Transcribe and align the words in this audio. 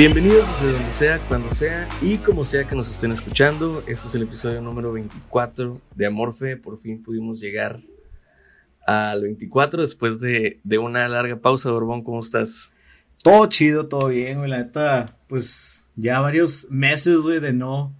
Bienvenidos 0.00 0.48
desde 0.62 0.72
donde 0.78 0.92
sea, 0.94 1.18
cuando 1.28 1.52
sea 1.52 1.86
y 2.00 2.16
como 2.16 2.46
sea 2.46 2.66
que 2.66 2.74
nos 2.74 2.90
estén 2.90 3.12
escuchando. 3.12 3.80
Este 3.80 4.08
es 4.08 4.14
el 4.14 4.22
episodio 4.22 4.62
número 4.62 4.94
24 4.94 5.78
de 5.94 6.06
Amorfe. 6.06 6.56
Por 6.56 6.78
fin 6.78 7.02
pudimos 7.02 7.38
llegar 7.38 7.82
al 8.86 9.20
24 9.20 9.82
después 9.82 10.18
de, 10.18 10.58
de 10.64 10.78
una 10.78 11.06
larga 11.06 11.36
pausa. 11.36 11.70
Borbón, 11.70 12.02
¿cómo 12.02 12.20
estás? 12.20 12.72
Todo 13.22 13.44
chido, 13.44 13.88
todo 13.88 14.08
bien, 14.08 14.38
güey. 14.38 14.48
La 14.48 14.56
neta, 14.60 15.18
pues 15.26 15.84
ya 15.96 16.18
varios 16.20 16.70
meses, 16.70 17.18
güey, 17.18 17.38
de 17.38 17.52
no 17.52 17.94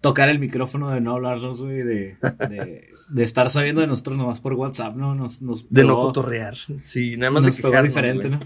tocar 0.00 0.30
el 0.30 0.38
micrófono, 0.38 0.90
de 0.92 1.02
no 1.02 1.12
hablarnos, 1.12 1.62
güey, 1.62 1.82
de, 1.82 2.16
de, 2.48 2.88
de 3.10 3.22
estar 3.22 3.50
sabiendo 3.50 3.82
de 3.82 3.86
nosotros 3.86 4.16
nomás 4.16 4.40
por 4.40 4.54
WhatsApp, 4.54 4.96
¿no? 4.96 5.14
Nos, 5.14 5.42
nos 5.42 5.68
De 5.68 5.84
no 5.84 5.94
cotorrear. 5.96 6.56
Sí, 6.82 7.18
nada 7.18 7.32
más 7.32 7.42
nos 7.42 7.56
de 7.58 7.62
pegó 7.62 7.82
diferente. 7.82 8.30
¿no? 8.30 8.40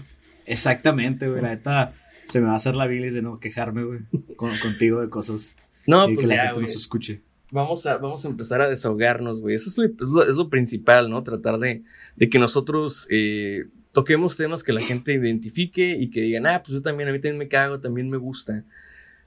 Exactamente, 0.45 1.29
güey. 1.29 1.41
La 1.41 1.51
neta, 1.51 1.93
se 2.29 2.39
me 2.41 2.47
va 2.47 2.53
a 2.53 2.57
hacer 2.57 2.75
la 2.75 2.87
bilis 2.87 3.13
de 3.13 3.21
no 3.21 3.39
quejarme, 3.39 3.83
güey, 3.83 3.99
con- 4.35 4.55
contigo 4.59 5.01
de 5.01 5.09
cosas. 5.09 5.55
No, 5.87 6.07
y 6.09 6.13
pues 6.15 6.27
que 6.27 6.35
la 6.35 6.45
gente 6.45 6.61
nos 6.61 6.75
escuche. 6.75 7.21
Vamos 7.51 7.85
a, 7.87 7.97
vamos 7.97 8.23
a 8.25 8.27
empezar 8.29 8.61
a 8.61 8.69
desahogarnos, 8.69 9.39
güey. 9.41 9.55
Eso 9.55 9.69
es 9.69 9.77
lo, 9.77 9.85
es 9.85 10.11
lo- 10.11 10.23
es 10.23 10.35
lo 10.35 10.49
principal, 10.49 11.09
¿no? 11.09 11.23
Tratar 11.23 11.57
de, 11.59 11.83
de 12.15 12.29
que 12.29 12.37
nosotros 12.37 13.07
eh, 13.09 13.65
toquemos 13.91 14.37
temas 14.37 14.63
que 14.63 14.71
la 14.71 14.81
gente 14.81 15.13
identifique 15.13 15.97
y 15.99 16.11
que 16.11 16.21
digan, 16.21 16.45
ah, 16.45 16.61
pues 16.63 16.73
yo 16.73 16.81
también, 16.81 17.09
a 17.09 17.11
mí 17.11 17.17
también 17.19 17.39
me 17.39 17.47
cago, 17.47 17.79
también 17.79 18.09
me 18.09 18.17
gusta. 18.17 18.63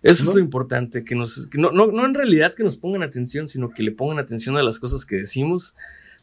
Eso 0.04 0.24
¿No? 0.24 0.30
es 0.30 0.34
lo 0.36 0.40
importante, 0.40 1.04
que 1.04 1.14
nos, 1.16 1.46
que 1.48 1.58
no, 1.58 1.70
no, 1.72 1.86
no 1.88 2.04
en 2.06 2.14
realidad 2.14 2.54
que 2.54 2.62
nos 2.64 2.76
pongan 2.78 3.02
atención, 3.02 3.48
sino 3.48 3.70
que 3.70 3.82
le 3.82 3.90
pongan 3.92 4.18
atención 4.18 4.56
a 4.56 4.62
las 4.62 4.78
cosas 4.78 5.04
que 5.04 5.16
decimos. 5.16 5.74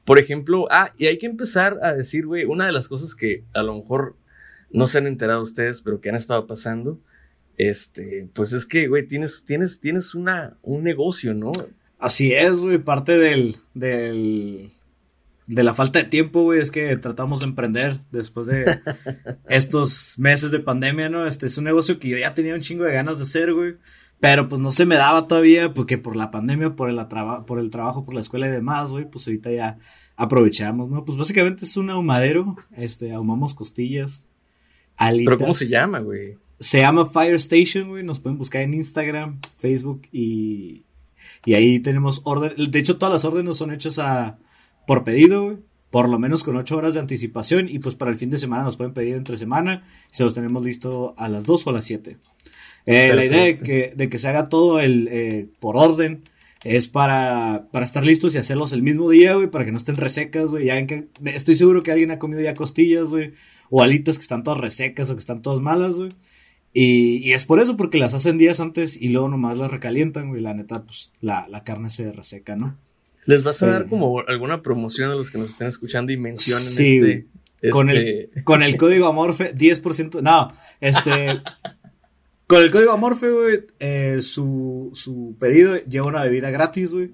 Por 0.06 0.20
ejemplo, 0.20 0.68
ah, 0.72 0.92
y 0.98 1.08
hay 1.08 1.18
que 1.18 1.26
empezar 1.28 1.78
a 1.84 1.94
decir, 1.94 2.26
güey, 2.26 2.46
una 2.46 2.66
de 2.66 2.72
las 2.72 2.88
cosas 2.88 3.14
que 3.16 3.44
a 3.54 3.62
lo 3.62 3.76
mejor 3.76 4.16
no 4.72 4.88
se 4.88 5.00
han 5.00 5.08
enterado 5.08 5.42
ustedes, 5.42 5.82
pero 5.82 6.00
que 6.00 6.10
han 6.10 6.16
estado 6.16 6.48
pasando, 6.48 7.00
este, 7.60 8.30
pues 8.34 8.54
es 8.54 8.66
que, 8.66 8.88
güey, 8.88 9.06
tienes, 9.06 9.44
tienes, 9.46 9.82
tienes 9.82 10.16
una, 10.16 10.58
un 10.62 10.82
negocio, 10.82 11.34
¿no? 11.34 11.52
Así 11.98 12.32
es, 12.32 12.58
güey. 12.58 12.78
Parte 12.78 13.18
del, 13.18 13.58
del, 13.74 14.72
de 15.46 15.64
la 15.64 15.74
falta 15.74 16.00
de 16.00 16.06
tiempo, 16.06 16.44
güey, 16.44 16.62
es 16.62 16.72
que 16.72 16.96
tratamos 16.96 17.42
de 17.42 17.48
emprender 17.48 18.00
después 18.12 18.48
de 18.48 18.80
estos 19.50 20.18
meses 20.18 20.52
de 20.52 20.62
pandemia, 20.62 21.10
¿no? 21.10 21.26
Este 21.26 21.48
es 21.48 21.58
un 21.58 21.66
negocio 21.66 22.00
que 22.00 22.08
yo 22.08 22.18
ya 22.18 22.34
tenía 22.34 22.54
un 22.54 22.62
chingo 22.62 22.86
de 22.86 22.94
ganas 22.94 23.18
de 23.18 23.24
hacer, 23.24 23.54
güey. 23.54 23.76
Pero 24.22 24.48
pues 24.48 24.62
no 24.62 24.72
se 24.72 24.86
me 24.86 24.96
daba 24.96 25.28
todavía 25.28 25.74
porque 25.74 25.98
por 25.98 26.16
la 26.16 26.32
pandemia, 26.32 26.78
por 26.78 26.90
el, 26.90 26.98
por 27.46 27.60
el 27.60 27.70
trabajo, 27.70 28.06
por 28.06 28.14
la 28.14 28.22
escuela 28.22 28.48
y 28.48 28.52
demás, 28.52 28.92
güey, 28.92 29.04
pues 29.10 29.28
ahorita 29.28 29.52
ya 29.52 29.80
aprovechamos, 30.16 30.90
¿no? 30.90 31.04
Pues 31.04 31.18
básicamente 31.18 31.66
es 31.66 31.76
un 31.76 31.90
ahumadero, 31.90 32.56
este, 32.78 33.12
ahumamos 33.12 33.54
costillas, 33.54 34.29
alitas. 35.00 35.32
Pero 35.32 35.38
¿cómo 35.40 35.54
se 35.56 35.68
llama, 35.68 36.00
güey? 36.00 36.38
Se 36.60 36.80
llama 36.80 37.06
Fire 37.06 37.36
Station, 37.36 37.90
güey. 37.90 38.04
Nos 38.04 38.20
pueden 38.20 38.38
buscar 38.38 38.62
en 38.62 38.74
Instagram, 38.74 39.40
Facebook 39.58 40.04
y, 40.12 40.84
y 41.46 41.54
ahí 41.56 41.80
tenemos 41.80 42.22
orden. 42.26 42.54
De 42.72 42.80
hecho, 42.80 42.98
todas 42.98 43.14
las 43.14 43.26
órdenes 43.26 43.58
son 43.58 43.74
hechas 43.74 43.98
a, 43.98 44.38
por 44.86 45.04
pedido, 45.04 45.46
güey. 45.46 45.58
Por 45.90 46.08
lo 46.08 46.20
menos 46.20 46.44
con 46.44 46.56
ocho 46.56 46.78
horas 46.78 46.94
de 46.94 47.00
anticipación. 47.00 47.68
Y 47.68 47.80
pues 47.80 47.96
para 47.96 48.12
el 48.12 48.18
fin 48.18 48.30
de 48.30 48.38
semana 48.38 48.64
nos 48.64 48.78
pueden 48.78 48.94
pedir 48.94 49.16
entre 49.16 49.38
semana. 49.38 49.88
Y 50.12 50.16
se 50.16 50.24
los 50.24 50.36
tenemos 50.36 50.64
listo 50.64 51.16
a 51.18 51.28
las 51.28 51.46
2 51.46 51.66
o 51.66 51.70
a 51.72 51.74
las 51.74 51.86
7. 51.86 52.18
Eh, 52.86 53.12
la 53.16 53.26
idea 53.26 53.44
de 53.44 53.58
que, 53.58 53.94
de 53.96 54.10
que 54.10 54.18
se 54.20 54.28
haga 54.28 54.50
todo 54.50 54.80
el, 54.80 55.08
eh, 55.12 55.48
por 55.60 55.78
orden 55.78 56.22
es 56.64 56.88
para, 56.88 57.68
para 57.72 57.86
estar 57.86 58.06
listos 58.06 58.36
y 58.36 58.38
hacerlos 58.38 58.74
el 58.74 58.82
mismo 58.82 59.10
día, 59.10 59.34
güey, 59.36 59.48
para 59.48 59.66
que 59.66 59.72
no 59.72 59.78
estén 59.78 59.96
resecas, 59.96 60.48
güey. 60.48 60.66
Ya 60.66 60.76
ven 60.76 60.88
que, 60.88 61.08
estoy 61.26 61.56
seguro 61.56 61.84
que 61.84 61.92
alguien 61.92 62.12
ha 62.12 62.20
comido 62.20 62.42
ya 62.42 62.54
costillas, 62.54 63.06
güey, 63.06 63.34
o 63.70 63.82
alitas 63.84 64.18
que 64.18 64.22
están 64.24 64.44
todas 64.44 64.60
resecas 64.60 65.10
o 65.10 65.16
que 65.16 65.20
están 65.20 65.42
todas 65.42 65.62
malas, 65.62 65.96
güey. 65.96 66.10
Y, 66.74 67.18
y 67.28 67.34
es 67.34 67.46
por 67.46 67.60
eso, 67.60 67.76
porque 67.78 67.98
las 67.98 68.14
hacen 68.14 68.38
días 68.38 68.60
antes 68.60 69.02
y 69.02 69.10
luego 69.10 69.28
nomás 69.28 69.58
las 69.58 69.72
recalientan, 69.72 70.30
güey. 70.30 70.42
La 70.42 70.54
neta, 70.54 70.84
pues 70.84 71.12
la, 71.22 71.48
la 71.50 71.64
carne 71.64 71.90
se 71.90 72.12
reseca, 72.12 72.56
¿no? 72.56 72.78
¿Les 73.26 73.44
vas 73.44 73.62
a 73.64 73.68
dar 73.68 73.82
Eh. 73.84 73.86
como 73.90 74.22
alguna 74.28 74.62
promoción 74.62 75.12
a 75.12 75.16
los 75.16 75.32
que 75.32 75.38
nos 75.40 75.50
estén 75.50 75.68
escuchando 75.68 76.12
y 76.12 76.18
mencionen 76.18 76.66
Sí, 76.70 76.98
este, 76.98 77.70
Con, 77.72 77.90
este- 77.90 78.30
el, 78.36 78.44
con 78.44 78.64
el 78.64 78.78
código 78.78 79.08
Amorfe, 79.08 79.54
10%. 79.56 80.22
No, 80.22 80.52
este. 80.80 81.42
con 82.48 82.64
el 82.64 82.72
código 82.72 82.92
Amorfe, 82.92 83.30
güey, 83.32 83.60
eh, 83.80 84.20
su, 84.22 84.92
su 84.94 85.36
pedido 85.40 85.76
lleva 85.86 86.08
una 86.08 86.24
bebida 86.24 86.50
gratis, 86.52 86.92
güey. 86.92 87.12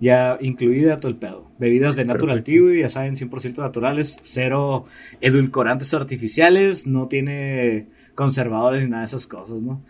Ya 0.00 0.38
incluida 0.40 0.98
todo 1.00 1.10
el 1.10 1.16
pedo. 1.16 1.50
Bebidas 1.58 1.96
de 1.96 2.04
Natural 2.04 2.42
Tea, 2.42 2.60
güey, 2.60 2.80
ya 2.80 2.88
saben, 2.88 3.14
100% 3.16 3.58
naturales, 3.58 4.18
cero 4.22 4.84
edulcorantes 5.20 5.94
artificiales, 5.94 6.86
no 6.86 7.06
tiene 7.08 7.88
conservadores 8.14 8.82
ni 8.84 8.90
nada 8.90 9.02
de 9.02 9.06
esas 9.06 9.26
cosas, 9.26 9.60
¿no? 9.60 9.82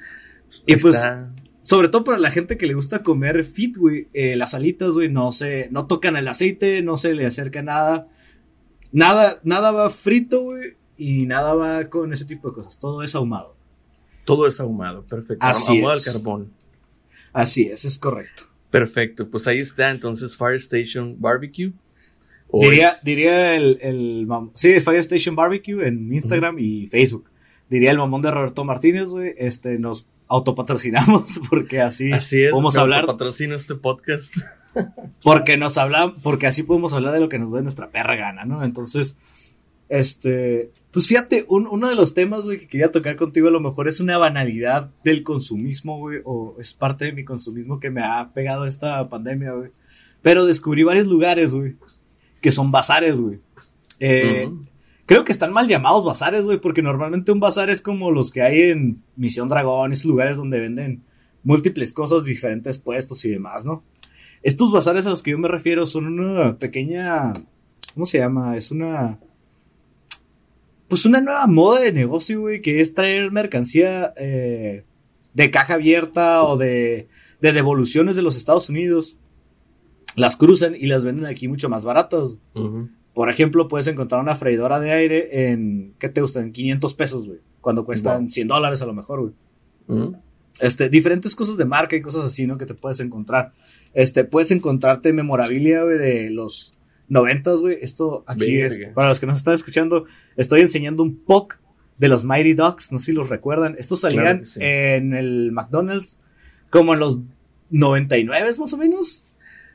Y 0.67 0.77
pues, 0.77 0.97
está- 0.97 1.33
sobre 1.63 1.89
todo 1.89 2.05
para 2.05 2.19
la 2.19 2.31
gente 2.31 2.59
que 2.59 2.67
le 2.67 2.75
gusta 2.75 3.03
comer 3.03 3.43
fit, 3.45 3.77
güey, 3.79 4.09
eh, 4.13 4.37
las 4.37 4.53
alitas, 4.55 4.91
güey, 4.93 5.09
no 5.11 5.33
se, 5.33 5.69
no 5.71 5.87
tocan 5.87 6.17
el 6.17 6.29
aceite, 6.29 6.83
no 6.83 6.97
se 6.99 7.15
le 7.15 7.25
acerca 7.27 7.63
nada. 7.63 8.07
Nada, 8.93 9.41
nada 9.43 9.71
va 9.73 9.89
frito, 9.91 10.43
güey, 10.43 10.77
y 10.99 11.25
nada 11.27 11.55
va 11.55 11.85
con 11.89 12.13
ese 12.13 12.27
tipo 12.27 12.49
de 12.51 12.55
cosas. 12.57 12.79
Todo 12.79 13.03
es 13.03 13.15
ahumado. 13.15 13.57
todo 14.25 14.47
es 14.47 14.61
ahumado, 14.61 15.03
perfecto. 15.07 15.45
Así 15.45 15.79
ahumado 15.79 15.95
es. 15.97 16.07
al 16.07 16.13
carbón. 16.15 16.53
Así 17.33 17.63
es, 17.65 17.85
es 17.85 17.99
correcto. 17.99 18.45
Perfecto, 18.75 19.31
pues 19.31 19.47
ahí 19.47 19.59
está 19.59 19.91
entonces 19.91 20.37
Fire 20.37 20.57
Station 20.57 21.15
Barbecue. 21.21 21.73
Diría, 22.53 22.89
es- 22.89 23.05
diría 23.05 23.55
el, 23.55 23.79
el 23.81 24.27
sí, 24.55 24.81
Fire 24.81 24.99
Station 24.99 25.37
Barbecue 25.37 25.87
en 25.87 26.13
Instagram 26.13 26.59
y 26.59 26.89
Facebook. 26.89 27.31
Diría 27.71 27.93
el 27.93 27.99
mamón 27.99 28.21
de 28.23 28.33
Roberto 28.33 28.65
Martínez, 28.65 29.11
güey, 29.11 29.33
este, 29.39 29.79
nos 29.79 30.09
autopatrocinamos 30.27 31.41
porque 31.49 31.81
así, 31.83 32.11
Así 32.13 32.43
es. 32.43 32.51
podemos 32.51 32.77
hablar, 32.77 33.07
Patrocino 33.07 33.55
este 33.55 33.77
podcast. 33.77 34.35
porque 35.23 35.57
nos 35.57 35.79
habla, 35.79 36.13
porque 36.25 36.49
así 36.49 36.65
podemos 36.65 36.93
hablar 36.95 37.13
de 37.15 37.21
lo 37.21 37.29
que 37.29 37.39
nos 37.39 37.53
dé 37.53 37.63
nuestra 37.63 37.91
perra 37.93 38.17
gana, 38.17 38.45
¿no? 38.45 38.65
Entonces, 38.65 39.15
este, 39.89 40.73
pues 40.95 41.07
fíjate, 41.07 41.45
un- 41.49 41.67
uno 41.67 41.89
de 41.89 41.95
los 41.97 42.15
temas, 42.15 42.45
güey, 42.45 42.59
que 42.59 42.67
quería 42.69 42.91
tocar 42.91 43.17
contigo 43.17 43.49
a 43.49 43.51
lo 43.51 43.61
mejor 43.61 43.87
es 43.89 44.01
una 44.01 44.17
banalidad 44.17 44.91
del 45.05 45.23
consumismo, 45.23 45.99
güey, 45.99 46.21
o 46.25 46.57
es 46.59 46.73
parte 46.73 47.05
de 47.05 47.13
mi 47.13 47.25
consumismo 47.25 47.79
que 47.81 47.91
me 47.91 48.03
ha 48.03 48.33
pegado 48.33 48.65
esta 48.65 49.07
pandemia, 49.11 49.53
güey. 49.53 49.71
Pero 50.23 50.47
descubrí 50.47 50.85
varios 50.85 51.07
lugares, 51.07 51.53
güey, 51.55 51.77
que 52.41 52.51
son 52.51 52.71
bazares, 52.71 53.21
güey. 53.21 53.41
Eh. 54.01 54.49
Creo 55.07 55.23
que 55.25 55.33
están 55.33 55.53
mal 55.53 55.69
llamados 55.69 56.03
bazares, 56.03 56.45
güey, 56.47 56.59
porque 56.59 56.81
normalmente 56.81 57.31
un 57.31 57.39
bazar 57.41 57.69
es 57.69 57.83
como 57.83 58.11
los 58.11 58.31
que 58.33 58.41
hay 58.41 58.63
en 58.71 59.03
Misión 59.17 59.51
Dragón, 59.51 59.93
esos 59.93 60.07
lugares 60.07 60.39
donde 60.39 60.61
venden 60.61 61.03
múltiples 61.43 61.93
cosas, 61.93 62.25
diferentes 62.25 62.79
puestos 62.79 63.23
y 63.27 63.29
demás, 63.31 63.67
¿no? 63.67 63.83
Estos 64.43 64.73
bazares 64.73 65.07
a 65.07 65.11
los 65.11 65.23
que 65.23 65.33
yo 65.33 65.39
me 65.39 65.49
refiero 65.49 65.85
son 65.87 66.19
una 66.19 66.57
pequeña, 66.59 67.35
¿cómo 67.93 68.07
se 68.07 68.17
llama? 68.19 68.57
Es 68.57 68.71
una, 68.71 69.19
pues 70.89 71.07
una 71.07 71.21
nueva 71.21 71.47
moda 71.47 71.81
de 71.81 71.93
negocio, 71.93 72.41
güey, 72.41 72.61
que 72.61 72.81
es 72.81 72.95
traer 72.95 73.31
mercancía 73.33 74.13
eh, 74.17 74.85
de 75.33 75.51
caja 75.51 75.75
abierta 75.75 76.45
o 76.45 76.57
de, 76.57 77.09
de 77.41 77.53
devoluciones 77.53 78.17
de 78.17 78.23
los 78.23 78.37
Estados 78.37 78.69
Unidos. 78.69 79.17
Las 80.17 80.37
cruzan 80.37 80.75
y 80.77 80.87
las 80.87 81.05
venden 81.05 81.27
aquí 81.27 81.49
mucho 81.49 81.69
más 81.69 81.85
baratas. 81.85 82.37
Por 83.15 83.31
ejemplo, 83.31 83.69
puedes 83.69 83.87
encontrar 83.87 84.21
una 84.21 84.37
freidora 84.37 84.79
de 84.81 84.93
aire 84.93 85.51
en, 85.51 85.95
¿qué 85.99 86.09
te 86.09 86.21
gusta? 86.21 86.41
En 86.41 86.53
500 86.53 86.95
pesos, 86.95 87.27
güey. 87.27 87.41
Cuando 87.61 87.85
cuestan 87.85 88.23
Wow. 88.23 88.29
100 88.29 88.49
dólares 88.49 88.83
a 88.83 88.87
lo 88.87 88.93
mejor, 88.95 89.21
güey. 89.21 89.35
Este, 90.61 90.89
diferentes 90.89 91.35
cosas 91.35 91.57
de 91.57 91.65
marca 91.65 91.97
y 91.97 92.03
cosas 92.03 92.25
así, 92.25 92.47
¿no? 92.47 92.57
Que 92.59 92.67
te 92.67 92.75
puedes 92.75 93.01
encontrar. 93.01 93.53
Este, 93.93 94.25
puedes 94.25 94.51
encontrarte 94.53 95.13
memorabilia, 95.13 95.83
güey, 95.83 95.99
de 95.99 96.31
los 96.31 96.75
90, 97.09 97.53
güey. 97.55 97.79
Esto 97.81 98.25
aquí 98.27 98.57
Verga. 98.57 98.89
es, 98.89 98.95
para 98.95 99.09
los 99.09 99.21
que 99.21 99.27
nos 99.27 99.39
están 99.39 99.55
escuchando, 99.55 100.05
estoy 100.37 100.61
enseñando 100.61 101.03
un 101.03 101.17
POC 101.17 101.59
de 101.99 102.09
los 102.09 102.25
Mighty 102.25 102.55
Ducks, 102.55 102.93
no 102.93 102.99
sé 102.99 103.07
si 103.07 103.13
los 103.13 103.29
recuerdan. 103.29 103.77
Estos 103.79 104.01
salían 104.01 104.45
sí. 104.45 104.61
en 104.63 105.15
el 105.15 105.53
McDonald's 105.53 106.21
como 106.71 106.95
en 106.95 107.01
los 107.01 107.21
99 107.71 108.51
más 108.59 108.73
o 108.73 108.77
menos. 108.77 109.27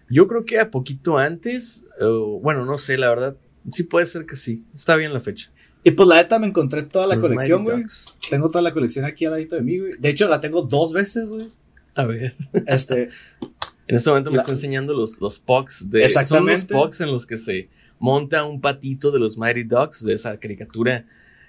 Yo 0.10 0.28
creo 0.28 0.44
que 0.44 0.60
a 0.60 0.72
poquito 0.72 1.18
antes, 1.18 1.86
o, 2.02 2.40
bueno, 2.40 2.66
no 2.66 2.78
sé, 2.78 2.98
la 2.98 3.10
verdad. 3.10 3.38
Sí 3.72 3.84
puede 3.84 4.06
ser 4.06 4.26
que 4.26 4.36
sí. 4.36 4.64
Está 4.74 4.96
bien 4.96 5.14
la 5.14 5.20
fecha. 5.20 5.52
Y 5.84 5.92
pues 5.92 6.10
la 6.10 6.16
neta 6.16 6.40
me 6.40 6.48
encontré 6.48 6.84
toda 6.84 7.08
la 7.08 7.16
Los 7.16 7.24
colección, 7.24 7.64
güey. 7.64 7.84
Tengo 8.30 8.50
toda 8.50 8.62
la 8.62 8.74
colección 8.74 9.06
aquí 9.06 9.26
al 9.26 9.31
ladito 9.31 9.56
de 9.56 9.62
mí, 9.62 9.80
güey. 9.80 9.94
De 9.98 10.10
hecho, 10.10 10.28
la 10.28 10.42
tengo 10.42 10.64
dos 10.64 10.92
veces, 10.92 11.30
güey. 11.30 11.52
A 11.96 12.06
ver. 12.06 12.36
Este, 12.68 13.10
En 13.89 13.95
este 13.95 14.09
momento 14.09 14.30
me 14.31 14.38
La- 14.38 14.44
está 14.44 14.51
enseñando 14.53 14.94
los, 14.94 15.19
los 15.19 15.39
pucks 15.39 15.89
de. 15.89 16.06
Exactamente. 16.06 16.68
Son 16.68 16.77
los 16.77 16.86
pucks 16.86 17.01
en 17.01 17.12
los 17.12 17.25
que 17.25 17.38
se 17.38 17.69
monta 18.00 18.45
un 18.45 18.62
patito 18.62 19.09
de 19.12 19.19
los 19.19 19.38
Mighty 19.38 19.63
Ducks, 19.63 20.03
de 20.06 20.13
esa 20.13 20.39
caricatura. 20.39 21.06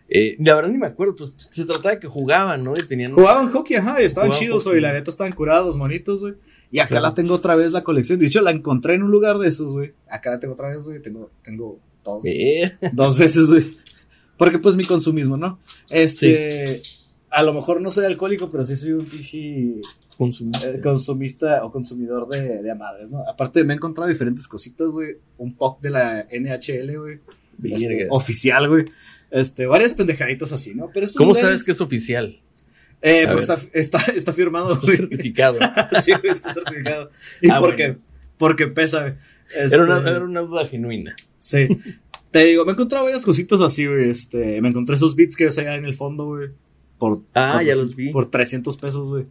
Eh, 0.09 0.37
la 0.41 0.55
verdad 0.57 0.71
ni 0.71 0.79
me 0.79 0.87
acuerdo, 0.89 1.15
pues 1.15 1.37
se 1.51 1.65
trataba 1.65 1.91
de 1.95 2.01
que 2.01 2.09
jugaban, 2.09 2.65
¿no? 2.65 2.73
Y 2.73 2.83
tenían. 2.89 3.13
jugaban 3.13 3.51
hockey, 3.53 3.77
ajá, 3.77 4.03
y 4.03 4.07
estaban 4.07 4.33
chidos, 4.33 4.65
güey. 4.65 4.81
La 4.81 4.93
neta 4.93 5.11
estaban 5.11 5.33
curados, 5.33 5.77
monitos, 5.77 6.21
güey. 6.23 6.35
Y 6.73 6.79
acá 6.81 6.89
Claro. 6.89 7.03
la 7.05 7.15
tengo 7.15 7.35
otra 7.35 7.55
vez 7.57 7.73
la 7.73 7.85
colección. 7.85 8.19
De 8.19 8.27
hecho, 8.27 8.41
la 8.41 8.51
encontré 8.53 8.95
en 8.95 9.03
un 9.03 9.11
lugar 9.11 9.39
de 9.39 9.47
esos, 9.49 9.71
güey. 9.73 9.93
Acá 10.09 10.31
la 10.31 10.41
tengo 10.41 10.55
otra 10.55 10.69
vez, 10.71 10.83
güey. 10.85 11.01
Tengo, 11.03 11.31
tengo 11.45 11.79
todos. 12.03 12.23
Eh, 12.25 12.73
Dos 12.93 13.19
veces, 13.19 13.49
güey. 13.49 13.77
Porque 14.37 14.59
pues 14.59 14.75
mi 14.77 14.85
consumismo, 14.85 15.37
¿no? 15.37 15.61
Este. 15.91 16.81
A 17.31 17.43
lo 17.43 17.53
mejor 17.53 17.81
no 17.81 17.91
soy 17.91 18.07
alcohólico, 18.07 18.51
pero 18.51 18.65
sí 18.65 18.75
soy 18.77 18.93
un 18.93 19.05
pichi 19.05 19.81
eh, 19.81 20.81
consumista 20.83 21.65
o 21.65 21.71
consumidor 21.71 22.29
de, 22.29 22.63
de 22.63 22.71
amadres, 22.71 23.11
¿no? 23.11 23.21
Aparte, 23.29 23.63
me 23.65 23.73
he 23.73 23.77
encontrado 23.77 24.09
diferentes 24.09 24.49
cositas, 24.49 24.89
güey. 24.89 25.17
Un 25.39 25.55
POC 25.55 25.81
de 25.81 25.91
la 25.91 26.27
NHL, 26.31 26.99
güey. 26.99 27.19
Este, 27.63 28.07
oficial, 28.11 28.69
güey. 28.69 28.85
Este, 29.31 29.67
varias 29.67 29.93
pendejaditas 29.95 30.53
así, 30.53 30.75
¿no? 30.75 30.91
Pero 30.93 31.07
¿Cómo 31.17 31.35
sabes 31.35 31.63
que 31.65 31.71
es 31.73 31.81
oficial? 31.81 32.41
Eh, 33.03 33.25
A 33.27 33.31
ver. 33.31 33.39
está, 33.39 33.59
está, 33.73 33.99
está 34.15 34.33
firmado, 34.33 34.73
Está 34.73 34.87
güey. 34.87 34.97
certificado. 34.97 35.59
sí, 36.03 36.13
güey, 36.21 36.33
está 36.33 36.53
certificado. 36.53 37.11
Y 37.41 37.49
Ah, 37.51 37.59
porque, 37.61 37.87
bueno. 37.93 38.01
porque 38.37 38.67
pesa, 38.67 39.01
güey. 39.03 39.15
Este, 39.57 39.75
Era, 39.77 39.85
una, 39.85 39.99
era 40.11 40.25
una 40.25 40.41
duda 40.41 40.67
genuina. 40.67 41.15
Sí. 41.39 41.67
Te 42.31 42.45
digo, 42.45 42.65
me 42.65 42.73
he 42.73 42.75
encontrado 42.75 43.05
varias 43.05 43.25
cositas 43.25 43.61
así, 43.61 43.87
güey. 43.87 44.11
Este, 44.11 44.61
me 44.61 44.69
encontré 44.69 44.97
esos 44.97 45.15
beats 45.17 45.35
que 45.37 45.45
ves 45.45 45.59
allá 45.59 45.75
en 45.77 45.85
el 45.85 45.95
fondo, 45.95 46.27
güey. 46.27 46.51
Por, 47.01 47.23
Ah, 47.35 47.61
ya 47.65 47.75
los 47.75 47.97
vi. 47.97 48.13
Por 48.13 48.31
300 48.31 48.77
pesos, 48.77 49.09
güey. 49.09 49.27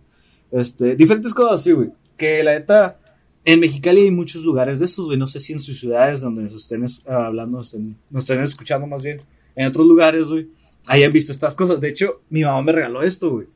Este, 0.51 0.98
diferentes 0.98 1.33
cosas 1.33 1.62
así, 1.62 1.71
güey. 1.71 1.92
Que 2.18 2.44
la 2.44 2.51
neta, 2.54 3.00
en 3.45 3.62
Mexicali 3.62 4.01
hay 4.01 4.12
muchos 4.12 4.44
lugares 4.44 4.80
de 4.80 4.86
esos, 4.86 5.06
güey. 5.06 5.18
No 5.18 5.27
sé 5.27 5.39
si 5.39 5.54
en 5.54 5.62
sus 5.62 5.80
ciudades 5.80 6.19
donde 6.19 6.42
nos 6.44 6.54
estén 6.54 6.83
es- 6.83 7.01
ah, 7.07 7.27
hablando, 7.27 7.60
nos 7.60 7.68
estén, 7.74 7.95
nos 8.10 8.24
estén 8.24 8.42
escuchando 8.42 8.86
más 8.88 9.01
bien. 9.04 9.21
En 9.56 9.68
otros 9.68 9.88
lugares, 9.88 10.27
güey. 10.27 10.50
Hayan 10.88 11.13
visto 11.13 11.31
estas 11.31 11.56
cosas. 11.56 11.80
De 11.80 11.88
hecho, 11.89 12.21
mi 12.30 12.44
mamá 12.44 12.62
me 12.62 12.71
regaló 12.74 13.04
esto, 13.04 13.30
güey. 13.31 13.48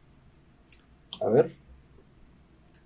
A 1.21 1.30
ver. 1.30 1.51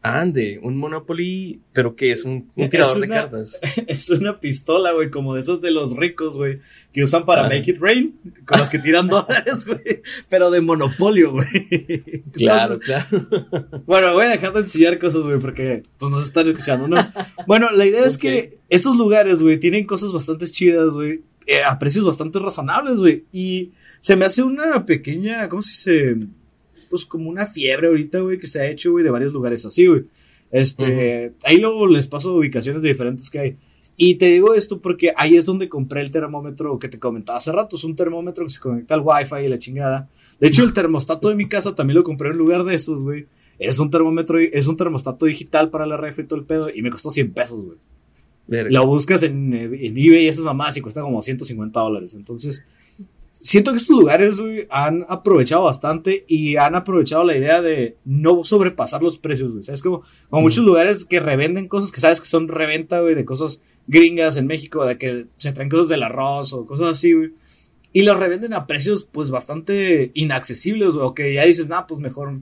Ande, 0.07 0.59
un 0.61 0.77
Monopoly, 0.77 1.61
pero 1.73 1.95
¿qué 1.95 2.11
es? 2.11 2.23
Un, 2.23 2.51
un 2.55 2.69
tirador 2.69 2.95
Es 2.95 3.01
de 3.01 3.07
cartas. 3.07 3.59
Es 3.87 4.09
una 4.09 4.39
pistola, 4.39 4.91
güey, 4.93 5.09
como 5.09 5.35
de 5.35 5.41
esos 5.41 5.61
de 5.61 5.71
los 5.71 5.95
ricos, 5.95 6.35
güey, 6.35 6.59
que 6.93 7.03
usan 7.03 7.25
para 7.25 7.41
Ajá. 7.41 7.49
make 7.49 7.71
it 7.71 7.77
rain, 7.79 8.19
con 8.45 8.59
los 8.59 8.69
que 8.69 8.79
tiran 8.79 9.07
dólares, 9.09 9.65
güey, 9.65 10.01
pero 10.29 10.49
de 10.51 10.61
monopolio, 10.61 11.31
güey. 11.31 12.23
Claro, 12.31 12.79
claro. 12.79 13.05
bueno, 13.85 14.13
voy 14.13 14.25
a 14.25 14.29
dejar 14.29 14.53
de 14.53 14.61
enseñar 14.61 14.99
cosas, 14.99 15.23
güey, 15.23 15.39
porque 15.39 15.83
pues 15.97 16.11
nos 16.11 16.25
están 16.25 16.47
escuchando, 16.47 16.87
¿no? 16.87 16.97
Bueno, 17.45 17.67
la 17.75 17.85
idea 17.85 18.05
es 18.05 18.17
que 18.17 18.59
estos 18.69 18.97
lugares, 18.97 19.41
güey, 19.41 19.59
tienen 19.59 19.85
cosas 19.85 20.13
bastante 20.13 20.45
chidas, 20.47 20.93
güey, 20.93 21.21
eh, 21.45 21.63
a 21.63 21.79
precios 21.79 22.05
bastante 22.05 22.39
razonables, 22.39 22.99
güey, 22.99 23.25
y 23.31 23.71
se 23.99 24.15
me 24.15 24.25
hace 24.25 24.43
una 24.43 24.85
pequeña, 24.85 25.47
¿cómo 25.49 25.61
se 25.61 25.71
dice? 25.71 26.27
Pues 26.89 27.05
como 27.05 27.29
una 27.29 27.45
fiebre 27.45 27.87
ahorita, 27.87 28.19
güey, 28.19 28.37
que 28.39 28.47
se 28.47 28.59
ha 28.59 28.67
hecho, 28.67 28.91
güey, 28.91 29.03
de 29.03 29.09
varios 29.09 29.33
lugares 29.33 29.65
así, 29.65 29.85
güey. 29.85 30.05
Este, 30.51 31.33
ahí 31.43 31.57
luego 31.57 31.87
les 31.87 32.07
paso 32.07 32.33
ubicaciones 32.35 32.81
de 32.81 32.89
diferentes 32.89 33.29
que 33.29 33.39
hay. 33.39 33.57
Y 33.99 34.15
te 34.15 34.27
digo 34.27 34.53
esto 34.53 34.79
porque 34.79 35.11
ahí 35.17 35.35
es 35.35 35.45
donde 35.45 35.69
compré 35.69 36.01
el 36.01 36.11
termómetro 36.11 36.77
que 36.77 36.87
te 36.87 36.99
comentaba 36.99 37.39
hace 37.39 37.51
rato. 37.51 37.75
Es 37.75 37.83
un 37.83 37.95
termómetro 37.95 38.45
que 38.45 38.51
se 38.51 38.59
conecta 38.59 38.93
al 38.93 39.01
wifi 39.01 39.45
y 39.45 39.47
la 39.47 39.57
chingada. 39.57 40.07
De 40.39 40.47
hecho, 40.47 40.63
el 40.63 40.71
termostato 40.71 41.29
de 41.29 41.35
mi 41.35 41.49
casa 41.49 41.73
también 41.73 41.95
lo 41.95 42.03
compré 42.03 42.29
en 42.29 42.37
lugar 42.37 42.63
de 42.63 42.75
esos, 42.75 43.01
güey. 43.01 43.25
Es 43.57 43.79
un 43.79 43.89
termómetro, 43.89 44.37
es 44.39 44.67
un 44.67 44.77
termostato 44.77 45.25
digital 45.25 45.71
para 45.71 45.87
la 45.87 45.97
refri 45.97 46.25
y 46.25 46.27
todo 46.27 46.39
el 46.39 46.45
pedo. 46.45 46.69
Y 46.73 46.83
me 46.83 46.91
costó 46.91 47.09
100 47.09 47.33
pesos, 47.33 47.65
güey. 47.65 47.77
Lo 48.47 48.85
buscas 48.85 49.23
en, 49.23 49.53
eh, 49.53 49.63
en 49.63 49.97
eBay 49.97 50.23
y 50.23 50.27
esas 50.27 50.45
mamás 50.45 50.77
y 50.77 50.81
cuesta 50.81 51.01
como 51.01 51.21
150 51.21 51.79
dólares. 51.79 52.13
Entonces, 52.13 52.63
siento 53.39 53.71
que 53.71 53.77
estos 53.77 53.97
lugares, 53.97 54.39
güey, 54.39 54.67
han 54.69 55.05
aprovechado 55.09 55.63
bastante 55.63 56.25
y 56.27 56.55
han 56.55 56.75
aprovechado 56.75 57.23
la 57.23 57.37
idea 57.37 57.61
de 57.61 57.97
no 58.05 58.43
sobrepasar 58.43 59.03
los 59.03 59.19
precios, 59.19 59.51
güey. 59.51 59.63
¿Sabes? 59.63 59.81
Como, 59.81 60.03
como 60.29 60.41
muchos 60.41 60.63
lugares 60.63 61.05
que 61.05 61.19
revenden 61.19 61.67
cosas 61.67 61.91
que 61.91 61.99
sabes 61.99 62.19
que 62.19 62.27
son 62.27 62.47
reventa, 62.47 63.01
güey, 63.01 63.15
de 63.15 63.25
cosas 63.25 63.61
gringas 63.87 64.37
en 64.37 64.47
México, 64.47 64.85
de 64.85 64.97
que 64.97 65.27
se 65.37 65.53
traen 65.53 65.69
cosas 65.69 65.87
del 65.87 66.03
arroz 66.03 66.53
o 66.53 66.65
cosas 66.65 66.87
así, 66.93 67.13
güey. 67.13 67.33
Y 67.93 68.03
los 68.03 68.19
revenden 68.19 68.53
a 68.53 68.67
precios, 68.67 69.07
pues, 69.11 69.29
bastante 69.29 70.11
inaccesibles, 70.13 70.93
güey. 70.93 71.05
O 71.05 71.13
que 71.13 71.33
ya 71.33 71.45
dices, 71.45 71.67
nah, 71.67 71.83
pues 71.87 71.99
mejor 71.99 72.39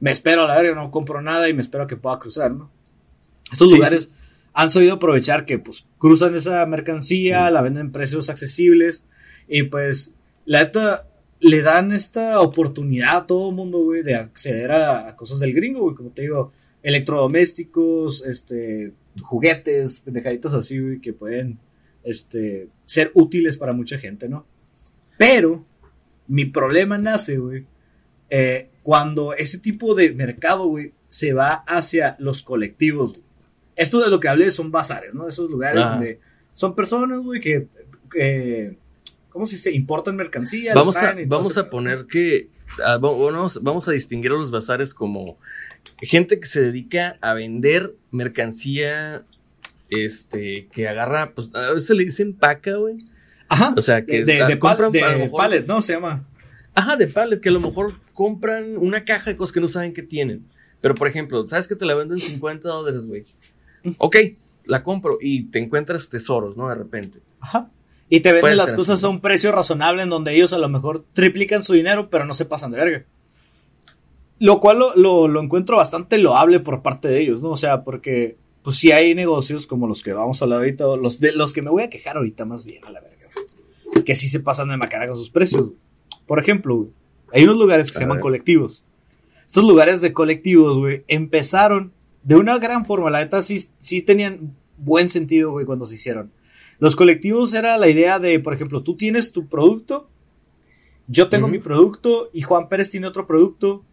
me 0.00 0.10
espero 0.10 0.44
a 0.44 0.46
la 0.46 0.56
verga, 0.56 0.74
no 0.74 0.90
compro 0.90 1.20
nada 1.20 1.48
y 1.48 1.54
me 1.54 1.60
espero 1.60 1.84
a 1.84 1.86
que 1.86 1.96
pueda 1.96 2.18
cruzar, 2.18 2.52
¿no? 2.52 2.70
Estos 3.50 3.70
Sí, 3.70 3.76
lugares 3.76 4.10
han 4.52 4.70
sabido 4.70 4.94
aprovechar 4.94 5.44
que, 5.44 5.58
pues, 5.58 5.86
cruzan 5.98 6.34
esa 6.34 6.64
mercancía, 6.66 7.50
la 7.50 7.62
venden 7.62 7.88
a 7.88 7.92
precios 7.92 8.28
accesibles 8.28 9.04
y, 9.46 9.64
pues, 9.64 10.14
la 10.48 10.64
neta, 10.64 11.06
le 11.40 11.60
dan 11.60 11.92
esta 11.92 12.40
oportunidad 12.40 13.16
a 13.18 13.26
todo 13.26 13.50
el 13.50 13.54
mundo, 13.54 13.82
güey, 13.82 14.02
de 14.02 14.14
acceder 14.14 14.72
a, 14.72 15.08
a 15.08 15.14
cosas 15.14 15.38
del 15.38 15.52
gringo, 15.52 15.82
güey, 15.82 15.94
como 15.94 16.10
te 16.10 16.22
digo, 16.22 16.52
electrodomésticos, 16.82 18.24
este, 18.24 18.94
juguetes, 19.20 20.00
pendejaditas 20.00 20.54
así, 20.54 20.80
güey, 20.80 21.00
que 21.00 21.12
pueden, 21.12 21.58
este, 22.02 22.68
ser 22.86 23.10
útiles 23.12 23.58
para 23.58 23.74
mucha 23.74 23.98
gente, 23.98 24.26
¿no? 24.26 24.46
Pero, 25.18 25.66
mi 26.26 26.46
problema 26.46 26.96
nace, 26.96 27.36
güey, 27.36 27.66
eh, 28.30 28.70
cuando 28.82 29.34
ese 29.34 29.58
tipo 29.58 29.94
de 29.94 30.12
mercado, 30.14 30.66
güey, 30.66 30.94
se 31.08 31.34
va 31.34 31.62
hacia 31.66 32.16
los 32.18 32.40
colectivos, 32.40 33.12
güey. 33.12 33.24
Esto 33.76 34.00
de 34.00 34.08
lo 34.08 34.18
que 34.18 34.28
hablé 34.28 34.50
son 34.50 34.70
bazares, 34.70 35.12
¿no? 35.12 35.28
Esos 35.28 35.50
lugares 35.50 35.84
Ajá. 35.84 35.96
donde 35.96 36.20
son 36.54 36.74
personas, 36.74 37.20
güey, 37.20 37.38
que, 37.38 37.68
que, 38.10 38.78
¿cómo 39.38 39.46
se 39.46 39.56
dice? 39.56 39.72
Importan 39.72 40.16
mercancía. 40.16 40.74
la 40.74 40.80
Vamos 40.80 40.96
a, 40.96 41.14
vamos 41.26 41.56
a 41.56 41.70
poner 41.70 42.06
que. 42.06 42.48
ah, 42.84 42.98
va- 42.98 43.12
vamos, 43.12 43.62
vamos 43.62 43.86
a 43.88 43.92
distinguir 43.92 44.32
a 44.32 44.34
los 44.34 44.50
bazares 44.50 44.92
como 44.92 45.38
gente 46.02 46.40
que 46.40 46.46
se 46.46 46.60
dedica 46.60 47.16
a 47.20 47.34
vender 47.34 47.94
mercancía. 48.10 49.24
Este, 49.90 50.68
que 50.70 50.86
agarra, 50.86 51.32
pues 51.34 51.50
a 51.54 51.72
veces 51.72 51.90
le 51.96 52.04
dicen 52.04 52.34
paca, 52.34 52.74
güey. 52.76 52.96
Ajá. 53.48 53.72
O 53.76 53.80
sea, 53.80 54.04
que 54.04 54.24
de, 54.24 54.34
de, 54.34 54.42
ah, 54.42 54.46
de, 54.48 54.58
compran 54.58 54.92
de 54.92 55.02
a 55.02 55.12
lo 55.12 55.18
mejor- 55.20 55.38
pallet, 55.40 55.64
¿no? 55.66 55.80
Se 55.80 55.94
llama. 55.94 56.26
Ajá, 56.74 56.96
de 56.96 57.06
pallet, 57.06 57.40
que 57.40 57.48
a 57.48 57.52
lo 57.52 57.60
mejor 57.60 57.94
compran 58.12 58.76
una 58.76 59.04
caja 59.04 59.30
de 59.30 59.36
cosas 59.36 59.52
que 59.54 59.60
no 59.60 59.68
saben 59.68 59.94
que 59.94 60.02
tienen. 60.02 60.44
Pero, 60.82 60.94
por 60.94 61.08
ejemplo, 61.08 61.46
¿sabes 61.48 61.66
que 61.66 61.74
te 61.74 61.86
la 61.86 61.94
venden 61.94 62.18
50 62.18 62.68
dólares, 62.68 63.06
güey? 63.06 63.24
Ok, 63.96 64.16
la 64.66 64.82
compro 64.82 65.16
y 65.20 65.46
te 65.46 65.58
encuentras 65.58 66.08
tesoros, 66.10 66.56
¿no? 66.56 66.68
De 66.68 66.74
repente. 66.74 67.20
Ajá. 67.40 67.70
Y 68.10 68.20
te 68.20 68.32
venden 68.32 68.56
las 68.56 68.66
cosas 68.76 68.94
así. 68.96 69.06
a 69.06 69.08
un 69.10 69.20
precio 69.20 69.52
razonable 69.52 70.02
en 70.02 70.08
donde 70.10 70.34
ellos 70.34 70.52
a 70.52 70.58
lo 70.58 70.68
mejor 70.68 71.04
triplican 71.12 71.62
su 71.62 71.74
dinero, 71.74 72.08
pero 72.10 72.24
no 72.24 72.32
se 72.34 72.44
pasan 72.46 72.70
de 72.72 72.78
verga. 72.78 73.04
Lo 74.38 74.60
cual 74.60 74.78
lo, 74.78 74.94
lo- 74.96 75.28
lo 75.28 75.42
encuentro 75.42 75.76
bastante 75.76 76.16
loable 76.18 76.60
por 76.60 76.80
parte 76.82 77.08
de 77.08 77.20
ellos, 77.20 77.42
¿no? 77.42 77.50
O 77.50 77.56
sea, 77.56 77.82
porque 77.84 78.36
pues 78.62 78.76
sí 78.76 78.92
hay 78.92 79.14
negocios 79.14 79.66
como 79.66 79.86
los 79.86 80.02
que 80.02 80.12
vamos 80.12 80.40
a 80.40 80.44
hablar 80.44 80.60
ahorita, 80.60 80.84
los 80.96 81.20
de 81.20 81.32
los 81.32 81.52
que 81.52 81.62
me 81.62 81.70
voy 81.70 81.82
a 81.82 81.90
quejar 81.90 82.16
ahorita 82.16 82.44
más 82.44 82.64
bien 82.64 82.84
a 82.84 82.90
la 82.90 83.00
verga. 83.00 83.28
Que 84.04 84.14
sí 84.14 84.28
se 84.28 84.40
pasan 84.40 84.68
de 84.68 84.76
macana 84.76 85.06
con 85.08 85.16
sus 85.16 85.30
precios. 85.30 85.70
Por 86.26 86.38
ejemplo, 86.38 86.76
güey, 86.76 86.90
hay 87.32 87.44
unos 87.44 87.58
lugares 87.58 87.88
que 87.90 87.94
se 87.94 88.00
llaman 88.04 88.18
colectivos. 88.22 88.84
Estos 89.46 89.64
lugares 89.64 90.00
de 90.00 90.12
colectivos, 90.12 90.76
güey, 90.78 91.04
empezaron 91.08 91.92
de 92.22 92.36
una 92.36 92.58
gran 92.58 92.84
forma. 92.86 93.10
La 93.10 93.18
neta 93.20 93.42
sí, 93.42 93.64
sí 93.78 94.02
tenían 94.02 94.54
buen 94.76 95.08
sentido, 95.08 95.50
güey, 95.50 95.66
cuando 95.66 95.86
se 95.86 95.96
hicieron. 95.96 96.30
Los 96.78 96.96
colectivos 96.96 97.54
era 97.54 97.76
la 97.76 97.88
idea 97.88 98.18
de, 98.18 98.38
por 98.40 98.54
ejemplo, 98.54 98.82
tú 98.82 98.96
tienes 98.96 99.32
tu 99.32 99.48
producto, 99.48 100.08
yo 101.06 101.28
tengo 101.28 101.48
mi 101.48 101.58
producto 101.58 102.30
y 102.32 102.42
Juan 102.42 102.68
Pérez 102.68 102.90
tiene 102.90 103.06
otro 103.06 103.26
producto 103.26 103.84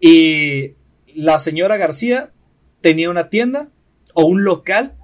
y 0.00 0.74
la 1.14 1.38
señora 1.38 1.76
García 1.76 2.32
tenía 2.80 3.10
una 3.10 3.28
tienda 3.28 3.70
o 4.14 4.24
un 4.24 4.44
local 4.44 4.96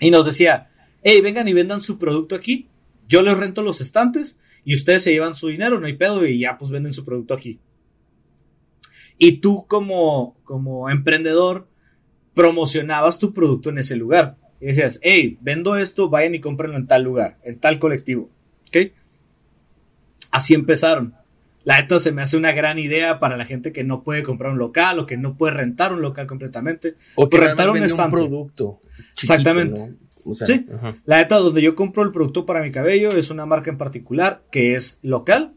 y 0.00 0.10
nos 0.10 0.26
decía, 0.26 0.70
hey, 1.02 1.20
vengan 1.20 1.48
y 1.48 1.52
vendan 1.52 1.80
su 1.80 1.98
producto 1.98 2.34
aquí, 2.34 2.68
yo 3.08 3.22
les 3.22 3.36
rento 3.36 3.62
los 3.62 3.80
estantes 3.80 4.38
y 4.64 4.74
ustedes 4.74 5.02
se 5.04 5.12
llevan 5.12 5.34
su 5.34 5.48
dinero, 5.48 5.80
no 5.80 5.86
hay 5.86 5.96
pedo 5.96 6.26
y 6.26 6.38
ya 6.38 6.58
pues 6.58 6.70
venden 6.70 6.92
su 6.92 7.04
producto 7.04 7.34
aquí. 7.34 7.60
Y 9.16 9.38
tú 9.38 9.66
como, 9.66 10.34
como 10.44 10.90
emprendedor 10.90 11.68
promocionabas 12.34 13.18
tu 13.18 13.32
producto 13.32 13.70
en 13.70 13.78
ese 13.78 13.96
lugar. 13.96 14.38
Y 14.62 14.66
decías, 14.66 15.00
hey, 15.02 15.38
vendo 15.40 15.76
esto, 15.76 16.08
vayan 16.08 16.34
y 16.36 16.40
cómprenlo 16.40 16.76
en 16.76 16.86
tal 16.86 17.02
lugar, 17.02 17.36
en 17.42 17.58
tal 17.58 17.78
colectivo. 17.80 18.30
¿Ok? 18.68 18.92
Así 20.30 20.54
empezaron. 20.54 21.14
La 21.64 21.80
neta 21.80 21.98
se 21.98 22.12
me 22.12 22.22
hace 22.22 22.36
una 22.36 22.52
gran 22.52 22.78
idea 22.78 23.20
para 23.20 23.36
la 23.36 23.44
gente 23.44 23.72
que 23.72 23.84
no 23.84 24.02
puede 24.02 24.22
comprar 24.22 24.52
un 24.52 24.58
local 24.58 24.98
o 24.98 25.06
que 25.06 25.16
no 25.16 25.36
puede 25.36 25.54
rentar 25.54 25.92
un 25.92 26.00
local 26.00 26.26
completamente. 26.26 26.94
O 27.16 27.28
que 27.28 27.38
Rentar 27.38 27.70
un 27.70 27.82
un 27.82 28.10
producto. 28.10 28.80
chiquito, 29.14 29.20
Exactamente. 29.34 29.80
¿no? 29.80 29.96
O 30.24 30.34
sea, 30.34 30.46
Sí. 30.46 30.66
ajá. 30.72 30.96
La 31.06 31.18
neta 31.18 31.36
donde 31.38 31.60
yo 31.62 31.74
compro 31.74 32.02
el 32.04 32.12
producto 32.12 32.46
para 32.46 32.62
mi 32.62 32.70
cabello 32.70 33.12
es 33.12 33.30
una 33.30 33.44
marca 33.46 33.70
en 33.70 33.78
particular 33.78 34.42
que 34.52 34.74
es 34.76 35.00
local 35.02 35.54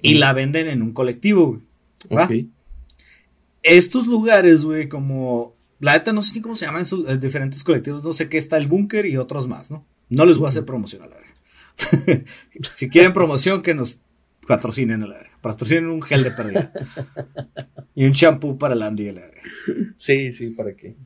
y 0.00 0.14
Mm. 0.14 0.18
la 0.18 0.32
venden 0.32 0.68
en 0.68 0.82
un 0.82 0.92
colectivo. 0.92 1.60
güey. 2.08 2.16
¿Va? 2.16 2.28
Estos 3.62 4.06
lugares, 4.06 4.64
güey, 4.64 4.88
como... 4.88 5.54
La 5.84 5.92
neta 5.92 6.14
no 6.14 6.22
sé 6.22 6.34
ni 6.34 6.40
cómo 6.40 6.56
se 6.56 6.64
llaman 6.64 6.80
esos 6.80 7.06
eh, 7.06 7.18
diferentes 7.18 7.62
colectivos. 7.62 8.02
No 8.02 8.14
sé 8.14 8.30
qué 8.30 8.38
está 8.38 8.56
el 8.56 8.68
búnker 8.68 9.04
y 9.04 9.18
otros 9.18 9.46
más, 9.46 9.70
¿no? 9.70 9.86
No 10.08 10.24
les 10.24 10.38
voy 10.38 10.46
a 10.46 10.48
hacer 10.48 10.64
promoción 10.64 11.02
a 11.02 11.08
la 11.08 11.16
verga. 11.16 12.24
si 12.72 12.88
quieren 12.88 13.12
promoción, 13.12 13.60
que 13.60 13.74
nos 13.74 13.98
patrocinen 14.48 15.02
a 15.02 15.06
la 15.06 15.18
verga. 15.18 15.38
Patrocinen 15.42 15.90
un 15.90 16.00
gel 16.00 16.24
de 16.24 16.30
pérdida. 16.30 16.72
y 17.94 18.06
un 18.06 18.12
champú 18.12 18.56
para 18.56 18.72
el 18.72 18.80
Andy 18.80 19.10
a 19.10 19.12
la 19.12 19.20
verga. 19.20 19.42
Sí, 19.98 20.32
sí, 20.32 20.48
¿para 20.50 20.74
qué? 20.74 20.96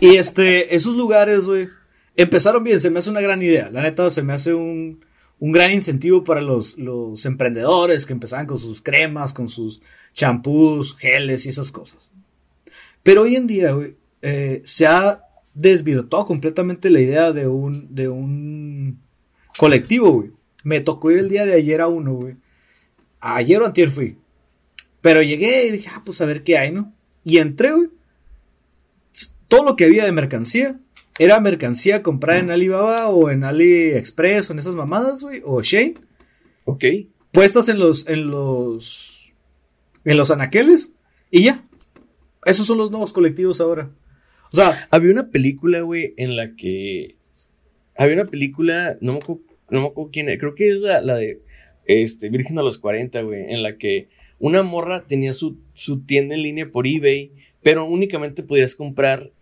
Y 0.00 0.16
este, 0.16 0.74
esos 0.74 0.96
lugares, 0.96 1.46
güey, 1.46 1.68
empezaron 2.16 2.64
bien, 2.64 2.80
se 2.80 2.90
me 2.90 2.98
hace 2.98 3.10
una 3.10 3.20
gran 3.20 3.40
idea. 3.40 3.70
La 3.70 3.80
neta, 3.80 4.10
se 4.10 4.24
me 4.24 4.32
hace 4.32 4.52
un, 4.52 5.04
un 5.38 5.52
gran 5.52 5.70
incentivo 5.70 6.24
para 6.24 6.40
los, 6.40 6.76
los 6.78 7.24
emprendedores 7.26 8.06
que 8.06 8.12
empezaban 8.12 8.46
con 8.46 8.58
sus 8.58 8.82
cremas, 8.82 9.32
con 9.32 9.48
sus 9.48 9.80
champús, 10.14 10.96
geles 10.96 11.46
y 11.46 11.50
esas 11.50 11.70
cosas. 11.70 12.10
Pero 13.04 13.22
hoy 13.22 13.36
en 13.36 13.46
día, 13.46 13.70
güey, 13.70 13.99
eh, 14.22 14.60
se 14.64 14.86
ha 14.86 15.24
desvirtuado 15.54 16.26
completamente 16.26 16.90
la 16.90 17.00
idea 17.00 17.32
de 17.32 17.46
un, 17.46 17.94
de 17.94 18.08
un 18.08 19.00
colectivo, 19.58 20.10
güey. 20.10 20.30
Me 20.62 20.80
tocó 20.80 21.10
ir 21.10 21.18
el 21.18 21.28
día 21.28 21.46
de 21.46 21.54
ayer 21.54 21.80
a 21.80 21.88
uno, 21.88 22.14
güey. 22.14 22.36
Ayer 23.20 23.60
o 23.60 23.66
antier 23.66 23.90
fui. 23.90 24.16
Pero 25.00 25.22
llegué 25.22 25.66
y 25.66 25.72
dije, 25.72 25.90
ah, 25.94 26.02
pues 26.04 26.20
a 26.20 26.26
ver 26.26 26.42
qué 26.42 26.58
hay, 26.58 26.72
¿no? 26.72 26.92
Y 27.24 27.38
entré, 27.38 27.72
güey 27.72 27.88
todo 29.50 29.64
lo 29.64 29.76
que 29.76 29.84
había 29.84 30.04
de 30.04 30.12
mercancía 30.12 30.78
era 31.18 31.40
mercancía 31.40 32.02
comprada 32.02 32.38
en 32.38 32.50
Alibaba 32.50 33.08
o 33.08 33.28
en 33.28 33.44
AliExpress 33.44 34.48
o 34.48 34.52
en 34.54 34.60
esas 34.60 34.76
mamadas, 34.76 35.20
güey, 35.20 35.42
o 35.44 35.60
Shane, 35.60 35.94
Ok. 36.64 36.84
puestas 37.32 37.68
en 37.68 37.78
los 37.78 38.08
en 38.08 38.30
los 38.30 39.32
en 40.04 40.16
los 40.16 40.30
anaqueles 40.30 40.92
y 41.30 41.42
ya. 41.44 41.66
Esos 42.46 42.66
son 42.66 42.78
los 42.78 42.90
nuevos 42.90 43.12
colectivos 43.12 43.60
ahora. 43.60 43.90
O 44.52 44.56
sea, 44.56 44.88
Había 44.90 45.12
una 45.12 45.30
película, 45.30 45.80
güey, 45.82 46.14
en 46.16 46.36
la 46.36 46.54
que. 46.54 47.16
Había 47.96 48.14
una 48.14 48.30
película, 48.30 48.96
no 49.00 49.12
me 49.12 49.18
acuerdo, 49.18 49.42
no 49.70 49.80
me 49.80 49.86
acuerdo 49.88 50.10
quién 50.12 50.26
creo 50.38 50.54
que 50.54 50.70
es 50.70 50.78
la, 50.78 51.00
la 51.00 51.16
de 51.16 51.40
este, 51.86 52.28
Virgen 52.28 52.58
a 52.58 52.62
los 52.62 52.78
40, 52.78 53.20
güey, 53.22 53.52
en 53.52 53.62
la 53.62 53.76
que 53.76 54.08
una 54.38 54.62
morra 54.62 55.04
tenía 55.06 55.32
su, 55.34 55.58
su 55.74 56.00
tienda 56.00 56.34
en 56.34 56.42
línea 56.42 56.70
por 56.70 56.86
eBay, 56.86 57.32
pero 57.62 57.84
únicamente 57.84 58.42
podías 58.42 58.74
comprar 58.74 59.32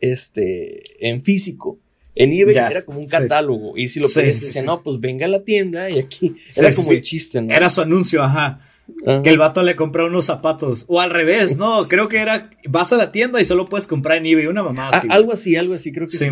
este, 0.00 0.82
en 0.98 1.22
físico. 1.22 1.78
En 2.16 2.32
eBay 2.32 2.54
Ya, 2.54 2.68
era 2.68 2.84
como 2.84 3.00
un 3.00 3.08
sí. 3.08 3.10
catálogo, 3.10 3.76
y 3.76 3.88
si 3.88 4.00
lo 4.00 4.08
pedías, 4.08 4.36
sí, 4.36 4.58
no, 4.64 4.82
pues 4.82 5.00
venga 5.00 5.26
a 5.26 5.28
la 5.28 5.44
tienda, 5.44 5.90
y 5.90 5.98
aquí. 5.98 6.34
Era 6.56 6.72
como 6.74 6.92
el 6.92 7.02
chiste, 7.02 7.40
¿no? 7.40 7.52
era 7.52 7.70
su 7.70 7.80
anuncio, 7.80 8.22
ajá. 8.22 8.60
Ajá. 9.06 9.22
Que 9.22 9.30
el 9.30 9.38
vato 9.38 9.62
le 9.62 9.76
compró 9.76 10.06
unos 10.06 10.26
zapatos. 10.26 10.84
O 10.88 11.00
al 11.00 11.10
revés, 11.10 11.56
no, 11.56 11.88
creo 11.88 12.08
que 12.08 12.18
era, 12.18 12.50
vas 12.68 12.92
a 12.92 12.96
la 12.96 13.12
tienda 13.12 13.40
y 13.40 13.44
solo 13.44 13.66
puedes 13.66 13.86
comprar 13.86 14.18
en 14.18 14.26
eBay 14.26 14.46
una 14.46 14.62
mamá 14.62 14.88
Ah, 14.88 14.96
así. 14.98 15.06
güey. 15.06 15.16
algo 15.18 15.32
así, 15.32 15.56
algo 15.56 15.74
así, 15.74 15.92
creo 15.92 16.06
que 16.06 16.16
sí. 16.16 16.28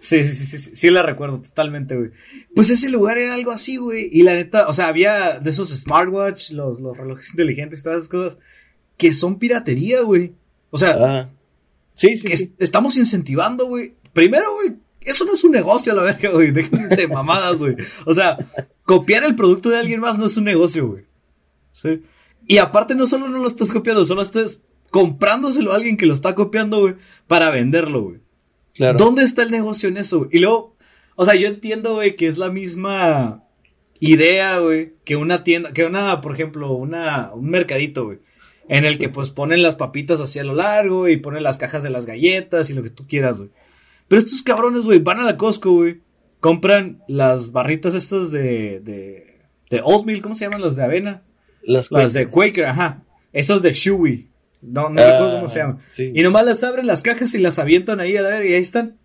Sí, 0.00 0.22
sí, 0.22 0.32
sí, 0.34 0.46
sí, 0.46 0.58
sí, 0.60 0.70
sí 0.76 0.90
la 0.90 1.02
recuerdo 1.02 1.40
totalmente, 1.40 1.96
güey. 1.96 2.10
Pues 2.54 2.70
ese 2.70 2.88
lugar 2.88 3.18
era 3.18 3.34
algo 3.34 3.50
así, 3.50 3.78
güey. 3.78 4.08
Y 4.12 4.22
la 4.22 4.34
neta, 4.34 4.68
o 4.68 4.72
sea, 4.74 4.86
había 4.86 5.40
de 5.40 5.50
esos 5.50 5.70
smartwatch, 5.70 6.50
los, 6.52 6.80
los 6.80 6.96
relojes 6.96 7.30
inteligentes, 7.30 7.82
todas 7.82 7.98
esas 7.98 8.08
cosas, 8.08 8.38
que 8.96 9.12
son 9.12 9.38
piratería, 9.40 10.02
güey. 10.02 10.34
O 10.70 10.78
sea, 10.78 10.90
Ajá. 10.90 11.30
Sí, 11.94 12.16
sí, 12.16 12.28
que 12.28 12.36
sí. 12.36 12.54
estamos 12.58 12.96
incentivando, 12.96 13.66
güey. 13.66 13.94
Primero, 14.12 14.54
güey, 14.54 14.74
eso 15.00 15.24
no 15.24 15.34
es 15.34 15.42
un 15.42 15.50
negocio 15.50 15.92
a 15.92 15.96
la 15.96 16.02
verga, 16.02 16.30
güey. 16.30 16.52
Déjense 16.52 16.94
de 17.02 17.08
mamadas, 17.12 17.58
güey. 17.58 17.74
O 18.06 18.14
sea, 18.14 18.36
copiar 18.84 19.24
el 19.24 19.34
producto 19.34 19.68
de 19.68 19.78
alguien 19.78 19.98
más 19.98 20.16
no 20.16 20.26
es 20.26 20.36
un 20.36 20.44
negocio, 20.44 20.86
güey. 20.86 21.07
Sí. 21.80 22.02
Y 22.46 22.58
aparte, 22.58 22.94
no 22.94 23.06
solo 23.06 23.28
no 23.28 23.38
lo 23.38 23.48
estás 23.48 23.70
copiando, 23.70 24.04
solo 24.04 24.22
estás 24.22 24.62
comprándoselo 24.90 25.72
a 25.72 25.76
alguien 25.76 25.96
que 25.96 26.06
lo 26.06 26.14
está 26.14 26.34
copiando, 26.34 26.80
güey, 26.80 26.94
para 27.26 27.50
venderlo, 27.50 28.02
güey. 28.02 28.20
Claro. 28.74 28.98
¿Dónde 28.98 29.22
está 29.22 29.42
el 29.42 29.50
negocio 29.50 29.88
en 29.88 29.96
eso? 29.98 30.18
güey? 30.18 30.30
Y 30.32 30.38
luego, 30.38 30.76
o 31.14 31.24
sea, 31.24 31.34
yo 31.34 31.46
entiendo, 31.46 31.94
güey, 31.94 32.16
que 32.16 32.26
es 32.26 32.38
la 32.38 32.50
misma 32.50 33.44
idea, 34.00 34.58
güey, 34.58 34.94
que 35.04 35.16
una 35.16 35.44
tienda, 35.44 35.72
que 35.72 35.84
una, 35.84 36.20
por 36.20 36.34
ejemplo, 36.34 36.72
una, 36.72 37.30
un 37.32 37.50
mercadito, 37.50 38.06
güey, 38.06 38.18
en 38.68 38.84
el 38.84 38.98
que 38.98 39.08
pues 39.08 39.30
ponen 39.30 39.62
las 39.62 39.76
papitas 39.76 40.20
hacia 40.20 40.44
lo 40.44 40.54
largo 40.54 41.08
y 41.08 41.16
ponen 41.16 41.42
las 41.42 41.58
cajas 41.58 41.82
de 41.82 41.90
las 41.90 42.06
galletas 42.06 42.70
y 42.70 42.74
lo 42.74 42.82
que 42.82 42.90
tú 42.90 43.06
quieras, 43.06 43.38
güey. 43.38 43.50
Pero 44.08 44.20
estos 44.20 44.42
cabrones, 44.42 44.84
güey, 44.84 45.00
van 45.00 45.20
a 45.20 45.24
la 45.24 45.36
Costco, 45.36 45.72
güey, 45.72 46.00
compran 46.40 47.02
las 47.08 47.52
barritas 47.52 47.94
estas 47.94 48.30
de, 48.30 48.80
de, 48.80 49.40
de 49.70 49.80
oatmeal, 49.82 50.22
¿cómo 50.22 50.34
se 50.34 50.44
llaman? 50.44 50.62
Las 50.62 50.76
de 50.76 50.84
avena. 50.84 51.22
Las, 51.62 51.90
Las 51.90 52.12
de 52.12 52.28
Quaker, 52.28 52.66
ajá. 52.66 53.02
Esas 53.32 53.60
de 53.62 53.72
Chewy. 53.72 54.28
No, 54.62 54.88
no 54.88 55.00
Ah, 55.00 55.04
recuerdo 55.04 55.36
cómo 55.36 55.48
se 55.48 55.58
llaman. 55.60 55.78
sí. 55.88 56.10
Y 56.14 56.22
nomás 56.22 56.44
las 56.44 56.64
abren 56.64 56.86
las 56.86 57.02
cajas 57.02 57.34
y 57.34 57.38
las 57.38 57.58
avientan 57.58 58.00
ahí 58.00 58.16
a 58.16 58.22
la 58.22 58.30
verga 58.30 58.46
y 58.48 58.54
ahí 58.54 58.60
están. 58.62 58.96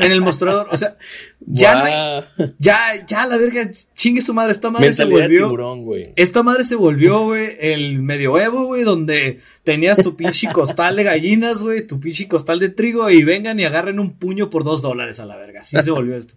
En 0.00 0.12
el 0.12 0.20
mostrador. 0.20 0.68
O 0.70 0.76
sea, 0.76 0.98
ya 1.40 1.74
no 1.76 1.84
hay. 1.84 2.52
Ya, 2.58 2.78
ya 3.06 3.26
la 3.26 3.38
verga, 3.38 3.70
chingue 3.96 4.20
su 4.20 4.34
madre. 4.34 4.52
Esta 4.52 4.70
madre 4.70 4.92
se 4.92 5.06
Mentalidad 5.06 5.24
volvió. 5.28 5.44
tiburón. 5.46 6.12
Esta 6.14 6.42
madre 6.42 6.64
se 6.64 6.76
volvió, 6.76 7.22
güey, 7.24 7.56
el 7.58 7.98
medioevo, 8.00 8.66
güey, 8.66 8.84
donde 8.84 9.40
tenías 9.64 9.96
tu 10.02 10.14
pinche 10.14 10.52
costal 10.52 10.94
de 10.94 11.04
gallinas, 11.04 11.62
güey, 11.62 11.86
tu 11.86 11.98
pinche 11.98 12.28
costal 12.28 12.58
de 12.60 12.68
trigo 12.68 13.08
y 13.08 13.24
vengan 13.24 13.58
y 13.58 13.64
agarren 13.64 13.98
un 13.98 14.12
puño 14.12 14.50
por 14.50 14.62
dos 14.62 14.82
dólares 14.82 15.20
a 15.20 15.26
la 15.26 15.36
verga. 15.36 15.62
Así 15.62 15.78
se 15.82 15.90
volvió 15.90 16.16
esto. 16.18 16.34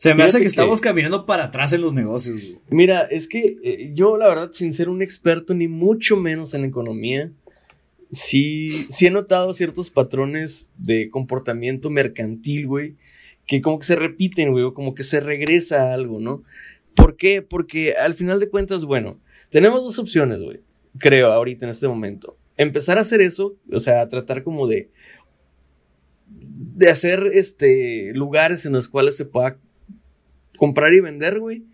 Se 0.00 0.14
me 0.14 0.22
hace 0.22 0.40
que 0.40 0.46
estamos 0.46 0.80
caminando 0.80 1.26
para 1.26 1.44
atrás 1.44 1.74
en 1.74 1.82
los 1.82 1.92
negocios, 1.92 2.40
güey. 2.40 2.58
Mira, 2.70 3.02
es 3.02 3.28
que 3.28 3.58
eh, 3.62 3.90
yo, 3.92 4.16
la 4.16 4.28
verdad, 4.28 4.48
sin 4.50 4.72
ser 4.72 4.88
un 4.88 5.02
experto, 5.02 5.52
ni 5.52 5.68
mucho 5.68 6.16
menos 6.16 6.54
en 6.54 6.64
economía, 6.64 7.30
sí, 8.10 8.86
sí 8.88 9.06
he 9.06 9.10
notado 9.10 9.52
ciertos 9.52 9.90
patrones 9.90 10.70
de 10.78 11.10
comportamiento 11.10 11.90
mercantil, 11.90 12.66
güey, 12.66 12.96
que 13.46 13.60
como 13.60 13.78
que 13.78 13.84
se 13.84 13.94
repiten, 13.94 14.52
güey, 14.52 14.64
o 14.64 14.72
como 14.72 14.94
que 14.94 15.02
se 15.02 15.20
regresa 15.20 15.90
a 15.90 15.92
algo, 15.92 16.18
¿no? 16.18 16.44
¿Por 16.94 17.16
qué? 17.16 17.42
Porque 17.42 17.92
al 17.92 18.14
final 18.14 18.40
de 18.40 18.48
cuentas, 18.48 18.86
bueno, 18.86 19.20
tenemos 19.50 19.84
dos 19.84 19.98
opciones, 19.98 20.40
güey, 20.40 20.62
creo, 20.96 21.30
ahorita 21.30 21.66
en 21.66 21.72
este 21.72 21.88
momento. 21.88 22.38
Empezar 22.56 22.96
a 22.96 23.02
hacer 23.02 23.20
eso, 23.20 23.54
o 23.70 23.80
sea, 23.80 24.08
tratar 24.08 24.44
como 24.44 24.66
de 24.66 24.88
de 26.26 26.88
hacer 26.88 27.28
este 27.34 28.12
lugares 28.14 28.64
en 28.64 28.72
los 28.72 28.88
cuales 28.88 29.16
se 29.16 29.26
pueda 29.26 29.58
comprar 30.60 30.92
y 30.92 31.00
vender, 31.00 31.40
güey, 31.40 31.64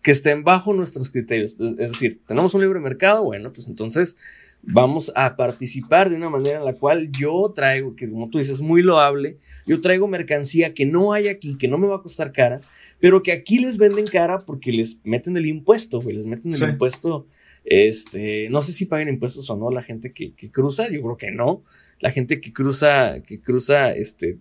que 0.00 0.12
estén 0.12 0.44
bajo 0.44 0.72
nuestros 0.72 1.10
criterios. 1.10 1.54
Es, 1.58 1.72
es 1.72 1.88
decir, 1.90 2.20
tenemos 2.28 2.54
un 2.54 2.60
libre 2.60 2.78
mercado, 2.78 3.24
bueno, 3.24 3.52
pues 3.52 3.66
entonces 3.66 4.16
vamos 4.62 5.10
a 5.16 5.34
participar 5.36 6.08
de 6.08 6.16
una 6.16 6.30
manera 6.30 6.58
en 6.60 6.64
la 6.64 6.74
cual 6.74 7.10
yo 7.10 7.52
traigo, 7.54 7.96
que 7.96 8.08
como 8.08 8.30
tú 8.30 8.38
dices, 8.38 8.60
muy 8.60 8.82
loable, 8.82 9.38
yo 9.66 9.80
traigo 9.80 10.06
mercancía 10.06 10.72
que 10.72 10.86
no 10.86 11.12
hay 11.12 11.26
aquí, 11.26 11.56
que 11.58 11.66
no 11.66 11.78
me 11.78 11.88
va 11.88 11.96
a 11.96 12.02
costar 12.02 12.30
cara, 12.32 12.60
pero 13.00 13.22
que 13.24 13.32
aquí 13.32 13.58
les 13.58 13.76
venden 13.76 14.06
cara 14.06 14.38
porque 14.46 14.70
les 14.72 14.98
meten 15.04 15.36
el 15.36 15.46
impuesto, 15.46 16.00
güey, 16.00 16.14
les 16.14 16.26
meten 16.26 16.52
el 16.52 16.58
Sí. 16.58 16.64
impuesto, 16.64 17.26
este, 17.64 18.48
no 18.50 18.62
sé 18.62 18.72
si 18.72 18.86
pagan 18.86 19.08
impuestos 19.08 19.50
o 19.50 19.56
no 19.56 19.70
la 19.70 19.82
gente 19.82 20.12
que, 20.12 20.32
que 20.34 20.50
cruza, 20.50 20.88
yo 20.88 21.02
creo 21.02 21.16
que 21.16 21.30
no, 21.32 21.62
la 22.00 22.10
gente 22.12 22.40
que 22.40 22.52
cruza, 22.52 23.20
que 23.26 23.40
cruza, 23.40 23.92
este, 23.92 24.38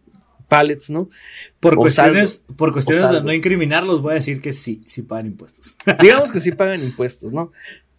pallets, 0.48 0.90
¿no? 0.90 1.10
Por 1.60 1.76
O 1.76 1.78
cuestiones, 1.78 2.44
por 2.56 2.72
cuestiones 2.72 3.12
de 3.12 3.22
no 3.22 3.34
incriminarlos, 3.34 4.02
voy 4.02 4.12
a 4.12 4.16
decir 4.16 4.42
que 4.42 4.54
sí, 4.54 4.82
sí 4.88 5.02
pagan 5.02 5.28
impuestos. 5.28 5.76
Digamos 6.02 6.32
que 6.32 6.40
sí 6.40 6.52
pagan 6.52 6.82
impuestos, 6.84 7.32
¿no? 7.32 7.52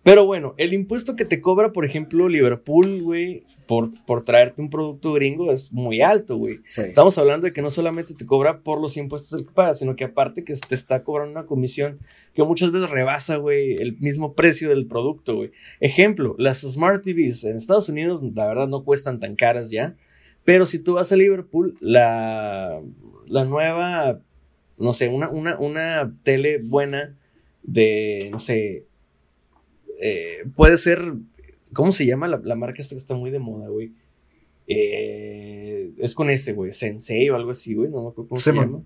Pero 0.09 0.25
bueno, 0.25 0.55
el 0.57 0.73
impuesto 0.73 1.17
que 1.17 1.27
te 1.27 1.43
cobra, 1.43 1.73
por 1.73 1.85
ejemplo, 1.85 2.31
Liverpool, 2.31 3.03
güey, 3.03 3.45
por, 3.67 3.91
por 4.07 4.25
traerte 4.25 4.63
un 4.63 4.71
producto 4.71 5.13
gringo 5.13 5.53
es 5.53 5.71
muy 5.71 6.01
alto, 6.01 6.39
güey. 6.39 6.61
Sí. 6.65 6.81
Estamos 6.83 7.19
hablando 7.19 7.47
de 7.47 7.53
que 7.53 7.61
no 7.61 7.71
solamente 7.71 8.15
te 8.15 8.25
cobra 8.25 8.61
por 8.61 8.81
los 8.81 8.97
impuestos 8.97 9.43
que 9.43 9.53
pagas, 9.53 9.81
sino 9.81 9.97
que 9.97 10.05
aparte 10.05 10.45
que 10.45 10.55
te 10.55 10.75
está 10.75 11.03
cobrando 11.03 11.33
una 11.33 11.47
comisión 11.47 11.99
que 12.33 12.43
muchas 12.43 12.71
veces 12.71 12.89
rebasa, 12.89 13.37
güey, 13.37 13.75
el 13.75 13.99
mismo 13.99 14.33
precio 14.33 14.71
del 14.71 14.87
producto, 14.87 15.37
güey. 15.37 15.51
Ejemplo, 15.79 16.35
las 16.39 16.61
Smart 16.63 17.03
TVs 17.05 17.45
en 17.45 17.57
Estados 17.57 17.91
Unidos, 17.91 18.23
la 18.35 18.47
verdad, 18.47 18.69
no 18.69 18.85
cuestan 18.85 19.21
tan 19.21 19.37
caras 19.37 19.71
ya. 19.71 19.95
Pero 20.49 20.65
si 20.65 20.79
tú 20.79 20.95
vas 20.95 21.13
a 21.13 21.17
Liverpool, 21.17 21.77
la, 21.79 22.81
la 23.27 23.45
nueva, 23.45 24.19
no 24.79 24.95
sé, 24.95 25.09
una, 25.09 25.29
una, 25.29 25.59
una 25.59 26.11
tele 26.23 26.57
buena 26.57 27.19
de, 27.63 28.29
no 28.33 28.39
sé, 28.39 28.87
eh, 30.01 30.45
puede 30.57 30.79
ser, 30.79 31.13
¿cómo 31.75 31.93
se 31.93 32.07
llama 32.07 32.29
la, 32.29 32.41
la 32.43 32.55
marca 32.55 32.81
esta 32.81 32.95
que 32.95 32.99
está 32.99 33.15
muy 33.15 33.31
de 33.31 33.41
moda, 33.41 33.69
güey? 33.69 33.93
Eh, 34.69 35.93
es 35.99 36.15
con 36.15 36.31
ese, 36.31 36.55
güey, 36.55 36.73
Sensei 36.73 37.29
o 37.29 37.37
algo 37.37 37.51
así, 37.51 37.75
güey, 37.75 37.91
no 37.91 38.05
me 38.05 38.09
acuerdo 38.09 38.29
cómo 38.31 38.41
se 38.41 38.53
llama. 38.55 38.81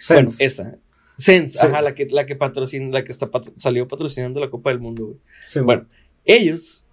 Sense. 0.00 0.14
Bueno, 0.14 0.30
esa. 0.40 0.78
Sense, 1.16 1.58
Sí. 1.60 1.64
ajá, 1.66 1.80
la 1.80 1.94
que, 1.94 2.06
la 2.06 2.26
que 2.26 2.34
patrocina, 2.34 2.88
la 2.90 3.04
que 3.04 3.12
está 3.12 3.30
patro- 3.30 3.52
salió 3.56 3.86
patrocinando 3.86 4.40
la 4.40 4.50
Copa 4.50 4.70
del 4.70 4.80
Mundo, 4.80 5.04
güey. 5.06 5.16
Sí, 5.46 5.60
Bueno, 5.60 5.86
ellos 6.24 6.84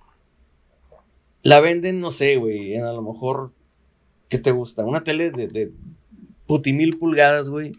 la 1.41 1.59
venden, 1.59 1.99
no 1.99 2.11
sé, 2.11 2.35
güey, 2.35 2.75
en 2.75 2.83
a 2.83 2.93
lo 2.93 3.01
mejor, 3.01 3.51
¿qué 4.31 4.39
te 4.39 4.49
gusta? 4.51 4.83
Una 4.85 5.03
tele 5.03 5.29
de, 5.29 5.47
de 5.47 5.71
puti 6.47 6.73
mil 6.73 6.97
pulgadas, 6.97 7.49
güey, 7.49 7.73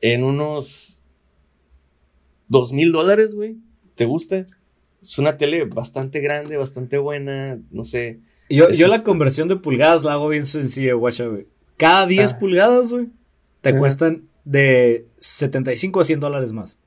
en 0.00 0.24
unos 0.24 1.02
dos 2.48 2.72
mil 2.72 2.90
dólares, 2.90 3.34
güey, 3.34 3.58
¿te 3.94 4.06
gusta? 4.06 4.42
Es 5.02 5.18
una 5.18 5.36
tele 5.36 5.64
bastante 5.66 6.20
grande, 6.20 6.56
bastante 6.56 6.98
buena, 6.98 7.60
no 7.70 7.84
sé. 7.84 8.20
Yo, 8.48 8.70
yo 8.70 8.88
la 8.88 9.02
conversión 9.04 9.48
de 9.48 9.56
pulgadas 9.56 10.02
la 10.02 10.12
hago 10.14 10.28
bien 10.28 10.46
sencilla, 10.46 10.94
guacha, 10.94 11.26
güey. 11.26 11.46
Cada 11.76 12.06
10 12.06 12.32
Ah. 12.32 12.38
pulgadas, 12.38 12.90
güey, 12.90 13.08
te 13.60 13.70
Ajá. 13.70 13.78
cuestan 13.78 14.28
de 14.44 15.06
75 15.18 16.00
a 16.00 16.04
100 16.06 16.20
dólares 16.20 16.52
más. 16.52 16.78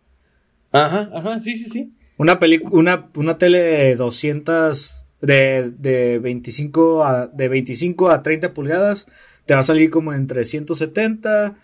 Ajá, 0.72 1.10
ajá, 1.14 1.40
sí, 1.40 1.56
sí, 1.56 1.70
sí. 1.70 1.94
Una, 2.18 2.40
una, 2.72 3.12
una 3.16 3.38
tele 3.38 3.60
de 3.60 3.96
200, 3.96 5.06
de, 5.22 5.72
de, 5.78 6.20
25 6.20 7.04
a, 7.04 7.28
de 7.28 7.48
25 7.50 8.10
a 8.10 8.22
30 8.24 8.54
pulgadas, 8.54 9.08
te 9.46 9.54
va 9.54 9.62
a 9.62 9.64
salir 9.64 9.90
como 9.90 10.14
entre 10.14 10.44
170, 10.46 11.58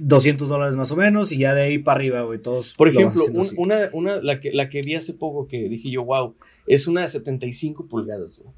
200 0.00 0.48
dólares 0.48 0.76
más 0.76 0.90
o 0.92 0.96
menos, 0.96 1.32
y 1.32 1.38
ya 1.38 1.54
de 1.54 1.62
ahí 1.62 1.78
para 1.78 1.96
arriba, 1.96 2.22
güey, 2.22 2.38
todos. 2.38 2.74
Por 2.74 2.88
ejemplo, 2.88 3.24
un- 3.32 3.48
una, 3.56 3.90
una, 3.92 4.16
la 4.22 4.38
que, 4.40 4.52
la 4.52 4.68
que 4.68 4.82
vi 4.82 4.94
hace 4.94 5.14
poco 5.14 5.46
que 5.48 5.68
dije 5.68 5.90
yo, 5.90 6.04
wow, 6.04 6.34
es 6.66 6.86
una 6.86 7.00
de 7.02 7.08
75 7.08 7.86
pulgadas, 7.88 8.38
güey. 8.40 8.54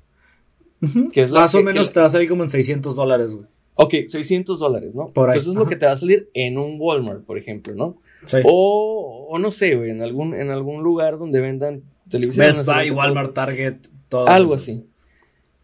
Que 1.10 1.22
es 1.22 1.30
la 1.30 1.40
Más 1.40 1.54
o 1.54 1.62
menos 1.62 1.88
que- 1.88 1.94
te 1.94 2.00
va 2.00 2.06
a 2.06 2.10
salir 2.10 2.28
como 2.28 2.42
en 2.44 2.50
600 2.50 2.94
dólares, 2.94 3.30
güey. 3.32 3.46
Ok, 3.76 3.94
600 4.08 4.58
dólares, 4.58 4.94
¿no? 4.94 5.08
Por 5.12 5.30
ahí, 5.30 5.34
Entonces 5.38 5.52
es 5.52 5.58
lo 5.58 5.66
que 5.68 5.76
te 5.76 5.86
va 5.86 5.92
a 5.92 5.96
salir 5.96 6.28
en 6.34 6.58
un 6.58 6.76
Walmart, 6.78 7.24
por 7.24 7.38
ejemplo, 7.38 7.74
¿no? 7.74 7.98
Sí. 8.24 8.38
O, 8.44 9.26
o 9.30 9.38
no 9.38 9.50
sé, 9.50 9.74
güey, 9.74 9.90
en 9.90 10.02
algún, 10.02 10.34
en 10.34 10.50
algún 10.50 10.82
lugar 10.82 11.18
donde 11.18 11.40
vendan 11.40 11.82
televisiones. 12.10 12.58
Best 12.58 12.68
Buy, 12.68 12.90
Walmart, 12.90 13.32
Target, 13.34 13.76
todo. 14.08 14.28
Algo 14.28 14.54
así. 14.54 14.84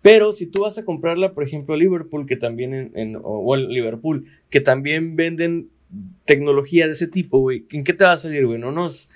Pero 0.02 0.32
si 0.32 0.46
tú 0.46 0.62
vas 0.62 0.78
a 0.78 0.84
comprarla, 0.84 1.32
por 1.32 1.44
ejemplo, 1.44 1.74
a 1.74 1.78
Liverpool, 1.78 2.26
que 2.26 2.36
también 2.36 2.74
en, 2.74 2.90
en- 2.94 3.18
o, 3.22 3.56
en 3.56 3.68
Liverpool, 3.68 4.26
que 4.50 4.60
también 4.60 5.14
venden 5.16 5.68
tecnología 6.24 6.86
de 6.86 6.92
ese 6.92 7.06
tipo, 7.06 7.38
güey, 7.38 7.66
¿en 7.70 7.84
qué 7.84 7.92
te 7.92 8.04
va 8.04 8.12
a 8.12 8.16
salir, 8.16 8.46
güey? 8.46 8.58
No 8.58 8.72
nos, 8.72 9.08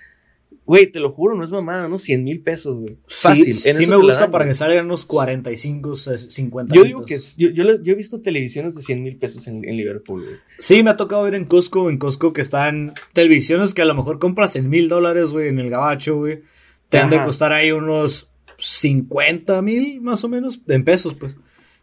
güey, 0.65 0.87
te 0.87 1.01
lo 1.01 1.11
juro, 1.11 1.35
no 1.37 1.43
es 1.43 1.51
mamada, 1.51 1.89
¿no? 1.89 1.99
100 1.99 2.23
mil 2.23 2.41
pesos, 2.41 2.77
güey. 2.77 2.99
Fácil. 3.09 3.55
Sí, 3.55 3.69
en 3.71 3.77
sí 3.79 3.87
me 3.89 3.97
gusta 3.97 4.21
dan, 4.21 4.31
para 4.31 4.45
güey. 4.45 4.51
que 4.53 4.59
salgan 4.59 4.85
unos 4.85 5.07
45, 5.07 5.95
50 5.97 6.75
Yo 6.75 6.85
digo 6.85 7.05
que 7.05 7.17
yo, 7.37 7.51
yo, 7.51 7.65
les- 7.65 7.83
yo 7.83 7.93
he 7.93 7.97
visto 7.97 8.21
televisiones 8.21 8.75
de 8.77 8.83
100 8.83 9.03
mil 9.03 9.17
pesos 9.17 9.49
en, 9.49 9.65
en 9.69 9.77
Liverpool, 9.77 10.23
güey. 10.25 10.37
Sí, 10.59 10.83
me 10.85 10.91
ha 10.91 10.97
tocado 10.97 11.23
ver 11.25 11.35
en 11.35 11.47
Costco, 11.47 11.91
en 11.91 11.99
Costco 11.99 12.33
que 12.33 12.43
están 12.43 12.93
televisiones 13.13 13.75
que 13.75 13.83
a 13.83 13.87
lo 13.87 13.95
mejor 13.95 14.19
compras 14.21 14.55
en 14.55 14.69
mil 14.69 14.89
dólares, 14.89 15.31
güey, 15.31 15.49
en 15.49 15.59
el 15.59 15.71
gabacho, 15.71 16.17
güey. 16.17 16.43
Te 16.91 16.99
han 16.99 17.11
de 17.11 17.17
Ajá. 17.17 17.25
costar 17.27 17.53
ahí 17.53 17.73
unos 17.73 18.31
50 18.59 19.61
mil, 19.63 20.01
más 20.01 20.25
o 20.25 20.29
menos, 20.29 20.61
en 20.67 20.85
pesos, 20.85 21.15
pues. 21.15 21.35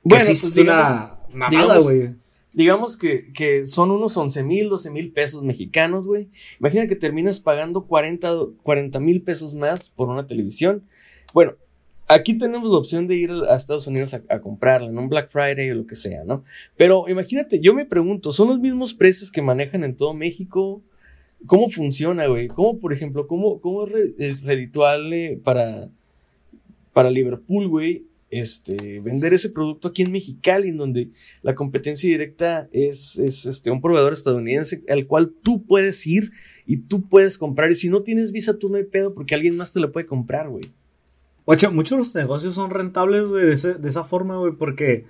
Bueno, 0.04 0.26
pues 0.26 0.30
es 0.44 0.54
digamos- 0.56 1.20
una 1.34 1.50
mamada, 1.50 1.80
güey. 1.80 2.12
Digamos 2.54 2.98
que, 2.98 3.32
que 3.34 3.66
son 3.66 3.90
unos 3.90 4.16
11 4.16 4.44
mil, 4.44 4.70
12 4.70 4.92
mil 4.92 5.12
pesos 5.12 5.42
mexicanos, 5.44 6.06
güey. 6.06 6.30
Imagina 6.60 6.86
que 6.88 6.96
terminas 6.96 7.40
pagando 7.40 7.86
40 7.86 9.00
mil 9.00 9.22
pesos 9.24 9.56
más 9.56 9.90
por 9.90 10.10
una 10.10 10.28
televisión. 10.28 10.84
Bueno, 11.34 11.54
aquí 12.08 12.38
tenemos 12.38 12.70
la 12.70 12.78
opción 12.78 13.08
de 13.08 13.16
ir 13.16 13.32
a 13.32 13.56
Estados 13.56 13.88
Unidos 13.88 14.14
a, 14.14 14.22
a 14.30 14.40
comprarla, 14.40 14.90
en 14.90 14.98
un 15.00 15.10
Black 15.10 15.30
Friday 15.32 15.72
o 15.72 15.76
lo 15.76 15.88
que 15.88 15.96
sea, 15.96 16.26
¿no? 16.26 16.44
Pero 16.78 17.10
imagínate, 17.10 17.60
yo 17.60 17.74
me 17.74 17.86
pregunto, 17.86 18.32
¿son 18.32 18.50
los 18.50 18.60
mismos 18.60 18.94
precios 18.94 19.32
que 19.32 19.42
manejan 19.42 19.84
en 19.84 19.96
todo 19.96 20.14
México? 20.14 20.84
¿Cómo 21.48 21.70
funciona, 21.72 22.28
güey? 22.28 22.50
¿Cómo, 22.50 22.78
por 22.78 22.94
ejemplo, 22.94 23.26
cómo, 23.28 23.60
cómo 23.62 23.88
es 24.20 24.42
redituable 24.44 25.40
para, 25.44 25.90
para 26.94 27.10
Liverpool, 27.10 27.68
güey? 27.68 28.08
Este, 28.30 29.00
vender 29.00 29.34
ese 29.34 29.50
producto 29.50 29.90
aquí 29.90 30.02
en 30.02 30.12
Mexicali, 30.12 30.70
en 30.70 30.78
donde 30.78 31.12
la 31.44 31.54
competencia 31.54 32.10
directa 32.10 32.68
es, 32.72 33.18
es 33.20 33.46
este, 33.46 33.70
un 33.70 33.80
proveedor 33.80 34.12
estadounidense 34.12 34.84
al 34.90 35.06
cual 35.06 35.32
tú 35.44 35.66
puedes 35.66 36.08
ir 36.08 36.32
y 36.66 36.78
tú 36.78 37.08
puedes 37.08 37.38
comprar. 37.38 37.70
Y 37.70 37.76
si 37.76 37.90
no 37.90 38.02
tienes 38.02 38.32
visa, 38.32 38.58
tú 38.58 38.70
no 38.70 38.78
hay 38.78 38.86
pedo 38.86 39.14
porque 39.14 39.36
alguien 39.36 39.56
más 39.56 39.72
te 39.72 39.80
la 39.80 39.92
puede 39.92 40.08
comprar, 40.08 40.50
güey. 40.50 40.64
Oye, 41.46 41.70
muchos 41.70 41.92
de 41.92 41.98
los 41.98 42.16
negocios 42.16 42.56
son 42.56 42.72
rentables, 42.72 43.24
güey, 43.26 43.46
de, 43.46 43.74
de 43.76 43.90
esa 43.90 44.04
forma, 44.04 44.38
güey, 44.38 44.54
porque 44.54 45.06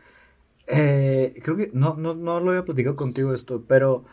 eh, 0.67 1.34
creo 1.43 1.58
que 1.58 1.69
no, 1.74 1.96
no, 1.96 2.15
no 2.15 2.39
lo 2.39 2.52
había 2.52 2.65
platicado 2.65 2.96
contigo 2.96 3.34
esto, 3.34 3.63
pero 3.67 4.06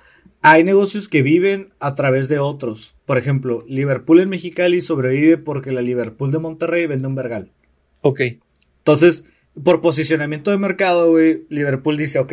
hay 0.42 0.64
negocios 0.64 1.08
que 1.08 1.22
viven 1.22 1.72
a 1.78 1.94
través 1.94 2.28
de 2.28 2.38
otros. 2.38 2.94
Por 3.06 3.18
ejemplo, 3.18 3.64
Liverpool 3.66 4.20
en 4.20 4.28
Mexicali 4.28 4.80
sobrevive 4.80 5.38
porque 5.38 5.72
la 5.72 5.82
Liverpool 5.82 6.32
de 6.32 6.38
Monterrey 6.38 6.86
vende 6.86 7.08
un 7.08 7.14
vergal. 7.14 7.52
Ok. 8.02 8.20
Entonces, 8.78 9.24
por 9.62 9.80
posicionamiento 9.80 10.50
de 10.50 10.58
mercado, 10.58 11.10
güey, 11.10 11.44
Liverpool 11.48 11.96
dice, 11.96 12.18
ok, 12.18 12.32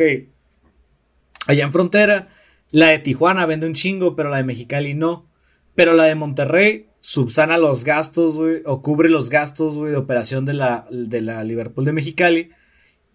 allá 1.46 1.64
en 1.64 1.72
frontera, 1.72 2.28
la 2.70 2.88
de 2.88 2.98
Tijuana 2.98 3.46
vende 3.46 3.66
un 3.66 3.74
chingo, 3.74 4.14
pero 4.16 4.30
la 4.30 4.38
de 4.38 4.44
Mexicali 4.44 4.94
no. 4.94 5.26
Pero 5.74 5.94
la 5.94 6.04
de 6.04 6.14
Monterrey 6.14 6.88
subsana 7.00 7.58
los 7.58 7.84
gastos, 7.84 8.34
güey, 8.34 8.62
o 8.64 8.82
cubre 8.82 9.08
los 9.08 9.30
gastos, 9.30 9.76
güey, 9.76 9.92
de 9.92 9.96
operación 9.96 10.44
de 10.44 10.54
la, 10.54 10.86
de 10.90 11.20
la 11.20 11.44
Liverpool 11.44 11.84
de 11.84 11.92
Mexicali. 11.92 12.50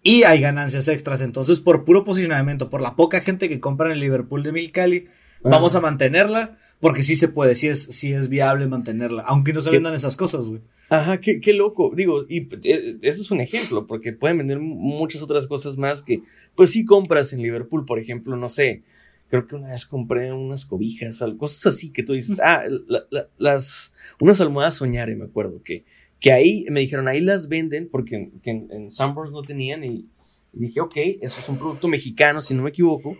Y 0.02 0.24
hay 0.24 0.42
ganancias 0.42 0.88
extras. 0.88 1.22
Entonces, 1.22 1.60
por 1.60 1.86
puro 1.86 2.04
posicionamiento, 2.04 2.70
por 2.70 2.82
la 2.82 2.96
poca 2.96 3.22
gente 3.22 3.50
que 3.50 3.60
compra 3.60 3.88
en 3.88 3.94
el 3.94 4.00
Liverpool 4.00 4.44
de 4.44 4.52
Mexicali, 4.52 5.08
vamos 5.42 5.76
a 5.76 5.82
mantenerla. 5.82 6.58
Porque 6.84 7.02
sí 7.02 7.16
se 7.16 7.30
puede, 7.30 7.56
sí 7.56 7.70
es, 7.70 7.82
sí 7.84 8.12
es 8.12 8.28
viable 8.28 8.68
mantenerla. 8.68 9.22
Aunque 9.24 9.54
no 9.54 9.62
se 9.62 9.70
vendan 9.72 9.94
esas 9.94 10.18
cosas, 10.18 10.46
güey. 10.48 10.60
Ajá, 10.90 11.18
qué, 11.22 11.40
qué 11.40 11.54
loco. 11.54 11.94
Digo, 11.96 12.26
y 12.28 12.50
eh, 12.64 12.98
ese 13.02 13.22
es 13.22 13.32
un 13.32 13.40
ejemplo, 13.40 13.88
porque 13.88 14.12
pueden 14.12 14.40
vender 14.40 14.60
muchas 14.60 15.22
otras 15.22 15.48
cosas 15.48 15.78
más 15.78 16.04
que, 16.04 16.22
pues 16.56 16.72
sí 16.72 16.84
compras 16.84 17.32
en 17.32 17.42
Liverpool, 17.42 17.86
por 17.86 18.00
ejemplo, 18.00 18.36
no 18.36 18.50
sé. 18.50 18.84
Creo 19.30 19.48
que 19.48 19.56
una 19.56 19.70
vez 19.70 19.86
compré 19.86 20.34
unas 20.34 20.66
cobijas, 20.66 21.24
cosas 21.38 21.68
así 21.74 21.90
que 21.90 22.04
tú 22.04 22.12
dices, 22.14 22.42
ah, 22.44 22.64
la- 22.88 23.06
la- 23.10 23.30
las, 23.38 23.94
unas 24.20 24.42
almohadas 24.42 24.76
soñare, 24.76 25.16
me 25.16 25.24
acuerdo, 25.24 25.64
que, 25.64 25.86
que 26.20 26.34
ahí 26.34 26.66
me 26.70 26.82
dijeron, 26.82 27.08
ahí 27.08 27.22
las 27.22 27.48
venden, 27.48 27.88
porque 27.90 28.16
en, 28.18 28.32
en, 28.44 28.68
en 28.72 28.92
Sunburst 28.92 29.32
no 29.32 29.42
tenían, 29.42 29.86
y, 29.86 30.06
y 30.52 30.60
dije, 30.60 30.82
ok, 30.82 30.98
eso 31.22 31.40
es 31.40 31.48
un 31.48 31.58
producto 31.58 31.88
mexicano, 31.88 32.42
si 32.42 32.54
no 32.54 32.62
me 32.62 32.70
equivoco, 32.72 33.16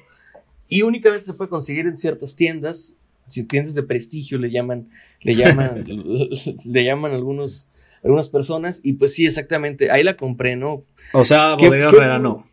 y 0.68 0.82
únicamente 0.82 1.26
se 1.26 1.34
puede 1.34 1.50
conseguir 1.50 1.88
en 1.88 1.98
ciertas 1.98 2.36
tiendas, 2.36 2.94
si 3.28 3.44
tiendas 3.44 3.76
de 3.76 3.84
prestigio 3.84 4.38
le 4.38 4.52
llaman, 4.52 4.90
le 5.22 5.36
llaman, 5.36 5.84
le 6.66 6.84
llaman 6.84 7.12
algunos, 7.14 7.68
algunas 8.04 8.30
personas, 8.30 8.82
y 8.84 8.94
pues 8.94 9.14
sí, 9.14 9.26
exactamente, 9.26 9.92
ahí 9.92 10.04
la 10.04 10.16
compré, 10.18 10.56
¿no? 10.56 10.84
O 11.14 11.24
sea, 11.24 11.56
¿Qué- 11.60 11.68
bodega 11.68 11.90
Herrera 11.90 12.20
no. 12.20 12.48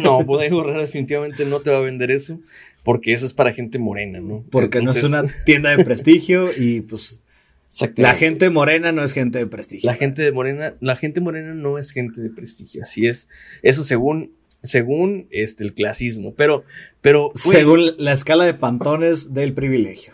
No, 0.00 0.24
Bodega 0.24 0.56
Horrera 0.56 0.80
definitivamente 0.80 1.44
no 1.44 1.60
te 1.60 1.70
va 1.70 1.76
a 1.76 1.80
vender 1.80 2.10
eso, 2.10 2.40
porque 2.84 3.12
eso 3.12 3.26
es 3.26 3.34
para 3.34 3.52
gente 3.52 3.78
morena, 3.78 4.18
¿no? 4.18 4.42
Porque 4.50 4.80
no 4.80 4.92
es 4.92 5.02
una 5.04 5.24
tienda 5.44 5.76
de 5.76 5.84
prestigio 5.84 6.48
y 6.56 6.80
pues 6.80 7.20
la 7.96 8.14
gente 8.14 8.48
morena 8.48 8.92
no 8.92 9.04
es 9.04 9.12
gente 9.12 9.38
de 9.38 9.46
prestigio. 9.46 9.90
La 9.90 9.94
gente 9.96 10.22
de 10.22 10.32
morena, 10.32 10.74
la 10.80 10.96
gente 10.96 11.20
morena 11.20 11.52
no 11.54 11.78
es 11.78 11.90
gente 11.90 12.22
de 12.22 12.30
prestigio, 12.30 12.82
así 12.82 13.06
es. 13.06 13.28
Eso 13.62 13.84
según, 13.84 14.32
según 14.62 15.28
este 15.30 15.64
el 15.64 15.74
clasismo. 15.74 16.34
Pero, 16.34 16.64
pero, 17.00 17.30
Según 17.34 17.92
la 17.98 18.12
escala 18.12 18.44
de 18.44 18.54
pantones 18.54 19.32
del 19.32 19.54
privilegio. 19.54 20.12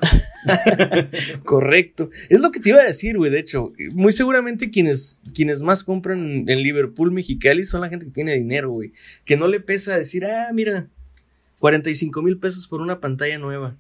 correcto. 1.44 2.10
Es 2.28 2.40
lo 2.40 2.50
que 2.50 2.60
te 2.60 2.70
iba 2.70 2.80
a 2.80 2.84
decir, 2.84 3.16
güey. 3.16 3.30
De 3.30 3.38
hecho, 3.38 3.72
muy 3.94 4.12
seguramente 4.12 4.70
quienes, 4.70 5.20
quienes 5.34 5.60
más 5.60 5.84
compran 5.84 6.48
en 6.48 6.62
Liverpool, 6.62 7.10
Mexicali, 7.10 7.64
son 7.64 7.80
la 7.80 7.88
gente 7.88 8.06
que 8.06 8.12
tiene 8.12 8.34
dinero, 8.34 8.70
güey. 8.70 8.92
Que 9.24 9.36
no 9.36 9.48
le 9.48 9.60
pesa 9.60 9.96
decir, 9.96 10.24
ah, 10.26 10.50
mira, 10.52 10.88
45 11.60 12.22
mil 12.22 12.38
pesos 12.38 12.68
por 12.68 12.80
una 12.80 13.00
pantalla 13.00 13.38
nueva. 13.38 13.76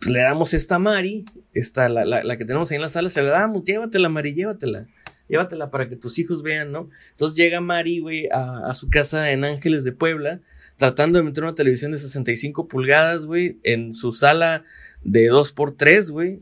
Pues 0.00 0.12
le 0.12 0.20
damos 0.20 0.54
esta 0.54 0.76
a 0.76 0.78
Mari, 0.78 1.24
esta, 1.52 1.88
la, 1.88 2.04
la, 2.04 2.22
la 2.22 2.36
que 2.36 2.44
tenemos 2.44 2.70
ahí 2.70 2.76
en 2.76 2.82
la 2.82 2.88
sala, 2.88 3.10
se 3.10 3.20
la 3.20 3.30
damos, 3.30 3.64
llévatela, 3.64 4.08
Mari, 4.08 4.32
llévatela. 4.32 4.86
Llévatela 5.28 5.70
para 5.70 5.88
que 5.88 5.96
tus 5.96 6.18
hijos 6.18 6.42
vean, 6.42 6.72
¿no? 6.72 6.88
Entonces 7.10 7.36
llega 7.36 7.60
Mari, 7.60 8.00
güey, 8.00 8.28
a, 8.32 8.68
a 8.70 8.74
su 8.74 8.88
casa 8.88 9.30
en 9.32 9.44
Ángeles 9.44 9.84
de 9.84 9.92
Puebla, 9.92 10.40
tratando 10.76 11.18
de 11.18 11.24
meter 11.24 11.44
una 11.44 11.54
televisión 11.54 11.92
de 11.92 11.98
65 11.98 12.66
pulgadas, 12.68 13.24
güey, 13.26 13.58
en 13.62 13.94
su 13.94 14.12
sala 14.12 14.64
de 15.02 15.30
2x3, 15.30 16.10
güey. 16.10 16.40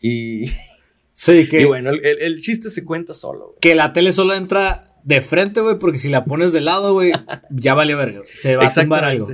Y, 0.00 0.46
Sí, 1.14 1.46
que, 1.48 1.60
y 1.60 1.64
bueno, 1.66 1.90
el, 1.90 2.04
el- 2.06 2.22
el 2.22 2.40
chiste 2.40 2.70
se 2.70 2.84
cuenta 2.84 3.12
solo, 3.12 3.48
güey. 3.48 3.58
que 3.60 3.74
la 3.74 3.92
tele 3.92 4.12
solo 4.14 4.34
entra 4.34 4.84
de 5.04 5.20
frente, 5.20 5.60
güey, 5.60 5.78
porque 5.78 5.98
si 5.98 6.08
la 6.08 6.24
pones 6.24 6.52
de 6.54 6.62
lado, 6.62 6.94
güey, 6.94 7.12
ya 7.50 7.74
vale 7.74 7.94
verga. 7.94 8.20
Se 8.24 8.56
va 8.56 8.66
a 8.66 8.70
tumbar 8.72 9.04
algo. 9.04 9.26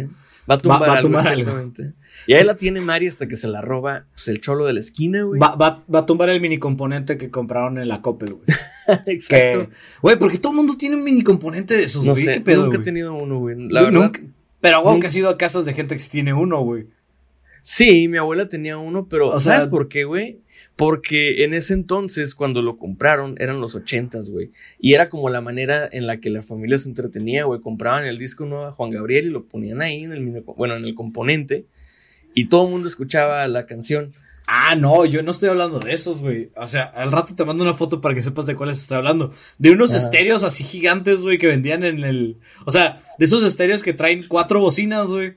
Va 0.50 0.54
a 0.54 0.58
tumbar, 0.58 0.82
Va- 0.82 0.86
va 0.86 0.98
a 0.98 1.00
tumbar 1.02 1.26
algo. 1.26 1.40
exactamente. 1.50 1.92
Y 2.26 2.34
ahí 2.34 2.44
la 2.44 2.56
tiene 2.56 2.80
Mari 2.80 3.06
hasta 3.06 3.28
que 3.28 3.36
se 3.36 3.48
la 3.48 3.60
roba 3.60 4.06
pues, 4.14 4.28
el 4.28 4.40
cholo 4.40 4.64
de 4.64 4.72
la 4.72 4.80
esquina, 4.80 5.22
güey. 5.24 5.38
Va, 5.40 5.54
va, 5.56 5.84
va 5.94 5.98
a 6.00 6.06
tumbar 6.06 6.30
el 6.30 6.40
mini 6.40 6.58
componente 6.58 7.16
que 7.18 7.30
compraron 7.30 7.78
en 7.78 7.88
la 7.88 8.00
Coppel, 8.00 8.34
güey. 8.34 8.44
Exacto. 9.06 9.70
Güey, 10.02 10.18
porque 10.18 10.38
todo 10.38 10.52
el 10.52 10.56
mundo 10.56 10.74
tiene 10.78 10.96
un 10.96 11.04
mini 11.04 11.22
componente 11.22 11.74
de 11.76 11.84
esos, 11.84 12.04
No 12.04 12.12
güey. 12.12 12.24
sé, 12.24 12.34
¿Qué 12.34 12.40
pedo, 12.40 12.62
nunca 12.64 12.76
he 12.76 12.78
güey? 12.78 12.84
tenido 12.84 13.14
uno, 13.14 13.38
güey. 13.38 13.56
La 13.68 13.82
verdad. 13.82 14.00
Nunca- 14.00 14.20
Pero, 14.60 14.82
güey, 14.82 14.94
nunca- 14.94 15.02
que 15.02 15.06
has 15.08 15.16
ido 15.16 15.28
a 15.28 15.36
casas 15.38 15.64
de 15.64 15.74
gente 15.74 15.96
que 15.96 16.02
tiene 16.10 16.32
uno, 16.32 16.60
güey. 16.62 16.86
Sí, 17.62 18.08
mi 18.08 18.16
abuela 18.16 18.48
tenía 18.48 18.78
uno, 18.78 19.06
pero 19.08 19.28
O 19.30 19.40
¿sabes 19.40 19.64
sea- 19.64 19.70
por 19.70 19.88
qué, 19.88 20.04
güey? 20.04 20.40
Porque 20.78 21.42
en 21.42 21.54
ese 21.54 21.74
entonces, 21.74 22.36
cuando 22.36 22.62
lo 22.62 22.78
compraron, 22.78 23.34
eran 23.40 23.60
los 23.60 23.74
ochentas, 23.74 24.30
güey. 24.30 24.52
Y 24.78 24.94
era 24.94 25.08
como 25.08 25.28
la 25.28 25.40
manera 25.40 25.88
en 25.90 26.06
la 26.06 26.18
que 26.20 26.30
la 26.30 26.40
familia 26.40 26.78
se 26.78 26.88
entretenía, 26.88 27.44
güey. 27.46 27.60
Compraban 27.60 28.04
el 28.04 28.16
disco 28.16 28.46
nuevo 28.46 28.66
a 28.66 28.70
Juan 28.72 28.90
Gabriel 28.92 29.26
y 29.26 29.30
lo 29.30 29.44
ponían 29.44 29.82
ahí 29.82 30.04
en 30.04 30.12
el, 30.12 30.40
bueno, 30.56 30.76
en 30.76 30.84
el 30.84 30.94
componente. 30.94 31.66
Y 32.32 32.44
todo 32.48 32.66
el 32.66 32.70
mundo 32.70 32.86
escuchaba 32.86 33.48
la 33.48 33.66
canción. 33.66 34.12
Ah, 34.46 34.76
no, 34.76 35.04
yo 35.04 35.24
no 35.24 35.32
estoy 35.32 35.48
hablando 35.48 35.80
de 35.80 35.92
esos, 35.92 36.20
güey. 36.20 36.50
O 36.54 36.68
sea, 36.68 36.84
al 36.84 37.10
rato 37.10 37.34
te 37.34 37.44
mando 37.44 37.64
una 37.64 37.74
foto 37.74 38.00
para 38.00 38.14
que 38.14 38.22
sepas 38.22 38.46
de 38.46 38.54
cuáles 38.54 38.80
estoy 38.80 38.98
hablando. 38.98 39.32
De 39.58 39.72
unos 39.72 39.92
Ah. 39.94 39.98
estéreos 39.98 40.44
así 40.44 40.62
gigantes, 40.62 41.22
güey, 41.22 41.38
que 41.38 41.48
vendían 41.48 41.82
en 41.82 42.04
el. 42.04 42.36
O 42.66 42.70
sea, 42.70 43.02
de 43.18 43.24
esos 43.24 43.42
estéreos 43.42 43.82
que 43.82 43.94
traen 43.94 44.26
cuatro 44.28 44.60
bocinas, 44.60 45.08
güey. 45.08 45.34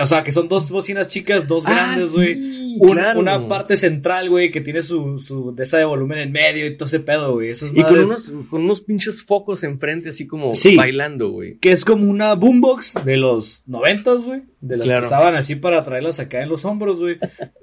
O 0.00 0.06
sea, 0.06 0.22
que 0.22 0.30
son 0.32 0.48
dos 0.48 0.70
bocinas 0.70 1.08
chicas, 1.08 1.48
dos 1.48 1.64
grandes, 1.64 2.10
sí, 2.10 2.14
güey. 2.16 2.54
Un- 2.80 2.90
claro. 2.92 3.20
Una 3.20 3.46
parte 3.48 3.76
central, 3.76 4.28
güey, 4.30 4.50
que 4.50 4.60
tiene 4.60 4.82
su, 4.82 5.18
su 5.20 5.54
de 5.54 5.62
esa 5.62 5.78
de 5.78 5.84
volumen 5.84 6.18
en 6.18 6.32
medio 6.32 6.66
y 6.66 6.76
todo 6.76 6.86
ese 6.86 6.98
pedo, 7.00 7.34
güey. 7.34 7.48
Esas 7.50 7.70
Y 7.74 7.82
con 7.82 7.98
unos, 8.00 8.32
con 8.50 8.62
unos 8.64 8.80
pinches 8.82 9.22
focos 9.24 9.62
enfrente, 9.62 10.08
así 10.08 10.26
como 10.26 10.54
Sí. 10.54 10.74
bailando, 10.76 11.30
güey. 11.30 11.56
Que 11.58 11.70
es 11.72 11.84
como 11.84 12.08
una 12.10 12.34
boombox 12.34 12.94
de 13.04 13.16
los 13.16 13.62
noventas, 13.66 14.24
güey. 14.24 14.42
De 14.60 14.76
las 14.76 14.86
Claro. 14.86 15.02
que 15.02 15.06
usaban 15.06 15.34
así 15.36 15.54
para 15.56 15.84
traerlas 15.84 16.18
acá 16.20 16.42
en 16.42 16.48
los 16.48 16.64
hombros, 16.64 16.98
güey. 16.98 17.18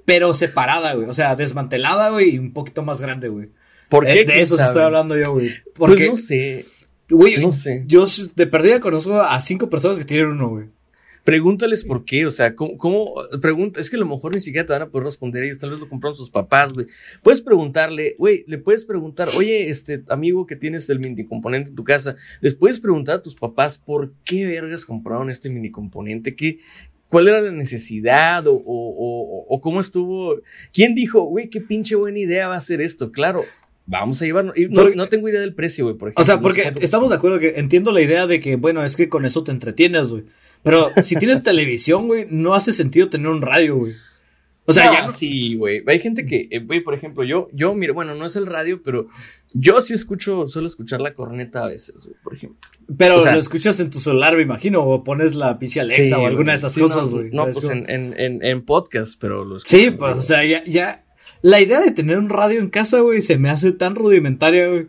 Pero 0.06 0.32
separada, 0.34 0.94
güey. 0.94 1.08
O 1.08 1.14
sea, 1.14 1.36
desmantelada, 1.36 2.08
güey, 2.10 2.34
y 2.34 2.38
un 2.38 2.52
poquito 2.54 2.82
más 2.82 3.02
grande, 3.02 3.28
güey. 3.28 3.48
¿Por 3.90 4.06
Eh, 4.08 4.12
qué? 4.12 4.18
De 4.20 4.24
¿Quién 4.26 4.38
eso 4.40 4.58
estoy 4.62 4.82
hablando 4.82 5.16
yo, 5.18 5.32
güey. 5.32 5.48
Pues 5.48 5.90
Porque, 5.90 6.06
no 6.08 6.16
sé. 6.16 6.64
güey, 7.10 7.36
no 7.38 7.52
sé. 7.52 7.84
yo 7.86 8.06
de 8.34 8.46
perdida 8.46 8.80
conozco 8.80 9.20
a 9.20 9.38
cinco 9.40 9.68
personas 9.68 9.98
que 9.98 10.04
tienen 10.06 10.28
uno, 10.28 10.48
güey. 10.48 10.66
Pregúntales 11.24 11.84
por 11.84 12.04
qué, 12.04 12.26
o 12.26 12.32
sea, 12.32 12.56
¿cómo, 12.56 12.76
cómo 12.76 13.14
pregunta? 13.40 13.80
Es 13.80 13.90
que 13.90 13.96
a 13.96 14.00
lo 14.00 14.06
mejor 14.06 14.34
ni 14.34 14.40
siquiera 14.40 14.66
te 14.66 14.72
van 14.72 14.82
a 14.82 14.88
poder 14.88 15.04
responder 15.04 15.44
ellos, 15.44 15.58
tal 15.58 15.70
vez 15.70 15.78
lo 15.78 15.88
compraron 15.88 16.16
sus 16.16 16.30
papás, 16.30 16.72
güey. 16.72 16.86
Puedes 17.22 17.40
preguntarle, 17.40 18.16
güey, 18.18 18.44
le 18.48 18.58
puedes 18.58 18.84
preguntar, 18.84 19.28
oye, 19.36 19.68
este 19.68 20.02
amigo 20.08 20.46
que 20.46 20.56
tienes 20.56 20.90
el 20.90 20.98
mini 20.98 21.24
componente 21.24 21.70
en 21.70 21.76
tu 21.76 21.84
casa, 21.84 22.16
les 22.40 22.54
puedes 22.54 22.80
preguntar 22.80 23.18
a 23.18 23.22
tus 23.22 23.36
papás 23.36 23.78
por 23.78 24.12
qué 24.24 24.46
vergas 24.46 24.84
compraron 24.84 25.30
este 25.30 25.48
mini 25.48 25.70
componente, 25.70 26.34
qué, 26.34 26.58
cuál 27.08 27.28
era 27.28 27.40
la 27.40 27.52
necesidad 27.52 28.46
o, 28.48 28.54
o, 28.54 28.62
o, 28.64 29.46
o 29.48 29.60
cómo 29.60 29.80
estuvo, 29.80 30.40
quién 30.72 30.94
dijo, 30.96 31.22
güey, 31.22 31.50
qué 31.50 31.60
pinche 31.60 31.94
buena 31.94 32.18
idea 32.18 32.48
va 32.48 32.56
a 32.56 32.60
ser 32.60 32.80
esto, 32.80 33.12
claro. 33.12 33.44
Vamos 33.86 34.22
a 34.22 34.24
llevarnos. 34.24 34.54
No, 34.70 34.88
no 34.90 35.06
tengo 35.08 35.28
idea 35.28 35.40
del 35.40 35.54
precio, 35.54 35.84
güey, 35.84 35.96
por 35.96 36.08
ejemplo. 36.08 36.22
O 36.22 36.24
sea, 36.24 36.36
no 36.36 36.40
sé 36.40 36.42
porque 36.42 36.84
estamos 36.84 37.10
de 37.10 37.16
acuerdo 37.16 37.38
que 37.38 37.54
entiendo 37.56 37.90
la 37.90 38.00
idea 38.00 38.26
de 38.26 38.40
que, 38.40 38.56
bueno, 38.56 38.84
es 38.84 38.96
que 38.96 39.08
con 39.08 39.24
eso 39.24 39.42
te 39.44 39.50
entretienes, 39.50 40.08
güey. 40.08 40.24
Pero 40.62 40.88
si 41.02 41.16
tienes 41.16 41.42
televisión, 41.42 42.06
güey, 42.06 42.26
no 42.30 42.54
hace 42.54 42.72
sentido 42.72 43.08
tener 43.08 43.28
un 43.28 43.42
radio, 43.42 43.76
güey. 43.76 43.92
O 44.64 44.72
sea, 44.72 44.86
No, 44.86 44.92
ya 44.92 45.02
no- 45.02 45.08
sí, 45.08 45.56
güey. 45.56 45.82
Hay 45.88 45.98
gente 45.98 46.24
que, 46.24 46.46
eh, 46.50 46.60
güey, 46.60 46.80
por 46.80 46.94
ejemplo, 46.94 47.24
yo, 47.24 47.48
yo, 47.52 47.74
mira, 47.74 47.92
bueno, 47.92 48.14
no 48.14 48.26
es 48.26 48.36
el 48.36 48.46
radio, 48.46 48.80
pero 48.80 49.08
yo 49.54 49.80
sí 49.80 49.92
escucho, 49.92 50.46
suelo 50.48 50.68
escuchar 50.68 51.00
la 51.00 51.14
corneta 51.14 51.64
a 51.64 51.66
veces, 51.66 52.04
güey, 52.04 52.16
por 52.22 52.34
ejemplo. 52.34 52.60
Pero 52.96 53.16
o 53.16 53.20
sea- 53.22 53.32
lo 53.32 53.40
escuchas 53.40 53.80
en 53.80 53.90
tu 53.90 53.98
celular, 53.98 54.36
me 54.36 54.42
imagino, 54.42 54.84
o 54.84 55.02
pones 55.02 55.34
la 55.34 55.58
pinche 55.58 55.80
Alexa 55.80 56.04
Sí, 56.04 56.12
o 56.12 56.26
alguna 56.28 56.52
de 56.52 56.58
esas 56.58 56.72
Sí, 56.74 56.80
cosas, 56.80 57.06
no, 57.06 57.08
güey. 57.10 57.30
No, 57.30 57.38
¿sabes 57.42 57.56
pues 57.58 57.70
en, 57.70 57.90
en, 57.90 58.14
en, 58.16 58.44
en 58.44 58.62
podcast, 58.64 59.20
pero 59.20 59.44
lo 59.44 59.56
escucho. 59.56 59.76
Sí, 59.76 59.90
pues, 59.90 60.16
o 60.16 60.22
sea, 60.22 60.44
ya, 60.44 60.62
ya. 60.62 61.04
La 61.42 61.60
idea 61.60 61.80
de 61.80 61.90
tener 61.90 62.16
un 62.18 62.28
radio 62.28 62.60
en 62.60 62.70
casa, 62.70 63.00
güey, 63.00 63.20
se 63.20 63.38
me 63.38 63.50
hace 63.50 63.72
tan 63.72 63.96
rudimentaria, 63.96 64.68
güey. 64.68 64.86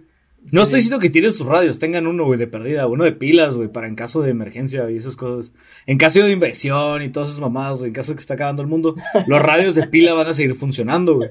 No 0.51 0.61
Sí. 0.61 0.63
estoy 0.63 0.75
diciendo 0.75 0.99
que 0.99 1.09
tienen 1.09 1.31
sus 1.33 1.47
radios, 1.47 1.79
tengan 1.79 2.05
uno, 2.05 2.25
güey, 2.25 2.37
de 2.37 2.47
perdida, 2.47 2.85
uno 2.87 3.03
de 3.05 3.13
pilas, 3.13 3.55
güey, 3.55 3.69
para 3.69 3.87
en 3.87 3.95
caso 3.95 4.21
de 4.21 4.31
emergencia 4.31 4.89
y 4.91 4.97
esas 4.97 5.15
cosas. 5.15 5.53
En 5.85 5.97
caso 5.97 6.23
de 6.23 6.31
inversión 6.31 7.01
y 7.01 7.09
todas 7.09 7.29
esas 7.29 7.39
mamadas, 7.41 7.79
güey, 7.79 7.87
en 7.89 7.93
caso 7.93 8.11
de 8.11 8.17
que 8.17 8.21
está 8.21 8.33
acabando 8.33 8.61
el 8.61 8.67
mundo, 8.67 8.95
los 9.27 9.41
radios 9.41 9.73
de 9.75 9.87
pila 9.87 10.13
van 10.13 10.27
a 10.27 10.33
seguir 10.33 10.55
funcionando, 10.55 11.15
güey. 11.15 11.29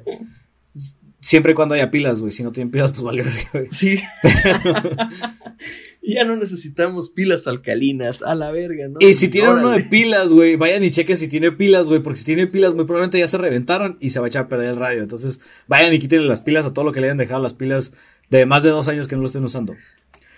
Siempre 1.21 1.53
y 1.53 1.55
cuando 1.55 1.77
haya 1.77 1.91
pilas, 1.91 2.19
güey. 2.19 2.33
Si 2.33 2.43
no 2.43 2.51
tienen 2.51 2.73
pilas, 2.73 2.91
pues 2.91 3.03
vale, 3.03 3.23
güey. 3.23 3.67
Sí. 3.71 4.01
ya 6.03 6.25
no 6.25 6.37
necesitamos 6.37 7.11
pilas 7.11 7.47
alcalinas, 7.47 8.23
a 8.23 8.35
la 8.35 8.51
verga, 8.51 8.89
¿no? 8.89 8.97
Y 9.01 9.15
si 9.15 9.29
tienen 9.29 9.53
uno 9.53 9.71
de 9.71 9.81
pilas, 9.81 10.31
güey, 10.31 10.57
vayan 10.57 10.83
y 10.83 10.91
chequen 10.91 11.17
si 11.17 11.29
tiene 11.29 11.53
pilas, 11.53 11.87
güey, 11.87 12.01
porque 12.03 12.19
si 12.19 12.25
tiene 12.25 12.47
pilas, 12.49 12.75
muy 12.75 12.85
probablemente 12.85 13.19
ya 13.19 13.29
se 13.29 13.39
reventaron 13.39 13.97
y 14.01 14.11
se 14.11 14.19
va 14.19 14.27
a 14.27 14.29
echar 14.29 14.45
a 14.45 14.49
perder 14.49 14.71
el 14.71 14.77
radio. 14.77 15.03
Entonces, 15.03 15.41
vayan 15.69 15.93
y 15.95 15.99
quítenle 15.99 16.27
las 16.27 16.41
pilas 16.41 16.67
a 16.67 16.73
todo 16.73 16.85
lo 16.85 16.93
que 16.93 17.01
le 17.01 17.07
hayan 17.07 17.19
dejado 17.19 17.41
las 17.43 17.55
pilas 17.55 17.93
de 18.39 18.47
más 18.47 18.63
de 18.63 18.71
dos 18.71 18.89
años 18.89 19.07
que 19.09 19.15
no 19.15 19.21
lo 19.23 19.27
estén 19.29 19.45
usando. 19.45 19.75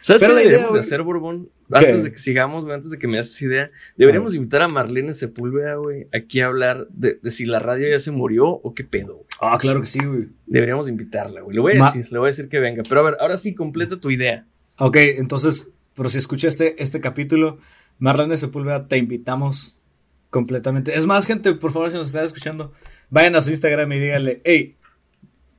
¿Sabes 0.00 0.20
Pero 0.20 0.34
qué 0.34 0.36
la 0.36 0.42
idea, 0.42 0.50
deberíamos 0.50 0.74
de 0.74 0.80
hacer, 0.80 1.02
Borbón? 1.02 1.48
Antes 1.70 2.02
de 2.02 2.10
que 2.10 2.18
sigamos, 2.18 2.64
güey, 2.64 2.74
antes 2.74 2.90
de 2.90 2.98
que 2.98 3.06
me 3.08 3.18
haces 3.18 3.40
idea, 3.40 3.70
deberíamos 3.96 4.34
invitar 4.34 4.60
a 4.60 4.68
Marlene 4.68 5.14
Sepúlveda, 5.14 5.76
güey, 5.76 6.08
aquí 6.12 6.40
a 6.40 6.46
hablar 6.46 6.86
de, 6.90 7.18
de 7.22 7.30
si 7.30 7.46
la 7.46 7.58
radio 7.58 7.88
ya 7.88 7.98
se 7.98 8.10
murió 8.10 8.46
o 8.48 8.74
qué 8.74 8.84
pedo, 8.84 9.14
güey. 9.14 9.26
Ah, 9.40 9.56
claro 9.58 9.80
que 9.80 9.86
sí, 9.86 10.04
güey. 10.04 10.28
Deberíamos 10.44 10.90
invitarla, 10.90 11.40
güey. 11.40 11.54
Le 11.54 11.60
voy 11.62 11.76
a 11.76 11.78
Ma- 11.78 11.86
decir, 11.86 12.12
le 12.12 12.18
voy 12.18 12.26
a 12.26 12.30
decir 12.32 12.48
que 12.50 12.58
venga. 12.60 12.82
Pero 12.86 13.00
a 13.00 13.04
ver, 13.04 13.16
ahora 13.18 13.38
sí, 13.38 13.54
completa 13.54 13.98
tu 13.98 14.10
idea. 14.10 14.46
Ok, 14.78 14.96
entonces, 14.96 15.68
pero 15.94 16.10
si 16.10 16.18
escucha 16.18 16.48
este, 16.48 17.00
capítulo, 17.00 17.58
Marlene 17.98 18.36
Sepúlveda, 18.36 18.88
te 18.88 18.98
invitamos 18.98 19.80
completamente. 20.28 20.94
Es 20.94 21.06
más, 21.06 21.26
gente, 21.26 21.54
por 21.54 21.72
favor, 21.72 21.90
si 21.90 21.96
nos 21.96 22.08
están 22.08 22.26
escuchando, 22.26 22.72
vayan 23.08 23.36
a 23.36 23.40
su 23.42 23.50
Instagram 23.50 23.90
y 23.92 24.00
díganle, 24.00 24.42
hey, 24.44 24.76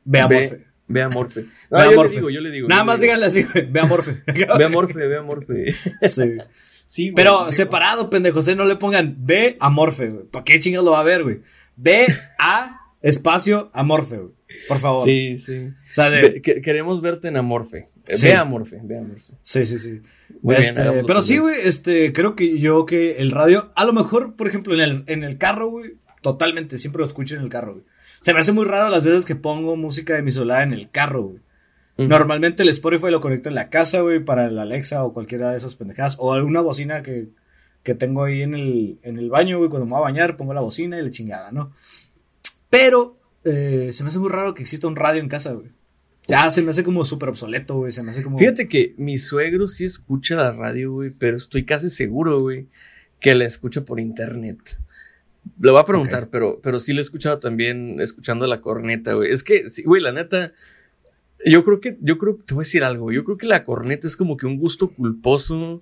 ve 0.04 0.20
a 0.20 0.28
Morfe. 0.28 0.66
Ve 0.88 1.02
a 1.02 1.10
Morfe. 1.10 1.46
No, 1.72 1.78
Ve 1.78 1.84
a 1.84 1.90
yo 1.92 1.96
Morfe. 1.98 2.10
le 2.12 2.16
digo, 2.18 2.30
yo 2.30 2.42
le 2.42 2.52
digo. 2.52 2.68
Nada 2.68 2.84
más 2.84 3.00
digo. 3.00 3.14
díganle 3.14 3.26
así, 3.28 3.44
güey, 3.44 3.66
ve 3.72 3.80
a 3.80 3.86
Morfe. 3.86 4.24
Ve 4.58 4.66
a 4.66 4.70
Morfe, 4.70 5.08
ve 5.08 5.18
a 5.18 5.22
Morfe. 5.24 5.74
Sí. 6.08 6.38
Sí, 6.88 7.04
güey. 7.10 7.16
Pero 7.16 7.52
separado, 7.52 8.10
pendejos, 8.12 8.48
¿eh? 8.48 8.56
no 8.56 8.66
le 8.66 8.76
pongan 8.76 9.16
B 9.18 9.58
amorfe, 9.60 10.08
güey. 10.10 10.26
¿Para 10.26 10.46
qué 10.46 10.60
chingados 10.60 10.86
lo 10.86 10.92
va 10.92 11.00
a 11.00 11.04
ver, 11.04 11.24
güey? 11.24 11.40
B 11.76 12.06
A 12.38 12.78
espacio 13.02 13.72
amorfe, 13.74 14.18
güey. 14.18 14.32
Por 14.68 14.78
favor. 14.80 15.04
Sí, 15.04 15.38
sí. 15.40 15.70
O 15.70 15.94
sea, 15.94 16.10
de- 16.12 16.22
Ve- 16.22 16.42
que- 16.42 16.62
queremos 16.62 17.02
verte 17.02 17.28
en 17.28 17.38
Amorfe. 17.38 17.90
Eh, 18.08 18.16
Sí. 18.18 18.28
Ve 18.28 18.34
a 18.34 18.42
Amorfe, 18.42 18.80
ve 18.84 18.98
a 18.98 19.00
Amorfe. 19.00 19.34
sí, 19.42 19.66
sí, 19.66 19.80
sí. 19.80 20.02
Muy 20.44 20.56
Este, 20.56 21.04
pero 21.08 21.24
sí, 21.24 21.38
güey, 21.40 21.56
este, 21.64 22.14
creo 22.14 22.36
que 22.36 22.60
yo 22.60 22.86
que 22.86 23.18
el 23.18 23.32
radio, 23.32 23.72
a 23.76 23.84
lo 23.86 23.92
mejor, 23.94 24.36
por 24.36 24.48
ejemplo, 24.48 24.76
en 24.76 24.80
el, 24.82 25.04
en 25.08 25.24
el 25.24 25.38
carro, 25.40 25.70
güey, 25.70 25.96
totalmente, 26.22 26.78
siempre 26.78 27.00
lo 27.00 27.08
escucho 27.08 27.36
en 27.36 27.42
el 27.42 27.50
carro, 27.50 27.74
güey. 27.74 27.86
Se 28.26 28.34
me 28.34 28.40
hace 28.40 28.54
muy 28.54 28.66
raro 28.66 28.90
las 28.90 29.04
veces 29.04 29.24
que 29.24 29.36
pongo 29.36 29.76
música 29.76 30.16
de 30.16 30.24
mi 30.24 30.32
celular 30.32 30.64
en 30.64 30.74
el 30.74 30.90
carro, 30.90 31.26
güey. 31.26 32.08
Normalmente 32.08 32.64
el 32.64 32.70
Spotify 32.70 33.12
lo 33.12 33.22
conecto 33.22 33.50
en 33.50 33.56
la 33.56 33.70
casa, 33.70 34.02
güey, 34.02 34.20
para 34.20 34.48
el 34.48 34.58
Alexa 34.58 35.04
o 35.04 35.14
cualquiera 35.14 35.52
de 35.52 35.58
esas 35.58 35.76
pendejadas. 35.76 36.16
O 36.18 36.34
alguna 36.34 36.62
bocina 36.62 37.04
que, 37.04 37.28
que 37.84 37.94
tengo 37.94 38.24
ahí 38.24 38.42
en 38.42 38.56
el, 38.56 38.98
en 39.04 39.20
el 39.20 39.30
baño, 39.30 39.60
güey. 39.60 39.70
Cuando 39.70 39.86
me 39.86 39.92
voy 39.92 40.00
a 40.00 40.06
bañar, 40.06 40.38
pongo 40.38 40.56
la 40.56 40.62
bocina 40.62 40.98
y 40.98 41.04
la 41.04 41.12
chingada, 41.12 41.52
¿no? 41.52 41.72
Pero 42.72 43.16
eh, 43.44 43.92
se 43.94 44.02
me 44.04 44.10
hace 44.10 44.18
muy 44.18 44.32
raro 44.32 44.56
que 44.56 44.64
exista 44.64 44.88
un 44.88 44.96
radio 44.96 45.22
en 45.22 45.30
casa, 45.30 45.54
güey. 45.54 45.68
Ya 46.26 46.50
se 46.50 46.64
me 46.64 46.72
hace 46.72 46.84
como 46.84 47.06
súper 47.06 47.30
obsoleto, 47.30 47.76
güey. 47.76 47.92
Se 47.92 48.02
me 48.02 48.10
hace 48.10 48.24
como. 48.24 48.40
Fíjate 48.40 48.68
que 48.68 48.96
mi 48.98 49.20
suegro 49.20 49.68
sí 49.68 49.86
escucha 49.86 50.34
la 50.34 50.52
radio, 50.52 50.94
güey, 50.94 51.12
pero 51.12 51.38
estoy 51.38 51.64
casi 51.64 51.92
seguro, 51.92 52.40
güey, 52.40 52.66
que 53.20 53.36
la 53.36 53.46
escucha 53.46 53.86
por 53.86 54.00
internet. 54.00 54.80
Le 55.60 55.72
voy 55.72 55.80
a 55.80 55.86
preguntar, 55.86 56.30
pero, 56.30 56.60
pero 56.62 56.80
sí 56.80 56.94
lo 56.94 57.00
he 57.00 57.04
escuchado 57.04 57.38
también 57.38 58.00
escuchando 58.02 58.46
la 58.48 58.62
corneta, 58.62 59.14
güey. 59.14 59.32
Es 59.32 59.44
que, 59.44 59.70
sí, 59.70 59.84
güey, 59.84 60.02
la 60.02 60.12
neta, 60.12 60.54
yo 61.46 61.64
creo 61.64 61.80
que, 61.80 61.98
yo 62.02 62.18
creo, 62.18 62.36
te 62.36 62.54
voy 62.54 62.64
a 62.64 62.66
decir 62.66 62.84
algo, 62.84 63.12
yo 63.12 63.24
creo 63.24 63.38
que 63.38 63.48
la 63.48 63.64
corneta 63.64 64.08
es 64.08 64.18
como 64.18 64.38
que 64.38 64.46
un 64.46 64.58
gusto 64.58 64.90
culposo 64.90 65.80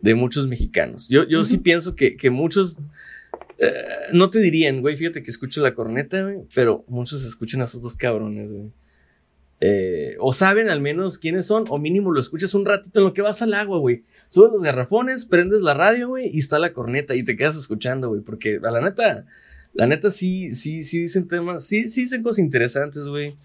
de 0.00 0.14
muchos 0.14 0.46
mexicanos. 0.46 1.08
Yo, 1.08 1.26
yo 1.26 1.44
sí 1.44 1.58
pienso 1.58 1.96
que, 1.96 2.16
que 2.16 2.30
muchos, 2.30 2.76
eh, 3.58 3.72
no 4.12 4.30
te 4.30 4.40
dirían, 4.40 4.80
güey, 4.80 4.96
fíjate 4.96 5.22
que 5.22 5.30
escucho 5.30 5.60
la 5.60 5.74
corneta, 5.74 6.22
güey, 6.22 6.38
pero 6.54 6.84
muchos 6.86 7.24
escuchan 7.24 7.60
a 7.60 7.64
esos 7.64 7.82
dos 7.82 7.96
cabrones, 7.96 8.52
güey. 8.52 8.70
Eh, 9.60 10.16
o 10.20 10.32
saben 10.32 10.70
al 10.70 10.80
menos 10.80 11.18
quiénes 11.18 11.46
son, 11.46 11.64
o 11.68 11.78
mínimo 11.78 12.12
lo 12.12 12.20
escuchas 12.20 12.54
un 12.54 12.64
ratito 12.64 13.00
en 13.00 13.06
lo 13.06 13.12
que 13.12 13.22
vas 13.22 13.42
al 13.42 13.54
agua, 13.54 13.78
güey. 13.78 14.04
Subes 14.28 14.52
los 14.52 14.62
garrafones, 14.62 15.26
prendes 15.26 15.62
la 15.62 15.74
radio, 15.74 16.08
güey, 16.08 16.28
y 16.32 16.38
está 16.38 16.58
la 16.58 16.72
corneta 16.72 17.14
y 17.14 17.24
te 17.24 17.36
quedas 17.36 17.56
escuchando, 17.56 18.08
güey. 18.08 18.20
Porque 18.20 18.60
a 18.62 18.70
la 18.70 18.80
neta, 18.80 19.26
la 19.74 19.86
neta 19.86 20.10
sí, 20.10 20.54
sí, 20.54 20.84
sí 20.84 21.00
dicen 21.00 21.26
temas, 21.26 21.64
sí, 21.64 21.88
sí 21.88 22.02
dicen 22.02 22.22
cosas 22.22 22.40
interesantes, 22.40 23.04
güey. 23.04 23.36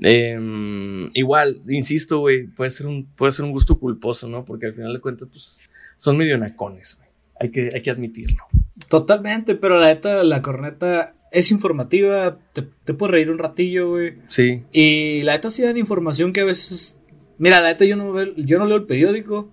Em, 0.00 1.10
igual, 1.14 1.62
insisto, 1.68 2.20
güey, 2.20 2.46
puede 2.46 2.70
ser 2.70 2.86
un, 2.86 3.06
puede 3.06 3.32
ser 3.32 3.44
un 3.44 3.52
gusto 3.52 3.78
culposo, 3.80 4.28
¿no? 4.28 4.44
Porque 4.44 4.66
al 4.66 4.74
final 4.74 4.92
de 4.92 5.00
cuentas, 5.00 5.28
pues, 5.30 5.60
son 5.96 6.16
medio 6.16 6.38
nacones, 6.38 6.96
güey. 6.96 7.08
Hay 7.40 7.50
que, 7.50 7.70
hay 7.74 7.82
que 7.82 7.90
admitirlo. 7.90 8.44
Totalmente, 8.88 9.54
pero 9.54 9.78
la 9.78 9.86
neta, 9.88 10.22
la 10.24 10.42
corneta 10.42 11.14
es 11.30 11.50
informativa, 11.50 12.38
te, 12.52 12.62
te 12.84 12.94
puedes 12.94 13.12
reír 13.12 13.30
un 13.30 13.38
ratillo, 13.38 13.90
güey. 13.90 14.14
Sí. 14.28 14.62
Y 14.72 15.22
la 15.22 15.32
neta 15.32 15.50
sí 15.50 15.62
dan 15.62 15.76
información 15.76 16.32
que 16.32 16.40
a 16.40 16.44
veces. 16.44 16.96
Mira, 17.38 17.60
la 17.60 17.68
neta 17.68 17.84
yo 17.84 17.96
no, 17.96 18.12
veo, 18.12 18.34
yo 18.36 18.58
no 18.58 18.66
leo 18.66 18.78
el 18.78 18.86
periódico 18.86 19.50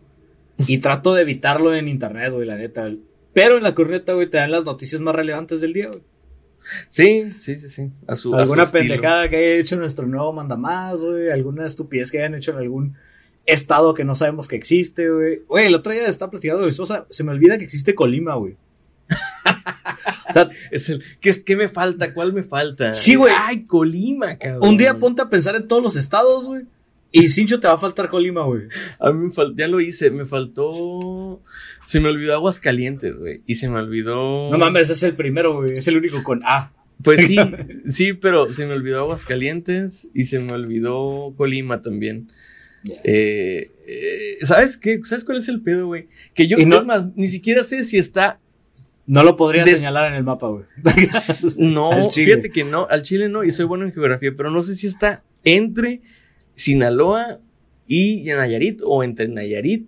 y 0.58 0.78
trato 0.80 1.14
de 1.14 1.22
evitarlo 1.22 1.74
en 1.74 1.88
internet, 1.88 2.32
güey, 2.34 2.48
la 2.48 2.56
neta. 2.56 2.92
Pero 3.34 3.58
en 3.58 3.64
la 3.64 3.76
corneta, 3.76 4.14
güey, 4.14 4.30
te 4.30 4.38
dan 4.38 4.52
las 4.52 4.66
noticias 4.66 5.02
más 5.02 5.16
relevantes 5.16 5.62
del 5.62 5.74
día, 5.74 5.88
güey. 5.88 6.02
Sí, 6.88 7.32
sí, 7.40 7.60
sí, 7.60 7.70
sí. 7.70 7.92
A 8.08 8.16
su, 8.16 8.34
a 8.34 8.40
su 8.40 8.44
Alguna 8.44 8.66
pendejada 8.66 9.30
que 9.30 9.36
haya 9.36 9.60
hecho 9.60 9.76
nuestro 9.76 10.08
nuevo 10.08 10.34
mandamás, 10.34 11.04
güey. 11.04 11.30
Alguna 11.30 11.66
estupidez 11.66 12.12
que 12.12 12.20
hayan 12.20 12.36
hecho 12.36 12.52
en 12.52 12.58
algún 12.58 12.96
estado 13.46 13.94
que 13.94 14.04
no 14.04 14.16
sabemos 14.16 14.48
que 14.48 14.56
existe, 14.56 15.10
güey. 15.10 15.42
Güey, 15.48 15.68
el 15.68 15.76
otro 15.76 15.92
día 15.92 16.08
estaba 16.08 16.32
platicando 16.32 16.66
de 16.66 16.70
o 16.70 16.86
sea, 16.86 17.06
se 17.10 17.24
me 17.24 17.32
olvida 17.32 17.58
que 17.58 17.64
existe 17.64 17.94
Colima, 17.94 18.36
güey. 18.36 18.58
o 20.30 20.34
sea, 20.34 20.50
Es 20.72 20.90
el, 20.90 21.04
¿qué, 21.22 21.32
¿Qué 21.46 21.56
me 21.56 21.70
falta? 21.70 22.14
¿Cuál 22.14 22.34
me 22.34 22.44
falta? 22.44 22.94
Sí, 22.94 23.16
güey. 23.16 23.34
Ay, 23.38 23.66
Colima, 23.66 24.38
cabrón. 24.38 24.70
un 24.70 24.78
día 24.78 24.98
ponte 25.00 25.22
a 25.22 25.30
pensar 25.30 25.56
en 25.56 25.68
todos 25.68 25.84
los 25.84 25.96
estados, 25.96 26.46
güey. 26.46 26.64
Y 27.12 27.30
Cincho 27.30 27.62
te 27.62 27.68
va 27.68 27.76
a 27.76 27.78
faltar 27.78 28.10
Colima, 28.10 28.44
güey. 28.44 28.64
A 29.00 29.10
mí 29.12 29.28
me 29.28 29.32
faltó, 29.32 29.56
ya 29.56 29.68
lo 29.70 29.80
hice, 29.80 30.10
me 30.12 30.26
faltó. 30.26 31.42
Se 31.86 32.02
me 32.02 32.10
olvidó 32.10 32.34
Aguascalientes, 32.34 33.16
güey. 33.16 33.42
Y 33.46 33.56
se 33.56 33.70
me 33.70 33.80
olvidó. 33.80 34.52
No 34.52 34.58
mames, 34.58 34.90
es 34.90 35.02
el 35.04 35.14
primero, 35.16 35.56
güey. 35.62 35.78
Es 35.78 35.88
el 35.88 35.96
único 35.98 36.24
con 36.24 36.42
A. 36.44 36.74
Pues 37.02 37.26
sí, 37.28 37.38
sí, 37.88 38.14
pero 38.14 38.52
se 38.52 38.66
me 38.66 38.74
olvidó 38.74 39.00
Aguascalientes 39.00 40.10
y 40.14 40.26
se 40.26 40.40
me 40.40 40.52
olvidó 40.54 41.34
Colima 41.38 41.82
también. 41.82 42.30
Eh, 43.04 43.72
eh, 43.88 44.38
¿Sabes 44.46 44.78
qué? 44.78 45.00
¿Sabes 45.06 45.24
cuál 45.24 45.38
es 45.38 45.48
el 45.48 45.62
pedo, 45.62 45.88
güey? 45.88 46.08
Que 46.34 46.48
yo, 46.48 46.58
no- 46.66 46.80
es 46.80 46.86
más, 46.86 47.08
ni 47.16 47.28
siquiera 47.28 47.64
sé 47.64 47.84
si 47.86 47.98
está. 47.98 48.40
No 49.08 49.24
lo 49.24 49.36
podría 49.36 49.64
Des- 49.66 49.80
señalar 49.80 50.12
en 50.12 50.18
el 50.18 50.24
mapa, 50.24 50.48
güey. 50.48 50.66
No, 51.58 52.10
fíjate 52.10 52.50
que 52.50 52.64
no, 52.64 52.88
al 52.90 53.04
Chile 53.04 53.30
no, 53.30 53.44
y 53.44 53.52
soy 53.52 53.66
bueno 53.66 53.86
en 53.86 53.94
geografía, 53.94 54.32
pero 54.36 54.50
no 54.52 54.62
sé 54.62 54.76
si 54.76 54.88
está 54.88 55.24
entre 55.44 56.02
Sinaloa 56.56 57.40
y 57.88 58.24
Nayarit 58.24 58.82
o 58.84 59.04
entre 59.04 59.28
Nayarit 59.28 59.88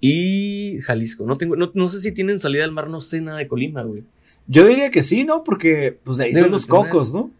y 0.00 0.78
Jalisco. 0.82 1.26
No 1.26 1.36
tengo, 1.36 1.56
no, 1.56 1.72
no 1.74 1.88
sé 1.88 2.00
si 2.00 2.12
tienen 2.12 2.38
salida 2.38 2.64
al 2.64 2.72
mar, 2.72 2.88
no 2.88 3.00
sé 3.00 3.20
nada 3.20 3.38
de 3.38 3.48
Colima, 3.48 3.82
güey. 3.82 4.04
Yo 4.46 4.66
diría 4.66 4.90
que 4.90 5.02
sí, 5.02 5.24
¿no? 5.24 5.42
Porque, 5.42 5.98
pues 6.04 6.18
de 6.18 6.24
ahí 6.24 6.30
Deben 6.30 6.44
son 6.44 6.52
los 6.52 6.66
cocos, 6.66 7.12
¿no? 7.12 7.30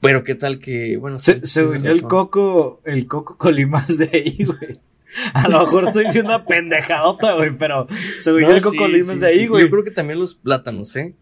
Pero 0.00 0.22
qué 0.24 0.34
tal 0.34 0.58
que, 0.58 0.96
bueno, 0.96 1.18
Se, 1.18 1.34
sí, 1.34 1.40
según 1.46 1.84
el 1.86 2.02
coco, 2.02 2.80
el 2.84 3.06
coco 3.06 3.36
Colima 3.36 3.84
es 3.88 3.98
de 3.98 4.10
ahí, 4.12 4.44
güey. 4.44 4.78
A 5.34 5.48
lo 5.48 5.60
mejor 5.60 5.84
estoy 5.84 6.04
diciendo 6.04 6.34
una 6.34 6.44
pendejadota, 6.44 7.34
güey, 7.34 7.56
pero 7.56 7.86
según 8.20 8.40
yo, 8.42 8.48
No, 8.48 8.54
el 8.56 8.62
coco 8.62 8.86
sí, 8.86 8.94
es 8.96 9.20
de 9.20 9.26
ahí, 9.26 9.38
sí. 9.40 9.46
güey. 9.46 9.64
Yo 9.64 9.70
creo 9.70 9.84
que 9.84 9.90
también 9.90 10.18
los 10.18 10.34
plátanos, 10.34 10.94
¿eh? 10.96 11.14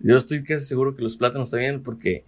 Yo 0.00 0.16
estoy 0.16 0.42
casi 0.44 0.66
seguro 0.66 0.94
que 0.96 1.02
los 1.02 1.16
plátanos 1.16 1.50
también, 1.50 1.82
porque 1.82 2.24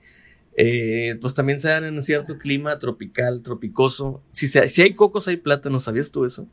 eh, 0.56 1.16
pues 1.20 1.34
también 1.34 1.58
se 1.60 1.68
dan 1.68 1.84
en 1.84 2.02
cierto 2.02 2.38
clima 2.38 2.78
tropical, 2.78 3.42
tropicoso. 3.42 4.22
Si, 4.32 4.46
se- 4.48 4.68
si 4.68 4.82
hay 4.82 4.94
cocos, 4.94 5.26
hay 5.28 5.36
plátanos, 5.38 5.84
¿sabías 5.84 6.10
tú 6.10 6.24
eso? 6.24 6.46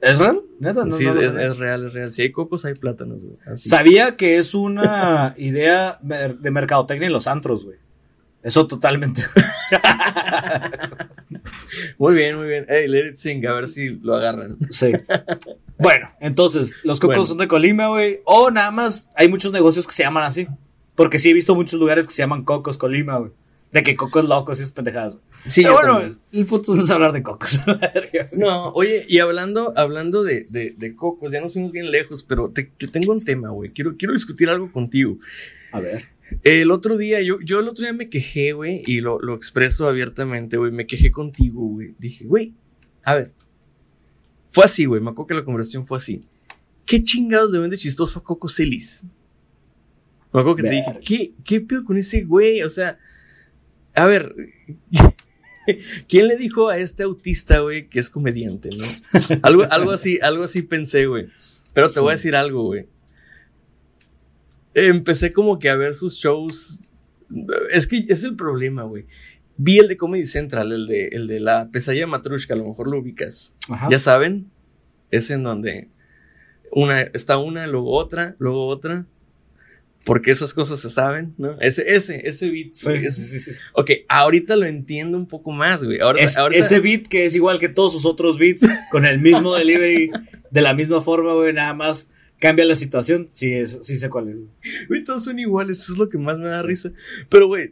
¿Es 0.00 0.18
real? 0.18 0.42
Neta, 0.60 0.84
no, 0.84 0.92
sí, 0.92 1.04
no 1.04 1.18
es, 1.18 1.26
es 1.26 1.58
real, 1.58 1.86
es 1.86 1.94
real. 1.94 2.12
Si 2.12 2.22
hay 2.22 2.30
cocos, 2.32 2.64
hay 2.66 2.74
plátanos, 2.74 3.22
güey. 3.22 3.36
Así. 3.46 3.68
Sabía 3.68 4.16
que 4.16 4.36
es 4.36 4.54
una 4.54 5.34
idea 5.38 5.98
de 6.02 6.50
mercadotecnia 6.50 7.06
en 7.06 7.12
los 7.12 7.26
antros, 7.26 7.64
güey. 7.64 7.78
Eso 8.42 8.66
totalmente. 8.66 9.22
Muy 11.98 12.14
bien, 12.14 12.36
muy 12.36 12.48
bien. 12.48 12.66
Hey, 12.68 12.86
let 12.88 13.06
it 13.08 13.16
sing, 13.16 13.44
a 13.46 13.52
ver 13.52 13.68
si 13.68 13.90
lo 13.90 14.14
agarran. 14.16 14.56
Sí. 14.70 14.92
Bueno, 15.78 16.10
entonces, 16.20 16.80
los 16.84 17.00
cocos 17.00 17.16
Bueno. 17.16 17.26
son 17.28 17.38
de 17.38 17.48
Colima, 17.48 17.88
güey. 17.88 18.20
O 18.24 18.50
nada 18.50 18.70
más, 18.70 19.10
hay 19.14 19.28
muchos 19.28 19.52
negocios 19.52 19.86
que 19.86 19.92
se 19.92 20.02
llaman 20.02 20.24
así. 20.24 20.46
Porque 20.94 21.18
sí 21.18 21.28
he 21.30 21.34
visto 21.34 21.54
muchos 21.54 21.78
lugares 21.78 22.06
que 22.06 22.12
se 22.14 22.22
llaman 22.22 22.44
cocos 22.44 22.78
Colima, 22.78 23.18
güey. 23.18 23.32
De 23.72 23.82
que 23.82 23.94
cocos 23.96 24.24
locos 24.26 24.58
y 24.58 24.62
esas 24.62 24.72
pendejadas. 24.72 25.18
Sí, 25.48 25.62
Pero 25.62 25.74
bueno, 25.74 25.92
también. 25.98 26.18
el 26.32 26.46
punto 26.46 26.74
no 26.74 26.82
es 26.82 26.90
hablar 26.90 27.12
de 27.12 27.22
cocos. 27.22 27.60
No, 28.32 28.70
oye, 28.70 29.04
y 29.08 29.18
hablando, 29.18 29.72
hablando 29.76 30.22
de, 30.24 30.46
de, 30.48 30.70
de 30.76 30.96
cocos, 30.96 31.32
ya 31.32 31.40
nos 31.40 31.52
fuimos 31.52 31.72
bien 31.72 31.90
lejos, 31.90 32.22
pero 32.22 32.50
te, 32.50 32.64
te 32.64 32.88
tengo 32.88 33.12
un 33.12 33.22
tema, 33.24 33.50
güey. 33.50 33.70
Quiero, 33.70 33.96
quiero 33.96 34.12
discutir 34.14 34.48
algo 34.48 34.72
contigo. 34.72 35.18
A 35.72 35.80
ver. 35.80 36.06
El 36.42 36.70
otro 36.70 36.96
día, 36.96 37.20
yo, 37.22 37.40
yo 37.40 37.60
el 37.60 37.68
otro 37.68 37.84
día 37.84 37.92
me 37.92 38.08
quejé, 38.08 38.52
güey, 38.52 38.82
y 38.86 39.00
lo, 39.00 39.20
lo 39.20 39.34
expreso 39.34 39.88
abiertamente, 39.88 40.56
güey. 40.56 40.72
Me 40.72 40.86
quejé 40.86 41.10
contigo, 41.10 41.60
güey. 41.60 41.94
Dije, 41.98 42.24
güey, 42.24 42.54
a 43.04 43.14
ver. 43.14 43.32
Fue 44.50 44.64
así, 44.64 44.84
güey. 44.86 45.00
Me 45.00 45.10
acuerdo 45.10 45.28
que 45.28 45.34
la 45.34 45.44
conversación 45.44 45.86
fue 45.86 45.98
así. 45.98 46.24
¿Qué 46.84 47.02
chingados 47.02 47.50
le 47.50 47.58
vende 47.58 47.76
chistoso 47.76 48.18
a 48.18 48.24
Coco 48.24 48.48
Celis? 48.48 49.02
Me 50.32 50.40
acuerdo 50.40 50.56
que 50.56 50.62
te 50.62 50.70
dije. 50.70 51.00
¿qué, 51.04 51.34
¿qué 51.44 51.60
pedo 51.60 51.84
con 51.84 51.96
ese 51.96 52.24
güey? 52.24 52.62
O 52.62 52.70
sea, 52.70 52.98
a 53.94 54.06
ver, 54.06 54.34
¿quién 56.08 56.28
le 56.28 56.36
dijo 56.36 56.68
a 56.68 56.78
este 56.78 57.02
autista, 57.02 57.60
güey, 57.60 57.88
que 57.88 57.98
es 57.98 58.10
comediante, 58.10 58.70
no? 58.76 58.84
Algo, 59.42 59.64
algo 59.70 59.90
así, 59.90 60.18
algo 60.22 60.44
así 60.44 60.62
pensé, 60.62 61.06
güey. 61.06 61.28
Pero 61.72 61.90
te 61.90 62.00
voy 62.00 62.10
a 62.10 62.12
decir 62.12 62.36
algo, 62.36 62.64
güey. 62.64 62.86
Empecé 64.78 65.32
como 65.32 65.58
que 65.58 65.70
a 65.70 65.74
ver 65.76 65.94
sus 65.94 66.18
shows. 66.18 66.80
Es 67.72 67.86
que 67.86 68.04
es 68.08 68.22
el 68.24 68.36
problema, 68.36 68.82
güey. 68.82 69.06
Vi 69.56 69.78
el 69.78 69.88
de 69.88 69.96
Comedy 69.96 70.26
Central, 70.26 70.70
el 70.70 70.86
de, 70.86 71.08
el 71.08 71.26
de 71.26 71.40
la 71.40 71.70
pesadilla 71.70 72.06
matrushka, 72.06 72.52
a 72.52 72.58
lo 72.58 72.66
mejor 72.68 72.88
lo 72.88 72.98
ubicas. 72.98 73.54
Ajá. 73.70 73.88
Ya 73.90 73.98
saben, 73.98 74.50
es 75.10 75.30
en 75.30 75.42
donde 75.42 75.88
una, 76.70 77.00
está 77.00 77.38
una, 77.38 77.66
luego 77.66 77.90
otra, 77.92 78.36
luego 78.38 78.66
otra. 78.66 79.06
Porque 80.04 80.30
esas 80.30 80.54
cosas 80.54 80.78
se 80.78 80.88
saben, 80.90 81.34
¿no? 81.36 81.58
Ese, 81.60 81.94
ese, 81.96 82.28
ese 82.28 82.48
beat. 82.50 82.72
Sí, 82.74 82.84
güey, 82.86 83.10
sí, 83.10 83.40
sí. 83.40 83.50
Ok, 83.72 83.90
ahorita 84.08 84.54
lo 84.54 84.66
entiendo 84.66 85.16
un 85.18 85.26
poco 85.26 85.50
más, 85.50 85.82
güey. 85.82 86.00
Ahora, 86.00 86.20
Es- 86.20 86.36
ahorita- 86.36 86.60
Ese 86.60 86.78
beat 86.78 87.08
que 87.08 87.24
es 87.24 87.34
igual 87.34 87.58
que 87.58 87.68
todos 87.68 87.92
sus 87.92 88.04
otros 88.04 88.38
beats, 88.38 88.62
con 88.92 89.04
el 89.04 89.20
mismo 89.20 89.54
delivery, 89.56 90.10
de 90.50 90.60
la 90.60 90.74
misma 90.74 91.02
forma, 91.02 91.32
güey, 91.32 91.52
nada 91.52 91.74
más 91.74 92.10
cambia 92.38 92.64
la 92.64 92.76
situación. 92.76 93.26
Sí, 93.28 93.52
es- 93.52 93.78
sí 93.82 93.96
sé 93.96 94.08
cuál 94.10 94.28
es. 94.28 94.86
Güey, 94.88 95.04
todos 95.04 95.24
son 95.24 95.38
iguales, 95.38 95.80
eso 95.80 95.92
es 95.94 95.98
lo 95.98 96.08
que 96.08 96.18
más 96.18 96.38
me 96.38 96.46
da 96.46 96.62
risa. 96.62 96.92
Pero, 97.28 97.46
güey, 97.46 97.70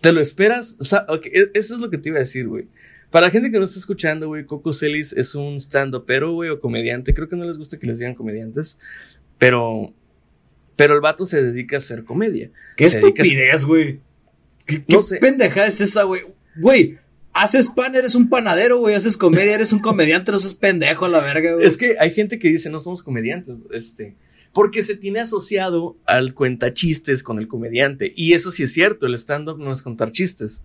¿te 0.00 0.12
lo 0.12 0.20
esperas? 0.20 0.76
O 0.80 0.84
sea, 0.84 1.04
ok, 1.08 1.26
e- 1.26 1.50
eso 1.54 1.74
es 1.74 1.80
lo 1.80 1.90
que 1.90 1.98
te 1.98 2.08
iba 2.10 2.18
a 2.18 2.20
decir, 2.20 2.46
güey. 2.48 2.68
Para 3.10 3.26
la 3.26 3.30
gente 3.30 3.50
que 3.52 3.58
no 3.58 3.64
está 3.64 3.78
escuchando, 3.78 4.26
güey, 4.26 4.44
Coco 4.44 4.72
Celis 4.72 5.12
es 5.12 5.34
un 5.36 5.56
stand 5.60 5.94
pero 6.04 6.32
güey, 6.32 6.50
o 6.50 6.58
comediante. 6.60 7.14
Creo 7.14 7.28
que 7.28 7.36
no 7.36 7.44
les 7.44 7.56
gusta 7.58 7.78
que 7.78 7.86
les 7.86 7.98
digan 7.98 8.14
comediantes, 8.16 8.78
pero, 9.38 9.94
pero 10.76 10.94
el 10.94 11.00
vato 11.00 11.24
se 11.24 11.42
dedica 11.42 11.76
a 11.76 11.78
hacer 11.78 12.04
comedia. 12.04 12.50
Qué 12.76 12.88
Se 12.88 12.96
a- 12.96 13.00
estupidez, 13.00 13.64
güey. 13.64 14.00
¿Qué, 14.66 14.84
qué 14.84 14.96
No 14.96 15.02
sé. 15.02 15.18
pendejada 15.18 15.66
es 15.68 15.80
esa, 15.80 16.02
güey? 16.04 16.22
Güey, 16.56 16.98
haces 17.34 17.68
pan, 17.68 17.94
eres 17.94 18.14
un 18.14 18.28
panadero, 18.28 18.78
güey. 18.78 18.94
Haces 18.94 19.16
comedia, 19.16 19.54
eres 19.54 19.72
un 19.72 19.80
comediante, 19.80 20.32
no 20.32 20.38
seas 20.38 20.54
pendejo 20.54 21.04
a 21.04 21.08
la 21.08 21.20
verga, 21.20 21.54
güey. 21.54 21.66
Es 21.66 21.76
que 21.76 21.96
hay 22.00 22.10
gente 22.12 22.38
que 22.38 22.48
dice, 22.48 22.70
no 22.70 22.80
somos 22.80 23.02
comediantes, 23.02 23.66
este, 23.72 24.14
porque 24.52 24.82
se 24.82 24.96
tiene 24.96 25.20
asociado 25.20 25.96
al 26.06 26.32
cuentachistes 26.32 27.22
con 27.22 27.38
el 27.38 27.48
comediante. 27.48 28.12
Y 28.16 28.32
eso 28.32 28.50
sí 28.52 28.62
es 28.62 28.72
cierto, 28.72 29.06
el 29.06 29.14
stand-up 29.14 29.58
no 29.58 29.72
es 29.72 29.82
contar 29.82 30.12
chistes. 30.12 30.62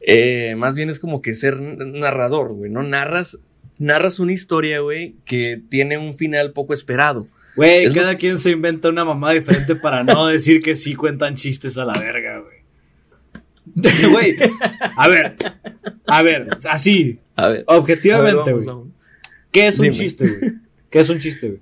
Eh, 0.00 0.54
más 0.56 0.74
bien 0.74 0.88
es 0.90 0.98
como 0.98 1.22
que 1.22 1.34
ser 1.34 1.60
narrador, 1.60 2.54
güey, 2.54 2.70
¿no? 2.70 2.82
Narras, 2.82 3.38
narras 3.78 4.18
una 4.18 4.32
historia, 4.32 4.80
güey, 4.80 5.14
que 5.24 5.60
tiene 5.68 5.96
un 5.98 6.16
final 6.18 6.52
poco 6.52 6.74
esperado. 6.74 7.28
Güey, 7.54 7.84
es 7.84 7.94
lo- 7.94 8.00
cada 8.02 8.16
quien 8.16 8.38
se 8.38 8.50
inventa 8.50 8.88
una 8.88 9.04
mamá 9.04 9.32
diferente 9.32 9.76
para 9.76 10.02
no 10.02 10.26
decir 10.26 10.62
que 10.62 10.74
sí 10.74 10.94
cuentan 10.94 11.36
chistes 11.36 11.76
a 11.78 11.84
la 11.84 11.92
verga, 11.92 12.38
güey. 12.38 12.51
Güey, 14.10 14.36
a 14.96 15.08
ver, 15.08 15.36
a 16.06 16.22
ver, 16.22 16.48
así, 16.68 17.18
A 17.36 17.48
ver. 17.48 17.64
objetivamente, 17.66 18.52
güey. 18.52 18.66
¿Qué 19.50 19.66
es 19.68 19.78
un 19.78 19.84
Dime. 19.84 19.96
chiste, 19.96 20.28
güey? 20.28 20.52
¿Qué 20.90 21.00
es 21.00 21.08
un 21.10 21.18
chiste, 21.18 21.48
güey? 21.48 21.60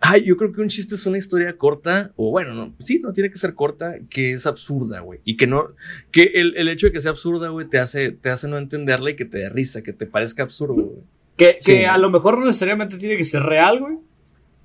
Ay, 0.00 0.24
yo 0.24 0.36
creo 0.36 0.52
que 0.52 0.60
un 0.60 0.68
chiste 0.68 0.94
es 0.94 1.06
una 1.06 1.16
historia 1.18 1.56
corta, 1.56 2.12
o 2.16 2.30
bueno, 2.30 2.52
no, 2.54 2.74
sí, 2.78 3.00
no 3.02 3.12
tiene 3.14 3.30
que 3.30 3.38
ser 3.38 3.54
corta, 3.54 3.96
que 4.10 4.32
es 4.32 4.46
absurda, 4.46 5.00
güey. 5.00 5.20
Y 5.24 5.36
que 5.38 5.46
no, 5.46 5.68
que 6.10 6.32
el, 6.34 6.54
el 6.56 6.68
hecho 6.68 6.86
de 6.86 6.92
que 6.92 7.00
sea 7.00 7.10
absurda, 7.12 7.48
güey, 7.48 7.66
te 7.66 7.78
hace, 7.78 8.12
te 8.12 8.28
hace 8.28 8.46
no 8.46 8.58
entenderla 8.58 9.10
y 9.10 9.16
que 9.16 9.24
te 9.24 9.38
dé 9.38 9.48
risa, 9.48 9.82
que 9.82 9.92
te 9.94 10.06
parezca 10.06 10.42
absurdo, 10.42 10.74
güey. 10.74 10.98
Que, 11.36 11.58
Sí. 11.60 11.72
que 11.72 11.86
a 11.86 11.96
lo 11.98 12.10
mejor 12.10 12.38
no 12.38 12.44
necesariamente 12.44 12.98
tiene 12.98 13.16
que 13.16 13.24
ser 13.24 13.42
real, 13.42 13.80
güey. 13.80 13.96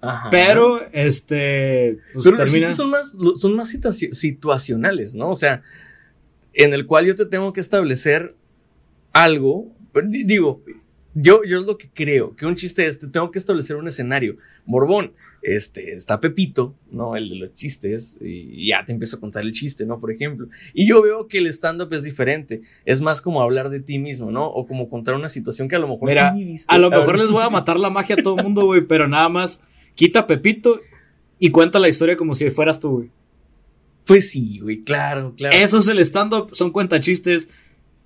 Ajá. 0.02 0.30
Pero, 0.32 0.82
este. 0.92 2.00
Pues 2.14 2.26
Pero 2.26 2.38
los 2.38 2.52
chistes 2.52 2.76
son 2.76 2.90
más, 2.90 3.16
son 3.38 3.56
más 3.56 3.74
situaci- 3.74 4.14
situacionales, 4.14 5.16
¿no? 5.16 5.30
O 5.30 5.36
sea, 5.36 5.62
en 6.54 6.74
el 6.74 6.86
cual 6.86 7.06
yo 7.06 7.16
te 7.16 7.26
tengo 7.26 7.54
que 7.54 7.60
establecer 7.62 8.36
algo. 9.14 9.68
Di- 10.06 10.24
Digo, 10.24 10.62
yo, 11.14 11.44
yo 11.44 11.60
es 11.60 11.66
lo 11.66 11.78
que 11.78 11.90
creo, 11.94 12.36
que 12.36 12.46
un 12.46 12.56
chiste 12.56 12.86
es, 12.88 12.98
te 13.00 13.08
tengo 13.08 13.32
que 13.32 13.40
establecer 13.40 13.76
un 13.76 13.88
escenario. 13.88 14.38
Borbón, 14.66 15.12
este, 15.42 15.94
está 15.94 16.22
Pepito, 16.22 16.76
¿no? 16.92 17.16
El 17.18 17.30
de 17.30 17.36
los 17.36 17.54
chistes, 17.54 18.16
y 18.22 18.68
ya 18.70 18.86
te 18.86 18.94
empiezo 18.94 19.18
a 19.18 19.20
contar 19.20 19.44
el 19.44 19.52
chiste, 19.52 19.86
¿no? 19.86 20.00
Por 20.00 20.12
ejemplo. 20.12 20.48
Y 20.74 20.88
yo 20.88 21.02
veo 21.02 21.28
que 21.28 21.40
el 21.40 21.48
stand-up 21.48 21.92
es 21.94 22.04
diferente. 22.04 22.62
Es 22.86 23.02
más 23.02 23.22
como 23.22 23.42
hablar 23.42 23.70
de 23.70 23.80
ti 23.82 24.00
mismo, 24.00 24.32
¿no? 24.32 24.46
O 24.48 24.66
como 24.68 24.88
contar 24.90 25.16
una 25.16 25.30
situación 25.30 25.68
que 25.68 25.76
a 25.76 25.80
lo 25.80 25.88
mejor 25.90 26.08
Mira, 26.10 26.32
sí 26.32 26.40
viviste. 26.40 26.74
a 26.74 26.78
lo 26.78 26.90
mejor 26.90 27.18
les 27.20 27.30
voy 27.32 27.44
a 27.44 27.50
matar 27.50 27.80
la 27.80 27.90
magia 27.90 28.16
a 28.18 28.24
todo 28.24 28.38
el 28.38 28.44
mundo, 28.44 28.66
güey, 28.66 28.82
pero 28.82 29.08
nada 29.10 29.28
más 29.28 29.60
quita 29.96 30.20
a 30.22 30.28
Pepito 30.28 30.80
y 31.40 31.50
cuenta 31.50 31.80
la 31.80 31.90
historia 31.90 32.16
como 32.16 32.36
si 32.36 32.50
fueras 32.52 32.80
tú, 32.80 32.90
güey. 32.92 33.10
Pues 34.06 34.30
sí, 34.32 34.60
güey, 34.60 34.84
claro, 34.84 35.34
claro. 35.38 35.56
Eso 35.56 35.78
es 35.80 35.88
el 35.88 36.00
stand-up, 36.00 36.50
son 36.54 36.72
cuentachistes. 36.72 37.48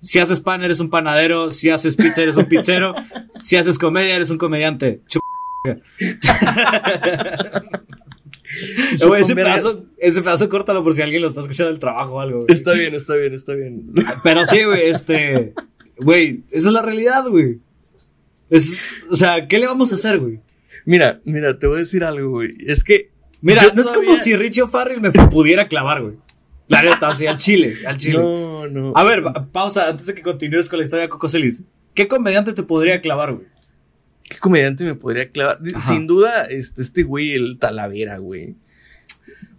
Si 0.00 0.18
haces 0.18 0.40
pan, 0.40 0.62
eres 0.62 0.78
un 0.80 0.90
panadero. 0.90 1.50
Si 1.50 1.70
haces 1.70 1.96
pizza, 1.96 2.22
eres 2.22 2.36
un 2.36 2.44
pizzero. 2.46 2.94
si 3.40 3.56
haces 3.56 3.78
comedia, 3.78 4.14
eres 4.16 4.30
un 4.30 4.38
comediante. 4.38 5.00
Chup- 5.08 5.20
Güey, 9.06 9.22
ese, 9.22 9.34
pedazo, 9.34 9.84
ese 9.98 10.22
pedazo 10.22 10.48
córtalo 10.48 10.82
por 10.84 10.94
si 10.94 11.02
alguien 11.02 11.20
lo 11.22 11.28
está 11.28 11.40
escuchando 11.40 11.70
del 11.70 11.80
trabajo 11.80 12.14
o 12.14 12.20
algo. 12.20 12.36
güey. 12.44 12.46
Está 12.54 12.72
bien, 12.72 12.94
está 12.94 13.16
bien, 13.16 13.32
está 13.34 13.54
bien. 13.54 13.90
Pero 14.22 14.46
sí, 14.46 14.62
güey, 14.64 14.88
este. 14.88 15.52
Güey, 15.98 16.42
esa 16.50 16.68
es 16.68 16.74
la 16.74 16.82
realidad, 16.82 17.26
güey. 17.28 17.58
Es, 18.48 18.78
o 19.10 19.16
sea, 19.16 19.48
¿qué 19.48 19.58
le 19.58 19.66
vamos 19.66 19.90
a 19.92 19.96
hacer, 19.96 20.18
güey? 20.20 20.40
Mira, 20.84 21.20
mira, 21.24 21.58
te 21.58 21.66
voy 21.66 21.78
a 21.78 21.80
decir 21.80 22.04
algo, 22.04 22.30
güey. 22.30 22.50
Es 22.66 22.84
que. 22.84 23.10
Mira, 23.40 23.62
yo 23.64 23.72
no 23.74 23.82
es 23.82 23.88
como 23.88 24.16
si 24.16 24.34
Richie 24.36 24.62
O'Farrell 24.62 25.00
me 25.00 25.10
pudiera 25.10 25.68
clavar, 25.68 26.02
güey. 26.02 26.14
La 26.68 26.82
neta, 26.82 27.08
así, 27.08 27.26
al 27.26 27.36
chile, 27.36 27.74
al 27.86 27.96
chile. 27.96 28.18
No, 28.18 28.66
no. 28.68 28.92
A 28.96 29.04
ver, 29.04 29.22
pa- 29.22 29.46
pausa 29.52 29.88
antes 29.88 30.06
de 30.06 30.14
que 30.14 30.22
continúes 30.22 30.68
con 30.68 30.78
la 30.78 30.84
historia 30.84 31.02
de 31.04 31.08
Coco 31.08 31.28
Celis. 31.28 31.62
¿Qué 31.94 32.08
comediante 32.08 32.52
te 32.52 32.62
podría 32.64 33.00
clavar, 33.00 33.32
güey? 33.34 33.46
¿Qué 34.28 34.38
comediante 34.38 34.82
me 34.84 34.96
podría 34.96 35.30
clavar? 35.30 35.60
Ajá. 35.74 35.80
Sin 35.88 36.06
duda, 36.08 36.44
este, 36.44 36.82
este 36.82 37.04
güey, 37.04 37.34
el 37.34 37.58
Talavera, 37.60 38.18
güey. 38.18 38.56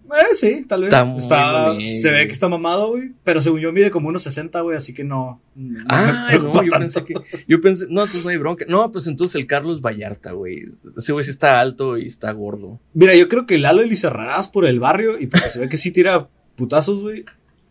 Eh, 0.08 0.34
sí, 0.34 0.66
tal 0.68 0.82
vez. 0.82 0.90
Está 0.94 1.06
muy 1.06 1.20
Está- 1.20 1.76
se 2.02 2.12
ve 2.12 2.26
que 2.26 2.32
está 2.32 2.48
mamado, 2.48 2.90
güey. 2.90 3.12
Pero 3.24 3.42
según 3.42 3.60
yo 3.60 3.72
mide 3.74 3.92
como 3.92 4.10
unos 4.10 4.24
60, 4.24 4.62
güey, 4.62 4.78
así 4.78 4.94
que 4.94 5.04
no. 5.04 5.42
no 5.56 5.84
Ah, 5.90 6.30
no, 6.34 6.54
yo 6.54 6.70
tanto. 6.70 6.80
pensé 6.80 7.04
que. 7.04 7.14
Yo 7.48 7.60
pensé. 7.62 7.86
No, 7.90 8.02
entonces 8.02 8.24
no 8.24 8.30
hay 8.32 8.38
bronca. 8.38 8.66
No, 8.68 8.92
pues 8.92 9.08
entonces 9.08 9.36
el 9.36 9.46
Carlos 9.48 9.82
Vallarta, 9.82 10.32
güey. 10.32 10.66
Ese 10.98 11.14
güey 11.14 11.24
sí 11.26 11.32
está 11.32 11.60
alto 11.60 11.98
y 11.98 12.06
está 12.08 12.32
gordo. 12.32 12.80
Mira, 12.94 13.16
yo 13.16 13.28
creo 13.28 13.46
que 13.46 13.58
Lalo 13.58 13.82
Elizarrarás 13.82 14.48
por 14.50 14.66
el 14.66 14.80
barrio 14.80 15.20
y 15.20 15.28
porque 15.28 15.50
se 15.50 15.60
ve 15.60 15.70
que 15.70 15.78
sí 15.78 15.92
tira 15.92 16.28
putazos, 16.56 17.02
güey. 17.04 17.26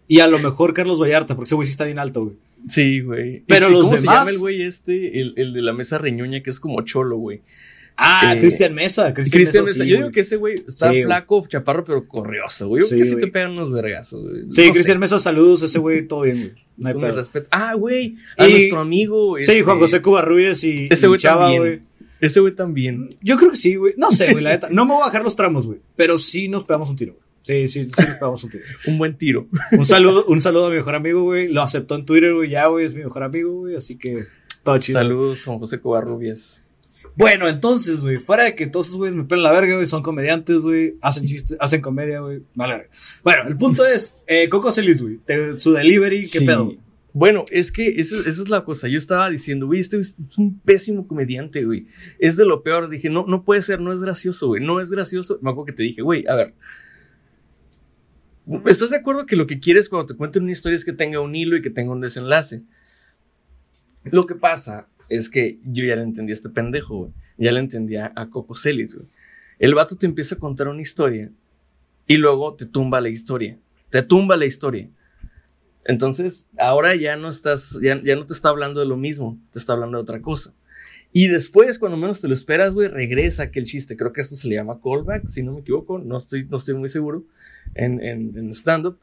Y 0.09 0.21
a 0.21 0.29
lo 0.29 0.39
mejor 0.39 0.73
Carlos 0.75 1.01
Vallarta, 1.01 1.35
porque 1.35 1.49
ese 1.49 1.55
güey 1.57 1.67
sí 1.67 1.73
está 1.73 1.85
bien 1.85 1.99
alto, 1.99 2.25
güey. 2.27 2.37
Sí, 2.69 3.01
güey. 3.01 3.43
Pero 3.47 3.69
¿Y 3.69 3.73
los 3.73 3.85
¿Cómo 3.85 3.97
se 3.97 4.03
demás- 4.03 4.17
llama 4.19 4.31
el 4.31 4.39
güey 4.39 4.63
este? 4.63 5.21
El, 5.21 5.35
el 5.37 5.53
de 5.53 5.63
la 5.63 5.73
mesa 5.73 5.99
reñoña 5.99 6.43
que 6.43 6.51
es 6.51 6.61
como 6.61 6.81
cholo, 6.83 7.17
güey. 7.17 7.43
Ah, 7.97 8.35
Eh, 8.35 8.41
Cristian 8.41 8.75
Mesa. 8.75 9.15
Cristian 9.15 9.65
Mesa, 9.65 9.83
sí, 9.83 9.89
Yo 9.89 9.97
digo 9.97 10.11
que 10.11 10.21
ese 10.21 10.37
güey 10.37 10.63
está 10.69 10.91
Sí, 10.91 11.03
flaco, 11.05 11.47
chaparro, 11.49 11.83
pero 11.85 12.07
corrioso, 12.07 12.69
güey. 12.69 12.83
Yo 12.83 12.89
creo 12.89 13.05
Sí, 13.05 13.11
que 13.11 13.17
sí 13.17 13.21
te 13.25 13.31
pegan 13.33 13.53
unos 13.53 13.73
vergazos, 13.73 14.23
güey. 14.23 14.43
Sí, 14.51 14.67
No 14.67 14.73
Cristian. 14.73 14.99
Mesa, 14.99 15.19
saludos, 15.19 15.63
ese 15.63 15.79
güey, 15.79 16.07
todo 16.07 16.23
bien, 16.23 16.39
güey. 16.39 16.53
No 16.77 16.89
hay 16.89 16.95
Con 16.95 17.15
respeto. 17.15 17.49
Ah, 17.51 17.75
güey. 17.75 18.17
A 18.37 18.47
Y- 18.47 18.53
nuestro 18.53 18.81
amigo. 18.81 19.37
Sí, 19.37 19.43
este, 19.43 19.63
Juan 19.63 19.79
José 19.79 20.03
Cubarrubias 20.03 20.63
y, 20.65 20.89
Ese 20.91 21.09
también. 21.19 21.61
güey. 21.63 21.81
Ese 22.21 22.41
güey 22.41 22.55
también. 22.55 23.17
Yo 23.23 23.37
creo 23.37 23.51
que 23.51 23.57
sí, 23.57 23.77
güey. 23.77 23.95
No 23.97 24.11
sé, 24.11 24.31
güey, 24.33 24.43
la 24.45 24.51
neta. 24.51 24.69
No 24.71 24.85
me 24.85 24.93
voy 24.93 25.03
a 25.03 25.07
bajar 25.07 25.23
los 25.25 25.35
tramos, 25.37 25.67
güey. 25.67 25.79
Pero 25.97 26.19
sí 26.19 26.49
nos 26.49 26.65
pegamos 26.65 26.91
un 26.91 26.97
tiro, 26.97 27.13
güey. 27.15 27.25
Sí, 27.43 27.69
sí, 27.69 27.85
sí 27.85 28.03
nos 28.03 28.15
pegamos 28.17 28.45
un 28.45 28.51
tiro. 28.51 28.65
Un 28.87 28.99
buen 28.99 29.17
tiro. 29.17 29.47
Un 29.73 29.87
saludo, 29.87 30.25
un 30.27 30.41
saludo 30.43 30.67
a 30.67 30.71
mi 30.71 30.77
mejor 30.77 30.97
amigo, 30.97 31.23
güey. 31.23 31.49
Lo 31.49 31.63
aceptó 31.63 31.95
en 31.95 32.05
Twitter, 32.05 32.35
güey. 32.35 32.51
Ya, 32.51 32.67
güey, 32.67 32.85
es 32.85 32.95
mi 32.95 33.05
mejor 33.05 33.23
amigo, 33.23 33.53
güey. 33.53 33.77
Así 33.77 33.97
que 33.97 34.19
todo 34.65 34.77
chido. 34.79 34.99
Saludos, 34.99 35.45
Juan 35.45 35.59
José 35.59 35.81
Covarrubias. 35.81 36.63
Bueno, 37.17 37.49
entonces, 37.49 38.03
güey, 38.03 38.19
fuera 38.19 38.45
de 38.45 38.55
que 38.55 38.67
todos 38.67 38.87
esos 38.89 38.99
güeyes 38.99 39.17
me 39.17 39.25
pelan 39.25 39.45
la 39.45 39.53
verga, 39.53 39.75
güey, 39.75 39.87
son 39.87 40.03
comediantes, 40.03 40.63
güey, 40.63 40.97
hacen 41.01 41.25
chistes, 41.25 41.57
hacen 41.61 41.81
comedia, 41.81 42.21
güey, 42.21 42.43
vale 42.55 42.75
verga. 42.75 42.91
Bueno, 43.25 43.49
el 43.49 43.57
punto 43.57 43.87
es, 43.87 44.15
eh, 44.27 44.49
Coco 44.51 44.71
Celis, 44.71 45.01
güey, 45.01 45.19
su 45.57 45.73
delivery, 45.73 46.23
¿qué 46.29 46.41
Sí. 46.41 46.45
pedo? 46.47 46.75
Bueno, 47.15 47.47
es 47.51 47.73
que 47.73 47.99
eso, 47.99 48.21
eso 48.21 48.43
es 48.43 48.51
la 48.51 48.65
cosa. 48.65 48.89
Yo 48.89 48.99
estaba 48.99 49.31
diciendo, 49.31 49.67
güey, 49.67 49.81
este 49.81 49.99
es 49.99 50.15
un 50.37 50.61
pésimo 50.61 51.09
comediante, 51.09 51.65
güey. 51.65 51.87
Es 52.19 52.37
de 52.37 52.45
lo 52.45 52.63
peor. 52.63 52.91
Dije, 52.91 53.09
no, 53.09 53.25
no 53.27 53.43
puede 53.43 53.63
ser, 53.63 53.81
no 53.81 53.91
es 53.91 54.01
gracioso, 54.03 54.49
güey. 54.49 54.63
No 54.63 54.83
es 54.83 54.91
gracioso. 54.91 55.39
Me 55.41 55.49
acuerdo 55.49 55.65
que 55.65 55.73
te 55.73 55.83
dije, 55.83 56.03
güey, 56.03 56.27
a 56.29 56.35
ver. 56.35 56.55
¿Estás 58.67 58.91
de 58.91 58.97
acuerdo 58.97 59.25
que 59.25 59.35
lo 59.35 59.47
que 59.47 59.59
quieres 59.59 59.89
cuando 59.89 60.05
te 60.07 60.15
cuenten 60.15 60.43
una 60.43 60.53
historia 60.53 60.77
es 60.77 60.85
que 60.85 60.93
tenga 60.93 61.19
un 61.21 61.35
hilo 61.35 61.57
y 61.57 61.63
que 61.63 61.71
tenga 61.71 61.91
un 61.93 62.03
desenlace? 62.03 62.65
Lo 64.05 64.27
que 64.27 64.35
pasa 64.35 64.87
es 65.09 65.29
que 65.29 65.59
yo 65.65 65.85
ya 65.85 65.97
le 65.97 66.03
entendí 66.03 66.33
a 66.33 66.35
este 66.35 66.49
pendejo, 66.49 66.97
güey. 66.97 67.13
Ya 67.39 67.53
le 67.53 67.61
entendía 67.61 68.13
a 68.17 68.31
Coco 68.31 68.55
Celis, 68.55 68.95
güey. 68.95 69.07
El 69.59 69.75
vato 69.75 69.97
te 69.97 70.07
empieza 70.07 70.35
a 70.35 70.39
contar 70.39 70.69
una 70.69 70.83
historia 70.83 71.31
y 72.07 72.17
luego 72.17 72.55
te 72.55 72.67
tumba 72.67 73.01
la 73.01 73.09
historia. 73.09 73.59
Te 73.91 74.03
tumba 74.03 74.37
la 74.37 74.47
historia. 74.47 74.89
Entonces, 75.85 76.49
ahora 76.59 76.95
ya 76.95 77.17
no 77.17 77.29
estás, 77.29 77.79
ya, 77.81 78.01
ya 78.03 78.17
no 78.17 78.27
te 78.27 78.33
está 78.33 78.49
hablando 78.49 78.81
de 78.81 78.87
lo 78.87 78.97
mismo, 78.97 79.39
te 79.53 79.59
está 79.59 79.75
hablando 79.75 79.99
de 79.99 80.03
otra 80.03 80.21
cosa. 80.21 80.53
Y 81.13 81.29
después, 81.29 81.79
cuando 81.79 81.97
menos 81.97 82.21
te 82.21 82.29
lo 82.29 82.35
esperas, 82.35 82.75
güey, 82.75 82.89
regresa 82.89 83.45
aquel 83.45 83.65
chiste. 83.65 83.97
Creo 83.97 84.13
que 84.13 84.21
esto 84.21 84.35
se 84.35 84.49
le 84.49 84.57
llama 84.57 84.81
callback, 84.83 85.29
si 85.29 85.43
no 85.43 85.53
me 85.53 85.61
equivoco, 85.61 85.99
no 85.99 86.19
estoy, 86.19 86.45
no 86.45 86.57
estoy 86.59 86.75
muy 86.75 86.89
seguro 86.89 87.25
en, 87.75 88.03
en, 88.03 88.37
en 88.37 88.51
stand-up. 88.51 88.99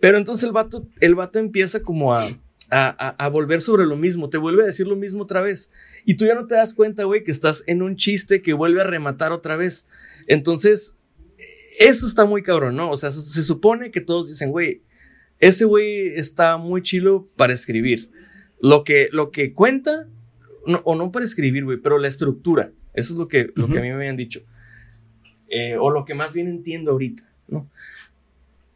Pero 0.00 0.18
entonces 0.18 0.44
el 0.44 0.52
vato, 0.52 0.86
el 1.00 1.14
vato 1.14 1.38
empieza 1.38 1.80
como 1.80 2.14
a, 2.14 2.26
a, 2.72 2.88
a, 2.88 3.24
a 3.24 3.28
volver 3.28 3.60
sobre 3.60 3.86
lo 3.86 3.96
mismo, 3.96 4.30
te 4.30 4.38
vuelve 4.38 4.62
a 4.62 4.66
decir 4.66 4.86
lo 4.86 4.96
mismo 4.96 5.22
otra 5.22 5.42
vez. 5.42 5.70
Y 6.04 6.14
tú 6.16 6.24
ya 6.24 6.34
no 6.34 6.46
te 6.46 6.54
das 6.54 6.74
cuenta, 6.74 7.04
güey, 7.04 7.22
que 7.22 7.30
estás 7.30 7.62
en 7.66 7.82
un 7.82 7.96
chiste 7.96 8.42
que 8.42 8.52
vuelve 8.54 8.80
a 8.80 8.84
rematar 8.84 9.30
otra 9.32 9.56
vez. 9.56 9.86
Entonces, 10.26 10.96
eso 11.78 12.06
está 12.06 12.24
muy 12.24 12.42
cabrón, 12.42 12.76
¿no? 12.76 12.90
O 12.90 12.96
sea, 12.96 13.10
se, 13.12 13.22
se 13.22 13.42
supone 13.44 13.90
que 13.90 14.00
todos 14.00 14.28
dicen, 14.28 14.50
güey, 14.50 14.82
ese 15.38 15.64
güey 15.64 16.08
está 16.16 16.56
muy 16.56 16.82
chilo 16.82 17.28
para 17.36 17.52
escribir. 17.52 18.10
Lo 18.60 18.84
que, 18.84 19.08
lo 19.12 19.30
que 19.30 19.52
cuenta, 19.54 20.08
no- 20.66 20.82
o 20.84 20.94
no 20.94 21.10
para 21.12 21.24
escribir, 21.24 21.64
güey, 21.64 21.78
pero 21.78 21.98
la 21.98 22.08
estructura. 22.08 22.72
Eso 22.94 23.14
es 23.14 23.18
lo 23.18 23.26
que, 23.28 23.50
lo 23.54 23.66
que 23.68 23.78
a 23.78 23.82
mí 23.82 23.88
me 23.88 23.94
habían 23.94 24.16
dicho. 24.16 24.42
Eh, 25.48 25.76
o 25.78 25.90
lo 25.90 26.04
que 26.04 26.14
más 26.14 26.32
bien 26.32 26.46
entiendo 26.48 26.92
ahorita, 26.92 27.30
¿no? 27.48 27.70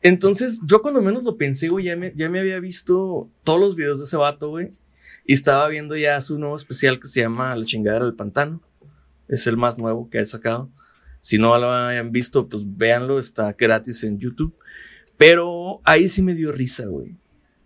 Entonces, 0.06 0.60
yo 0.64 0.82
cuando 0.82 1.02
menos 1.02 1.24
lo 1.24 1.36
pensé, 1.36 1.68
güey, 1.68 1.86
ya 1.86 1.96
me, 1.96 2.38
había 2.38 2.60
visto 2.60 3.28
todos 3.42 3.58
los 3.58 3.74
videos 3.74 3.98
de 3.98 4.04
ese 4.04 4.16
vato, 4.16 4.50
güey. 4.50 4.70
Y 5.24 5.32
estaba 5.32 5.66
viendo 5.66 5.96
ya 5.96 6.20
su 6.20 6.38
nuevo 6.38 6.54
especial 6.54 7.00
que 7.00 7.08
se 7.08 7.22
llama 7.22 7.56
La 7.56 7.64
chingadera 7.64 8.04
del 8.04 8.14
pantano. 8.14 8.62
Es 9.26 9.48
el 9.48 9.56
más 9.56 9.78
nuevo 9.78 10.08
que 10.08 10.20
ha 10.20 10.26
sacado. 10.26 10.70
Si 11.22 11.38
no 11.38 11.58
lo 11.58 11.72
hayan 11.72 12.12
visto, 12.12 12.48
pues 12.48 12.62
véanlo, 12.64 13.18
está 13.18 13.52
gratis 13.58 14.04
en 14.04 14.20
YouTube. 14.20 14.54
Pero 15.18 15.80
ahí 15.82 16.06
sí 16.06 16.22
me 16.22 16.36
dio 16.36 16.52
risa, 16.52 16.86
güey. 16.86 17.16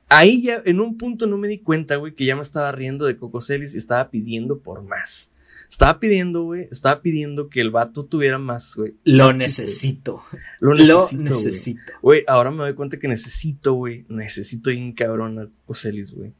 Ahí 0.08 0.40
ya, 0.40 0.62
en 0.64 0.80
un 0.80 0.96
punto 0.96 1.26
no 1.26 1.36
me 1.36 1.46
di 1.46 1.58
cuenta, 1.58 1.96
güey, 1.96 2.14
que 2.14 2.24
ya 2.24 2.36
me 2.36 2.42
estaba 2.42 2.72
riendo 2.72 3.04
de 3.04 3.18
Coco 3.18 3.42
Celis 3.42 3.74
y 3.74 3.76
estaba 3.76 4.08
pidiendo 4.08 4.60
por 4.60 4.82
más. 4.82 5.29
Estaba 5.70 6.00
pidiendo, 6.00 6.42
güey, 6.42 6.66
estaba 6.72 7.00
pidiendo 7.00 7.48
que 7.48 7.60
el 7.60 7.70
vato 7.70 8.04
tuviera 8.04 8.38
más, 8.38 8.74
güey. 8.74 8.96
Lo 9.04 9.32
necesito. 9.32 10.24
Lo 10.58 10.74
necesito. 10.74 11.80
güey. 12.02 12.24
ahora 12.26 12.50
me 12.50 12.64
doy 12.64 12.74
cuenta 12.74 12.98
que 12.98 13.06
necesito, 13.06 13.74
güey. 13.74 14.04
Necesito 14.08 14.72
ir 14.72 14.94
cabrón 14.96 15.38
a 15.38 15.48
Coselis, 15.66 16.12
güey. 16.12 16.34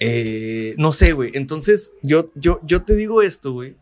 Eh, 0.00 0.74
no 0.76 0.90
sé, 0.90 1.12
güey. 1.12 1.30
Entonces, 1.34 1.92
yo, 2.02 2.32
yo, 2.34 2.60
yo 2.64 2.82
te 2.82 2.96
digo 2.96 3.22
esto, 3.22 3.52
güey. 3.52 3.76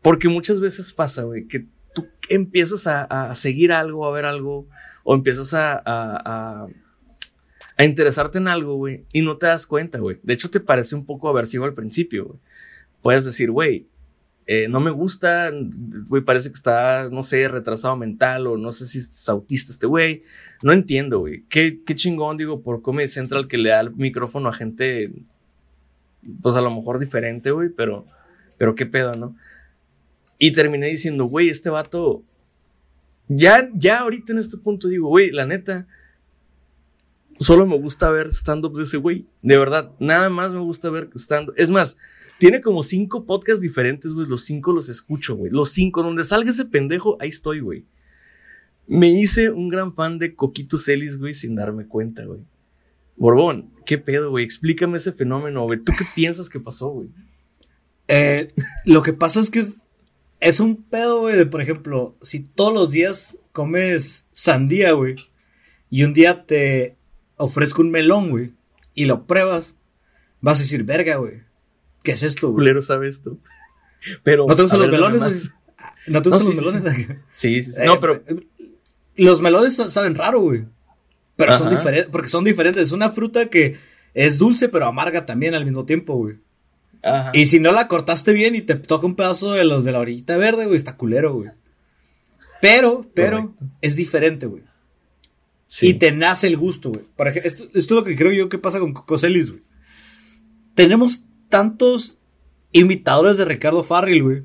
Porque 0.00 0.30
muchas 0.30 0.60
veces 0.60 0.94
pasa, 0.94 1.24
güey, 1.24 1.46
que 1.46 1.66
tú 1.94 2.08
empiezas 2.30 2.86
a, 2.86 3.04
a 3.04 3.34
seguir 3.34 3.72
algo, 3.72 4.06
a 4.06 4.12
ver 4.12 4.24
algo, 4.24 4.66
o 5.04 5.14
empiezas 5.14 5.52
a, 5.52 5.74
a, 5.74 5.82
a, 5.84 6.68
a 7.76 7.84
interesarte 7.84 8.38
en 8.38 8.48
algo, 8.48 8.76
güey, 8.76 9.04
y 9.12 9.20
no 9.20 9.36
te 9.36 9.46
das 9.46 9.66
cuenta, 9.66 9.98
güey. 9.98 10.20
De 10.22 10.32
hecho, 10.32 10.48
te 10.48 10.60
parece 10.60 10.94
un 10.94 11.04
poco 11.04 11.28
aversivo 11.28 11.66
al 11.66 11.74
principio, 11.74 12.26
güey. 12.26 12.38
Puedes 13.02 13.24
decir, 13.24 13.50
güey, 13.50 13.86
eh, 14.50 14.66
no 14.66 14.80
me 14.80 14.90
gusta, 14.90 15.52
güey, 16.08 16.22
parece 16.22 16.48
que 16.48 16.54
está, 16.54 17.10
no 17.10 17.22
sé, 17.22 17.48
retrasado 17.48 17.96
mental 17.96 18.46
o 18.46 18.56
no 18.56 18.72
sé 18.72 18.86
si 18.86 18.98
es 18.98 19.28
autista 19.28 19.72
este 19.72 19.86
güey. 19.86 20.22
No 20.62 20.72
entiendo, 20.72 21.18
güey. 21.18 21.44
Qué, 21.50 21.82
qué 21.84 21.94
chingón, 21.94 22.38
digo, 22.38 22.62
por 22.62 22.80
Comedy 22.80 23.08
Central 23.08 23.46
que 23.46 23.58
le 23.58 23.68
da 23.68 23.80
el 23.80 23.94
micrófono 23.94 24.48
a 24.48 24.54
gente, 24.54 25.12
pues 26.40 26.56
a 26.56 26.62
lo 26.62 26.74
mejor 26.74 26.98
diferente, 26.98 27.50
güey, 27.50 27.68
pero, 27.68 28.06
pero 28.56 28.74
qué 28.74 28.86
pedo, 28.86 29.12
¿no? 29.12 29.36
Y 30.38 30.52
terminé 30.52 30.86
diciendo, 30.86 31.26
güey, 31.26 31.50
este 31.50 31.68
vato. 31.68 32.22
Ya, 33.28 33.68
ya 33.74 33.98
ahorita 33.98 34.32
en 34.32 34.38
este 34.38 34.56
punto 34.56 34.88
digo, 34.88 35.08
güey, 35.08 35.30
la 35.30 35.44
neta. 35.44 35.86
Solo 37.38 37.66
me 37.66 37.76
gusta 37.76 38.10
ver 38.10 38.28
stand-up 38.28 38.74
de 38.78 38.84
ese 38.84 38.96
güey. 38.96 39.26
De 39.42 39.58
verdad, 39.58 39.92
nada 39.98 40.30
más 40.30 40.54
me 40.54 40.60
gusta 40.60 40.88
ver 40.88 41.10
stand-up. 41.14 41.54
Es 41.58 41.68
más, 41.68 41.98
tiene 42.38 42.60
como 42.60 42.82
cinco 42.82 43.26
podcasts 43.26 43.60
diferentes, 43.60 44.12
güey. 44.12 44.26
Los 44.26 44.44
cinco 44.44 44.72
los 44.72 44.88
escucho, 44.88 45.36
güey. 45.36 45.50
Los 45.50 45.70
cinco, 45.70 46.02
donde 46.02 46.24
salga 46.24 46.50
ese 46.50 46.64
pendejo, 46.64 47.16
ahí 47.20 47.28
estoy, 47.28 47.60
güey. 47.60 47.84
Me 48.86 49.08
hice 49.08 49.50
un 49.50 49.68
gran 49.68 49.94
fan 49.94 50.18
de 50.18 50.34
Coquito 50.34 50.78
Celis, 50.78 51.18
güey, 51.18 51.34
sin 51.34 51.54
darme 51.54 51.86
cuenta, 51.86 52.24
güey. 52.24 52.40
Borbón, 53.16 53.72
¿qué 53.84 53.98
pedo, 53.98 54.30
güey? 54.30 54.44
Explícame 54.44 54.98
ese 54.98 55.12
fenómeno, 55.12 55.64
güey. 55.64 55.80
¿Tú 55.80 55.92
qué 55.98 56.06
piensas 56.14 56.48
que 56.48 56.60
pasó, 56.60 56.88
güey? 56.88 57.08
Eh, 58.06 58.48
lo 58.86 59.02
que 59.02 59.12
pasa 59.12 59.40
es 59.40 59.50
que 59.50 59.58
es, 59.58 59.82
es 60.40 60.60
un 60.60 60.76
pedo, 60.76 61.20
güey, 61.20 61.36
de, 61.36 61.44
por 61.44 61.60
ejemplo, 61.60 62.16
si 62.22 62.40
todos 62.40 62.72
los 62.72 62.90
días 62.92 63.36
comes 63.52 64.24
sandía, 64.30 64.92
güey, 64.92 65.16
y 65.90 66.04
un 66.04 66.14
día 66.14 66.46
te 66.46 66.96
ofrezco 67.36 67.82
un 67.82 67.90
melón, 67.90 68.30
güey, 68.30 68.52
y 68.94 69.06
lo 69.06 69.26
pruebas, 69.26 69.76
vas 70.40 70.58
a 70.58 70.62
decir, 70.62 70.84
verga, 70.84 71.16
güey, 71.16 71.42
¿qué 72.02 72.12
es 72.12 72.22
esto, 72.22 72.48
güey? 72.48 72.56
Culero 72.56 72.82
sabe 72.82 73.08
esto. 73.08 73.38
Pero. 74.22 74.46
¿No 74.46 74.54
te 74.56 74.62
gustan 74.62 74.80
los 74.80 74.90
melones? 74.90 75.50
¿No 76.06 76.22
te 76.22 76.28
gustan 76.30 76.46
No, 76.48 76.54
sí, 76.54 76.60
los 76.60 76.74
melones? 76.74 77.06
Sí, 77.32 77.62
sí, 77.62 77.72
sí. 77.72 77.80
Eh, 77.82 77.86
No, 77.86 78.00
pero. 78.00 78.14
eh, 78.16 78.46
Los 79.16 79.40
melones 79.40 79.74
sa- 79.76 79.90
saben 79.90 80.14
raro, 80.14 80.40
güey. 80.40 80.64
Pero 81.36 81.56
son 81.56 81.70
diferentes, 81.70 82.10
porque 82.10 82.28
son 82.28 82.44
diferentes. 82.44 82.82
Es 82.82 82.92
una 82.92 83.10
fruta 83.10 83.46
que 83.46 83.76
es 84.14 84.38
dulce, 84.38 84.68
pero 84.68 84.86
amarga 84.86 85.24
también 85.26 85.54
al 85.54 85.64
mismo 85.64 85.84
tiempo, 85.84 86.14
güey. 86.16 86.36
Ajá. 87.02 87.30
Y 87.32 87.46
si 87.46 87.60
no 87.60 87.70
la 87.70 87.86
cortaste 87.86 88.32
bien 88.32 88.56
y 88.56 88.62
te 88.62 88.74
toca 88.74 89.06
un 89.06 89.14
pedazo 89.14 89.52
de 89.52 89.62
los 89.64 89.84
de 89.84 89.92
la 89.92 90.00
orillita 90.00 90.36
verde, 90.36 90.64
güey, 90.66 90.76
está 90.76 90.96
culero, 90.96 91.34
güey. 91.34 91.50
Pero, 92.60 93.06
pero, 93.14 93.42
Correcto. 93.54 93.64
es 93.82 93.94
diferente, 93.94 94.46
güey. 94.46 94.64
Sí. 95.68 95.88
Y 95.90 95.94
te 95.94 96.10
nace 96.10 96.48
el 96.48 96.56
gusto, 96.56 96.90
güey. 96.90 97.04
Por 97.14 97.28
ejemplo, 97.28 97.48
esto, 97.48 97.64
esto 97.64 97.78
es 97.78 97.90
lo 97.90 98.02
que 98.02 98.16
creo 98.16 98.32
yo 98.32 98.48
que 98.48 98.58
pasa 98.58 98.80
con 98.80 98.92
Cocoselis, 98.92 99.50
güey. 99.52 99.62
Tenemos 100.74 101.22
tantos 101.48 102.18
imitadores 102.72 103.36
de 103.36 103.44
Ricardo 103.44 103.82
Farrell, 103.84 104.22
güey. 104.22 104.42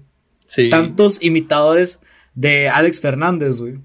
Sí. 0.48 0.70
Tantos 0.70 1.22
imitadores 1.24 2.00
de 2.36 2.70
Alex 2.70 3.00
Fernández, 3.00 3.60
güey. 3.60 3.80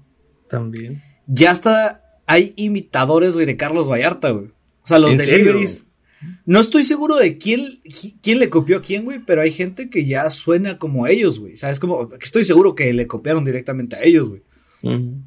También. 0.49 1.03
Ya 1.27 1.51
hasta 1.51 2.01
hay 2.25 2.53
imitadores, 2.57 3.33
güey, 3.33 3.45
de 3.45 3.57
Carlos 3.57 3.89
Vallarta, 3.89 4.29
güey. 4.31 4.47
O 4.83 4.87
sea, 4.87 4.99
los 4.99 5.11
¿En 5.11 5.19
serio? 5.19 5.37
deliveries. 5.45 5.85
No 6.45 6.59
estoy 6.59 6.83
seguro 6.83 7.15
de 7.15 7.37
quién, 7.37 7.65
quién 8.21 8.39
le 8.39 8.49
copió 8.49 8.77
a 8.77 8.81
quién, 8.81 9.05
güey, 9.05 9.19
pero 9.25 9.41
hay 9.41 9.51
gente 9.51 9.89
que 9.89 10.05
ya 10.05 10.29
suena 10.31 10.77
como 10.77 11.07
ellos, 11.07 11.39
güey. 11.39 11.55
¿Sabes? 11.55 11.79
Como, 11.79 12.09
estoy 12.19 12.43
seguro 12.45 12.75
que 12.75 12.91
le 12.93 13.07
copiaron 13.07 13.45
directamente 13.45 13.95
a 13.95 14.03
ellos, 14.03 14.29
güey. 14.29 14.41
Ujú. 14.83 15.21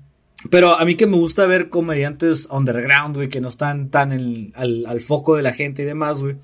Pero 0.51 0.76
a 0.78 0.84
mí 0.84 0.97
que 0.97 1.07
me 1.07 1.16
gusta 1.16 1.47
ver 1.47 1.68
comediantes 1.70 2.49
underground, 2.51 3.14
güey, 3.14 3.28
que 3.28 3.40
no 3.40 3.49
están 3.49 3.90
tan 3.90 4.12
en- 4.12 4.53
al, 4.55 4.84
al 4.86 5.01
foco 5.01 5.36
de 5.36 5.43
la 5.43 5.53
gente 5.53 5.82
y 5.82 5.86
demás, 5.86 6.20
güey. 6.20 6.36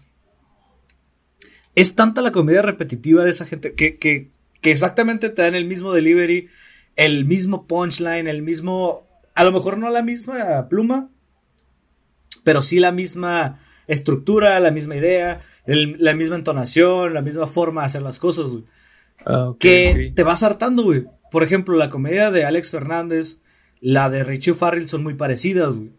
Es 1.81 1.95
tanta 1.95 2.20
la 2.22 2.33
comedia 2.33 2.62
repetitiva 2.62 3.24
de 3.24 3.31
esa 3.31 3.47
gente 3.47 3.74
que, 3.74 3.99
que, 3.99 4.31
que 4.61 4.70
exactamente 4.70 5.29
te 5.31 5.43
dan 5.43 5.55
el 5.55 5.64
mismo 5.66 5.93
delivery, 5.93 6.49
el 6.97 7.24
mismo 7.24 7.66
punchline, 7.66 8.26
el 8.29 8.43
mismo, 8.43 9.07
a 9.35 9.45
lo 9.45 9.53
mejor 9.53 9.79
no 9.79 9.89
la 9.91 10.03
misma 10.03 10.68
pluma, 10.68 11.11
pero 12.45 12.62
sí 12.62 12.81
la 12.81 12.93
misma 12.93 13.61
estructura, 13.87 14.59
la 14.61 14.70
misma 14.70 14.97
idea, 14.97 15.41
el- 15.66 15.97
la 15.99 16.14
misma 16.14 16.37
entonación, 16.37 17.14
la 17.14 17.22
misma 17.22 17.47
forma 17.47 17.83
de 17.83 17.87
hacer 17.87 18.03
las 18.03 18.18
cosas, 18.18 18.47
güey 18.47 18.64
Ah, 19.26 19.53
que 19.59 20.12
te 20.14 20.22
vas 20.22 20.43
hartando, 20.45 20.85
güey. 20.85 21.03
Por 21.33 21.43
ejemplo, 21.43 21.76
la 21.76 21.91
comedia 21.91 22.31
de 22.31 22.45
Alex 22.45 22.70
Fernández, 22.70 23.39
la 23.81 24.09
de 24.11 24.22
Richie 24.24 24.55
Farrell 24.55 24.89
son 24.89 25.03
muy 25.03 25.14
parecidas, 25.14 25.76
güey. 25.76 25.91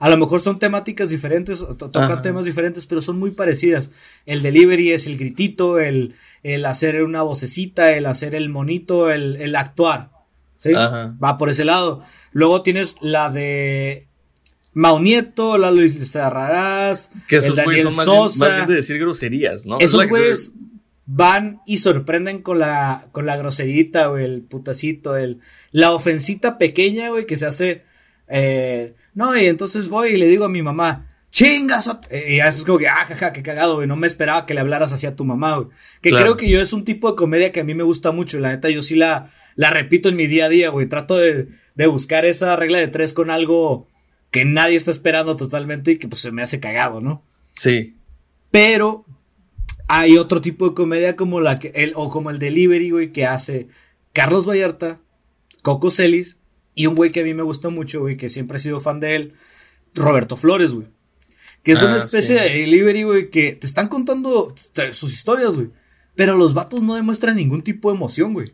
A 0.00 0.08
lo 0.08 0.16
mejor 0.16 0.40
son 0.40 0.58
temáticas 0.58 1.10
diferentes, 1.10 1.58
to- 1.58 1.74
tocan 1.76 2.04
Ajá. 2.12 2.22
temas 2.22 2.44
diferentes, 2.44 2.86
pero 2.86 3.00
son 3.02 3.18
muy 3.18 3.32
parecidas. 3.32 3.90
El 4.26 4.42
delivery 4.42 4.92
es 4.92 5.06
el 5.06 5.16
gritito, 5.18 5.80
el, 5.80 6.14
el 6.42 6.64
hacer 6.66 7.02
una 7.02 7.22
vocecita, 7.22 7.92
el 7.96 8.06
hacer 8.06 8.34
el 8.34 8.48
monito, 8.48 9.10
el, 9.10 9.36
el 9.36 9.56
actuar. 9.56 10.10
¿Sí? 10.56 10.72
Ajá. 10.74 11.16
Va 11.22 11.38
por 11.38 11.50
ese 11.50 11.64
lado. 11.64 12.02
Luego 12.32 12.62
tienes 12.62 12.96
la 13.00 13.30
de 13.30 14.06
Mau 14.72 15.00
Nieto, 15.00 15.56
la 15.58 15.70
Luis 15.72 15.96
Lizarrarás, 15.98 17.10
Que 17.26 17.36
el 17.36 17.44
esos 17.44 17.56
Daniel 17.56 17.82
son 17.90 17.96
más 17.96 18.06
bien, 18.06 18.16
Sosa. 18.16 18.38
más 18.48 18.56
bien 18.56 18.68
de 18.68 18.74
decir 18.74 18.98
groserías, 18.98 19.66
¿no? 19.66 19.78
Es 19.78 19.86
Esos 19.86 20.06
güeyes 20.08 20.52
van 21.06 21.60
y 21.66 21.78
sorprenden 21.78 22.42
con 22.42 22.58
la, 22.58 23.06
con 23.12 23.24
la 23.26 23.36
groserita, 23.36 24.06
güey, 24.08 24.24
el 24.24 24.42
putacito, 24.42 25.16
el, 25.16 25.40
la 25.72 25.92
ofensita 25.92 26.58
pequeña, 26.58 27.08
güey, 27.08 27.24
que 27.24 27.36
se 27.36 27.46
hace, 27.46 27.84
eh, 28.28 28.94
no, 29.18 29.36
y 29.36 29.46
entonces 29.46 29.88
voy 29.88 30.10
y 30.10 30.16
le 30.16 30.28
digo 30.28 30.44
a 30.44 30.48
mi 30.48 30.62
mamá, 30.62 31.06
chingas, 31.30 31.88
ot-", 31.88 32.06
eh, 32.10 32.34
y 32.34 32.36
ya 32.36 32.48
es 32.48 32.64
como 32.64 32.78
que, 32.78 32.86
ah, 32.88 33.04
jaja, 33.06 33.32
qué 33.32 33.42
cagado, 33.42 33.74
güey, 33.74 33.88
no 33.88 33.96
me 33.96 34.06
esperaba 34.06 34.46
que 34.46 34.54
le 34.54 34.60
hablaras 34.60 34.92
así 34.92 35.06
a 35.06 35.16
tu 35.16 35.24
mamá, 35.24 35.56
güey. 35.56 35.68
Que 36.00 36.10
Claro. 36.10 36.24
creo 36.24 36.36
que 36.36 36.48
yo 36.48 36.60
es 36.62 36.72
un 36.72 36.84
tipo 36.84 37.10
de 37.10 37.16
comedia 37.16 37.50
que 37.50 37.60
a 37.60 37.64
mí 37.64 37.74
me 37.74 37.82
gusta 37.82 38.12
mucho, 38.12 38.38
la 38.38 38.50
neta, 38.50 38.70
yo 38.70 38.80
sí 38.80 38.94
la, 38.94 39.32
la 39.56 39.70
repito 39.70 40.08
en 40.08 40.16
mi 40.16 40.26
día 40.28 40.44
a 40.44 40.48
día, 40.48 40.70
güey, 40.70 40.86
trato 40.88 41.16
de, 41.16 41.48
de 41.74 41.86
buscar 41.88 42.24
esa 42.24 42.54
regla 42.56 42.78
de 42.78 42.86
tres 42.88 43.12
con 43.12 43.28
algo 43.30 43.88
que 44.30 44.44
nadie 44.44 44.76
está 44.76 44.90
esperando 44.92 45.36
totalmente 45.36 45.92
y 45.92 45.98
que 45.98 46.06
pues 46.06 46.20
se 46.22 46.30
me 46.30 46.42
hace 46.42 46.60
cagado, 46.60 47.00
¿no? 47.00 47.24
Sí. 47.54 47.96
Pero 48.50 49.04
hay 49.88 50.16
otro 50.16 50.40
tipo 50.40 50.68
de 50.68 50.74
comedia 50.74 51.16
como 51.16 51.40
la 51.40 51.58
que 51.58 51.72
el, 51.74 51.92
o 51.96 52.08
como 52.10 52.30
el 52.30 52.38
delivery, 52.38 52.90
güey, 52.90 53.10
que 53.12 53.26
hace 53.26 53.68
Carlos 54.12 54.46
Vallarta, 54.46 55.00
Coco 55.62 55.90
Celis 55.90 56.38
y 56.80 56.86
un 56.86 56.94
güey 56.94 57.10
que 57.10 57.20
a 57.20 57.24
mí 57.24 57.34
me 57.34 57.42
gusta 57.42 57.70
mucho, 57.70 58.00
güey, 58.00 58.16
que 58.16 58.28
siempre 58.28 58.58
he 58.58 58.60
sido 58.60 58.80
fan 58.80 59.00
de 59.00 59.16
él, 59.16 59.32
Roberto 59.94 60.36
Flores, 60.36 60.72
güey. 60.72 60.86
Que 61.64 61.72
es 61.72 61.82
Ah, 61.82 61.86
una 61.86 61.98
especie 61.98 62.38
sí. 62.38 62.44
de 62.44 62.50
delivery, 62.60 63.02
güey, 63.02 63.30
que 63.30 63.54
te 63.56 63.66
están 63.66 63.88
contando 63.88 64.54
sus 64.92 65.12
historias, 65.12 65.56
güey. 65.56 65.70
Pero 66.14 66.36
los 66.36 66.54
vatos 66.54 66.80
no 66.82 66.94
demuestran 66.94 67.34
ningún 67.36 67.62
tipo 67.62 67.90
de 67.90 67.96
emoción, 67.96 68.32
güey. 68.32 68.52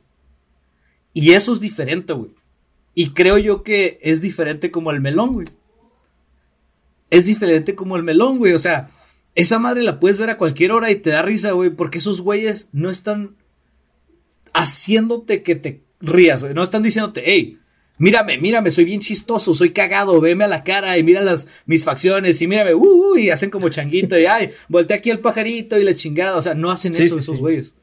Y 1.13 1.33
eso 1.33 1.53
es 1.53 1.61
diferente, 1.61 2.15
güey. 2.15 2.31
Y 2.95 3.11
creo 3.11 3.37
yo 3.37 3.63
que 3.63 3.99
es 4.03 4.21
diferente 4.23 4.71
como 4.71 4.91
el 4.91 5.01
melón, 5.03 5.35
güey. 5.35 5.47
Es 7.11 7.27
diferente 7.27 7.75
como 7.75 7.97
el 7.97 8.03
melón, 8.05 8.39
güey. 8.39 8.55
O 8.55 8.59
sea, 8.59 8.89
esa 9.35 9.59
madre 9.59 9.83
la 9.83 10.01
puedes 10.01 10.19
ver 10.19 10.31
a 10.31 10.39
cualquier 10.39 10.73
hora 10.73 10.91
y 10.91 10.97
te 10.97 11.11
da 11.11 11.21
risa, 11.23 11.53
güey, 11.53 11.69
porque 11.71 11.99
esos 11.99 12.23
güeyes 12.23 12.69
no 12.73 12.89
están 12.89 13.37
haciéndote 14.55 15.43
que 15.43 15.57
te 15.57 15.83
rías, 16.01 16.43
güey. 16.43 16.55
No 16.55 16.63
están 16.63 16.83
diciéndote, 16.83 17.23
hey, 17.27 17.59
mírame, 17.99 18.39
mírame, 18.39 18.71
soy 18.71 18.85
bien 18.85 19.01
chistoso, 19.01 19.55
soy 19.55 19.71
cagado, 19.71 20.21
veme 20.21 20.45
a 20.45 20.49
la 20.49 20.65
cara 20.65 20.99
y 20.99 21.03
mira 21.03 21.21
las, 21.21 21.47
mis 21.67 21.85
facciones 21.85 22.41
y 22.43 22.47
mírame, 22.47 22.75
uh, 22.75 23.13
uh, 23.13 23.17
y 23.17 23.31
hacen 23.31 23.51
como 23.51 23.69
changuito 23.69 24.19
y 24.19 24.27
ay, 24.27 24.51
voltea 24.69 24.97
aquí 24.97 25.11
el 25.11 25.21
pajarito 25.21 25.79
y 25.79 25.85
la 25.85 25.95
chingada. 25.95 26.37
O 26.37 26.43
sea, 26.43 26.55
no 26.55 26.71
hacen 26.71 26.93
Sí, 26.95 27.05
eso 27.05 27.15
sí, 27.17 27.21
esos 27.21 27.37
sí. 27.37 27.41
güeyes. 27.41 27.75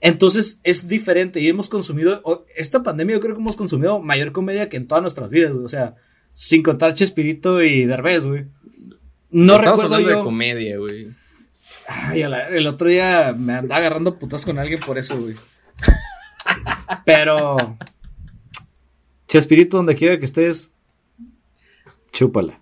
Entonces 0.00 0.58
es 0.64 0.88
diferente 0.88 1.38
y 1.40 1.48
hemos 1.48 1.68
consumido, 1.68 2.22
esta 2.56 2.82
pandemia 2.82 3.14
yo 3.16 3.20
creo 3.20 3.34
que 3.36 3.40
hemos 3.40 3.54
consumido 3.56 4.00
mayor 4.00 4.32
comedia 4.32 4.68
que 4.68 4.76
en 4.76 4.88
todas 4.88 5.00
nuestras 5.02 5.30
vidas, 5.30 5.52
güey. 5.52 5.64
O 5.64 5.68
sea, 5.68 5.94
sin 6.34 6.62
contar 6.62 6.94
Chespirito 6.94 7.62
y 7.62 7.84
Derbez, 7.84 8.26
güey. 8.26 8.46
No 9.30 9.54
Estamos 9.54 9.60
recuerdo 9.80 9.82
hablando 9.94 10.08
de 10.08 10.14
yo. 10.16 10.24
comedia, 10.24 10.78
güey. 10.78 11.08
Ay, 11.86 12.22
la- 12.24 12.48
el 12.48 12.66
otro 12.66 12.88
día 12.88 13.34
me 13.38 13.52
andaba 13.54 13.76
agarrando 13.78 14.18
putas 14.18 14.44
con 14.44 14.58
alguien 14.58 14.80
por 14.80 14.98
eso, 14.98 15.16
güey. 15.20 15.36
Pero. 17.04 17.76
Chespirito, 19.32 19.78
donde 19.78 19.94
quiera 19.94 20.18
que 20.18 20.26
estés, 20.26 20.74
chúpala. 22.12 22.60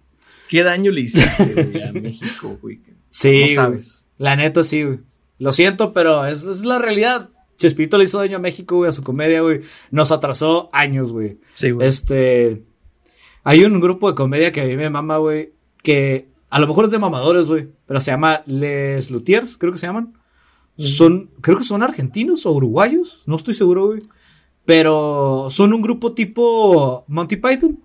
¿Qué 0.49 0.63
daño 0.63 0.93
le 0.93 1.01
hiciste, 1.01 1.45
güey, 1.53 1.83
a 1.83 1.91
México, 1.93 2.59
güey? 2.63 2.81
Sí, 3.09 3.33
No 3.41 3.45
güey. 3.47 3.55
sabes. 3.57 4.07
La 4.19 4.37
neta, 4.37 4.63
sí, 4.63 4.85
güey. 4.85 4.99
Lo 5.41 5.53
siento, 5.53 5.93
pero 5.93 6.25
es, 6.27 6.45
es 6.45 6.65
la 6.65 6.79
realidad. 6.79 7.31
Chespirito 7.59 7.99
le 7.99 8.05
hizo 8.05 8.19
daño 8.19 8.37
a 8.37 8.41
México, 8.41 8.77
güey, 8.77 8.89
a 8.89 8.93
su 8.93 9.03
comedia, 9.03 9.41
güey. 9.41 9.63
Nos 9.91 10.13
atrasó 10.13 10.69
años, 10.73 11.11
güey. 11.11 11.39
Sí, 11.55 11.73
güey. 11.73 11.89
Este. 11.89 12.63
Hay 13.43 13.65
un 13.65 13.81
grupo 13.81 14.09
de 14.09 14.15
comedia 14.15 14.53
que 14.53 14.61
a 14.61 14.65
mí 14.67 14.77
me 14.77 14.91
mama, 14.91 15.17
güey. 15.17 15.53
Que 15.83 16.29
a 16.51 16.61
lo 16.61 16.69
mejor 16.69 16.85
es 16.85 16.93
de 16.93 17.01
mamadores, 17.01 17.49
güey. 17.49 17.67
Pero 17.87 18.01
se 18.01 18.13
llama 18.13 18.43
Les 18.47 19.11
Lutiers, 19.11 19.57
creo 19.57 19.73
que 19.73 19.79
se 19.79 19.89
llaman. 19.89 20.15
Son, 20.79 21.33
creo 21.41 21.59
que 21.59 21.65
son 21.65 21.83
argentinos 21.83 22.47
o 22.47 22.53
uruguayos. 22.53 23.23
No 23.27 23.35
estoy 23.35 23.55
seguro, 23.55 23.89
güey. 23.89 24.03
Pero 24.71 25.49
son 25.51 25.73
un 25.73 25.83
grupo 25.83 26.15
tipo 26.15 27.05
Monty 27.09 27.35
Python. 27.37 27.81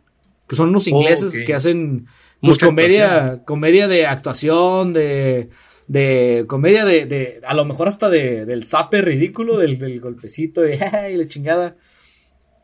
Que 0.48 0.56
son 0.56 0.70
unos 0.70 0.86
Oh, 0.86 0.92
ingleses 0.92 1.34
que 1.44 1.56
hacen 1.56 2.06
pues, 2.42 2.60
comedia, 2.60 3.16
actuación. 3.16 3.46
comedia 3.46 3.88
de 3.88 4.06
actuación, 4.06 4.94
de, 4.94 5.50
de 5.88 6.46
comedia 6.48 6.86
de, 6.86 7.08
de, 7.08 7.42
a 7.44 7.56
lo 7.56 7.66
mejor 7.66 7.88
hasta 7.88 8.08
de, 8.12 8.46
del 8.46 8.64
zape 8.64 9.02
ridículo, 9.02 9.58
del, 9.58 9.80
del 9.80 10.00
golpecito 10.00 10.62
de 10.62 10.76
y 11.12 11.18
la 11.18 11.26
chingada. 11.26 11.76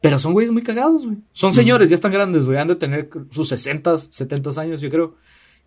Pero 0.04 0.20
son 0.20 0.34
güeyes 0.34 0.52
muy 0.52 0.62
cagados, 0.62 1.06
güey. 1.08 1.18
Son 1.32 1.52
señores, 1.52 1.90
ya 1.90 1.96
están 1.96 2.12
grandes, 2.12 2.46
güey. 2.46 2.60
Han 2.60 2.68
de 2.68 2.76
tener 2.76 3.10
sus 3.32 3.50
60, 3.50 3.98
70 3.98 4.62
años, 4.62 4.82
yo 4.82 4.92
creo. 4.92 5.16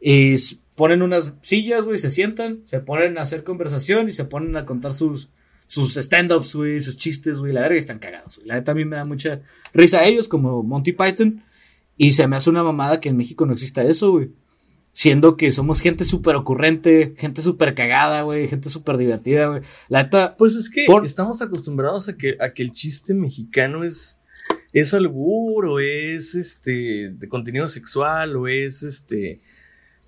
Y 0.01 0.37
ponen 0.77 1.03
unas 1.03 1.35
sillas, 1.43 1.87
güey, 1.87 1.99
se 1.99 2.13
sientan, 2.13 2.61
se 2.67 2.79
ponen 2.79 3.19
a 3.19 3.23
hacer 3.23 3.43
conversación 3.43 4.09
y 4.09 4.13
se 4.13 4.25
ponen 4.25 4.57
a 4.57 4.65
contar 4.65 4.93
sus, 4.93 5.31
sus 5.67 5.97
stand-ups, 5.97 6.55
güey, 6.55 6.81
sus 6.81 6.97
chistes, 6.97 7.39
güey, 7.39 7.53
la 7.53 7.63
verga 7.63 7.79
están 7.79 7.99
cagados, 7.99 8.37
güey. 8.37 8.49
La 8.49 8.55
neta 8.55 8.73
a 8.73 8.75
mí 8.75 8.85
me 8.85 8.97
da 8.97 9.05
mucha 9.05 9.41
risa 9.73 10.01
a 10.01 10.05
ellos, 10.07 10.29
como 10.29 10.63
Monty 10.63 10.93
Python, 10.93 11.43
y 11.97 12.13
se 12.13 12.27
me 12.29 12.37
hace 12.37 12.51
una 12.51 12.63
mamada 12.63 13.01
que 13.01 13.09
en 13.09 13.17
México 13.17 13.47
no 13.47 13.53
exista 13.53 13.83
eso, 13.83 14.11
güey. 14.13 14.33
Siendo 14.93 15.37
que 15.37 15.51
somos 15.51 15.81
gente 15.81 16.05
súper 16.05 16.37
ocurrente, 16.37 17.15
gente 17.19 17.43
súper 17.43 17.75
cagada, 17.75 18.23
güey, 18.23 18.47
gente 18.47 18.69
súper 18.69 18.97
divertida, 18.97 19.49
güey. 19.49 19.63
La 19.89 20.05
neta. 20.05 20.37
Pues 20.37 20.55
es 20.55 20.71
que 20.71 20.85
Por- 20.87 21.05
estamos 21.05 21.43
acostumbrados 21.43 22.09
a 22.09 22.17
que, 22.17 22.37
a 22.41 22.53
que 22.53 22.63
el 22.63 22.73
chiste 22.73 23.13
mexicano 23.13 23.83
es, 23.83 24.19
es 24.73 24.95
albur 24.95 25.67
o 25.67 25.81
es 25.81 26.37
este 26.37 27.11
de 27.11 27.29
contenido 27.29 27.67
sexual 27.69 28.37
o 28.37 28.47
es 28.47 28.85
este. 28.85 29.41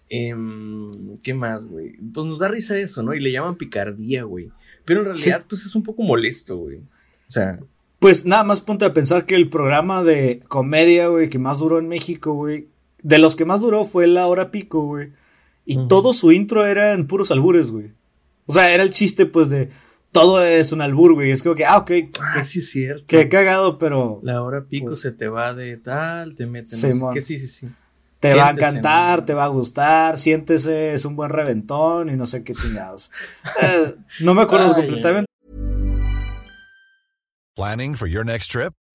em, 0.08 0.86
¿Qué 1.22 1.34
más, 1.34 1.66
güey? 1.66 1.96
Pues 2.12 2.26
nos 2.26 2.38
da 2.38 2.46
risa 2.48 2.78
eso, 2.78 3.02
¿no? 3.02 3.12
Y 3.14 3.18
le 3.20 3.32
llaman 3.32 3.56
picardía, 3.56 4.22
güey. 4.22 4.50
Pero 4.86 5.00
en 5.00 5.06
realidad, 5.06 5.44
pues 5.46 5.66
es 5.66 5.74
un 5.74 5.82
poco 5.82 6.02
molesto, 6.02 6.56
güey. 6.56 6.78
O 6.78 7.32
sea, 7.32 7.58
Pues 7.98 8.24
nada 8.24 8.44
más 8.44 8.60
ponte 8.60 8.84
a 8.84 8.92
pensar 8.94 9.26
que 9.26 9.34
el 9.34 9.48
programa 9.50 10.02
de 10.02 10.40
comedia, 10.48 11.08
güey, 11.08 11.28
que 11.28 11.38
más 11.38 11.58
duró 11.58 11.78
en 11.78 11.88
México, 11.88 12.32
güey, 12.32 12.68
de 13.02 13.18
los 13.18 13.36
que 13.36 13.44
más 13.44 13.60
duró 13.60 13.84
fue 13.84 14.06
La 14.06 14.26
Hora 14.26 14.50
Pico, 14.50 14.82
güey. 14.82 15.12
Y 15.64 15.88
todo 15.88 16.12
su 16.14 16.30
intro 16.30 16.64
era 16.66 16.92
en 16.92 17.06
puros 17.06 17.30
albures, 17.30 17.70
güey. 17.70 17.92
O 18.46 18.52
sea, 18.52 18.72
era 18.72 18.82
el 18.84 18.90
chiste, 18.90 19.26
pues, 19.26 19.48
de 19.50 19.70
todo 20.12 20.42
es 20.44 20.72
un 20.72 20.80
albur, 20.80 21.14
güey. 21.14 21.30
Es 21.30 21.42
como 21.42 21.56
que, 21.56 21.64
ah, 21.64 21.78
ok, 21.78 21.90
ah, 22.20 22.44
sí 22.44 22.60
es 22.60 22.70
cierto. 22.70 23.04
que 23.06 23.28
cagado, 23.28 23.78
pero 23.78 24.20
La 24.22 24.42
hora 24.42 24.64
pico 24.64 24.86
Pues- 24.86 25.00
se 25.00 25.12
te 25.12 25.28
va 25.28 25.52
de 25.54 25.76
tal, 25.76 26.34
te 26.34 26.46
meten. 26.46 26.80
No 26.80 27.12
sé 27.12 27.22
sí, 27.22 27.38
sí, 27.38 27.48
sí. 27.48 27.66
Te 28.20 28.34
va 28.34 28.48
a 28.48 28.50
encantar, 28.50 29.18
man. 29.18 29.26
te 29.26 29.34
va 29.34 29.44
a 29.44 29.48
gustar, 29.48 30.18
siéntese, 30.18 30.94
es 30.94 31.04
un 31.04 31.16
buen 31.16 31.30
reventón 31.30 32.10
y 32.10 32.16
no 32.16 32.26
sé 32.26 32.42
qué 32.44 32.54
chingados. 32.54 33.10
Eh, 33.62 33.94
no 34.20 34.34
me 34.34 34.42
acuerdo 34.42 34.74
Ay, 34.74 34.74
completamente. 34.74 35.26
Planning 37.54 37.96
for 37.96 38.08
your 38.08 38.24
next 38.24 38.50
trip? 38.50 38.72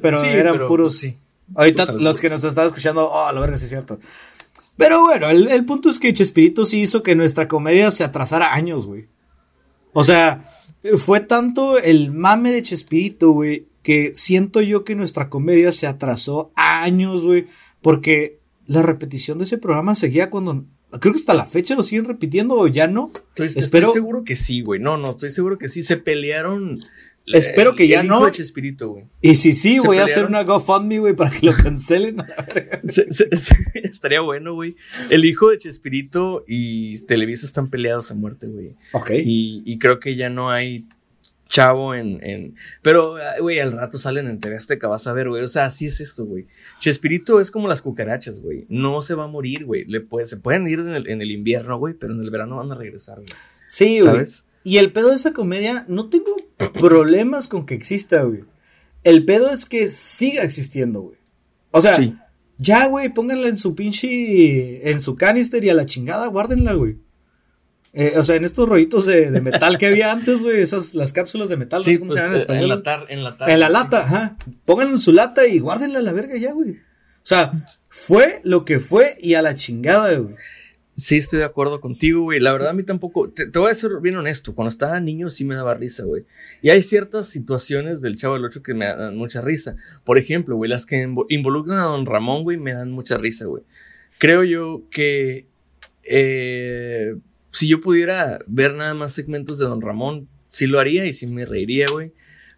Pero 0.00 0.20
Sí, 0.20 0.28
eran 0.28 0.54
pero, 0.54 0.68
puros. 0.68 0.92
pues, 0.92 1.00
sí. 1.00 1.16
Ahorita 1.54 1.92
los 1.92 2.20
que 2.20 2.30
nos 2.30 2.42
están 2.42 2.66
escuchando, 2.68 3.08
oh, 3.10 3.30
la 3.32 3.40
verga, 3.40 3.58
sí 3.58 3.64
es 3.64 3.70
cierto. 3.70 3.98
Pero 4.76 5.02
bueno, 5.02 5.28
el, 5.30 5.50
el 5.50 5.64
punto 5.64 5.90
es 5.90 5.98
que 5.98 6.12
Chespirito 6.12 6.64
sí 6.64 6.80
hizo 6.80 7.02
que 7.02 7.14
nuestra 7.14 7.48
comedia 7.48 7.90
se 7.90 8.04
atrasara 8.04 8.54
años, 8.54 8.86
güey. 8.86 9.06
O 9.92 10.04
sea, 10.04 10.48
fue 10.96 11.20
tanto 11.20 11.78
el 11.78 12.10
mame 12.12 12.52
de 12.52 12.62
Chespirito, 12.62 13.30
güey, 13.32 13.66
que 13.82 14.12
siento 14.14 14.60
yo 14.60 14.84
que 14.84 14.94
nuestra 14.94 15.28
comedia 15.28 15.72
se 15.72 15.86
atrasó 15.86 16.52
años, 16.54 17.24
güey, 17.24 17.46
porque 17.80 18.38
la 18.66 18.82
repetición 18.82 19.38
de 19.38 19.44
ese 19.44 19.58
programa 19.58 19.94
seguía 19.94 20.30
cuando. 20.30 20.64
Creo 21.00 21.14
que 21.14 21.18
hasta 21.18 21.32
la 21.34 21.46
fecha 21.46 21.74
lo 21.74 21.82
siguen 21.82 22.04
repitiendo 22.04 22.54
o 22.54 22.66
ya 22.66 22.86
no. 22.86 23.10
Estoy, 23.30 23.46
estoy 23.46 23.86
seguro 23.86 24.24
que 24.24 24.36
sí, 24.36 24.60
güey. 24.62 24.78
No, 24.78 24.98
no, 24.98 25.12
estoy 25.12 25.30
seguro 25.30 25.56
que 25.58 25.68
sí. 25.68 25.82
Se 25.82 25.96
pelearon. 25.96 26.78
Espero 27.26 27.74
que 27.74 27.86
ya 27.86 28.00
el 28.00 28.06
hijo 28.06 28.20
no. 28.20 28.26
de 28.26 28.32
Chespirito, 28.32 28.88
güey. 28.90 29.04
Y 29.20 29.36
si 29.36 29.52
sí, 29.52 29.78
voy 29.78 29.98
a 29.98 30.04
hacer 30.04 30.24
una 30.24 30.42
GoFundMe, 30.42 30.98
güey, 30.98 31.14
para 31.14 31.30
que 31.30 31.46
lo 31.46 31.52
cancelen. 31.54 32.16
Se- 32.84 33.10
se- 33.12 33.36
se- 33.36 33.54
estaría 33.74 34.20
bueno, 34.20 34.54
güey. 34.54 34.74
El 35.10 35.24
hijo 35.24 35.50
de 35.50 35.58
Chespirito 35.58 36.44
y 36.48 37.00
Televisa 37.06 37.46
están 37.46 37.70
peleados 37.70 38.10
a 38.10 38.14
muerte, 38.14 38.48
güey. 38.48 38.74
ok. 38.92 39.10
Y, 39.24 39.62
y 39.64 39.78
creo 39.78 40.00
que 40.00 40.16
ya 40.16 40.28
no 40.30 40.50
hay 40.50 40.86
chavo 41.48 41.94
en. 41.94 42.18
en- 42.24 42.54
pero, 42.82 43.16
güey, 43.40 43.60
al 43.60 43.72
rato 43.72 43.98
salen 43.98 44.26
en 44.26 44.40
TV 44.40 44.56
Azteca, 44.56 44.88
vas 44.88 45.06
a 45.06 45.12
ver, 45.12 45.28
güey. 45.28 45.42
O 45.44 45.48
sea, 45.48 45.66
así 45.66 45.86
es 45.86 46.00
esto, 46.00 46.24
güey. 46.24 46.46
Chespirito 46.80 47.40
es 47.40 47.50
como 47.50 47.68
las 47.68 47.82
cucarachas, 47.82 48.40
güey. 48.40 48.66
No 48.68 49.00
se 49.02 49.14
va 49.14 49.24
a 49.24 49.28
morir, 49.28 49.64
güey. 49.66 49.84
Le 49.84 50.00
puede, 50.00 50.26
se 50.26 50.38
pueden 50.38 50.66
ir 50.66 50.80
en 50.80 50.88
el, 50.88 51.08
en 51.08 51.22
el 51.22 51.30
invierno, 51.30 51.78
güey, 51.78 51.94
pero 51.94 52.14
en 52.14 52.20
el 52.22 52.30
verano 52.30 52.56
van 52.56 52.72
a 52.72 52.74
regresar, 52.74 53.16
güey. 53.18 53.28
Sí, 53.68 54.00
güey. 54.00 54.00
¿Sabes? 54.00 54.46
Y 54.64 54.78
el 54.78 54.92
pedo 54.92 55.10
de 55.10 55.16
esa 55.16 55.32
comedia, 55.32 55.84
no 55.88 56.08
tengo 56.08 56.36
problemas 56.78 57.48
con 57.48 57.66
que 57.66 57.74
exista, 57.74 58.22
güey. 58.22 58.44
El 59.04 59.24
pedo 59.24 59.50
es 59.50 59.66
que 59.66 59.88
siga 59.88 60.42
existiendo, 60.44 61.00
güey. 61.00 61.18
O 61.72 61.80
sea, 61.80 61.96
Sí. 61.96 62.14
ya, 62.58 62.86
güey, 62.86 63.08
pónganla 63.12 63.48
en 63.48 63.56
su 63.56 63.74
pinche. 63.74 64.90
en 64.90 65.00
su 65.00 65.16
canister 65.16 65.64
y 65.64 65.70
a 65.70 65.74
la 65.74 65.86
chingada, 65.86 66.26
guárdenla, 66.28 66.74
güey. 66.74 66.96
Eh, 67.94 68.14
o 68.16 68.22
sea, 68.22 68.36
en 68.36 68.44
estos 68.44 68.66
rollitos 68.68 69.04
de, 69.04 69.30
de 69.30 69.40
metal 69.42 69.76
que 69.76 69.86
había 69.86 70.12
antes, 70.12 70.42
güey, 70.42 70.62
esas, 70.62 70.94
las 70.94 71.12
cápsulas 71.12 71.48
de 71.50 71.58
metal, 71.58 71.80
no 71.80 71.84
Sí, 71.84 71.94
sé 71.94 71.98
cómo 71.98 72.10
pues, 72.12 72.20
se 72.20 72.24
llaman 72.24 72.34
en 72.34 72.38
eh, 72.38 72.40
español. 72.42 72.64
enlatar, 72.64 73.06
enlatar, 73.10 73.50
En 73.50 73.60
la 73.60 73.66
sí. 73.66 73.72
lata, 73.72 74.04
ajá. 74.04 74.36
Pónganla 74.64 74.92
en 74.94 75.00
su 75.00 75.12
lata 75.12 75.46
y 75.46 75.58
guárdenla 75.58 75.98
a 75.98 76.02
la 76.02 76.12
verga 76.12 76.36
ya, 76.38 76.52
güey. 76.52 76.70
O 76.70 76.76
sea, 77.24 77.52
fue 77.90 78.40
lo 78.44 78.64
que 78.64 78.80
fue 78.80 79.16
y 79.20 79.34
a 79.34 79.42
la 79.42 79.54
chingada, 79.54 80.16
güey. 80.16 80.34
Sí, 80.94 81.16
estoy 81.16 81.38
de 81.38 81.46
acuerdo 81.46 81.80
contigo, 81.80 82.22
güey. 82.22 82.38
La 82.38 82.52
verdad, 82.52 82.68
a 82.68 82.72
mí 82.74 82.82
tampoco. 82.82 83.30
Te, 83.30 83.46
voy 83.46 83.70
a 83.70 83.74
ser 83.74 83.92
bien 84.02 84.16
honesto. 84.16 84.54
Cuando 84.54 84.68
estaba 84.68 85.00
niño, 85.00 85.30
sí 85.30 85.44
me 85.44 85.54
daba 85.54 85.74
risa, 85.74 86.04
güey. 86.04 86.24
Y 86.60 86.68
hay 86.68 86.82
ciertas 86.82 87.28
situaciones 87.28 88.02
del 88.02 88.16
Chavo 88.16 88.34
del 88.34 88.44
8 88.44 88.62
que 88.62 88.74
me 88.74 88.84
dan 88.86 89.16
mucha 89.16 89.40
risa. 89.40 89.74
Por 90.04 90.18
ejemplo, 90.18 90.54
güey, 90.56 90.68
las 90.68 90.84
que 90.84 91.06
invo- 91.06 91.24
involucran 91.30 91.78
a 91.78 91.84
Don 91.84 92.04
Ramón, 92.04 92.42
güey, 92.42 92.58
me 92.58 92.74
dan 92.74 92.90
mucha 92.92 93.16
risa, 93.16 93.46
güey. 93.46 93.62
Creo 94.18 94.44
yo 94.44 94.82
que. 94.90 95.46
eh, 96.04 97.16
si 97.50 97.68
yo 97.68 97.80
pudiera 97.80 98.38
ver 98.46 98.74
nada 98.74 98.94
más 98.94 99.12
segmentos 99.12 99.58
de 99.58 99.66
Don 99.66 99.80
Ramón, 99.82 100.28
sí 100.48 100.66
lo 100.66 100.78
haría 100.80 101.04
y 101.06 101.12
sí 101.12 101.26
me 101.26 101.44
reiría, 101.44 101.86
güey. 101.92 102.12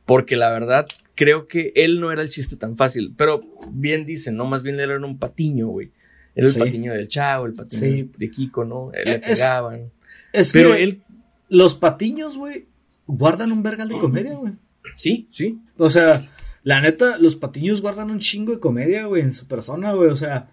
Porque 0.06 0.36
la 0.36 0.50
verdad, 0.50 0.86
creo 1.14 1.46
que 1.48 1.72
él 1.76 1.98
no 2.00 2.12
era 2.12 2.22
el 2.22 2.28
chiste 2.30 2.56
tan 2.56 2.76
fácil. 2.76 3.12
Pero 3.16 3.40
bien 3.72 4.06
dicen, 4.06 4.36
¿no? 4.36 4.44
Más 4.46 4.62
bien 4.62 4.78
él 4.78 4.90
era 4.90 5.04
un 5.06 5.18
patiño, 5.18 5.68
güey. 5.68 5.90
Era 6.34 6.46
el 6.48 6.52
Sí. 6.52 6.58
patiño 6.58 6.92
del 6.92 7.08
Chavo, 7.08 7.46
el 7.46 7.54
patiño 7.54 7.80
Sí. 7.80 8.10
de 8.18 8.30
Kiko, 8.30 8.64
¿no? 8.64 8.90
Le 8.92 9.12
es- 9.12 9.18
pegaban. 9.18 9.90
Es 10.32 10.52
Pero 10.52 10.72
que 10.72 10.82
él, 10.82 11.02
los 11.48 11.74
patiños, 11.74 12.36
güey, 12.36 12.66
guardan 13.06 13.52
un 13.52 13.62
vergal 13.62 13.88
de 13.88 13.98
comedia, 13.98 14.34
güey. 14.34 14.52
sí, 14.94 15.28
sí. 15.30 15.58
O 15.78 15.90
sea, 15.90 16.22
la 16.62 16.80
neta, 16.80 17.18
los 17.18 17.36
patiños 17.36 17.80
guardan 17.82 18.10
un 18.10 18.18
chingo 18.18 18.52
de 18.54 18.60
comedia, 18.60 19.06
güey, 19.06 19.22
en 19.22 19.32
su 19.32 19.46
persona, 19.46 19.92
güey. 19.92 20.08
O 20.10 20.16
sea, 20.16 20.48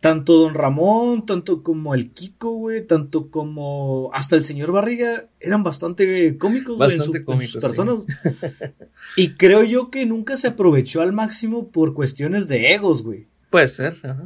tanto 0.00 0.34
Don 0.34 0.52
Ramón, 0.54 1.24
tanto 1.24 1.62
como 1.62 1.94
el 1.94 2.10
Kiko, 2.10 2.52
güey, 2.52 2.86
tanto 2.86 3.30
como 3.30 4.10
hasta 4.12 4.36
el 4.36 4.44
señor 4.44 4.70
Barriga, 4.70 5.28
eran 5.40 5.62
bastante 5.64 6.36
cómicos, 6.36 6.76
güey, 6.76 6.90
en, 6.90 6.92
su- 6.92 6.98
Bastante 6.98 7.18
en 7.18 7.24
cómicos, 7.24 7.52
sus 7.52 7.62
sí. 7.62 7.66
personas. 7.66 7.98
y 9.16 9.30
creo 9.34 9.62
yo 9.64 9.90
que 9.90 10.04
nunca 10.06 10.36
se 10.36 10.48
aprovechó 10.48 11.00
al 11.00 11.12
máximo 11.12 11.68
por 11.70 11.94
cuestiones 11.94 12.46
de 12.48 12.74
egos, 12.74 13.02
güey. 13.02 13.26
Puede 13.50 13.68
ser. 13.68 13.96
Ajá. 14.02 14.24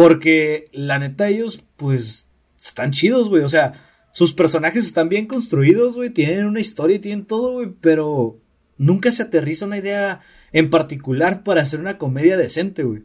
Porque 0.00 0.64
la 0.72 0.98
neta 0.98 1.28
ellos, 1.28 1.62
pues, 1.76 2.30
están 2.58 2.90
chidos, 2.90 3.28
güey. 3.28 3.42
O 3.42 3.50
sea, 3.50 3.74
sus 4.12 4.32
personajes 4.32 4.86
están 4.86 5.10
bien 5.10 5.26
construidos, 5.26 5.96
güey, 5.96 6.08
tienen 6.08 6.46
una 6.46 6.58
historia 6.60 6.96
y 6.96 7.00
tienen 7.00 7.26
todo, 7.26 7.52
güey, 7.52 7.74
pero 7.82 8.40
nunca 8.78 9.12
se 9.12 9.24
aterriza 9.24 9.66
una 9.66 9.76
idea 9.76 10.22
en 10.52 10.70
particular 10.70 11.44
para 11.44 11.60
hacer 11.60 11.80
una 11.80 11.98
comedia 11.98 12.38
decente, 12.38 12.82
güey. 12.82 13.02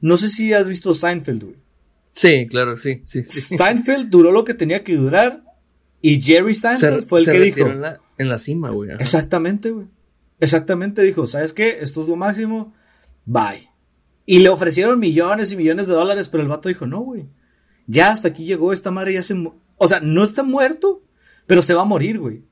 No 0.00 0.16
sé 0.16 0.30
si 0.30 0.54
has 0.54 0.66
visto 0.66 0.94
Seinfeld, 0.94 1.44
güey. 1.44 1.56
Sí, 2.14 2.46
claro, 2.48 2.78
sí, 2.78 3.02
sí. 3.04 3.24
sí. 3.24 3.58
Seinfeld 3.58 4.08
duró 4.08 4.32
lo 4.32 4.44
que 4.44 4.54
tenía 4.54 4.82
que 4.82 4.96
durar 4.96 5.44
y 6.00 6.18
Jerry 6.18 6.54
Seinfeld 6.54 7.06
fue 7.06 7.18
el 7.20 7.24
se 7.26 7.32
que 7.32 7.40
dijo. 7.40 7.68
En 7.68 7.82
la, 7.82 8.00
en 8.16 8.28
la 8.30 8.38
cima, 8.38 8.70
güey. 8.70 8.92
ajá. 8.92 9.02
Exactamente, 9.02 9.70
güey. 9.70 9.86
Exactamente 10.40 11.02
dijo, 11.02 11.26
¿sabes 11.26 11.52
qué? 11.52 11.80
Esto 11.82 12.00
es 12.00 12.08
lo 12.08 12.16
máximo. 12.16 12.72
Bye. 13.26 13.67
Y 14.30 14.40
le 14.40 14.50
ofrecieron 14.50 14.98
millones 14.98 15.52
y 15.52 15.56
millones 15.56 15.86
de 15.86 15.94
dólares, 15.94 16.28
pero 16.28 16.42
el 16.42 16.50
vato 16.50 16.68
dijo, 16.68 16.86
no, 16.86 17.00
güey. 17.00 17.24
Ya 17.86 18.10
hasta 18.10 18.28
aquí 18.28 18.44
llegó 18.44 18.74
esta 18.74 18.90
madre, 18.90 19.14
ya 19.14 19.22
se... 19.22 19.34
O 19.78 19.88
sea, 19.88 20.00
no 20.00 20.22
está 20.22 20.42
muerto, 20.42 21.02
pero 21.46 21.62
se 21.62 21.72
va 21.72 21.80
a 21.80 21.86
morir, 21.86 22.18
güey. 22.18 22.42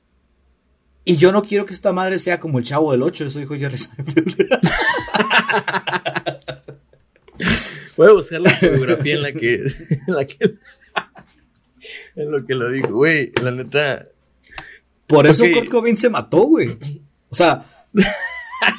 Y 1.05 1.17
yo 1.17 1.31
no 1.31 1.43
quiero 1.43 1.67
que 1.67 1.73
esta 1.73 1.91
madre 1.91 2.17
sea 2.17 2.39
como 2.39 2.57
el 2.57 2.65
chavo 2.65 2.93
del 2.93 3.03
8, 3.03 3.25
eso 3.25 3.37
dijo 3.37 3.53
Jerry 3.53 3.77
Seinfeld. 3.77 4.35
Voy 7.95 8.07
a 8.07 8.13
buscar 8.13 8.41
la 8.41 8.57
biografía 8.59 9.13
en 9.13 9.21
la 9.21 9.31
que. 9.33 9.67
En 10.07 10.15
la 10.15 10.25
que. 10.25 10.57
En 12.15 12.31
lo 12.31 12.43
que 12.43 12.55
lo 12.55 12.71
dijo, 12.71 12.93
güey. 12.93 13.31
La 13.43 13.51
neta. 13.51 14.07
Por 15.05 15.27
eso. 15.27 15.43
Kurt 15.53 15.69
Cobain 15.69 15.95
se 15.95 16.09
mató, 16.09 16.41
güey. 16.41 16.75
O 17.29 17.35
sea, 17.35 17.67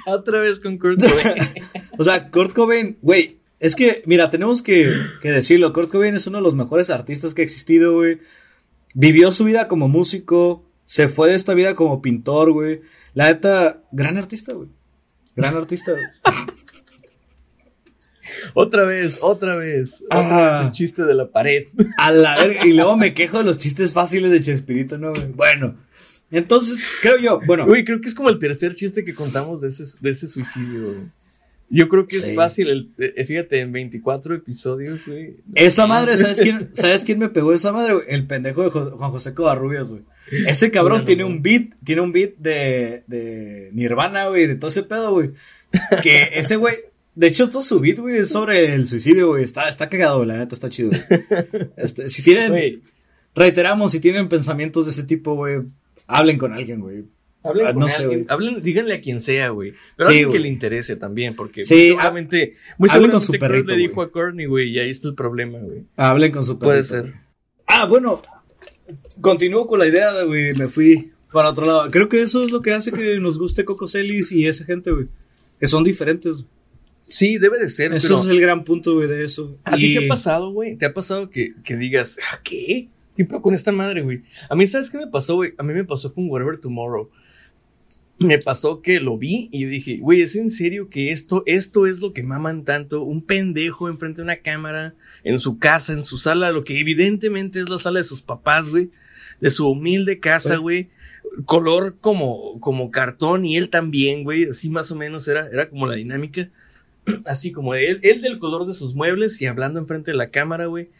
Otra 0.06 0.40
vez 0.40 0.60
con 0.60 0.78
Kurt 0.78 1.00
Cobain. 1.00 1.36
O 1.98 2.04
sea, 2.04 2.30
Kurt 2.30 2.54
Cobain, 2.54 2.96
güey, 3.02 3.38
es 3.60 3.74
que, 3.76 4.02
mira, 4.06 4.30
tenemos 4.30 4.62
que, 4.62 4.90
que 5.20 5.30
decirlo, 5.30 5.72
Kurt 5.72 5.90
Cobain 5.90 6.14
es 6.14 6.26
uno 6.26 6.38
de 6.38 6.44
los 6.44 6.54
mejores 6.54 6.88
artistas 6.90 7.34
que 7.34 7.42
ha 7.42 7.44
existido, 7.44 7.92
güey. 7.94 8.18
Vivió 8.94 9.32
su 9.32 9.44
vida 9.44 9.68
como 9.68 9.88
músico, 9.88 10.64
se 10.84 11.08
fue 11.08 11.28
de 11.30 11.34
esta 11.34 11.54
vida 11.54 11.74
como 11.74 12.00
pintor, 12.00 12.52
güey. 12.52 12.80
La 13.14 13.26
neta, 13.26 13.82
gran 13.92 14.16
artista, 14.16 14.54
güey. 14.54 14.68
Gran 15.36 15.56
artista. 15.56 15.92
güey. 15.92 16.04
otra 18.54 18.84
vez, 18.84 19.18
otra 19.20 19.56
vez. 19.56 20.02
Otra 20.06 20.18
Ah. 20.20 20.58
vez 20.58 20.66
el 20.66 20.72
chiste 20.72 21.04
de 21.04 21.14
la 21.14 21.30
pared. 21.30 21.64
A 21.96 22.10
la 22.12 22.36
verga. 22.38 22.66
Y 22.66 22.72
luego 22.72 22.96
me 22.96 23.14
quejo 23.14 23.38
de 23.38 23.44
los 23.44 23.58
chistes 23.58 23.92
fáciles 23.92 24.30
de 24.30 24.42
Chespirito, 24.42 24.98
¿no, 24.98 25.10
güey? 25.12 25.26
Bueno, 25.32 25.76
entonces, 26.30 26.82
creo 27.02 27.18
yo, 27.18 27.40
bueno, 27.46 27.64
Güey, 27.66 27.84
creo 27.84 28.00
que 28.00 28.08
es 28.08 28.14
como 28.14 28.28
el 28.28 28.38
tercer 28.38 28.74
chiste 28.74 29.04
que 29.04 29.14
contamos 29.14 29.62
de 29.62 29.68
ese, 29.68 29.84
de 30.00 30.10
ese 30.10 30.28
suicidio, 30.28 30.84
güey. 30.84 30.96
Yo 31.70 31.88
creo 31.88 32.06
que 32.06 32.16
es 32.16 32.34
fácil. 32.34 32.68
El, 32.70 32.90
eh, 32.98 33.24
fíjate, 33.24 33.60
en 33.60 33.72
24 33.72 34.34
episodios, 34.34 35.06
güey. 35.06 35.36
esa 35.54 35.86
madre, 35.86 36.16
¿sabes 36.16 36.40
quién, 36.40 36.68
¿sabes 36.74 37.04
quién 37.04 37.18
me 37.18 37.28
pegó 37.28 37.52
esa 37.52 37.72
madre? 37.72 37.94
güey? 37.94 38.06
El 38.08 38.26
pendejo 38.26 38.62
de 38.62 38.70
Jo- 38.70 38.96
Juan 38.96 39.10
José 39.10 39.34
Covarrubias, 39.34 39.90
güey. 39.90 40.02
Ese 40.46 40.70
cabrón 40.70 41.04
tiene 41.04 41.24
un 41.24 41.42
beat, 41.42 41.74
tiene 41.84 42.00
un 42.02 42.12
beat 42.12 42.36
de, 42.38 43.02
de 43.06 43.70
Nirvana, 43.72 44.28
güey, 44.28 44.46
de 44.46 44.56
todo 44.56 44.68
ese 44.68 44.82
pedo, 44.82 45.12
güey. 45.12 45.30
Que 46.02 46.30
ese 46.34 46.56
güey, 46.56 46.74
de 47.14 47.26
hecho, 47.26 47.48
todo 47.50 47.62
su 47.62 47.80
beat, 47.80 47.98
güey, 47.98 48.16
es 48.18 48.30
sobre 48.30 48.74
el 48.74 48.86
suicidio, 48.88 49.28
güey. 49.28 49.44
Está, 49.44 49.68
está 49.68 49.88
cagado, 49.88 50.24
la 50.24 50.36
neta, 50.38 50.54
está 50.54 50.68
chido. 50.70 50.90
güey. 50.90 51.68
Este, 51.76 52.08
si 52.10 52.22
tienen, 52.22 52.50
Güey, 52.50 52.82
reiteramos, 53.34 53.92
si 53.92 54.00
tienen 54.00 54.28
pensamientos 54.28 54.86
de 54.86 54.92
ese 54.92 55.02
tipo, 55.04 55.34
güey, 55.34 55.62
hablen 56.06 56.38
con 56.38 56.52
alguien, 56.52 56.80
güey. 56.80 57.04
Hablen 57.44 57.66
Ah, 57.66 57.72
con 57.72 57.80
no 57.80 57.88
sé, 57.88 58.02
alguien, 58.02 58.24
güey. 58.24 58.26
hablen, 58.34 58.62
díganle 58.62 58.94
a 58.94 59.00
quien 59.00 59.20
sea, 59.20 59.50
güey. 59.50 59.72
Pero 59.96 60.08
Sí, 60.10 60.14
alguien 60.16 60.32
que 60.32 60.38
le 60.40 60.48
interese 60.48 60.96
también, 60.96 61.34
porque 61.34 61.64
Sí, 61.64 61.74
muy 61.74 61.84
seguramente, 61.86 62.54
muy 62.78 62.90
hablen 62.90 63.10
con 63.12 63.20
seguramente 63.20 63.26
su 63.26 63.32
perrito, 63.38 63.70
le 63.70 63.76
dijo 63.76 63.94
güey. 63.94 64.08
a 64.08 64.10
Courtney, 64.10 64.46
güey, 64.46 64.68
y 64.70 64.78
ahí 64.80 64.90
está 64.90 65.08
el 65.08 65.14
problema, 65.14 65.58
güey. 65.60 65.84
Hablen 65.96 66.32
con 66.32 66.44
su 66.44 66.58
Puede 66.58 66.78
perrito, 66.82 66.88
ser. 66.94 67.02
güey. 67.02 67.14
Ah, 67.66 67.86
bueno, 67.86 68.20
continúo 69.20 69.66
con 69.66 69.78
la 69.78 69.86
idea, 69.86 70.12
de, 70.12 70.24
güey, 70.24 70.54
me 70.54 70.68
fui 70.68 71.12
para 71.32 71.50
otro 71.50 71.66
lado. 71.66 71.90
Creo 71.90 72.08
que 72.08 72.22
eso 72.22 72.44
es 72.44 72.50
lo 72.50 72.62
que 72.62 72.72
hace 72.72 72.92
que 72.92 73.18
nos 73.20 73.38
guste 73.38 73.64
Coco 73.64 73.86
Celis 73.88 74.32
y 74.32 74.46
esa 74.46 74.64
gente, 74.64 74.90
güey. 74.90 75.06
Que 75.60 75.66
son 75.66 75.84
diferentes. 75.84 76.44
Sí, 77.06 77.38
debe 77.38 77.58
de 77.58 77.70
ser, 77.70 77.92
Eso 77.94 78.08
pero 78.08 78.20
es 78.22 78.28
el 78.28 78.40
gran 78.40 78.64
punto, 78.64 78.94
güey, 78.94 79.08
de 79.08 79.24
eso. 79.24 79.56
¿a 79.64 79.76
ti 79.76 79.86
Y- 79.86 79.94
qué 79.98 80.04
ha 80.04 80.08
pasado, 80.08 80.50
güey? 80.52 80.76
¿Te 80.76 80.86
ha 80.86 80.92
pasado 80.92 81.30
que, 81.30 81.54
que 81.64 81.76
digas, 81.76 82.18
"Ah, 82.32 82.40
¿qué? 82.44 82.88
¿Qué 83.16 83.26
con 83.26 83.54
esta 83.54 83.72
madre, 83.72 84.02
güey? 84.02 84.22
A 84.48 84.54
mí, 84.54 84.66
¿sabes 84.66 84.90
qué 84.90 84.98
me 84.98 85.06
pasó, 85.06 85.36
güey? 85.36 85.52
A 85.58 85.62
mí 85.62 85.72
me 85.72 85.84
pasó 85.84 86.12
con 86.12 86.28
Whatever 86.28 86.58
Tomorrow. 86.58 87.10
Me 88.20 88.38
pasó 88.38 88.82
que 88.82 88.98
lo 88.98 89.16
vi 89.16 89.48
y 89.52 89.60
yo 89.60 89.68
dije, 89.68 89.98
güey, 89.98 90.22
¿es 90.22 90.34
en 90.34 90.50
serio 90.50 90.88
que 90.88 91.12
esto, 91.12 91.44
esto 91.46 91.86
es 91.86 92.00
lo 92.00 92.12
que 92.12 92.24
maman 92.24 92.64
tanto? 92.64 93.04
Un 93.04 93.22
pendejo 93.22 93.88
enfrente 93.88 94.22
de 94.22 94.24
una 94.24 94.36
cámara, 94.38 94.94
en 95.22 95.38
su 95.38 95.58
casa, 95.58 95.92
en 95.92 96.02
su 96.02 96.18
sala, 96.18 96.50
lo 96.50 96.62
que 96.62 96.80
evidentemente 96.80 97.60
es 97.60 97.68
la 97.68 97.78
sala 97.78 98.00
de 98.00 98.04
sus 98.04 98.20
papás, 98.22 98.68
güey, 98.68 98.90
de 99.40 99.50
su 99.52 99.68
humilde 99.68 100.18
casa, 100.18 100.56
güey. 100.56 100.90
Color 101.44 101.98
como, 102.00 102.58
como 102.58 102.90
cartón 102.90 103.44
y 103.44 103.56
él 103.56 103.68
también, 103.68 104.24
güey, 104.24 104.48
así 104.48 104.68
más 104.68 104.90
o 104.90 104.96
menos 104.96 105.28
era, 105.28 105.46
era 105.46 105.70
como 105.70 105.86
la 105.86 105.94
dinámica. 105.94 106.50
Así 107.24 107.52
como 107.52 107.74
él, 107.74 108.00
él 108.02 108.20
del 108.20 108.38
color 108.38 108.66
de 108.66 108.74
sus 108.74 108.94
muebles 108.94 109.40
y 109.40 109.46
hablando 109.46 109.78
enfrente 109.78 110.10
de 110.10 110.16
la 110.16 110.30
cámara, 110.30 110.66
güey. 110.66 110.90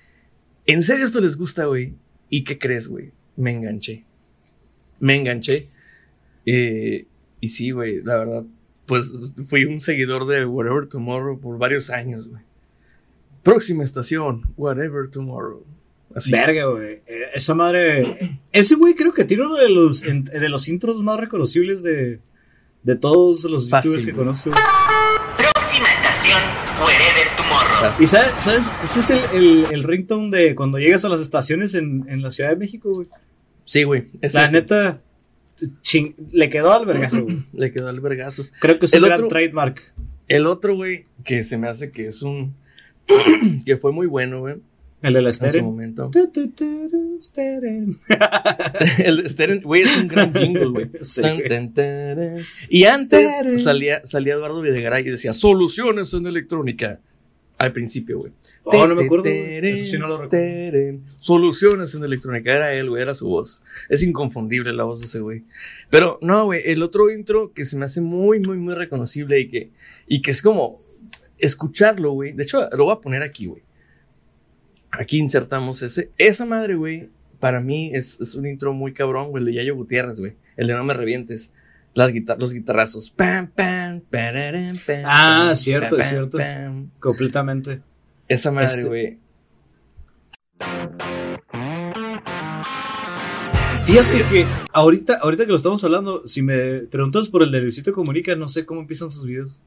¿En 0.64 0.82
serio 0.82 1.04
esto 1.04 1.20
les 1.20 1.36
gusta, 1.36 1.66
güey? 1.66 1.94
¿Y 2.30 2.44
qué 2.44 2.58
crees, 2.58 2.88
güey? 2.88 3.12
Me 3.36 3.52
enganché. 3.52 4.04
Me 5.00 5.16
enganché. 5.16 5.68
Eh, 6.50 7.06
y 7.40 7.48
sí, 7.50 7.70
güey, 7.72 8.02
la 8.02 8.16
verdad, 8.16 8.44
pues 8.86 9.12
fui 9.46 9.64
un 9.64 9.80
seguidor 9.80 10.26
de 10.26 10.44
Whatever 10.46 10.86
Tomorrow 10.86 11.38
por 11.40 11.58
varios 11.58 11.90
años, 11.90 12.28
güey. 12.28 12.42
Próxima 13.42 13.84
estación, 13.84 14.42
Whatever 14.56 15.10
Tomorrow. 15.10 15.64
Así. 16.14 16.32
Verga, 16.32 16.64
güey. 16.66 16.94
Eh, 16.94 17.02
Esa 17.34 17.54
madre. 17.54 18.40
Ese 18.52 18.74
güey 18.76 18.94
creo 18.94 19.12
que 19.12 19.24
tiene 19.24 19.44
uno 19.46 19.56
de 19.56 19.68
los, 19.68 20.02
en- 20.04 20.24
de 20.24 20.48
los 20.48 20.68
intros 20.68 21.02
más 21.02 21.20
reconocibles 21.20 21.82
de, 21.82 22.20
de 22.82 22.96
todos 22.96 23.44
los 23.44 23.68
Fácil, 23.68 23.90
youtubers 23.92 24.06
que 24.06 24.12
güey. 24.12 24.24
conozco. 24.24 24.50
güey. 24.50 24.62
Próxima 25.36 25.88
estación, 25.92 26.42
Wherever 26.82 27.36
Tomorrow. 27.36 28.02
Y 28.02 28.06
sabes, 28.06 28.32
¿sabes? 28.38 28.62
Ese 28.84 29.00
es 29.00 29.10
el, 29.10 29.20
el, 29.34 29.66
el 29.70 29.82
ringtone 29.84 30.36
de 30.36 30.54
cuando 30.54 30.78
llegas 30.78 31.04
a 31.04 31.08
las 31.10 31.20
estaciones 31.20 31.74
en, 31.74 32.06
en 32.08 32.22
la 32.22 32.30
Ciudad 32.30 32.50
de 32.50 32.56
México, 32.56 32.90
güey. 32.92 33.06
Sí, 33.66 33.82
güey. 33.84 34.06
La 34.32 34.50
neta, 34.50 35.00
ching- 35.82 36.14
le 36.32 36.48
quedó 36.48 36.72
al 36.72 36.86
vergazo, 36.86 37.22
güey. 37.24 37.38
Le 37.52 37.70
quedó 37.72 37.90
el 37.90 38.00
vergazo. 38.00 38.46
Creo 38.60 38.78
que 38.78 38.86
es 38.86 38.92
El 38.94 39.02
un 39.04 39.08
gran 39.10 39.28
trademark. 39.28 39.92
El 40.28 40.46
otro, 40.46 40.74
güey, 40.76 41.04
que 41.24 41.42
se 41.44 41.56
me 41.58 41.68
hace 41.68 41.90
que 41.90 42.06
es 42.08 42.22
un. 42.22 42.54
que 43.64 43.76
fue 43.76 43.92
muy 43.92 44.06
bueno, 44.06 44.40
güey. 44.40 44.56
El 45.00 45.12
la 45.12 45.20
En 45.20 45.26
su 45.26 45.32
Steren. 45.32 45.64
momento. 45.64 46.10
Tu, 46.10 46.26
tu, 46.28 46.48
tu, 46.48 46.88
tu, 46.90 47.18
Steren. 47.22 47.98
El 48.98 49.28
Steren, 49.30 49.60
güey, 49.62 49.82
es 49.82 49.96
un 49.96 50.08
gran 50.08 50.34
jingle, 50.34 50.66
güey. 50.66 50.90
Sí. 51.02 51.22
Y 52.68 52.84
antes 52.84 53.32
Steren. 53.32 53.58
salía, 53.60 54.00
salía 54.04 54.34
Eduardo 54.34 54.60
Videgaray 54.60 55.06
y 55.06 55.10
decía 55.10 55.32
soluciones 55.34 56.12
en 56.14 56.26
electrónica. 56.26 56.98
Al 57.58 57.72
principio, 57.72 58.20
güey. 58.20 58.32
Oh, 58.62 58.86
no 58.86 58.94
me 58.94 59.04
acuerdo. 59.04 59.24
Eso 59.26 59.90
sí 59.90 59.98
no 59.98 60.06
lo 60.06 60.22
recuerdo. 60.22 60.28
Steren. 60.28 61.04
Soluciones 61.18 61.92
en 61.92 62.04
electrónica. 62.04 62.52
Era 62.52 62.72
él, 62.72 62.88
güey, 62.88 63.02
era 63.02 63.16
su 63.16 63.26
voz. 63.26 63.62
Es 63.88 64.04
inconfundible 64.04 64.72
la 64.72 64.84
voz 64.84 65.00
de 65.00 65.06
ese 65.06 65.18
güey. 65.18 65.42
Pero 65.90 66.20
no, 66.22 66.44
güey, 66.44 66.62
el 66.66 66.84
otro 66.84 67.10
intro 67.10 67.52
que 67.52 67.64
se 67.64 67.76
me 67.76 67.84
hace 67.84 68.00
muy, 68.00 68.38
muy, 68.38 68.58
muy 68.58 68.74
reconocible 68.74 69.40
y 69.40 69.48
que, 69.48 69.72
y 70.06 70.22
que 70.22 70.30
es 70.30 70.40
como 70.40 70.84
escucharlo, 71.38 72.12
güey. 72.12 72.32
De 72.32 72.44
hecho, 72.44 72.68
lo 72.76 72.84
voy 72.84 72.92
a 72.92 73.00
poner 73.00 73.22
aquí, 73.24 73.46
güey. 73.46 73.62
Aquí 74.92 75.18
insertamos 75.18 75.82
ese. 75.82 76.12
Esa 76.16 76.46
madre, 76.46 76.76
güey, 76.76 77.10
para 77.40 77.60
mí 77.60 77.90
es, 77.92 78.20
es 78.20 78.36
un 78.36 78.46
intro 78.46 78.72
muy 78.72 78.92
cabrón, 78.92 79.30
güey, 79.30 79.42
el 79.42 79.46
de 79.46 79.54
Yayo 79.54 79.74
Gutiérrez, 79.74 80.18
güey. 80.20 80.36
El 80.56 80.68
de 80.68 80.74
No 80.74 80.84
me 80.84 80.94
revientes. 80.94 81.52
Las 81.98 82.12
guitar 82.12 82.38
los 82.38 82.52
guitarrazos. 82.52 83.10
Pam, 83.10 83.48
pam, 83.48 84.02
pam, 84.08 84.40
Ah, 85.04 85.52
cierto, 85.56 85.96
pam, 85.96 86.00
es 86.00 86.08
cierto. 86.08 86.38
pam. 86.38 86.90
Completamente. 87.00 87.82
Esa 88.28 88.52
madre, 88.52 88.68
Este- 88.68 88.84
güey. 88.84 89.18
Fíjate 93.84 94.22
que 94.30 94.46
ahorita, 94.72 95.18
ahorita 95.22 95.44
que 95.44 95.50
lo 95.50 95.56
estamos 95.56 95.82
hablando, 95.82 96.24
si 96.28 96.40
me 96.40 96.82
preguntas 96.82 97.28
por 97.30 97.42
el 97.42 97.50
de 97.50 97.62
Luisito 97.62 97.92
Comunica, 97.92 98.36
no 98.36 98.48
sé 98.48 98.64
cómo 98.64 98.80
empiezan 98.82 99.10
sus 99.10 99.26
videos. 99.26 99.60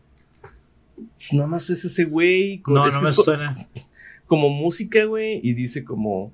Pues 0.96 1.34
nada 1.34 1.48
más 1.48 1.70
es 1.70 1.84
ese 1.84 2.06
güey. 2.06 2.64
No, 2.66 2.88
no 2.88 3.02
me 3.02 3.12
suena. 3.12 3.58
Como 4.26 4.48
música, 4.50 5.04
güey, 5.04 5.42
y 5.44 5.54
dice 5.54 5.84
como. 5.84 6.32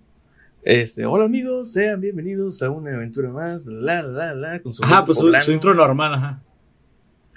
Este, 0.70 1.05
hola 1.05 1.24
amigos, 1.24 1.72
sean 1.72 2.01
bienvenidos 2.01 2.61
a 2.61 2.70
una 2.70 2.93
aventura 2.93 3.30
más, 3.30 3.68
la, 3.68 4.01
la, 4.03 4.34
la, 4.34 4.61
con 4.61 4.74
su 4.74 4.84
Ajá, 4.84 5.05
pues 5.05 5.18
su, 5.18 5.51
intro 5.53 5.74
normal, 5.74 6.15
ajá. 6.15 6.43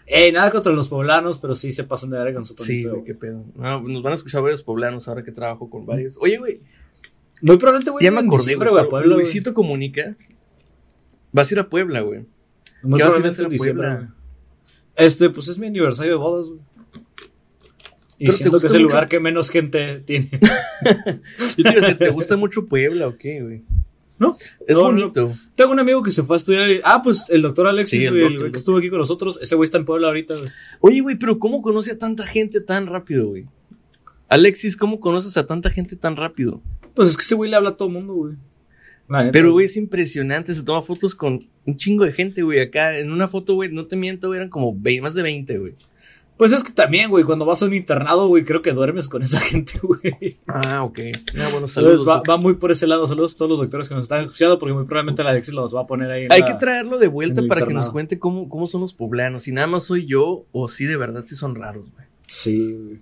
Ey, 0.05 0.33
nada 0.33 0.51
contra 0.51 0.73
los 0.73 0.89
poblanos, 0.89 1.39
pero 1.39 1.55
sí 1.55 1.71
se 1.71 1.85
pasan 1.85 2.11
de 2.11 2.19
verga 2.19 2.35
con 2.35 2.45
su 2.45 2.55
Sí, 2.55 2.83
tonito. 2.83 2.91
güey, 2.91 3.05
qué 3.05 3.15
pedo. 3.15 3.45
No, 3.55 3.83
nos 3.83 4.03
van 4.03 4.15
a 4.15 4.17
escuchar 4.17 4.43
varios 4.43 4.65
poblanos 4.65 5.07
ahora 5.07 5.23
que 5.23 5.31
trabajo 5.31 5.71
con 5.71 5.87
varios. 5.87 6.19
Oye, 6.21 6.39
güey, 6.39 6.61
Muy 7.41 7.57
probablemente, 7.57 7.93
güey, 7.93 8.05
ya 8.05 8.11
me 8.11 8.19
acordé, 8.19 8.57
güey, 8.57 8.89
Puebla. 8.91 9.15
Luisito 9.15 9.55
Comunica. 9.55 10.17
Vas 11.31 11.53
a 11.53 11.55
ir 11.55 11.61
a 11.61 11.69
Puebla, 11.69 12.01
güey. 12.01 12.27
Muy 12.83 12.99
¿Qué 12.99 13.05
vas 13.05 13.15
a 13.15 13.21
ir 13.21 13.27
a 13.27 13.29
probablemente 13.29 13.29
hacer 13.29 13.45
en 13.45 13.47
a 13.47 13.53
diciembre, 13.53 13.89
Puebla? 13.91 14.15
Este, 14.97 15.31
pues 15.31 15.47
es 15.47 15.57
mi 15.57 15.69
aniversario 15.69 16.15
de 16.15 16.19
bodas, 16.19 16.49
güey. 16.49 16.61
Y 18.21 18.27
Pero 18.27 18.37
te 18.39 18.51
que 18.51 18.57
es 18.59 18.65
el 18.67 18.71
mucho- 18.73 18.83
lugar 18.83 19.09
que 19.09 19.19
menos 19.19 19.51
gente 19.51 20.01
tiene. 20.01 20.29
Yo 21.57 21.57
te 21.57 21.61
iba 21.63 21.71
a 21.71 21.75
decir, 21.75 21.99
¿te 21.99 22.11
gusta 22.11 22.37
mucho 22.37 22.67
Puebla 22.67 23.09
o 23.09 23.17
qué, 23.17 23.43
güey? 23.43 23.63
¿No? 24.19 24.37
Es 24.67 24.77
No, 24.77 24.93
no. 24.93 25.01
bonito. 25.01 25.33
Tengo 25.55 25.73
un 25.73 25.79
amigo 25.81 26.03
que 26.03 26.11
se 26.11 26.23
fue 26.23 26.37
a 26.37 26.39
estudiar. 26.39 26.69
y- 26.71 26.81
Ah, 26.85 27.01
pues 27.03 27.31
el 27.31 27.41
doctor 27.43 27.67
Alexis, 27.67 27.99
Sí, 27.99 28.05
el 28.05 28.13
güey, 28.13 28.23
el 28.25 28.29
doctor, 28.33 28.47
el 28.47 28.53
que 28.53 28.59
estuvo 28.59 28.77
aquí 28.77 28.91
con 28.91 28.99
nosotros. 28.99 29.39
Ese 29.41 29.55
güey 29.57 29.65
está 29.65 29.79
en 29.79 29.87
Puebla 29.87 30.09
ahorita, 30.09 30.37
güey. 30.37 30.49
Oye, 30.81 31.01
güey, 31.01 31.17
pero 31.17 31.39
¿cómo 31.39 31.63
conoce 31.63 31.93
a 31.93 31.99
tanta 31.99 32.27
gente 32.27 32.61
tan 32.61 32.87
rápido, 32.87 33.29
güey? 33.29 33.47
Alexis, 34.29 34.77
¿cómo 34.77 35.01
conoces 35.01 35.37
a 35.39 35.47
tanta 35.47 35.71
gente 35.71 35.97
tan 35.97 36.17
rápido? 36.17 36.61
Pues 36.95 37.09
es 37.09 37.17
que 37.17 37.23
ese 37.23 37.35
güey 37.35 37.51
le 37.51 37.57
habla 37.57 37.71
a 37.71 37.77
todo 37.77 37.89
el 37.89 37.95
mundo, 37.95 38.13
güey. 38.15 38.35
Pero, 39.33 39.51
güey, 39.53 39.67
es 39.67 39.77
impresionante. 39.77 40.55
Se 40.55 40.63
toma 40.63 40.83
fotos 40.83 41.17
con 41.17 41.49
un 41.67 41.77
chingo 41.77 42.05
de 42.05 42.13
gente, 42.13 42.43
güey. 42.43 42.61
Acá 42.61 42.97
en 42.99 43.11
una 43.11 43.27
foto, 43.27 43.55
güey, 43.55 43.73
no 43.73 43.87
te 43.87 43.97
miento, 43.97 44.29
güey, 44.29 44.37
eran 44.37 44.51
como 44.51 44.73
20, 44.79 45.03
más 45.03 45.15
de 45.15 45.23
20, 45.23 45.59
güey. 45.59 45.75
Pues 46.41 46.53
es 46.53 46.65
que 46.65 46.73
también, 46.73 47.11
güey, 47.11 47.23
cuando 47.23 47.45
vas 47.45 47.63
a 47.63 47.67
un 47.67 47.75
internado, 47.75 48.27
güey, 48.27 48.45
creo 48.45 48.63
que 48.63 48.73
duermes 48.73 49.11
con 49.11 49.23
esa 49.23 49.39
gente, 49.41 49.79
güey. 49.83 50.39
Ah, 50.47 50.83
ok. 50.85 50.99
Ah, 51.39 51.49
bueno, 51.53 51.69
saludos. 51.69 52.01
Entonces 52.01 52.23
va, 52.31 52.37
muy 52.39 52.55
por 52.55 52.71
ese 52.71 52.87
lado. 52.87 53.07
Saludos 53.07 53.35
a 53.35 53.37
todos 53.37 53.51
los 53.51 53.59
doctores 53.61 53.91
que 53.91 53.95
nos 53.95 54.05
están 54.05 54.25
escuchando, 54.25 54.59
porque 54.59 54.73
muy 54.73 54.85
probablemente 54.87 55.23
la 55.23 55.31
Alexis 55.31 55.53
los 55.53 55.75
va 55.77 55.83
a 55.83 55.87
poner 55.87 56.11
ahí. 56.11 56.25
en 56.25 56.33
Hay 56.33 56.41
la- 56.41 56.47
que 56.47 56.55
traerlo 56.55 56.99
de 56.99 57.09
vuelta 57.09 57.43
para 57.47 57.61
que 57.67 57.75
nos 57.75 57.91
cuente 57.91 58.19
cómo, 58.19 58.49
cómo 58.49 58.67
son 58.67 58.81
los 58.81 58.95
poblanos. 58.95 59.43
Si 59.43 59.53
nada 59.53 59.67
más 59.67 59.85
soy 59.85 60.07
yo 60.07 60.47
o 60.51 60.67
si 60.67 60.87
de 60.87 60.97
verdad 60.97 61.25
sí 61.27 61.37
son 61.37 61.55
raros, 61.55 61.85
güey. 61.93 62.07
Sí, 62.27 62.73
güey. 62.73 62.99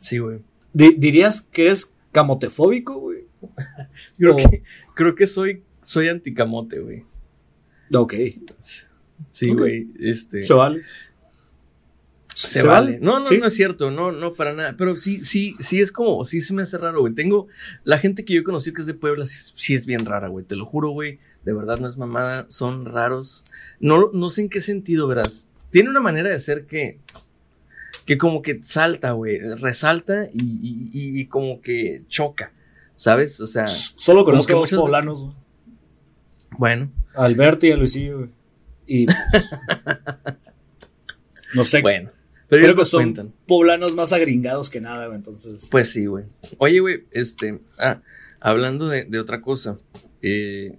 Sí, 0.00 0.18
güey. 0.18 0.40
Di- 0.74 0.96
¿Dirías 0.98 1.40
que 1.40 1.70
es 1.70 1.94
camotefóbico, 2.12 2.98
güey? 2.98 3.24
Creo, 4.18 4.34
O- 4.34 4.36
que, 4.36 4.62
creo 4.94 5.14
que 5.14 5.26
soy, 5.26 5.62
soy 5.82 6.10
anticamote, 6.10 6.78
güey. 6.80 7.04
Ok. 7.94 8.14
Sí, 9.30 9.50
güey. 9.50 9.88
Este. 9.98 10.42
Se 12.34 12.62
vale. 12.62 12.62
Se, 12.62 12.68
vale. 12.96 12.98
No, 13.00 13.18
no, 13.20 13.24
Sí. 13.24 13.38
no 13.38 13.46
es 13.46 13.54
cierto, 13.54 13.90
no, 13.90 14.10
no, 14.12 14.34
para 14.34 14.52
nada. 14.52 14.74
Pero 14.76 14.96
sí, 14.96 15.22
sí, 15.22 15.54
sí 15.60 15.80
es 15.80 15.92
como, 15.92 16.24
sí 16.24 16.40
se 16.40 16.52
me 16.52 16.62
hace 16.62 16.78
raro, 16.78 17.00
güey. 17.00 17.14
Tengo, 17.14 17.46
la 17.84 17.98
gente 17.98 18.24
que 18.24 18.34
yo 18.34 18.42
conocí 18.44 18.72
que 18.72 18.80
es 18.80 18.86
de 18.86 18.94
Puebla, 18.94 19.26
sí, 19.26 19.52
sí 19.54 19.74
es 19.74 19.86
bien 19.86 20.04
rara, 20.04 20.28
güey. 20.28 20.44
Te 20.44 20.56
lo 20.56 20.66
juro, 20.66 20.90
güey. 20.90 21.18
De 21.44 21.52
verdad 21.52 21.78
no 21.78 21.88
es 21.88 21.96
mamada, 21.98 22.46
son 22.48 22.86
raros. 22.86 23.44
No, 23.78 24.10
no 24.12 24.30
sé 24.30 24.42
en 24.42 24.48
qué 24.48 24.60
sentido, 24.60 25.06
verás. 25.06 25.48
Tiene 25.70 25.90
una 25.90 26.00
manera 26.00 26.30
de 26.30 26.38
ser 26.40 26.66
que, 26.66 26.98
que 28.06 28.18
como 28.18 28.42
que 28.42 28.60
salta, 28.62 29.12
güey. 29.12 29.38
Resalta 29.56 30.28
y, 30.32 30.42
y, 30.42 30.90
y- 30.92 31.20
y 31.20 31.26
como 31.26 31.60
que 31.60 32.02
choca, 32.08 32.52
¿sabes? 32.96 33.40
O 33.40 33.46
sea, 33.46 33.66
Solo 33.66 34.24
conozco 34.24 34.64
que 34.64 34.74
a 34.74 34.78
poblanos, 34.78 35.22
güey. 35.22 35.34
bueno, 36.58 36.90
A 37.14 37.24
Alberto 37.26 37.66
y 37.66 37.72
a 37.72 37.76
Luisillo, 37.76 38.18
güey. 38.18 38.30
Y. 38.86 39.06
pues, 39.06 39.16
no 41.54 41.64
sé. 41.64 41.80
bueno. 41.82 42.10
Pero 42.48 42.60
creo 42.60 42.72
ellos 42.72 42.84
que 42.84 42.90
son 42.90 43.02
cuentan. 43.02 43.32
poblanos 43.46 43.94
más 43.94 44.12
agringados 44.12 44.70
que 44.70 44.80
nada, 44.80 45.06
güey. 45.06 45.16
Entonces. 45.16 45.68
Pues 45.70 45.90
sí, 45.90 46.06
güey. 46.06 46.24
Oye, 46.58 46.80
güey, 46.80 47.04
este, 47.10 47.60
ah, 47.78 48.00
hablando 48.40 48.88
de, 48.88 49.04
de 49.04 49.18
otra 49.18 49.40
cosa, 49.40 49.78
eh, 50.22 50.76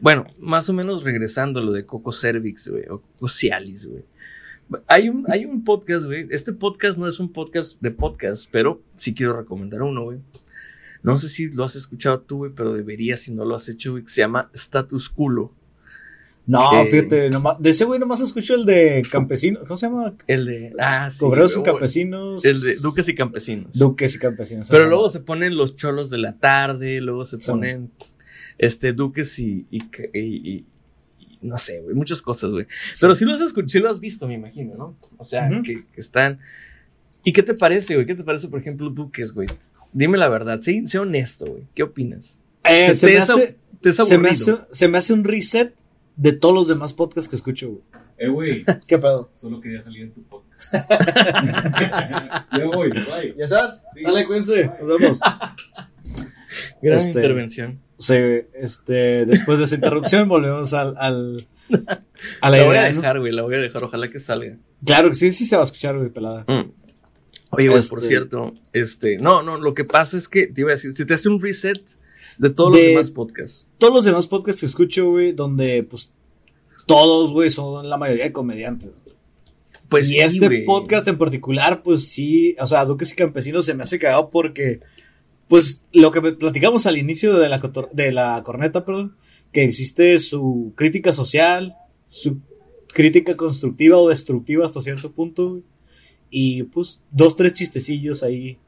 bueno, 0.00 0.26
más 0.38 0.68
o 0.68 0.72
menos 0.72 1.02
regresando 1.02 1.60
a 1.60 1.62
lo 1.62 1.72
de 1.72 1.84
Coco 1.84 2.12
Cervix, 2.12 2.68
güey, 2.68 2.84
o 2.88 3.00
Coco 3.00 3.28
Cialis, 3.28 3.86
güey. 3.86 4.04
Hay 4.86 5.08
un, 5.08 5.24
hay 5.30 5.44
un 5.46 5.64
podcast, 5.64 6.04
güey. 6.04 6.26
Este 6.30 6.52
podcast 6.52 6.98
no 6.98 7.08
es 7.08 7.20
un 7.20 7.32
podcast 7.32 7.80
de 7.80 7.90
podcast, 7.90 8.48
pero 8.50 8.82
sí 8.96 9.14
quiero 9.14 9.34
recomendar 9.36 9.82
uno, 9.82 10.04
güey. 10.04 10.18
No 11.02 11.16
sé 11.16 11.28
si 11.28 11.48
lo 11.48 11.64
has 11.64 11.74
escuchado 11.76 12.20
tú, 12.20 12.38
güey, 12.38 12.52
pero 12.54 12.74
deberías 12.74 13.20
si 13.20 13.32
no 13.32 13.44
lo 13.44 13.54
has 13.54 13.68
hecho, 13.68 13.92
güey, 13.92 14.04
que 14.04 14.10
se 14.10 14.20
llama 14.20 14.50
Status 14.52 15.08
Culo. 15.08 15.54
No, 16.48 16.80
Eh, 16.82 16.86
fíjate, 16.90 17.28
nomás, 17.30 17.60
de 17.60 17.70
ese 17.70 17.84
güey 17.84 18.00
nomás 18.00 18.20
escucho 18.20 18.54
el 18.54 18.64
de 18.64 19.02
campesino. 19.12 19.60
¿Cómo 19.60 19.76
se 19.76 19.86
llama? 19.86 20.14
El 20.26 20.46
de. 20.46 20.72
Ah, 20.80 21.10
sí. 21.10 21.24
Obreros 21.24 21.56
y 21.56 21.62
campesinos. 21.62 22.44
El 22.44 22.60
de 22.62 22.76
Duques 22.76 23.06
y 23.08 23.14
Campesinos. 23.14 23.78
Duques 23.78 24.14
y 24.14 24.18
campesinos. 24.18 24.66
Pero 24.70 24.88
luego 24.88 25.10
se 25.10 25.20
ponen 25.20 25.56
los 25.56 25.76
cholos 25.76 26.08
de 26.08 26.16
la 26.18 26.32
tarde, 26.38 27.00
luego 27.02 27.24
se 27.26 27.38
Sí. 27.38 27.46
ponen 27.50 27.90
este 28.56 28.92
duques 28.94 29.38
y, 29.38 29.66
y, 29.70 29.78
y- 30.14 30.64
no 31.42 31.56
sé, 31.58 31.80
güey, 31.82 31.94
muchas 31.94 32.20
cosas, 32.22 32.50
güey. 32.50 32.66
Pero 33.00 33.14
sí 33.14 33.24
lo 33.24 33.32
has 33.34 33.40
escuchado, 33.42 33.68
sí 33.68 33.78
lo 33.78 33.88
has 33.90 34.00
visto, 34.00 34.26
me 34.26 34.34
imagino, 34.34 34.74
¿no? 34.74 34.96
O 35.18 35.24
sea, 35.24 35.48
que, 35.62 35.84
que 35.84 36.00
están. 36.00 36.40
¿Y 37.24 37.32
qué 37.32 37.42
te 37.42 37.54
parece, 37.54 37.94
güey? 37.94 38.06
¿Qué 38.06 38.14
te 38.16 38.24
parece, 38.24 38.48
por 38.48 38.58
ejemplo, 38.58 38.88
duques, 38.90 39.32
güey? 39.34 39.48
Dime 39.92 40.16
la 40.18 40.28
verdad, 40.30 40.60
sé, 40.60 40.82
sé 40.86 40.98
honesto, 40.98 41.44
güey. 41.46 41.64
¿Qué 41.74 41.82
opinas? 41.82 42.40
Eh, 42.64 42.86
se 42.88 42.94
se, 42.94 43.06
me 43.06 43.12
se, 43.12 43.32
hace, 43.32 44.64
se 44.72 44.88
me 44.88 44.98
hace 44.98 45.12
un 45.12 45.24
reset 45.24 45.72
de 46.18 46.32
todos 46.32 46.54
los 46.54 46.68
demás 46.68 46.92
podcasts 46.92 47.28
que 47.30 47.36
escucho, 47.36 47.68
güey. 47.70 47.82
Eh, 48.18 48.28
güey, 48.28 48.64
¿Qué 48.86 48.98
pedo? 48.98 49.30
solo 49.34 49.60
quería 49.60 49.80
salir 49.80 50.02
en 50.02 50.12
tu 50.12 50.22
podcast. 50.24 50.74
ya 52.52 52.64
voy, 52.66 52.90
bye. 52.90 53.34
Ya 53.36 53.46
saben, 53.46 53.76
Sí. 53.94 54.02
sale, 54.02 54.26
cuídense. 54.26 54.70
Nos 54.82 55.00
vemos. 55.00 55.20
Gran 56.82 56.98
Este- 56.98 57.08
intervención. 57.10 57.80
Sí, 57.98 58.14
este, 58.54 59.26
después 59.26 59.58
de 59.58 59.64
esa 59.64 59.74
interrupción 59.74 60.28
volvemos 60.28 60.72
al, 60.72 60.94
al 60.98 61.48
a 62.40 62.48
la 62.50 62.58
La 62.58 62.64
voy 62.64 62.76
a 62.76 62.84
dejar, 62.84 63.18
güey, 63.18 63.32
la 63.32 63.42
voy 63.42 63.56
a 63.56 63.58
dejar, 63.58 63.82
ojalá 63.82 64.08
que 64.08 64.20
salga. 64.20 64.56
Claro 64.84 65.08
que 65.08 65.14
sí, 65.16 65.32
sí 65.32 65.46
se 65.46 65.56
va 65.56 65.62
a 65.62 65.64
escuchar, 65.64 65.96
güey, 65.98 66.08
pelada. 66.08 66.44
Mm. 66.46 66.70
Oye, 67.50 67.68
güey, 67.68 67.82
por 67.88 67.98
Este- 67.98 68.08
cierto, 68.08 68.54
este, 68.72 69.18
no, 69.18 69.42
no, 69.42 69.58
lo 69.58 69.74
que 69.74 69.84
pasa 69.84 70.16
es 70.16 70.28
que 70.28 70.46
te 70.46 70.60
iba 70.60 70.70
a 70.70 70.74
decir, 70.74 70.94
te, 70.94 71.04
te 71.04 71.14
hace 71.14 71.28
un 71.28 71.40
reset 71.42 71.82
de 72.38 72.50
todos 72.50 72.72
De- 72.74 72.78
los 72.80 72.88
demás 72.90 73.10
podcasts. 73.10 73.66
Todos 73.78 73.94
los 73.94 74.04
demás 74.04 74.26
podcasts 74.26 74.60
que 74.60 74.66
escucho, 74.66 75.10
güey, 75.10 75.32
donde, 75.32 75.82
pues, 75.82 76.12
todos, 76.86 77.32
güey, 77.32 77.50
son 77.50 77.88
la 77.88 77.98
mayoría 77.98 78.24
de 78.24 78.32
comediantes. 78.32 79.02
Pues 79.88 80.10
y 80.10 80.14
sí, 80.14 80.20
este 80.20 80.62
podcast 80.64 81.08
en 81.08 81.16
particular, 81.18 81.82
pues 81.82 82.08
sí, 82.08 82.54
o 82.60 82.66
sea, 82.66 82.84
Duques 82.84 83.12
y 83.12 83.16
Campesinos 83.16 83.64
se 83.64 83.74
me 83.74 83.82
hace 83.84 83.98
cagado 83.98 84.28
porque, 84.30 84.80
pues, 85.48 85.84
lo 85.92 86.10
que 86.12 86.20
platicamos 86.20 86.86
al 86.86 86.98
inicio 86.98 87.38
de 87.38 87.48
la, 87.48 87.58
de 87.92 88.12
la 88.12 88.42
corneta, 88.44 88.84
perdón, 88.84 89.16
que 89.52 89.64
existe 89.64 90.18
su 90.18 90.72
crítica 90.76 91.12
social, 91.14 91.74
su 92.08 92.38
crítica 92.92 93.36
constructiva 93.36 93.96
o 93.98 94.08
destructiva 94.10 94.66
hasta 94.66 94.82
cierto 94.82 95.12
punto, 95.12 95.50
güey, 95.50 95.62
y 96.30 96.64
pues 96.64 97.00
dos, 97.10 97.36
tres 97.36 97.54
chistecillos 97.54 98.22
ahí 98.22 98.58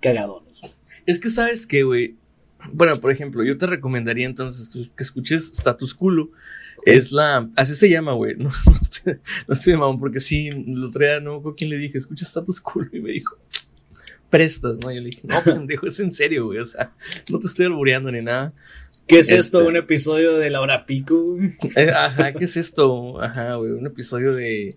cagadones. 0.00 0.60
Es 1.06 1.18
que 1.18 1.30
sabes 1.30 1.66
que, 1.66 1.82
güey. 1.82 2.16
Bueno, 2.72 2.96
por 2.96 3.10
ejemplo, 3.10 3.42
yo 3.44 3.56
te 3.56 3.66
recomendaría 3.66 4.26
entonces 4.26 4.68
que 4.68 5.02
escuches 5.02 5.50
Status 5.52 5.94
Culo. 5.94 6.30
Es 6.84 7.12
la. 7.12 7.48
Así 7.56 7.74
se 7.74 7.88
llama, 7.88 8.12
güey. 8.12 8.34
No, 8.38 8.48
no 8.66 8.78
estoy, 8.82 9.18
no 9.46 9.54
estoy 9.54 9.72
de 9.72 9.78
mamón, 9.78 10.00
porque 10.00 10.20
sí, 10.20 10.48
el 10.48 10.84
otro 10.84 11.04
día 11.04 11.20
no 11.20 11.42
con 11.42 11.54
quién 11.54 11.70
le 11.70 11.78
dije, 11.78 11.98
escucha 11.98 12.24
Status 12.24 12.60
Culo. 12.60 12.88
Y 12.92 13.00
me 13.00 13.12
dijo, 13.12 13.36
prestas, 14.30 14.78
¿no? 14.78 14.92
Yo 14.92 15.00
le 15.00 15.10
dije, 15.10 15.22
no, 15.24 15.40
pendejo, 15.44 15.86
es 15.86 16.00
en 16.00 16.12
serio, 16.12 16.46
güey. 16.46 16.58
O 16.58 16.64
sea, 16.64 16.92
no 17.30 17.38
te 17.38 17.46
estoy 17.46 17.66
albureando 17.66 18.10
ni 18.12 18.22
nada. 18.22 18.52
¿Qué 19.06 19.20
es 19.20 19.28
Este- 19.28 19.38
esto? 19.40 19.66
Un 19.66 19.76
episodio 19.76 20.36
de 20.36 20.50
La 20.50 20.60
Hora 20.60 20.84
Pico? 20.86 21.36
Eh, 21.76 21.90
ajá, 21.90 22.32
¿qué 22.32 22.44
es 22.44 22.56
esto? 22.56 23.20
Ajá, 23.22 23.54
güey. 23.56 23.72
Un 23.72 23.86
episodio 23.86 24.34
de. 24.34 24.76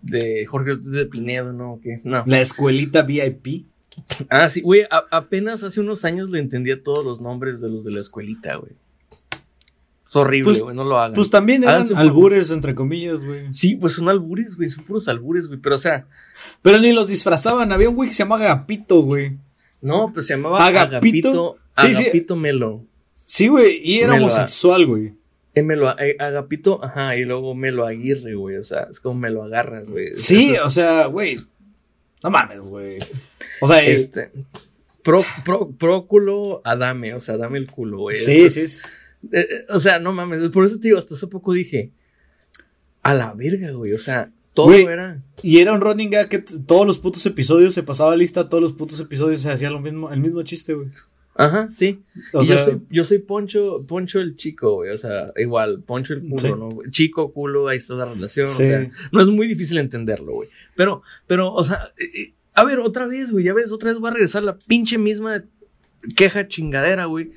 De 0.00 0.46
Jorge 0.46 0.72
Ortiz 0.72 0.90
de 0.90 1.06
Pinedo, 1.06 1.52
¿no? 1.52 1.78
¿Qué? 1.80 2.00
No. 2.02 2.24
La 2.26 2.40
escuelita 2.40 3.02
VIP. 3.02 3.66
Ah, 4.30 4.48
sí, 4.48 4.60
güey. 4.62 4.84
apenas 5.10 5.62
hace 5.62 5.80
unos 5.80 6.04
años 6.04 6.30
le 6.30 6.38
entendía 6.38 6.82
todos 6.82 7.04
los 7.04 7.20
nombres 7.20 7.60
de 7.60 7.70
los 7.70 7.84
de 7.84 7.90
la 7.92 8.00
escuelita, 8.00 8.56
güey. 8.56 8.72
Es 10.06 10.16
horrible, 10.16 10.44
Pues- 10.44 10.62
güey. 10.62 10.76
no 10.76 10.84
lo 10.84 10.98
hagan. 10.98 11.14
Pues 11.14 11.30
también 11.30 11.62
eran 11.62 11.76
Háganse 11.76 11.94
albures, 11.96 12.50
entre 12.50 12.74
comillas, 12.74 13.24
güey. 13.24 13.50
Sí, 13.52 13.76
pues 13.76 13.94
son 13.94 14.08
albures, 14.08 14.56
güey. 14.56 14.68
Son 14.68 14.84
puros 14.84 15.08
albures, 15.08 15.46
güey. 15.46 15.58
Pero, 15.60 15.76
o 15.76 15.78
sea, 15.78 16.06
Pero 16.60 16.78
ni 16.80 16.92
los 16.92 17.06
disfrazaban. 17.08 17.72
Había 17.72 17.88
un 17.88 17.94
güey 17.96 18.08
que 18.10 18.14
se 18.14 18.22
llama 18.24 18.36
Agapito, 18.36 19.00
güey. 19.02 19.36
no, 19.80 20.10
pues 20.12 20.26
se 20.26 20.34
llamaba 20.34 20.64
Agapito. 20.66 21.28
Agapito. 21.28 21.56
Sí, 21.78 21.94
sí. 21.94 22.02
Agapito 22.04 22.36
Melo. 22.36 22.84
Sí, 23.24 23.48
güey. 23.48 23.78
Y 23.82 24.00
era 24.00 24.12
Me 24.12 24.18
lo- 24.20 24.26
homosexual, 24.26 24.86
güey. 24.86 25.14
Eh, 25.54 25.62
Melo, 25.62 25.90
eh, 25.98 26.16
Agapito, 26.18 26.82
ajá, 26.84 27.16
y 27.16 27.24
luego 27.24 27.54
Melo 27.54 27.86
Aguirre, 27.86 28.34
güey. 28.34 28.56
O 28.56 28.64
sea, 28.64 28.86
es 28.90 29.00
como 29.00 29.18
me 29.18 29.30
lo 29.30 29.42
agarras, 29.44 29.90
güey. 29.90 30.14
Sí, 30.14 30.52
es- 30.54 30.62
o 30.62 30.70
sea, 30.70 31.06
güey. 31.06 31.38
No 32.22 32.30
mames, 32.30 32.60
güey. 32.60 32.98
O 33.60 33.66
sea, 33.66 33.84
Este. 33.84 34.30
Pro, 35.02 35.18
pro, 35.44 35.70
próculo 35.72 36.60
Adame, 36.64 37.12
o 37.14 37.20
sea, 37.20 37.36
dame 37.36 37.58
el 37.58 37.68
culo, 37.68 37.98
güey. 37.98 38.16
sí, 38.16 38.48
sí. 38.50 38.60
eh, 39.32 39.40
eh, 39.40 39.46
o 39.70 39.80
sea, 39.80 39.98
no 39.98 40.12
mames. 40.12 40.48
Por 40.50 40.64
eso 40.64 40.76
te 40.78 40.88
digo, 40.88 40.98
hasta 40.98 41.14
hace 41.14 41.26
poco 41.26 41.52
dije. 41.52 41.92
A 43.02 43.14
la 43.14 43.32
verga, 43.34 43.72
güey. 43.72 43.92
O 43.94 43.98
sea, 43.98 44.30
todo 44.54 44.66
Güey, 44.66 44.84
era. 44.84 45.22
Y 45.42 45.58
era 45.58 45.72
un 45.72 45.80
running 45.80 46.10
gag 46.10 46.28
que 46.28 46.38
todos 46.38 46.86
los 46.86 47.00
putos 47.00 47.26
episodios 47.26 47.74
se 47.74 47.82
pasaba 47.82 48.14
lista, 48.16 48.48
todos 48.48 48.62
los 48.62 48.74
putos 48.74 49.00
episodios 49.00 49.42
se 49.42 49.50
hacía 49.50 49.70
lo 49.70 49.80
mismo, 49.80 50.12
el 50.12 50.20
mismo 50.20 50.42
chiste, 50.44 50.74
güey. 50.74 50.88
Ajá, 51.34 51.70
sí. 51.72 52.02
O 52.32 52.42
y 52.42 52.46
sea, 52.46 52.56
yo 52.58 52.64
soy, 52.64 52.80
yo 52.90 53.04
soy 53.04 53.18
Poncho, 53.18 53.84
Poncho 53.86 54.20
el 54.20 54.36
chico, 54.36 54.74
güey. 54.74 54.90
O 54.90 54.98
sea, 54.98 55.32
igual, 55.36 55.82
Poncho 55.82 56.14
el 56.14 56.20
culo, 56.20 56.38
Sí. 56.38 56.48
¿no? 56.50 56.70
güey? 56.70 56.90
Chico, 56.90 57.32
culo, 57.32 57.68
ahí 57.68 57.78
está 57.78 57.94
la 57.94 58.04
relación. 58.04 58.46
Sí. 58.48 58.64
O 58.64 58.66
sea, 58.66 58.90
no 59.12 59.22
es 59.22 59.28
muy 59.28 59.46
difícil 59.46 59.78
entenderlo, 59.78 60.32
güey. 60.32 60.48
Pero, 60.76 61.02
pero, 61.26 61.52
o 61.52 61.64
sea, 61.64 61.80
eh, 61.98 62.20
eh, 62.20 62.34
a 62.54 62.64
ver, 62.64 62.80
otra 62.80 63.06
vez, 63.06 63.30
güey. 63.32 63.44
Ya 63.44 63.54
ves, 63.54 63.72
otra 63.72 63.90
vez 63.90 63.98
voy 63.98 64.10
a 64.10 64.14
regresar 64.14 64.42
la 64.42 64.58
pinche 64.58 64.98
misma 64.98 65.42
queja 66.16 66.48
chingadera, 66.48 67.06
güey. 67.06 67.32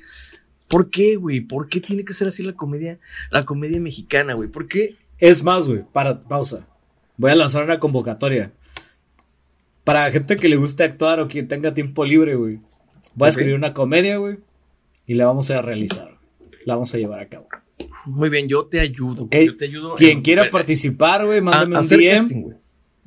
¿Por 0.68 0.90
qué, 0.90 1.16
güey? 1.16 1.40
¿Por 1.40 1.68
qué 1.68 1.80
tiene 1.80 2.04
que 2.04 2.12
ser 2.12 2.28
así 2.28 2.42
la 2.42 2.52
comedia, 2.52 2.98
la 3.30 3.44
comedia 3.44 3.80
mexicana, 3.80 4.34
güey? 4.34 4.48
¿Por 4.48 4.66
qué? 4.68 4.96
Es 5.18 5.42
más, 5.42 5.66
güey, 5.68 5.84
para, 5.92 6.22
pausa. 6.24 6.66
Voy 7.16 7.30
a 7.30 7.36
lanzar 7.36 7.64
una 7.64 7.78
convocatoria. 7.78 8.52
Para 9.84 10.10
gente 10.10 10.36
que 10.36 10.48
le 10.48 10.56
guste 10.56 10.82
actuar 10.82 11.20
o 11.20 11.28
que 11.28 11.42
tenga 11.44 11.72
tiempo 11.72 12.04
libre, 12.04 12.34
güey. 12.34 12.58
Voy 13.16 13.26
a 13.26 13.30
escribir 13.30 13.54
una 13.54 13.74
comedia, 13.74 14.18
güey. 14.18 14.38
Y 15.06 15.14
la 15.14 15.26
vamos 15.26 15.50
a 15.50 15.60
realizar. 15.62 16.16
la 16.64 16.74
vamos 16.74 16.94
a 16.94 16.98
llevar 16.98 17.20
a 17.20 17.28
cabo. 17.28 17.48
Muy 18.06 18.28
bien, 18.28 18.46
yo 18.48 18.66
te 18.66 18.78
ayudo. 18.80 19.24
Ok. 19.24 19.36
Yo 19.36 19.56
te 19.56 19.64
ayudo. 19.66 19.94
Quien 19.96 20.18
en- 20.18 20.22
quiera 20.22 20.48
participar, 20.50 21.26
güey, 21.26 21.40
mándame 21.40 21.76
a 21.76 21.80
un 21.80 21.88
DM. 21.88 22.10
casting. 22.16 22.44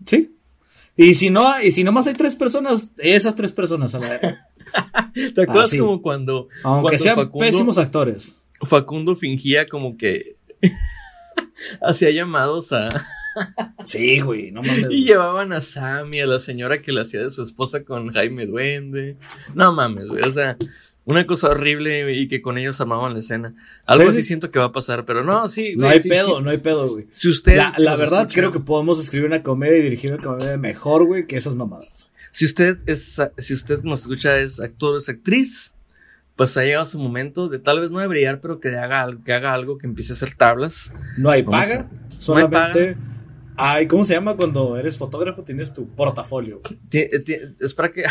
Sí. 0.05 0.36
Y 0.97 1.14
si 1.14 1.30
no, 1.30 1.62
y 1.62 1.72
si 1.72 1.84
nomás 1.86 2.07
hay 2.07 2.14
tres 2.14 2.36
personas, 2.36 2.91
esas 2.97 3.36
tres 3.36 3.51
personas 3.53 3.95
a 3.95 3.99
la 3.99 4.10
verga. 4.10 4.47
¿Te 5.36 5.41
acuerdas 5.43 5.68
Así. 5.70 5.78
como 5.80 6.01
cuando, 6.01 6.49
Aunque 6.64 6.82
cuando 6.84 6.99
sean 6.99 7.16
Facundo, 7.16 7.45
pésimos 7.45 7.78
actores. 7.78 8.36
Facundo 8.62 9.16
fingía 9.16 9.66
como 9.68 9.95
que 9.95 10.36
hacía 11.82 12.12
llamados 12.12 12.72
a 12.74 12.89
Sí, 13.86 14.20
güey, 14.20 14.52
no 14.52 14.62
mames. 14.62 14.88
y 14.90 15.06
llevaban 15.06 15.54
a 15.54 15.62
Sammy, 15.62 16.20
a 16.20 16.26
la 16.28 16.40
señora 16.40 16.82
que 16.82 16.92
le 16.92 17.02
hacía 17.02 17.22
de 17.24 17.30
su 17.32 17.42
esposa 17.42 17.84
con 17.84 18.12
Jaime 18.12 18.46
Duende. 18.46 19.18
No 19.56 19.74
mames, 19.74 20.08
güey. 20.08 20.24
O 20.24 20.32
sea, 20.32 20.58
una 21.06 21.26
cosa 21.26 21.50
horrible 21.50 22.14
y 22.14 22.28
que 22.28 22.42
con 22.42 22.58
ellos 22.58 22.80
armaban 22.82 23.14
la 23.14 23.20
escena. 23.20 23.56
Algo 23.86 24.04
Sí, 24.12 24.20
así 24.20 24.24
siento 24.24 24.52
que 24.52 24.60
va 24.60 24.66
a 24.66 24.72
pasar, 24.72 25.06
pero 25.06 25.24
no, 25.24 25.48
sí, 25.48 25.76
No 25.76 25.84
güey, 25.86 25.94
hay 25.94 26.00
sí, 26.02 26.10
pedo, 26.10 26.38
sí. 26.38 26.44
no 26.44 26.50
hay 26.52 26.58
pedo, 26.60 26.88
güey. 26.88 27.08
Si 27.14 27.30
usted 27.30 27.58
La, 27.58 27.74
la 27.78 27.96
verdad, 27.96 28.22
escucha- 28.22 28.40
creo 28.40 28.52
que 28.52 28.60
podemos 28.60 29.00
escribir 29.02 29.28
una 29.28 29.42
comedia 29.42 29.78
y 29.78 29.82
dirigir 29.84 30.14
una 30.14 30.24
comedia 30.24 30.58
mejor, 30.58 31.06
güey, 31.06 31.26
que 31.26 31.38
esas 31.38 31.56
mamadas. 31.56 32.08
Si 32.32 32.46
usted 32.46 32.78
es, 32.86 33.20
si 33.40 33.54
usted 33.54 33.82
nos 33.84 34.02
escucha 34.02 34.38
es 34.38 34.60
actor 34.60 34.96
o 34.96 34.98
es 35.00 35.10
actriz, 35.10 35.74
pues 36.36 36.56
ha 36.58 36.64
llegado 36.64 36.86
su 36.86 37.00
momento 37.00 37.50
de 37.50 37.58
tal 37.60 37.82
vez 37.82 37.90
no 37.92 38.00
de 38.00 38.08
brillar, 38.08 38.40
pero 38.40 38.60
que 38.60 38.70
haga, 38.78 39.08
que 39.26 39.34
haga 39.34 39.54
algo, 39.54 39.78
que 39.80 39.88
empiece 39.88 40.14
a 40.14 40.16
hacer 40.16 40.36
tablas. 40.36 40.94
No 41.18 41.32
hay 41.32 41.42
Vamos 41.42 41.60
paga, 41.68 41.80
a- 41.82 41.84
no 41.84 41.90
hay 42.12 42.18
solamente 42.20 42.98
hay, 43.60 43.88
¿cómo 43.88 44.05
se 44.05 44.14
llama 44.14 44.36
cuando 44.36 44.78
eres 44.78 44.97
fotógrafo? 44.97 45.43
Tienes 45.43 45.74
tu 45.74 45.88
portafolio. 45.89 46.62
Es 46.91 47.74
para 47.74 47.91
que 47.91 48.03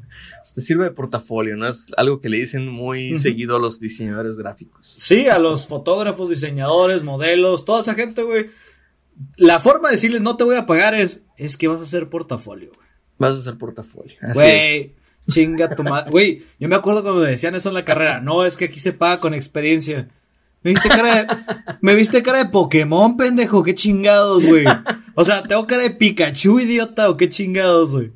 te 0.54 0.60
sirve 0.60 0.84
de 0.84 0.90
portafolio, 0.90 1.56
¿no? 1.56 1.68
Es 1.68 1.86
algo 1.96 2.20
que 2.20 2.28
le 2.28 2.38
dicen 2.38 2.68
muy 2.68 3.16
seguido 3.18 3.56
a 3.56 3.58
los 3.58 3.80
diseñadores 3.80 4.36
gráficos. 4.36 4.86
Sí, 4.86 5.28
a 5.28 5.38
los 5.38 5.66
fotógrafos, 5.66 6.30
diseñadores, 6.30 7.02
modelos, 7.02 7.64
toda 7.64 7.80
esa 7.80 7.94
gente, 7.94 8.22
güey. 8.22 8.50
La 9.36 9.60
forma 9.60 9.88
de 9.88 9.94
decirles 9.94 10.20
no 10.20 10.36
te 10.36 10.44
voy 10.44 10.56
a 10.56 10.66
pagar 10.66 10.94
es, 10.94 11.22
es 11.38 11.56
que 11.56 11.68
vas 11.68 11.80
a 11.80 11.84
hacer 11.84 12.08
portafolio, 12.08 12.70
güey. 12.74 12.86
Vas 13.18 13.36
a 13.36 13.38
hacer 13.38 13.56
portafolio. 13.56 14.16
Así 14.20 14.30
es. 14.30 14.34
Güey, 14.34 14.94
chinga 15.30 15.74
tu 15.74 15.82
madre. 15.84 16.10
Güey, 16.10 16.42
yo 16.58 16.68
me 16.68 16.76
acuerdo 16.76 17.02
cuando 17.02 17.22
me 17.22 17.30
decían 17.30 17.54
eso 17.54 17.68
en 17.68 17.74
la 17.74 17.84
carrera. 17.84 18.20
No, 18.20 18.44
es 18.44 18.56
que 18.56 18.66
aquí 18.66 18.80
se 18.80 18.92
paga 18.92 19.20
con 19.20 19.34
experiencia. 19.34 20.08
¿Me 20.66 20.72
viste 20.72 20.88
cara 20.88 21.14
de, 21.14 21.26
me 21.80 21.94
viste 21.94 22.22
cara 22.24 22.38
de 22.38 22.46
Pokémon, 22.46 23.16
pendejo? 23.16 23.62
¿Qué 23.62 23.72
chingados, 23.76 24.44
güey? 24.44 24.64
O 25.14 25.24
sea, 25.24 25.44
¿tengo 25.44 25.64
cara 25.64 25.84
de 25.84 25.90
Pikachu, 25.90 26.58
idiota? 26.58 27.08
¿O 27.08 27.16
qué 27.16 27.28
chingados, 27.28 27.92
güey? 27.92 28.10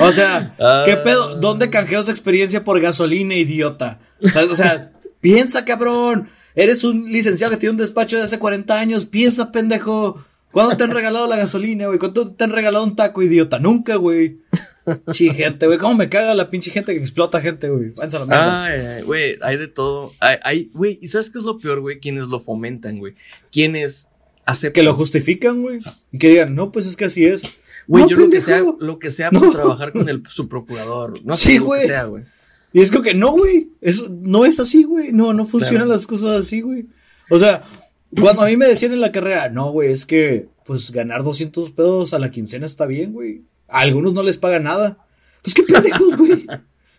O 0.00 0.10
sea, 0.10 0.56
¿qué 0.84 0.92
Ah. 0.94 1.02
pedo? 1.04 1.36
¿Dónde 1.36 1.70
canjeo 1.70 2.00
esa 2.00 2.10
experiencia 2.10 2.64
por 2.64 2.80
gasolina, 2.80 3.36
idiota? 3.36 4.00
O 4.20 4.28
sea, 4.28 4.42
o 4.50 4.54
sea, 4.56 4.92
piensa, 5.20 5.64
cabrón. 5.64 6.28
Eres 6.56 6.82
un 6.82 7.04
licenciado 7.04 7.52
que 7.52 7.56
tiene 7.56 7.70
un 7.70 7.76
despacho 7.76 8.16
de 8.16 8.24
hace 8.24 8.40
40 8.40 8.80
años. 8.80 9.04
Piensa, 9.04 9.52
pendejo. 9.52 10.16
¿Cuándo 10.50 10.76
te 10.76 10.82
han 10.82 10.90
regalado 10.90 11.28
la 11.28 11.36
gasolina, 11.36 11.86
güey? 11.86 12.00
¿Cuándo 12.00 12.32
te 12.32 12.42
han 12.42 12.50
regalado 12.50 12.82
un 12.84 12.96
taco, 12.96 13.22
idiota? 13.22 13.60
Nunca, 13.60 13.94
güey. 13.94 14.40
Sí, 15.12 15.30
gente, 15.30 15.66
güey. 15.66 15.78
¿Cómo 15.78 15.94
me 15.94 16.08
caga 16.08 16.34
la 16.34 16.50
pinche 16.50 16.70
gente 16.70 16.92
que 16.92 16.98
explota 17.00 17.40
gente, 17.40 17.68
güey? 17.70 17.90
Váyanse 17.90 18.16
a 18.16 18.20
la 18.20 18.26
mierda. 18.26 18.64
Ay, 18.64 18.80
ay, 18.80 19.02
güey, 19.02 19.36
hay 19.40 19.56
de 19.56 19.68
todo. 19.68 20.12
Hay, 20.20 20.36
hay, 20.42 20.70
güey, 20.74 20.98
¿y 21.00 21.08
sabes 21.08 21.30
qué 21.30 21.38
es 21.38 21.44
lo 21.44 21.58
peor, 21.58 21.80
güey? 21.80 22.00
Quienes 22.00 22.26
lo 22.28 22.40
fomentan, 22.40 22.98
güey. 22.98 23.14
Quienes 23.52 24.08
aceptan. 24.44 24.72
que 24.72 24.82
lo 24.82 24.94
justifican, 24.94 25.62
güey. 25.62 25.78
Y 26.10 26.18
que 26.18 26.28
digan, 26.30 26.54
no, 26.54 26.72
pues 26.72 26.86
es 26.86 26.96
que 26.96 27.04
así 27.04 27.24
es. 27.26 27.42
Güey, 27.86 28.04
No, 28.04 28.10
yo 28.10 28.16
lo 28.16 28.30
que 28.30 28.40
sea, 28.40 28.62
lo 28.80 28.98
que 28.98 29.10
sea 29.10 29.30
por 29.32 29.42
No. 29.42 29.52
trabajar 29.52 29.92
con 29.92 30.08
el, 30.08 30.22
su 30.26 30.48
procurador. 30.48 31.22
No 31.24 31.36
Sí, 31.36 31.52
sé, 31.54 31.58
lo 31.60 31.64
güey. 31.66 31.80
que 31.82 31.86
sea, 31.86 32.04
güey. 32.04 32.24
Y 32.72 32.80
es 32.80 32.90
como 32.90 33.02
que 33.04 33.14
no, 33.14 33.32
güey. 33.32 33.68
Eso 33.80 34.08
no 34.10 34.44
es 34.46 34.58
así, 34.58 34.82
güey. 34.84 35.12
No, 35.12 35.32
no 35.32 35.46
funcionan 35.46 35.84
Claro. 35.86 35.96
las 35.98 36.06
cosas 36.06 36.40
así, 36.40 36.60
güey. 36.60 36.86
O 37.30 37.38
sea, 37.38 37.62
cuando 38.18 38.42
a 38.42 38.46
mí 38.46 38.56
me 38.56 38.66
decían 38.66 38.92
en 38.92 39.00
la 39.00 39.12
carrera, 39.12 39.48
no, 39.48 39.70
güey, 39.70 39.92
es 39.92 40.06
que, 40.06 40.48
pues 40.64 40.90
ganar 40.90 41.22
200 41.22 41.70
pesos 41.70 42.14
a 42.14 42.18
la 42.18 42.30
quincena 42.30 42.66
está 42.66 42.86
bien, 42.86 43.12
güey. 43.12 43.42
A 43.72 43.80
algunos 43.80 44.12
no 44.12 44.22
les 44.22 44.36
paga 44.38 44.58
nada. 44.60 44.98
Pues 45.42 45.54
qué 45.54 45.62
pendejos, 45.64 46.16
güey. 46.16 46.46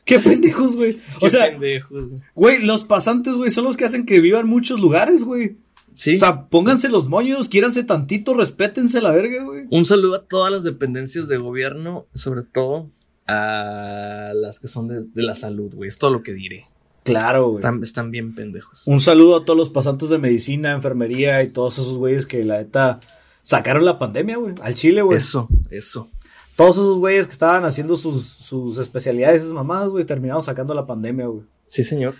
Qué 0.06 0.20
pendejos, 0.20 0.76
güey. 0.76 1.00
O 1.18 1.20
Qué 1.22 1.30
sea, 1.30 1.46
pendejos, 1.52 2.10
güey. 2.10 2.22
güey, 2.36 2.64
los 2.66 2.84
pasantes, 2.84 3.36
güey, 3.36 3.50
son 3.52 3.64
los 3.64 3.78
que 3.78 3.86
hacen 3.86 4.06
que 4.06 4.20
vivan 4.20 4.48
muchos 4.48 4.82
lugares, 4.82 5.24
güey. 5.24 5.58
Sí. 5.96 6.16
O 6.16 6.18
sea, 6.18 6.48
pónganse 6.48 6.90
los 6.90 7.08
moños, 7.08 7.48
quiéranse 7.48 7.84
tantito, 7.84 8.34
respétense 8.34 9.00
la 9.02 9.12
verga, 9.12 9.44
güey. 9.44 9.66
Un 9.70 9.86
saludo 9.86 10.16
a 10.16 10.26
todas 10.26 10.52
las 10.52 10.64
dependencias 10.64 11.28
de 11.30 11.38
gobierno, 11.38 12.08
sobre 12.16 12.42
todo 12.42 12.90
a 13.28 14.32
las 14.36 14.60
que 14.60 14.68
son 14.68 14.88
de, 14.88 15.04
de 15.04 15.24
la 15.24 15.36
salud, 15.36 15.74
güey. 15.74 15.88
Es 15.88 15.98
todo 15.98 16.12
lo 16.12 16.24
que 16.24 16.34
diré. 16.34 16.66
Claro, 17.04 17.48
güey. 17.50 17.56
Están, 17.58 17.84
están 17.84 18.12
bien 18.12 18.34
pendejos. 18.36 18.88
Un 18.88 19.00
saludo 19.00 19.38
a 19.38 19.46
todos 19.46 19.58
los 19.58 19.70
pasantes 19.70 20.10
de 20.10 20.18
medicina, 20.18 20.72
enfermería 20.72 21.42
y 21.44 21.50
todos 21.50 21.78
esos 21.80 21.98
güeyes 21.98 22.26
que 22.26 22.44
la 22.44 22.58
neta 22.58 23.00
sacaron 23.42 23.86
la 23.86 24.00
pandemia, 24.00 24.38
güey. 24.38 24.56
Al 24.62 24.74
Chile, 24.76 25.02
güey. 25.02 25.18
Eso, 25.18 25.48
eso. 25.70 26.10
Todos 26.56 26.76
esos 26.78 26.98
güeyes 27.00 27.26
que 27.26 27.34
estaban 27.34 27.66
haciendo 27.66 27.96
sus, 27.98 28.28
sus 28.28 28.78
especialidades, 28.78 29.42
esas 29.42 29.54
mamadas, 29.54 29.90
güey, 29.90 30.06
terminaron 30.06 30.44
sacando 30.44 30.74
la 30.74 30.86
pandemia, 30.86 31.26
güey. 31.28 31.44
Sí, 31.68 31.84
señor. 31.84 32.14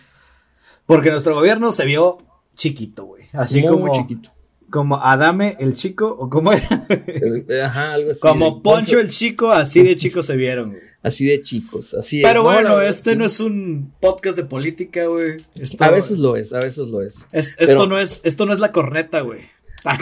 Porque 0.86 1.12
nuestro 1.12 1.36
gobierno 1.36 1.72
se 1.72 1.86
vio 1.86 2.18
chiquito, 2.56 3.06
güey. 3.06 3.26
Así 3.34 3.62
Muy 3.62 3.70
como, 3.70 3.94
chiquito. 3.94 4.32
como 4.72 4.98
Adame 4.98 5.56
el 5.60 5.76
chico, 5.76 6.08
o 6.08 6.30
como 6.30 6.52
era. 6.52 6.86
Eh, 6.90 7.62
Ajá, 7.64 7.94
algo 7.94 8.12
así. 8.12 8.22
como 8.22 8.56
de- 8.56 8.62
Poncho 8.62 9.00
el 9.00 9.10
chico, 9.10 9.52
así 9.52 9.84
de 9.84 9.96
chicos 9.96 10.26
se 10.26 10.36
vieron, 10.36 10.72
güey. 10.72 10.82
Así 11.04 11.26
de 11.26 11.42
chicos, 11.42 11.94
así 11.94 12.22
es. 12.22 12.28
Pero 12.28 12.44
bueno, 12.44 12.80
este 12.82 13.12
sí. 13.12 13.16
no 13.18 13.26
es 13.26 13.40
un 13.42 13.94
podcast 14.00 14.38
de 14.38 14.46
política, 14.46 15.06
güey. 15.08 15.38
Esto- 15.56 15.84
A 15.84 15.90
veces 15.92 16.18
lo 16.18 16.36
es, 16.38 16.54
a 16.54 16.60
veces 16.60 16.88
lo 16.88 17.02
es. 17.02 17.28
es- 17.32 17.50
esto, 17.50 17.66
pero- 17.68 17.88
no 17.88 18.00
es, 18.00 18.22
esto 18.24 18.46
no 18.46 18.54
es 18.54 18.60
la 18.60 18.72
corneta, 18.72 19.22
güey. 19.22 19.42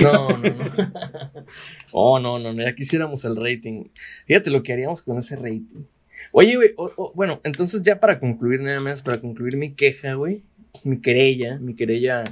No, 0.01 0.29
no, 0.29 0.37
no. 0.37 0.63
Oh, 1.91 2.19
no, 2.19 2.39
no, 2.39 2.53
no, 2.53 2.61
ya 2.63 2.73
quisiéramos 2.75 3.25
el 3.25 3.35
rating. 3.35 3.85
Fíjate 4.25 4.49
lo 4.49 4.63
que 4.63 4.73
haríamos 4.73 5.01
con 5.01 5.17
ese 5.17 5.35
rating. 5.35 5.83
Oye, 6.31 6.55
güey, 6.55 6.73
bueno, 7.15 7.41
entonces 7.43 7.81
ya 7.81 7.99
para 7.99 8.19
concluir, 8.19 8.61
nada 8.61 8.79
más, 8.79 9.01
para 9.01 9.19
concluir 9.19 9.57
mi 9.57 9.73
queja, 9.73 10.13
güey, 10.13 10.43
mi 10.83 11.01
querella, 11.01 11.57
mi 11.59 11.75
querella, 11.75 12.23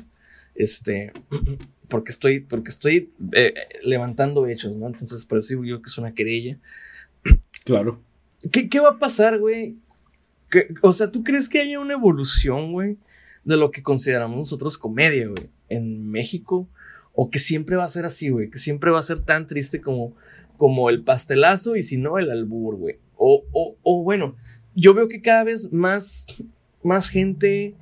este, 0.55 1.11
porque 1.89 2.11
estoy, 2.11 2.39
porque 2.41 2.69
estoy 2.69 3.11
eh, 3.33 3.53
levantando 3.83 4.45
hechos, 4.47 4.75
¿no? 4.77 4.87
Entonces, 4.87 5.25
por 5.25 5.39
eso 5.39 5.49
digo 5.49 5.65
yo 5.65 5.81
que 5.81 5.89
es 5.89 5.97
una 5.97 6.13
querella. 6.13 6.57
Claro. 7.65 8.01
¿Qué, 8.51 8.67
qué 8.67 8.79
va 8.79 8.91
a 8.91 8.97
pasar, 8.99 9.37
güey? 9.37 9.75
¿Qué- 10.49 10.73
O 10.81 10.91
sea, 10.91 11.11
¿tú 11.11 11.23
crees 11.23 11.47
que 11.49 11.59
haya 11.59 11.79
una 11.79 11.93
evolución, 11.93 12.71
güey, 12.71 12.97
de 13.43 13.57
lo 13.57 13.69
que 13.69 13.83
consideramos 13.83 14.37
nosotros 14.37 14.77
comedia, 14.77 15.27
güey, 15.27 15.49
en 15.67 16.09
México? 16.09 16.67
¿O 17.21 17.29
que 17.29 17.37
siempre 17.39 17.75
va 17.75 17.83
a 17.83 17.89
ser 17.89 18.05
así, 18.05 18.29
güey? 18.29 18.49
Que 18.49 18.59
siempre 18.59 18.91
va 18.91 18.99
a 19.01 19.03
ser 19.03 19.19
tan 19.19 19.45
triste 19.45 19.81
como, 19.81 20.15
como 20.55 20.89
el 20.89 21.03
pastelazo 21.03 21.75
y 21.75 21.83
si 21.83 21.97
no, 21.97 22.17
el 22.17 22.31
albur, 22.31 22.77
güey. 22.77 22.95
O, 23.17 23.43
o, 23.51 23.75
o 23.83 24.03
bueno, 24.03 24.37
yo 24.73 24.93
veo 24.93 25.09
que 25.09 25.19
cada 25.19 25.43
vez 25.43 25.73
más, 25.73 26.27
más 26.81 27.09
gente 27.09 27.75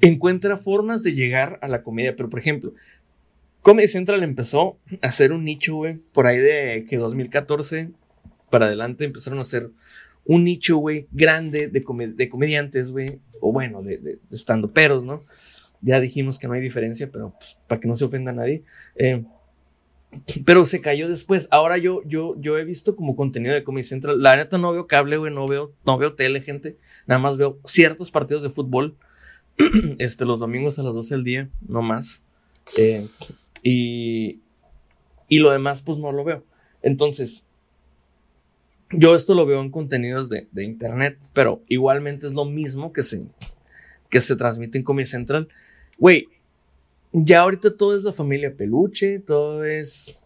encuentra 0.00 0.56
formas 0.56 1.02
de 1.02 1.14
llegar 1.14 1.58
a 1.62 1.66
la 1.66 1.82
comedia. 1.82 2.14
Pero, 2.14 2.30
por 2.30 2.38
ejemplo, 2.38 2.74
Comedy 3.60 3.88
Central 3.88 4.22
empezó 4.22 4.78
a 5.02 5.08
hacer 5.08 5.32
un 5.32 5.42
nicho, 5.42 5.74
güey, 5.74 5.96
por 6.12 6.28
ahí 6.28 6.38
de 6.38 6.86
que 6.88 6.96
2014 6.96 7.90
para 8.50 8.66
adelante 8.66 9.04
empezaron 9.04 9.40
a 9.40 9.42
hacer 9.42 9.68
un 10.24 10.44
nicho, 10.44 10.76
güey, 10.76 11.08
grande 11.10 11.66
de, 11.66 11.84
de 12.14 12.28
comediantes, 12.28 12.92
güey, 12.92 13.18
o 13.40 13.50
bueno, 13.50 13.82
de, 13.82 13.98
de, 13.98 14.18
de 14.30 14.36
stand-uperos, 14.36 15.02
¿no? 15.02 15.24
Ya 15.82 16.00
dijimos 16.00 16.38
que 16.38 16.46
no 16.46 16.54
hay 16.54 16.60
diferencia, 16.60 17.10
pero 17.10 17.34
pues, 17.38 17.58
para 17.66 17.80
que 17.80 17.88
no 17.88 17.96
se 17.96 18.04
ofenda 18.04 18.30
a 18.30 18.34
nadie. 18.34 18.62
Eh, 18.96 19.24
pero 20.44 20.66
se 20.66 20.80
cayó 20.80 21.08
después. 21.08 21.48
Ahora 21.50 21.78
yo, 21.78 22.02
yo, 22.04 22.34
yo 22.40 22.58
he 22.58 22.64
visto 22.64 22.96
como 22.96 23.16
contenido 23.16 23.54
de 23.54 23.64
Comedy 23.64 23.84
Central. 23.84 24.22
La 24.22 24.36
neta 24.36 24.58
no 24.58 24.72
veo 24.72 24.86
cable, 24.86 25.16
güey, 25.16 25.32
no 25.32 25.46
veo, 25.46 25.72
no 25.86 25.98
veo 25.98 26.14
tele, 26.14 26.40
gente. 26.40 26.76
Nada 27.06 27.20
más 27.20 27.36
veo 27.36 27.58
ciertos 27.64 28.10
partidos 28.10 28.42
de 28.42 28.50
fútbol. 28.50 28.96
este, 29.98 30.24
los 30.24 30.40
domingos 30.40 30.78
a 30.78 30.82
las 30.82 30.94
12 30.94 31.14
del 31.14 31.24
día, 31.24 31.50
no 31.66 31.82
más. 31.82 32.22
Eh, 32.76 33.06
y, 33.62 34.40
y 35.28 35.38
lo 35.38 35.50
demás, 35.50 35.82
pues 35.82 35.98
no 35.98 36.12
lo 36.12 36.24
veo. 36.24 36.44
Entonces, 36.82 37.46
yo 38.90 39.14
esto 39.14 39.34
lo 39.34 39.46
veo 39.46 39.60
en 39.60 39.70
contenidos 39.70 40.28
de, 40.28 40.48
de 40.50 40.64
internet, 40.64 41.18
pero 41.32 41.62
igualmente 41.68 42.26
es 42.26 42.34
lo 42.34 42.44
mismo 42.44 42.92
que 42.92 43.02
se, 43.02 43.22
que 44.08 44.20
se 44.20 44.36
transmite 44.36 44.78
en 44.78 44.84
Comedy 44.84 45.06
Central. 45.06 45.48
Güey, 46.00 46.26
ya 47.12 47.42
ahorita 47.42 47.76
todo 47.76 47.96
es 47.96 48.02
la 48.02 48.12
familia 48.12 48.56
peluche, 48.56 49.20
todo 49.20 49.64
es 49.64 50.20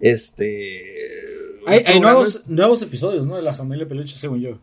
este. 0.00 0.96
Hay, 1.66 2.00
nuevos, 2.00 2.48
nuevos 2.48 2.82
episodios, 2.82 3.26
¿no? 3.26 3.36
De 3.36 3.42
la 3.42 3.52
familia 3.52 3.86
Peluche, 3.86 4.16
según 4.16 4.40
yo. 4.40 4.58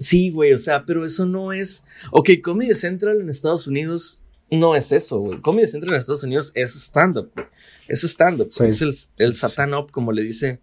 Sí, 0.00 0.30
güey, 0.30 0.52
o 0.52 0.58
sea, 0.58 0.84
pero 0.84 1.06
eso 1.06 1.24
no 1.24 1.52
es. 1.52 1.84
Ok, 2.10 2.30
Comedy 2.42 2.74
Central 2.74 3.20
en 3.20 3.30
Estados 3.30 3.66
Unidos 3.66 4.22
no 4.50 4.74
es 4.74 4.92
eso, 4.92 5.18
güey. 5.18 5.40
Comedy 5.40 5.66
Central 5.66 5.94
en 5.94 6.00
Estados 6.00 6.24
Unidos 6.24 6.52
es 6.54 6.74
stand-up, 6.74 7.30
güey. 7.34 7.46
Es 7.88 8.04
stand-up. 8.04 8.50
Sí. 8.50 8.64
Es 8.66 8.82
el, 8.82 8.94
el 9.18 9.34
Satan 9.34 9.72
Up, 9.74 9.90
como 9.90 10.12
le 10.12 10.22
dice 10.22 10.60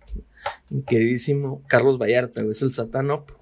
mi 0.70 0.84
queridísimo 0.84 1.64
Carlos 1.68 1.98
Vallarta, 1.98 2.42
güey. 2.42 2.52
Es 2.52 2.62
el 2.62 2.72
Satan 2.72 3.12
Up. 3.12 3.34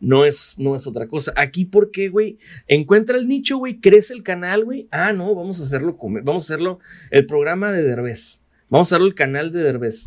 No 0.00 0.24
es, 0.24 0.54
no 0.58 0.74
es 0.74 0.86
otra 0.86 1.06
cosa. 1.06 1.32
Aquí, 1.36 1.66
¿por 1.66 1.90
qué, 1.90 2.08
güey? 2.08 2.38
Encuentra 2.66 3.18
el 3.18 3.28
nicho, 3.28 3.58
güey, 3.58 3.80
crece 3.80 4.14
el 4.14 4.22
canal, 4.22 4.64
güey. 4.64 4.88
Ah, 4.90 5.12
no, 5.12 5.34
vamos 5.34 5.60
a 5.60 5.64
hacerlo, 5.64 5.96
vamos 6.00 6.44
a 6.44 6.54
hacerlo 6.54 6.78
el 7.10 7.26
programa 7.26 7.70
de 7.70 7.82
Derbez. 7.82 8.40
Vamos 8.70 8.90
a 8.90 8.94
hacerlo 8.94 9.08
el 9.08 9.14
canal 9.14 9.52
de 9.52 9.62
Derbez. 9.62 10.06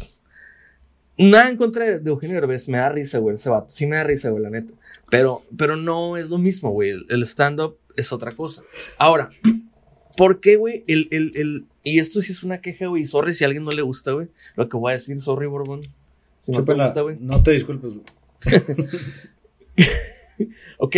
Nada 1.16 1.48
en 1.48 1.58
contra 1.58 2.00
de, 2.00 2.10
Eugenio 2.10 2.36
Derbez, 2.38 2.68
me 2.70 2.80
da 2.80 2.90
risa, 2.90 3.20
güey, 3.20 3.36
ese 3.36 3.50
vato. 3.50 3.68
Sí 3.70 3.86
me 3.86 3.98
da 3.98 4.04
risa, 4.04 4.32
güey, 4.32 4.42
la 4.42 4.50
neta. 4.50 4.74
Pero, 5.12 5.44
pero 5.56 5.76
no 5.76 6.18
es 6.18 6.30
lo 6.30 6.40
mismo, 6.40 6.72
güey. 6.72 6.90
El, 6.90 7.06
el 7.10 7.24
stand-up 7.24 7.78
es 7.96 8.12
otra 8.12 8.32
cosa. 8.32 8.64
Ahora, 8.98 9.30
¿por 10.18 10.40
qué, 10.40 10.56
güey? 10.56 10.84
El, 10.88 11.08
el, 11.12 11.32
el, 11.36 11.66
y 11.84 12.00
esto 12.00 12.22
sí 12.24 12.32
es 12.32 12.42
una 12.42 12.62
queja, 12.62 12.88
güey. 12.88 13.06
Sorry 13.06 13.36
si 13.36 13.44
a 13.44 13.48
alguien 13.48 13.64
no 13.64 13.72
le 13.72 13.84
gusta, 13.84 14.12
güey. 14.12 14.30
Lo 14.56 14.68
que 14.68 14.78
voy 14.78 14.92
a 14.92 14.94
decir, 14.96 15.22
sorry, 15.22 15.46
Borbón. 15.46 15.82
Si 16.42 16.52
no 16.52 16.64
te 16.64 16.74
gusta. 16.74 17.04
No 17.20 17.44
te 17.44 17.52
disculpes, 17.52 17.92
güey. 17.94 18.06
Ok. 20.78 20.96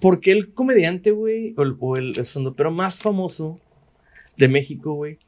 ¿Por 0.00 0.20
qué 0.20 0.32
el 0.32 0.52
comediante, 0.54 1.10
güey, 1.10 1.52
o 1.56 1.62
el, 1.62 1.76
o 1.80 1.96
el 1.96 2.14
pero 2.56 2.70
más 2.70 3.02
famoso 3.02 3.58
de 4.36 4.46
México, 4.48 4.92
güey, 4.94 5.18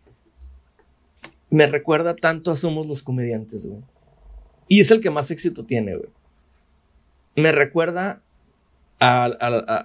me 1.51 1.67
recuerda 1.67 2.15
tanto 2.15 2.51
a 2.53 2.57
Somos 2.57 2.87
los 2.87 3.03
Comediantes, 3.03 3.67
güey? 3.67 3.81
Y 4.69 4.81
es 4.81 4.91
el 4.91 5.01
que 5.01 5.11
más 5.11 5.31
éxito 5.31 5.65
tiene, 5.65 5.97
güey. 5.97 6.09
Me 7.35 7.51
recuerda 7.51 8.23
a, 9.01 9.25
a- 9.25 9.29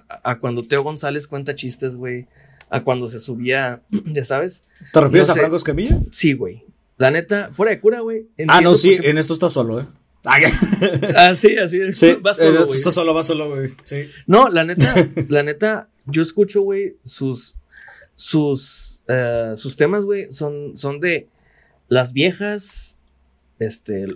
a- 0.08 0.30
a 0.30 0.38
cuando 0.38 0.62
Teo 0.62 0.82
González 0.84 1.26
cuenta 1.26 1.54
chistes, 1.56 1.96
güey. 1.96 2.26
A 2.70 2.84
cuando 2.84 3.08
se 3.08 3.18
subía, 3.18 3.82
ya 3.90 4.24
sabes. 4.24 4.62
¿Te 4.92 5.00
refieres 5.00 5.26
No 5.28 5.32
a 5.32 5.34
sé. 5.34 5.40
Franco 5.40 5.56
Escamilla? 5.56 5.98
Sí, 6.12 6.34
güey. 6.34 6.62
La 6.98 7.10
neta, 7.10 7.50
fuera 7.52 7.70
de 7.70 7.80
cura, 7.80 8.00
güey. 8.00 8.28
Ah, 8.46 8.60
no, 8.60 8.74
sí, 8.74 8.96
en 9.02 9.18
esto 9.18 9.32
está 9.32 9.50
solo, 9.50 9.80
¿eh? 9.80 9.86
Ah, 11.16 11.34
sí, 11.34 11.56
así 11.56 11.80
es. 11.80 11.98
Sí, 11.98 12.12
Va 12.14 12.34
solo, 12.34 12.50
esto 12.50 12.66
güey. 12.66 12.78
está 12.78 12.92
solo, 12.92 13.14
va 13.14 13.24
solo, 13.24 13.48
güey. 13.48 13.70
Sí. 13.84 14.08
No, 14.26 14.48
la 14.48 14.64
neta, 14.64 14.94
la 15.28 15.42
neta, 15.42 15.88
yo 16.06 16.22
escucho, 16.22 16.62
güey, 16.62 16.96
sus, 17.04 17.56
sus, 18.14 19.02
eh, 19.08 19.54
sus 19.56 19.76
temas, 19.76 20.04
güey, 20.04 20.30
son, 20.32 20.76
son 20.76 21.00
de 21.00 21.28
las 21.88 22.12
viejas, 22.12 22.96
este, 23.58 24.06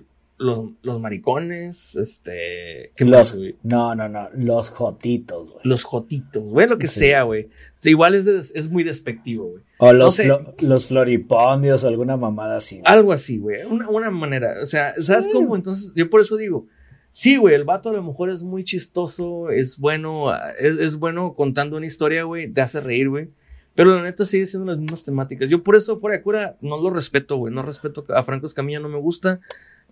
los, 0.43 0.71
los 0.83 1.01
maricones, 1.01 1.97
este, 1.97 2.93
¿qué 2.97 3.05
más, 3.05 3.13
Los, 3.33 3.37
güey? 3.37 3.57
no, 3.63 3.95
no, 3.95 4.09
no, 4.09 4.29
los 4.35 4.71
jotitos, 4.71 5.51
güey. 5.53 5.61
Los 5.65 5.85
jotitos, 5.85 6.43
güey, 6.45 6.69
lo 6.69 6.79
que 6.79 6.89
Sí. 6.89 7.01
sea, 7.01 7.23
güey. 7.23 7.49
Sí, 7.77 7.91
igual 7.91 8.15
es, 8.15 8.27
es 8.27 8.69
muy 8.71 8.85
despectivo, 8.85 9.49
güey. 9.51 9.63
O 9.79 9.93
los, 9.93 10.19
No 10.25 10.39
sé. 10.41 10.65
los 10.67 10.87
floripondios 10.87 11.85
o 11.85 11.89
alguna 11.89 12.17
mamada 12.17 12.57
así. 12.57 12.77
güey. 12.81 12.93
Algo 12.93 13.13
así, 13.13 13.39
güey. 13.39 13.65
Una, 13.65 13.89
una 13.89 14.11
manera. 14.11 14.55
O 14.63 14.67
sea, 14.67 14.95
¿sabes 14.99 15.29
cómo? 15.33 15.57
Entonces, 15.57 15.93
yo 15.95 16.09
por 16.11 16.21
eso 16.21 16.37
digo. 16.37 16.67
Sí, 17.11 17.37
güey, 17.37 17.55
el 17.55 17.65
vato 17.65 17.91
a 17.91 17.93
lo 17.93 18.03
mejor 18.03 18.31
es 18.31 18.43
muy 18.43 18.65
chistoso, 18.65 19.51
es 19.51 19.77
bueno, 19.77 20.31
ah, 20.31 20.51
es, 20.59 20.79
es 20.79 20.97
bueno 20.97 21.35
contando 21.35 21.77
una 21.77 21.85
historia, 21.85 22.25
güey, 22.25 22.51
te 22.51 22.63
hace 22.63 22.81
reír, 22.81 23.11
güey. 23.11 23.29
Pero 23.75 23.95
la 23.95 24.03
neta 24.03 24.25
sigue 24.27 24.47
siendo 24.47 24.67
las 24.71 24.79
mismas 24.79 25.03
temáticas. 25.03 25.49
Yo 25.51 25.63
por 25.63 25.77
eso, 25.77 25.99
fuera 25.99 26.17
de 26.17 26.23
cura, 26.23 26.57
no 26.63 26.79
lo 26.81 26.91
respeto, 26.91 27.37
güey. 27.37 27.53
No 27.55 27.63
respeto 27.63 28.05
a 28.15 28.23
Franco 28.23 28.47
Escamilla, 28.47 28.81
no 28.81 28.89
me 28.91 28.99
gusta. 28.99 29.41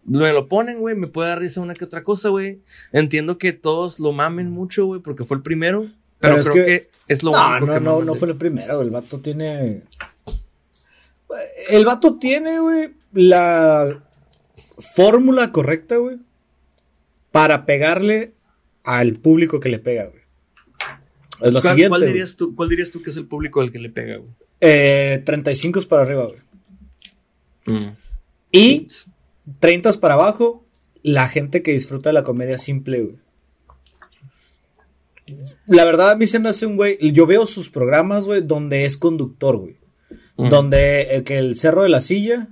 Me 0.05 0.33
lo 0.33 0.49
ponen, 0.49 0.79
güey, 0.81 0.95
me 0.97 1.07
puede 1.07 1.29
dar 1.29 1.39
risa 1.41 1.61
una 1.61 1.75
que 1.75 1.85
otra 1.85 2.03
cosa, 2.03 2.31
güey. 2.31 2.61
Entiendo 2.93 3.39
que 3.39 3.53
todos 3.53 4.01
lo 4.01 4.13
mamen 4.13 4.51
mucho, 4.51 4.87
güey, 4.87 5.01
porque 5.01 5.25
fue 5.25 5.37
el 5.37 5.43
primero. 5.43 5.83
Pero, 6.19 6.35
Pero 6.35 6.37
es 6.41 6.49
creo 6.49 6.65
que- 6.65 6.65
que, 6.65 6.91
es 7.09 7.23
lo 7.23 7.33
No, 7.33 7.49
único 7.51 7.67
no, 7.67 7.75
que 7.75 7.81
no, 7.81 8.03
no 8.05 8.15
fue 8.15 8.29
el 8.29 8.37
primero. 8.37 8.81
El 8.83 8.91
vato 8.91 9.21
tiene. 9.21 9.83
El 11.69 11.85
vato 11.85 12.19
tiene, 12.19 12.59
güey, 12.61 12.91
la 13.13 14.03
fórmula 14.95 15.53
correcta, 15.53 15.97
güey, 15.97 16.19
para 17.31 17.65
pegarle 17.67 18.33
al 18.85 19.15
público 19.15 19.61
que 19.61 19.69
le 19.69 19.79
pega, 19.79 20.07
güey. 20.07 20.21
Es 21.41 21.53
lo 21.55 21.61
¿Cuál, 21.61 21.75
siguiente. 21.75 21.89
cuál 21.91 22.07
dirías 22.07 22.37
tú, 22.37 22.55
¿Cuál 22.55 22.69
dirías 22.69 22.91
tú 22.91 23.01
que 23.03 23.11
es 23.11 23.17
el 23.17 23.27
público 23.27 23.61
al 23.61 23.71
que 23.71 23.79
le 23.79 23.91
pega, 23.91 24.17
güey? 24.17 24.31
Eh, 24.61 25.23
35 25.25 25.79
es 25.79 25.87
para 25.87 26.03
arriba, 26.03 26.27
güey. 26.27 26.41
Mm. 27.81 27.97
Y 28.53 28.87
30 29.59 29.91
es 29.91 29.97
para 29.97 30.15
abajo, 30.15 30.65
la 31.03 31.29
gente 31.29 31.63
que 31.63 31.73
disfruta 31.73 32.11
de 32.11 32.15
la 32.15 32.23
comedia 32.25 32.59
simple, 32.59 33.03
güey. 33.03 33.17
La 35.67 35.85
verdad, 35.85 36.11
a 36.11 36.17
mí 36.17 36.27
se 36.27 36.39
me 36.41 36.49
hace 36.49 36.67
un 36.67 36.77
güey. 36.77 36.99
Yo 37.13 37.27
veo 37.27 37.47
sus 37.47 37.71
programas, 37.71 38.27
güey, 38.27 38.41
donde 38.43 38.85
es 38.85 38.97
conductor, 38.97 39.57
güey. 39.59 39.77
Donde 40.37 41.03
eh, 41.17 41.23
que 41.23 41.39
el 41.39 41.57
Cerro 41.57 41.83
de 41.83 41.91
la 41.91 42.01
Silla, 42.01 42.49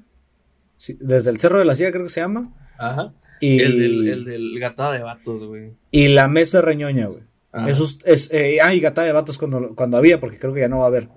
sí, 0.76 0.96
desde 1.00 1.30
el 1.30 1.38
Cerro 1.38 1.58
de 1.58 1.64
la 1.64 1.74
Silla 1.74 1.90
creo 1.90 2.04
que 2.04 2.10
se 2.10 2.20
llama, 2.20 2.52
Ajá. 2.78 3.14
y, 3.40 3.60
El 3.62 3.78
del, 3.78 4.08
el 4.08 4.24
del 4.26 4.60
gatada 4.60 4.92
de 4.92 5.02
vatos, 5.02 5.42
güey. 5.44 5.72
y 5.90 6.08
la 6.08 6.28
Mesa 6.28 6.60
Reñoña, 6.60 7.06
güey. 7.06 7.22
Ajá. 7.50 7.66
Esos, 7.70 7.98
es, 8.04 8.28
eh, 8.30 8.58
ah, 8.62 8.74
y 8.74 8.80
Gata 8.80 9.02
de 9.02 9.12
Vatos 9.12 9.38
cuando, 9.38 9.74
cuando 9.74 9.96
había, 9.96 10.20
porque 10.20 10.38
creo 10.38 10.52
que 10.52 10.60
ya 10.60 10.68
no 10.68 10.80
va 10.80 10.84
a 10.84 10.88
haber. 10.88 11.08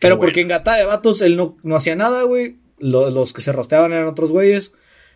Pero 0.00 0.16
bueno. 0.16 0.20
porque 0.20 0.40
en 0.40 0.48
Gata 0.48 0.74
de 0.76 0.86
Vatos 0.86 1.20
él 1.20 1.36
no, 1.36 1.58
no 1.62 1.76
hacía 1.76 1.94
nada, 1.96 2.22
güey. 2.22 2.56
Lo- 2.78 3.10
los 3.10 3.34
que 3.34 3.42
se 3.42 3.52
rosteaban 3.52 3.92
eran 3.92 4.08
otros 4.08 4.32
güeyes. 4.32 4.72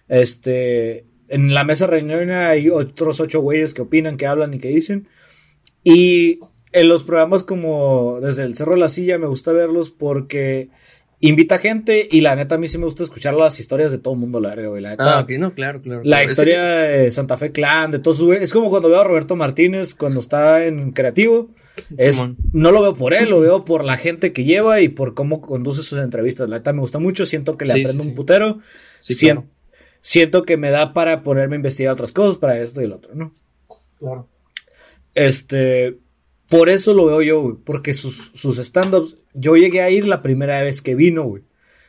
Este, 0.09 1.05
en 1.29 1.55
la 1.55 1.65
mesa 1.65 1.87
reñoña 1.87 2.49
hay 2.49 2.71
otros 2.71 3.21
ocho 3.21 3.41
güeyes 3.41 3.75
que 3.75 3.83
opinan, 3.83 4.17
que 4.17 4.27
hablan 4.27 4.55
y 4.55 4.59
que 4.59 4.69
dicen. 4.69 5.09
Y 5.85 6.41
en 6.73 6.89
los 6.89 7.05
programas 7.05 7.45
como 7.45 8.19
desde 8.21 8.45
el 8.45 8.57
Cerro 8.57 8.73
de 8.73 8.79
la 8.79 8.89
Silla 8.89 9.19
me 9.19 9.27
gusta 9.27 9.53
verlos 9.53 9.91
porque 9.91 10.69
invita 11.21 11.59
gente 11.59 12.07
y 12.11 12.21
la 12.21 12.37
neta 12.37 12.55
a 12.55 12.59
mí 12.59 12.69
sí 12.69 12.79
me 12.79 12.85
gusta 12.85 13.03
escuchar 13.03 13.35
las 13.35 13.59
historias 13.59 13.91
de 13.91 13.99
todo 13.99 14.15
el 14.15 14.21
mundo, 14.21 14.39
la 14.41 14.51
verga, 14.51 14.69
güey. 14.69 14.83
La 14.83 14.91
neta, 14.91 15.19
Ah, 15.19 15.21
ok, 15.23 15.31
no, 15.39 15.53
claro, 15.55 15.81
claro. 15.83 16.03
la 16.05 16.19
claro. 16.19 16.31
historia 16.31 16.63
de 16.65 17.11
Santa 17.11 17.37
Fe 17.37 17.51
Clan, 17.53 17.91
de 17.91 17.99
todos 17.99 18.19
sus 18.19 18.27
güeyes. 18.27 18.45
Es 18.45 18.53
como 18.53 18.71
cuando 18.71 18.89
veo 18.89 19.01
a 19.01 19.05
Roberto 19.05 19.35
Martínez 19.35 19.95
cuando 19.95 20.21
está 20.21 20.65
en 20.67 20.93
creativo. 20.93 21.51
Es, 21.97 22.21
no 22.53 22.73
lo 22.73 22.83
veo 22.83 22.95
por 22.95 23.15
él, 23.15 23.31
lo 23.31 23.41
veo 23.41 23.65
por 23.65 23.85
la 23.85 23.97
gente 23.97 24.33
que 24.33 24.45
lleva 24.45 24.81
y 24.81 24.89
por 24.89 25.15
cómo 25.15 25.41
conduce 25.41 25.83
sus 25.83 25.99
entrevistas. 25.99 26.49
La 26.51 26.57
neta 26.59 26.73
me 26.73 26.81
gusta 26.81 26.99
mucho, 26.99 27.25
siento 27.25 27.57
que 27.57 27.65
le 27.67 27.73
Sí, 27.75 27.81
aprendo 27.83 28.03
sí, 28.05 28.09
un 28.11 28.15
putero. 28.15 28.59
Sí, 29.01 29.15
Sien- 29.15 29.37
claro. 29.37 29.49
Siento 30.01 30.45
que 30.45 30.57
me 30.57 30.71
da 30.71 30.93
para 30.93 31.23
ponerme 31.23 31.57
a 31.57 31.59
investigar 31.59 31.93
otras 31.93 32.13
cosas, 32.13 32.37
para 32.37 32.59
esto 32.59 32.81
y 32.81 32.85
el 32.85 32.93
otro, 32.93 33.15
¿no? 33.15 33.35
Claro. 33.99 34.29
Este, 35.15 35.99
por 36.49 36.69
eso 36.69 36.95
lo 36.95 37.07
veo 37.07 37.23
yo, 37.23 37.43
güey, 37.43 37.57
porque 37.65 37.93
sus, 37.93 38.31
sus 38.35 38.59
stand-ups, 38.59 39.17
yo 39.35 39.57
llegué 39.57 39.83
a 39.83 39.91
ir 39.91 40.07
la 40.07 40.23
primera 40.23 40.63
vez 40.63 40.81
que 40.81 40.95
vino, 40.95 41.25
güey. 41.25 41.43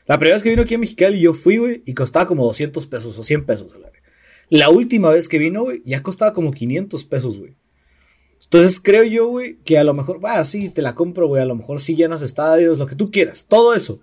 La 0.06 0.18
primera 0.18 0.36
vez 0.36 0.44
que 0.44 0.50
vino 0.50 0.64
aquí 0.64 0.76
a 0.76 0.80
Mexicali, 0.80 1.20
yo 1.20 1.34
fui, 1.34 1.58
güey, 1.58 1.84
y 1.86 1.94
costaba 1.94 2.26
como 2.26 2.44
200 2.46 2.88
pesos 2.88 3.18
o 3.18 3.24
100 3.24 3.46
pesos. 3.46 3.72
la 3.74 3.90
verga. 3.90 4.00
La 4.50 4.70
última 4.70 5.12
vez 5.12 5.30
que 5.30 5.38
vino, 5.38 5.64
güey, 5.64 5.84
ya 5.86 6.02
costaba 6.02 6.34
como 6.34 6.52
500 6.52 7.06
pesos, 7.06 7.38
güey. 7.38 7.56
Entonces 8.44 8.82
creo 8.82 9.04
yo, 9.04 9.28
güey, 9.28 9.60
que 9.64 9.78
a 9.78 9.84
lo 9.84 9.94
mejor, 9.94 10.24
va, 10.24 10.44
sí, 10.44 10.70
te 10.70 10.82
la 10.82 10.96
compro, 10.96 11.28
güey, 11.28 11.44
a 11.44 11.46
lo 11.46 11.54
mejor 11.54 11.80
sí 11.80 11.96
llenas 11.96 12.24
estadios, 12.24 12.80
lo 12.80 12.88
que 12.88 12.96
tú 12.96 13.12
quieras, 13.12 13.46
todo 13.48 13.76
eso. 13.76 14.02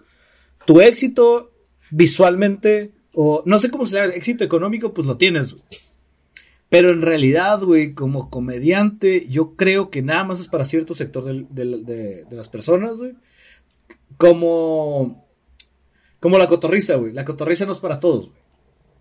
Tu 0.65 0.81
éxito 0.81 1.53
visualmente, 1.91 2.93
o 3.19 3.43
no 3.47 3.59
sé 3.59 3.71
cómo 3.71 3.87
se 3.87 3.97
llama, 3.97 4.13
éxito 4.13 4.45
económico, 4.45 4.93
pues 4.93 5.07
lo 5.07 5.17
tienes, 5.17 5.53
güey. 5.55 5.65
Pero 6.69 6.91
en 6.91 7.01
realidad, 7.01 7.63
güey, 7.63 7.95
como 7.95 8.29
comediante, 8.29 9.27
yo 9.31 9.57
creo 9.57 9.89
que 9.89 10.03
nada 10.03 10.25
más 10.25 10.39
es 10.39 10.49
para 10.49 10.67
cierto 10.67 10.95
sector 10.95 11.25
de, 11.25 12.25
de 12.29 12.37
las 12.37 12.51
personas, 12.51 12.99
güey. 12.99 13.15
Como, 14.19 15.27
como 16.21 16.37
la 16.37 16.47
cotorriza, 16.47 16.97
güey. 16.97 17.13
La 17.13 17.25
cotorriza 17.25 17.65
no 17.65 17.73
es 17.73 17.79
para 17.79 18.01
todos, 18.01 18.29
güey. 18.29 18.41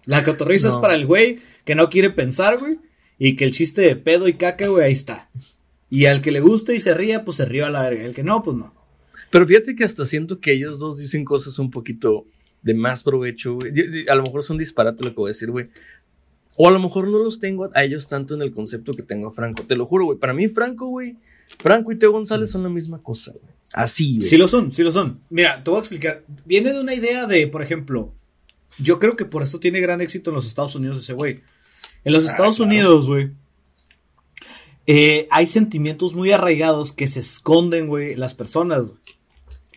La 0.05 0.24
cotorriza 0.24 0.70
es 0.70 0.78
para 0.78 0.95
el 0.95 1.05
güey 1.05 1.41
que 1.66 1.76
no 1.76 1.89
quiere 1.89 2.09
pensar, 2.09 2.57
güey. 2.57 2.80
Y 3.20 3.36
que 3.36 3.43
el 3.43 3.51
chiste 3.51 3.82
de 3.82 3.97
pedo 3.97 4.30
y 4.30 4.36
caca, 4.36 4.68
güey, 4.68 4.86
ahí 4.86 4.93
está. 4.93 5.30
Y 5.89 6.05
al 6.05 6.22
que 6.22 6.32
le 6.32 6.39
guste 6.39 6.74
y 6.74 6.80
se 6.80 6.93
ría, 6.93 7.26
pues 7.26 7.36
se 7.36 7.45
ríe 7.45 7.63
a 7.63 7.70
la 7.70 7.82
verga. 7.82 8.05
El 8.05 8.16
que 8.16 8.24
no, 8.24 8.43
pues 8.43 8.55
no. 8.55 8.74
Pero 9.30 9.45
fíjate 9.45 9.76
que 9.76 9.84
hasta 9.84 10.05
siento 10.05 10.39
que 10.39 10.53
ellos 10.53 10.80
dos 10.80 10.99
dicen 10.99 11.26
cosas 11.26 11.59
un 11.59 11.70
poquito 11.70 12.28
de 12.66 12.74
más 12.74 13.03
provecho, 13.03 13.53
güey. 13.53 13.72
A 14.09 14.16
lo 14.16 14.24
mejor 14.24 14.39
es 14.41 14.49
un 14.49 14.57
disparate 14.57 15.03
lo 15.03 15.11
que 15.11 15.16
voy 15.16 15.30
a 15.30 15.34
decir, 15.34 15.51
güey. 15.51 15.68
O 16.57 16.68
a 16.68 16.72
lo 16.72 16.80
mejor 16.80 17.07
no 17.07 17.20
los 17.20 17.39
tengo 17.39 17.70
a 17.74 17.84
ellos 17.84 18.07
tanto 18.07 18.34
en 18.34 18.41
el 18.41 18.51
concepto 18.51 18.91
que 18.91 19.03
tengo 19.03 19.28
a 19.28 19.32
Franco. 19.32 19.63
Te 19.63 19.76
lo 19.76 19.86
juro, 19.86 20.05
güey. 20.05 20.18
Para 20.18 20.34
mí, 20.34 20.47
Franco, 20.47 20.88
güey. 20.88 21.16
Franco 21.59 21.91
y 21.91 21.97
Teo 21.97 22.11
González 22.11 22.49
son 22.49 22.63
la 22.63 22.70
misma 22.70 23.03
cosa, 23.03 23.34
güey. 23.34 23.53
Así, 23.72 24.18
güey. 24.18 24.28
Sí 24.28 24.36
lo 24.36 24.47
son, 24.47 24.74
sí 24.74 24.82
lo 24.82 24.91
son. 24.91 25.20
Mira, 25.30 25.63
te 25.63 25.70
voy 25.70 25.78
a 25.78 25.82
explicar. 25.82 26.24
Viene 26.43 26.74
de 26.74 26.80
una 26.80 26.95
idea 26.95 27.28
de, 27.28 27.45
por 27.47 27.61
ejemplo, 27.61 28.11
yo 28.80 28.97
creo 28.97 29.16
que 29.16 29.26
por 29.26 29.43
esto 29.43 29.59
tiene 29.59 29.80
gran 29.80 30.01
éxito 30.01 30.32
en 30.32 30.36
los 30.36 30.47
Estados 30.47 30.76
Unidos 30.76 30.97
ese 30.97 31.13
güey. 31.13 31.41
En 32.03 32.13
los 32.13 32.26
Estados 32.26 32.59
Unidos, 32.59 33.07
güey, 33.07 33.32
eh, 34.88 35.28
hay 35.30 35.45
sentimientos 35.45 36.16
muy 36.16 36.32
arraigados 36.32 36.93
que 36.93 37.05
se 37.05 37.20
esconden, 37.20 37.88
güey, 37.88 38.16
las 38.16 38.34
personas. 38.34 38.91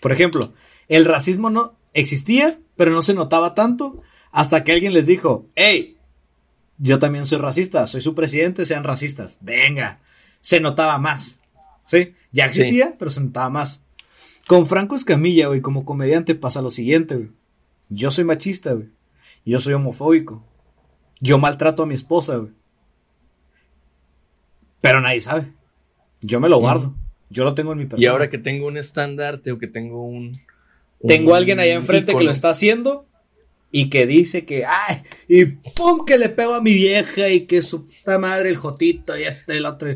Por 0.00 0.12
ejemplo, 0.12 0.54
el 0.88 1.04
racismo 1.04 1.50
no 1.50 1.76
existía, 1.92 2.58
pero 2.78 2.92
no 2.92 3.02
se 3.02 3.12
notaba 3.12 3.54
tanto 3.54 4.00
hasta 4.30 4.62
que 4.62 4.70
alguien 4.70 4.94
les 4.94 5.06
dijo, 5.06 5.48
hey, 5.56 5.96
yo 6.78 7.00
también 7.00 7.26
soy 7.26 7.38
racista, 7.38 7.84
soy 7.88 8.00
su 8.00 8.14
presidente, 8.14 8.64
sean 8.64 8.84
racistas. 8.84 9.36
Venga, 9.40 9.98
se 10.38 10.60
notaba 10.60 10.96
más. 10.98 11.40
¿Sí? 11.82 12.14
Ya 12.30 12.44
existía, 12.44 12.94
pero 12.96 13.10
se 13.10 13.20
notaba 13.20 13.50
más. 13.50 13.82
Con 14.46 14.64
Franco 14.64 14.94
Escamilla, 14.94 15.48
güey, 15.48 15.60
como 15.60 15.84
comediante 15.84 16.36
pasa 16.36 16.62
lo 16.62 16.70
siguiente, 16.70 17.16
güey. 17.16 17.30
Yo 17.88 18.12
soy 18.12 18.22
machista, 18.22 18.74
güey. 18.74 18.88
Yo 19.44 19.58
soy 19.58 19.74
homofóbico. 19.74 20.46
Yo 21.18 21.38
maltrato 21.38 21.82
a 21.82 21.86
mi 21.86 21.94
esposa, 21.94 22.36
güey. 22.36 22.52
Pero 24.80 25.00
nadie 25.00 25.20
sabe. 25.20 25.52
Yo 26.20 26.38
me 26.38 26.48
lo 26.48 26.58
guardo. 26.58 26.94
Yo 27.28 27.42
lo 27.42 27.54
tengo 27.54 27.72
en 27.72 27.78
mi 27.78 27.86
persona. 27.86 28.04
Y 28.04 28.06
ahora 28.06 28.28
que 28.28 28.38
tengo 28.38 28.68
un 28.68 28.76
estandarte 28.76 29.50
o 29.50 29.58
que 29.58 29.66
tengo 29.66 30.06
un. 30.06 30.40
Tengo 31.06 31.34
alguien 31.34 31.60
allá 31.60 31.74
enfrente 31.74 32.14
que 32.14 32.24
lo 32.24 32.30
está 32.30 32.50
haciendo 32.50 33.06
y 33.70 33.90
que 33.90 34.06
dice 34.06 34.44
que, 34.44 34.64
ay, 34.64 35.02
y 35.28 35.44
pum, 35.46 36.04
que 36.04 36.18
le 36.18 36.28
pego 36.28 36.54
a 36.54 36.62
mi 36.62 36.74
vieja 36.74 37.28
y 37.28 37.46
que 37.46 37.62
su 37.62 37.86
puta 37.86 38.18
madre, 38.18 38.48
el 38.48 38.56
jotito 38.56 39.16
y 39.16 39.24
este, 39.24 39.58
el 39.58 39.66
otro. 39.66 39.90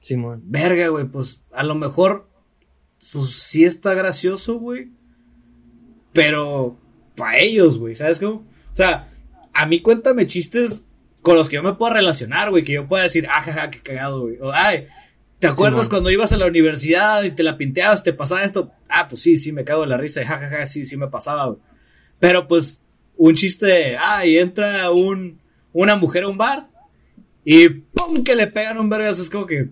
Simón. 0.00 0.42
Verga, 0.44 0.88
güey, 0.88 1.06
pues 1.06 1.42
a 1.52 1.62
lo 1.62 1.74
mejor, 1.74 2.28
pues 3.12 3.30
sí 3.30 3.64
está 3.64 3.94
gracioso, 3.94 4.58
güey. 4.58 4.88
Pero 6.12 6.76
para 7.16 7.38
ellos, 7.38 7.78
güey, 7.78 7.94
¿sabes 7.94 8.20
cómo? 8.20 8.44
O 8.72 8.76
sea, 8.76 9.08
a 9.52 9.66
mí 9.66 9.80
cuéntame 9.80 10.26
chistes 10.26 10.84
con 11.22 11.36
los 11.36 11.48
que 11.48 11.56
yo 11.56 11.62
me 11.62 11.74
puedo 11.74 11.94
relacionar, 11.94 12.50
güey, 12.50 12.64
que 12.64 12.74
yo 12.74 12.86
pueda 12.86 13.04
decir, 13.04 13.26
ah, 13.30 13.40
jaja, 13.40 13.70
qué 13.70 13.80
cagado, 13.80 14.22
güey. 14.22 14.36
O, 14.40 14.52
ay, 14.52 14.88
¿te 15.46 15.52
acuerdas 15.52 15.88
cuando 15.88 16.10
ibas 16.10 16.32
a 16.32 16.36
la 16.36 16.46
universidad 16.46 17.22
y 17.24 17.30
te 17.30 17.42
la 17.42 17.56
pinteabas, 17.56 18.02
te 18.02 18.12
pasaba 18.12 18.44
esto? 18.44 18.70
Ah, 18.88 19.06
pues 19.08 19.22
sí, 19.22 19.38
sí, 19.38 19.52
me 19.52 19.64
cago 19.64 19.84
en 19.84 19.90
la 19.90 19.96
risa 19.98 20.22
y 20.22 20.24
jajaja, 20.24 20.66
sí, 20.66 20.84
sí 20.84 20.96
me 20.96 21.08
pasaba, 21.08 21.46
güey. 21.46 21.58
Pero 22.18 22.46
pues, 22.48 22.80
un 23.16 23.34
chiste 23.34 23.66
de, 23.66 23.96
ay, 23.96 24.38
entra 24.38 24.90
un, 24.90 25.38
una 25.72 25.96
mujer 25.96 26.24
a 26.24 26.28
un 26.28 26.38
bar 26.38 26.68
y 27.44 27.68
¡pum! 27.68 28.24
que 28.24 28.34
le 28.36 28.46
pegan 28.46 28.78
un 28.78 28.88
vergas, 28.88 29.18
es 29.18 29.28
como 29.30 29.46
que, 29.46 29.68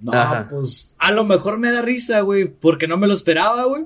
no, 0.00 0.12
Ajá. 0.12 0.46
pues 0.48 0.94
a 0.98 1.12
lo 1.12 1.24
mejor 1.24 1.58
me 1.58 1.70
da 1.70 1.82
risa, 1.82 2.20
güey, 2.20 2.46
porque 2.46 2.86
no 2.86 2.96
me 2.96 3.06
lo 3.06 3.14
esperaba, 3.14 3.64
güey. 3.64 3.84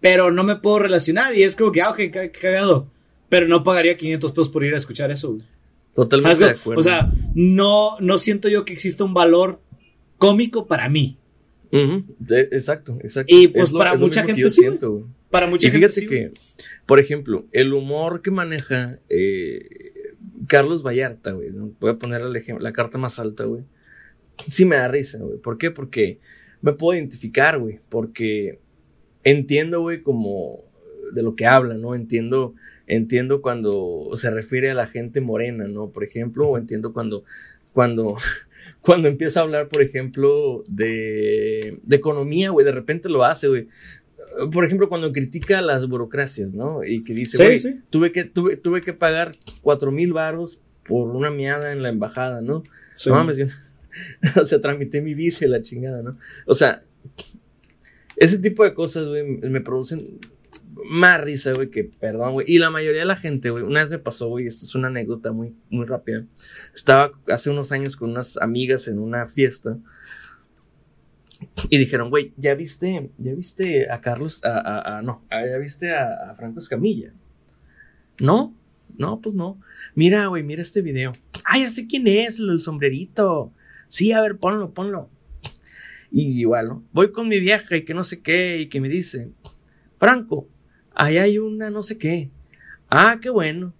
Pero 0.00 0.30
no 0.30 0.44
me 0.44 0.56
puedo 0.56 0.78
relacionar 0.80 1.34
y 1.34 1.42
es 1.42 1.56
como 1.56 1.72
que, 1.72 1.82
ah, 1.82 1.90
ok, 1.90 2.00
ca- 2.12 2.30
cagado. 2.30 2.88
Pero 3.28 3.48
no 3.48 3.62
pagaría 3.64 3.96
500 3.96 4.30
pesos 4.32 4.48
por 4.50 4.62
ir 4.64 4.74
a 4.74 4.76
escuchar 4.76 5.10
eso, 5.10 5.32
güey. 5.32 5.42
Totalmente 5.94 6.36
¿Sabes 6.36 6.54
de 6.56 6.60
acuerdo. 6.60 6.80
O 6.80 6.84
sea, 6.84 7.10
no, 7.34 7.98
no 8.00 8.18
siento 8.18 8.48
yo 8.48 8.64
que 8.64 8.72
exista 8.74 9.02
un 9.02 9.14
valor 9.14 9.60
cómico 10.18 10.66
para 10.66 10.88
mí. 10.88 11.18
De- 12.18 12.48
exacto, 12.52 12.98
exacto. 13.02 13.34
Y, 13.34 13.48
pues, 13.48 13.70
lo- 13.72 13.78
para 13.78 13.94
mucha 13.94 14.22
gente 14.24 14.40
yo 14.40 14.48
sí, 14.50 14.60
siento. 14.62 15.06
Para 15.30 15.46
mucha 15.46 15.66
y 15.66 15.70
gente 15.70 15.88
fíjate 15.88 16.00
sí, 16.00 16.06
que, 16.06 16.32
por 16.86 16.98
ejemplo, 17.00 17.44
el 17.52 17.74
humor 17.74 18.22
que 18.22 18.30
maneja 18.30 18.98
eh, 19.08 19.68
Carlos 20.46 20.82
Vallarta, 20.82 21.32
güey, 21.32 21.50
¿no? 21.50 21.72
voy 21.80 21.90
a 21.90 21.98
poner 21.98 22.22
el 22.22 22.34
ejemplo, 22.36 22.62
la 22.62 22.72
carta 22.72 22.96
más 22.98 23.18
alta, 23.18 23.44
güey. 23.44 23.64
Sí 24.50 24.64
me 24.64 24.76
da 24.76 24.88
risa, 24.88 25.18
güey. 25.18 25.38
¿Por 25.38 25.58
qué? 25.58 25.70
Porque 25.70 26.18
me 26.62 26.72
puedo 26.72 26.96
identificar, 26.96 27.58
güey. 27.58 27.80
Porque 27.88 28.58
entiendo, 29.24 29.80
güey, 29.80 30.02
como 30.02 30.64
de 31.12 31.22
lo 31.22 31.34
que 31.36 31.46
habla, 31.46 31.74
¿no? 31.74 31.94
Entiendo, 31.94 32.54
entiendo 32.86 33.42
cuando 33.42 34.10
se 34.14 34.30
refiere 34.30 34.70
a 34.70 34.74
la 34.74 34.86
gente 34.86 35.20
morena, 35.20 35.66
¿no? 35.68 35.90
Por 35.90 36.04
ejemplo, 36.04 36.48
o 36.48 36.58
entiendo 36.58 36.92
cuando, 36.92 37.24
cuando, 37.72 38.16
cuando 38.80 39.08
empieza 39.08 39.40
a 39.40 39.42
hablar, 39.44 39.68
por 39.68 39.82
ejemplo, 39.82 40.62
de, 40.68 41.78
de 41.82 41.96
economía, 41.96 42.50
güey, 42.50 42.64
de 42.64 42.72
repente 42.72 43.08
lo 43.08 43.24
hace, 43.24 43.48
güey. 43.48 43.68
Por 44.52 44.64
ejemplo, 44.64 44.88
cuando 44.88 45.12
critica 45.12 45.62
las 45.62 45.88
burocracias, 45.88 46.52
¿no? 46.52 46.84
Y 46.84 47.02
que 47.04 47.14
dice, 47.14 47.36
Sí, 47.38 47.42
güey, 47.44 47.58
sí. 47.58 47.80
tuve 47.90 48.12
que, 48.12 48.24
tuve, 48.24 48.56
tuve 48.56 48.80
que 48.82 48.92
pagar 48.92 49.32
cuatro 49.62 49.90
mil 49.92 50.12
varos 50.12 50.60
por 50.86 51.08
una 51.08 51.30
miada 51.30 51.72
en 51.72 51.82
la 51.82 51.88
embajada, 51.88 52.40
¿no? 52.42 52.62
Sí. 52.94 53.08
No 53.10 53.16
mames, 53.16 53.38
yo- 53.38 53.46
o 54.40 54.44
sea, 54.44 54.60
tramité 54.60 55.00
mi 55.00 55.14
visa 55.14 55.44
y 55.46 55.48
la 55.48 55.62
chingada, 55.62 56.02
¿no? 56.02 56.18
O 56.46 56.54
sea, 56.54 56.84
ese 58.16 58.38
tipo 58.38 58.64
de 58.64 58.74
cosas, 58.74 59.06
güey, 59.06 59.24
me 59.24 59.60
producen 59.60 60.18
más 60.84 61.20
risa, 61.20 61.52
güey, 61.52 61.70
que 61.70 61.84
perdón, 61.84 62.32
güey. 62.34 62.46
Y 62.48 62.58
la 62.58 62.70
mayoría 62.70 63.00
de 63.00 63.06
la 63.06 63.16
gente, 63.16 63.50
güey, 63.50 63.64
una 63.64 63.80
vez 63.80 63.90
me 63.90 63.98
pasó, 63.98 64.28
güey, 64.28 64.46
esta 64.46 64.64
es 64.64 64.74
una 64.74 64.88
anécdota 64.88 65.32
muy, 65.32 65.54
muy 65.70 65.86
rápida. 65.86 66.24
Estaba 66.74 67.12
hace 67.28 67.50
unos 67.50 67.72
años 67.72 67.96
con 67.96 68.10
unas 68.10 68.36
amigas 68.36 68.86
en 68.88 68.98
una 68.98 69.26
fiesta 69.26 69.78
y 71.68 71.78
dijeron, 71.78 72.10
güey, 72.10 72.32
¿ya 72.36 72.54
viste, 72.54 73.10
ya 73.18 73.34
viste 73.34 73.90
a 73.90 74.00
Carlos, 74.00 74.42
a, 74.44 74.58
a- 74.58 74.98
a- 74.98 75.02
no, 75.02 75.24
ya 75.30 75.58
viste 75.58 75.94
a, 75.94 76.34
Franco 76.34 76.58
Escamilla? 76.58 77.12
¿No? 78.20 78.54
No, 78.96 79.20
pues 79.20 79.34
no. 79.34 79.60
Mira, 79.94 80.26
güey, 80.26 80.42
mira 80.42 80.62
este 80.62 80.80
video. 80.80 81.12
Ah, 81.44 81.58
ya 81.58 81.68
sé 81.70 81.86
quién 81.86 82.06
es, 82.06 82.38
el 82.38 82.60
sombrerito. 82.60 83.52
Sí, 83.88 84.12
a 84.12 84.22
ver, 84.22 84.38
ponlo, 84.38 84.72
ponlo. 84.72 85.10
Y 86.10 86.40
igual, 86.40 86.68
¿no? 86.68 86.84
Voy 86.92 87.12
con 87.12 87.28
mi 87.28 87.38
vieja 87.40 87.76
y 87.76 87.82
que 87.84 87.92
no 87.92 88.04
sé 88.04 88.22
qué, 88.22 88.58
y 88.58 88.66
que 88.66 88.80
me 88.80 88.88
dice, 88.88 89.30
Franco, 89.98 90.48
ahí 90.96 91.18
hay 91.18 91.38
una 91.38 91.70
no 91.70 91.82
sé 91.82 91.96
qué. 91.98 92.30
Ah, 92.90 93.18
qué 93.20 93.30
bueno. 93.30 93.72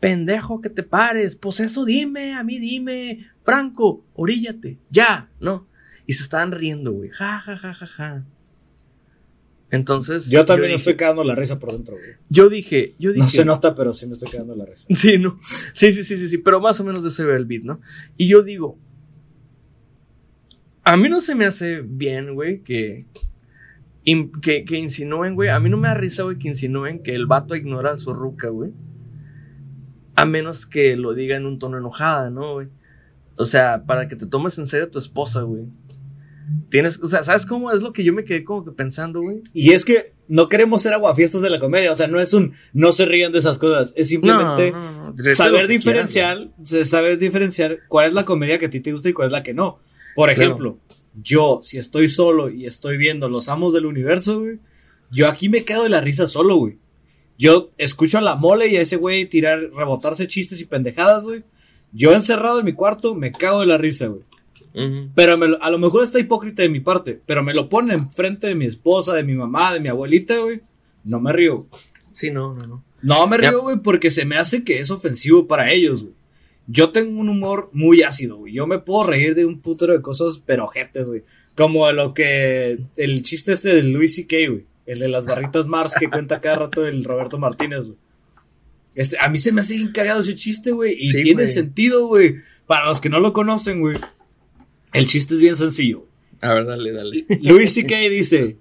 Pendejo, 0.00 0.60
que 0.60 0.70
te 0.70 0.82
pares. 0.82 1.36
Pues 1.36 1.60
eso 1.60 1.84
dime, 1.84 2.34
a 2.34 2.42
mí 2.44 2.58
dime. 2.58 3.26
Franco, 3.42 4.04
oríllate, 4.14 4.78
ya, 4.90 5.30
¿no? 5.40 5.66
Y 6.06 6.12
se 6.12 6.22
estaban 6.22 6.52
riendo, 6.52 6.92
güey. 6.92 7.10
Ja, 7.10 7.40
ja, 7.40 7.56
ja, 7.56 7.72
ja, 7.74 7.86
ja. 7.86 8.24
Entonces. 9.70 10.30
Yo 10.30 10.44
también 10.44 10.68
dije- 10.70 10.76
estoy 10.78 10.96
cagando 10.96 11.24
la 11.24 11.34
risa 11.34 11.58
por 11.58 11.72
dentro, 11.72 11.96
güey. 11.96 12.14
Yo 12.28 12.48
dije, 12.48 12.94
yo 12.98 13.10
dije. 13.10 13.24
No 13.24 13.28
se 13.28 13.44
nota, 13.44 13.74
pero 13.74 13.92
sí 13.92 14.06
me 14.06 14.12
estoy 14.12 14.30
cagando 14.30 14.54
la 14.54 14.64
risa. 14.66 14.86
Sí, 14.90 15.18
no. 15.18 15.38
Sí, 15.42 15.92
sí, 15.92 16.04
sí, 16.04 16.16
sí, 16.16 16.28
sí, 16.28 16.38
pero 16.38 16.60
más 16.60 16.78
o 16.80 16.84
menos 16.84 17.02
de 17.02 17.08
eso 17.08 17.22
iba 17.22 17.34
el 17.34 17.46
beat, 17.46 17.62
¿no? 17.64 17.80
Y 18.16 18.28
yo 18.28 18.42
digo, 18.42 18.78
a 20.84 20.96
mí 20.96 21.08
no 21.08 21.20
se 21.20 21.34
me 21.34 21.44
hace 21.46 21.80
bien, 21.82 22.34
güey, 22.34 22.60
que, 22.62 23.06
que, 24.40 24.64
que 24.64 24.78
insinúen, 24.78 25.34
güey, 25.34 25.48
a 25.48 25.58
mí 25.58 25.68
no 25.68 25.76
me 25.76 25.88
da 25.88 25.94
risa, 25.94 26.22
güey, 26.22 26.38
que 26.38 26.48
insinúen 26.48 27.02
que 27.02 27.14
el 27.14 27.26
vato 27.26 27.56
ignora 27.56 27.92
a 27.92 27.96
su 27.96 28.14
ruca, 28.14 28.48
güey. 28.48 28.72
A 30.14 30.24
menos 30.24 30.66
que 30.66 30.96
lo 30.96 31.12
diga 31.12 31.36
en 31.36 31.44
un 31.44 31.58
tono 31.58 31.78
enojada, 31.78 32.30
¿no, 32.30 32.54
güey? 32.54 32.68
O 33.36 33.44
sea, 33.44 33.84
para 33.84 34.08
que 34.08 34.16
te 34.16 34.26
tomes 34.26 34.58
en 34.58 34.66
serio 34.66 34.86
a 34.86 34.90
tu 34.90 34.98
esposa, 34.98 35.42
güey. 35.42 35.66
Tienes, 36.68 37.00
o 37.02 37.08
sea, 37.08 37.24
¿sabes 37.24 37.44
cómo 37.44 37.72
es 37.72 37.82
lo 37.82 37.92
que 37.92 38.04
yo 38.04 38.12
me 38.12 38.24
quedé 38.24 38.44
como 38.44 38.64
que 38.64 38.70
pensando, 38.70 39.20
güey? 39.20 39.42
Y 39.52 39.72
es 39.72 39.84
que 39.84 40.04
no 40.28 40.48
queremos 40.48 40.82
ser 40.82 40.92
aguafiestas 40.94 41.42
de 41.42 41.50
la 41.50 41.58
comedia, 41.58 41.90
o 41.90 41.96
sea, 41.96 42.06
no 42.06 42.20
es 42.20 42.32
un 42.32 42.52
no 42.72 42.92
se 42.92 43.04
rían 43.04 43.32
de 43.32 43.40
esas 43.40 43.58
cosas, 43.58 43.92
es 43.96 44.08
simplemente 44.08 44.70
No, 44.70 44.78
no, 44.80 44.92
no, 44.92 45.06
ríete 45.08 45.30
de 45.30 45.34
saber 45.34 45.66
diferenciar, 45.66 46.52
saber 46.84 47.18
diferenciar 47.18 47.80
cuál 47.88 48.06
es 48.06 48.14
la 48.14 48.24
comedia 48.24 48.58
que 48.60 48.66
a 48.66 48.70
ti 48.70 48.78
te 48.78 48.92
gusta 48.92 49.08
y 49.08 49.12
cuál 49.12 49.26
es 49.26 49.32
la 49.32 49.42
que 49.42 49.54
no. 49.54 49.80
Por 50.14 50.32
Claro. 50.34 50.78
Yo, 51.22 51.60
si 51.62 51.78
estoy 51.78 52.08
solo 52.08 52.50
y 52.50 52.66
estoy 52.66 52.96
viendo 52.96 53.28
Los 53.28 53.48
Amos 53.48 53.72
del 53.72 53.86
Universo, 53.86 54.40
güey, 54.40 54.58
yo 55.10 55.28
aquí 55.28 55.48
me 55.48 55.64
quedo 55.64 55.82
de 55.84 55.88
la 55.88 56.00
risa 56.00 56.28
solo, 56.28 56.56
güey. 56.56 56.78
Yo 57.38 57.70
escucho 57.78 58.18
a 58.18 58.22
la 58.22 58.34
mole 58.34 58.68
y 58.68 58.76
a 58.76 58.80
ese 58.80 58.96
güey 58.96 59.26
tirar, 59.26 59.60
rebotarse 59.74 60.26
chistes 60.26 60.60
y 60.60 60.64
pendejadas, 60.64 61.24
güey. 61.24 61.44
Yo 61.92 62.12
encerrado 62.12 62.58
en 62.58 62.64
mi 62.64 62.72
cuarto 62.72 63.14
me 63.14 63.30
cago 63.32 63.60
de 63.60 63.66
la 63.66 63.78
risa, 63.78 64.06
güey. 64.08 64.22
Pero 65.14 65.38
me 65.38 65.48
lo- 65.48 65.62
a 65.62 65.70
lo 65.70 65.78
mejor 65.78 66.02
está 66.02 66.18
hipócrita 66.18 66.62
de 66.62 66.68
mi 66.68 66.80
parte, 66.80 67.20
pero 67.24 67.42
me 67.42 67.54
lo 67.54 67.68
ponen 67.68 67.98
enfrente 68.00 68.46
de 68.46 68.54
mi 68.54 68.66
esposa, 68.66 69.14
de 69.14 69.22
mi 69.22 69.34
mamá, 69.34 69.72
de 69.72 69.80
mi 69.80 69.88
abuelita, 69.88 70.36
güey. 70.38 70.60
No 71.04 71.20
me 71.20 71.32
río. 71.32 71.66
Sí, 72.12 72.30
no, 72.30 72.54
no, 72.54 72.66
no. 72.66 72.84
No 73.02 73.26
me 73.26 73.36
río, 73.52 73.62
güey, 73.62 73.76
porque 73.78 74.10
se 74.10 74.24
me 74.24 74.36
hace 74.36 74.64
que 74.64 74.80
es 74.80 74.90
ofensivo 74.90 75.46
para 75.46 75.70
ellos, 75.72 76.02
güey. 76.02 76.14
Yo 76.66 76.90
tengo 76.90 77.20
un 77.20 77.28
humor 77.28 77.70
muy 77.72 78.02
ácido, 78.02 78.36
güey. 78.38 78.52
Yo 78.52 78.66
me 78.66 78.78
puedo 78.78 79.04
reír 79.06 79.34
de 79.34 79.44
un 79.44 79.60
putero 79.60 79.92
de 79.92 80.02
cosas, 80.02 80.42
pero 80.44 80.64
ojetes, 80.64 81.06
güey. 81.08 81.22
Como 81.54 81.90
lo 81.92 82.12
que. 82.12 82.78
El 82.96 83.22
chiste 83.22 83.52
este 83.52 83.74
de 83.74 83.82
Louis 83.82 84.14
C.K., 84.14 84.36
güey. 84.48 84.64
El 84.84 84.98
de 84.98 85.08
las 85.08 85.26
barritas 85.26 85.66
Mars 85.66 85.94
que 85.98 86.08
cuenta 86.08 86.40
cada 86.40 86.56
rato 86.56 86.86
el 86.86 87.04
Roberto 87.04 87.38
Martínez, 87.38 87.86
güey. 87.86 87.98
Este, 88.94 89.16
a 89.20 89.28
mí 89.28 89.36
se 89.38 89.52
me 89.52 89.60
hace 89.60 89.74
bien 89.76 89.92
cagado 89.92 90.20
ese 90.20 90.34
chiste, 90.34 90.72
güey. 90.72 90.96
Y 90.98 91.08
Sí, 91.08 91.20
tiene 91.22 91.46
sentido, 91.46 92.06
güey. 92.06 92.36
Para 92.66 92.86
los 92.86 93.00
que 93.00 93.08
no 93.08 93.20
lo 93.20 93.32
conocen, 93.32 93.80
güey. 93.80 93.96
El 94.92 95.06
chiste 95.06 95.34
es 95.34 95.40
bien 95.40 95.56
sencillo. 95.56 96.04
A 96.40 96.54
ver, 96.54 96.66
dale, 96.66 96.92
dale. 96.92 97.26
Louis 97.42 97.72
C.K. 97.72 97.96
dice, 98.10 98.56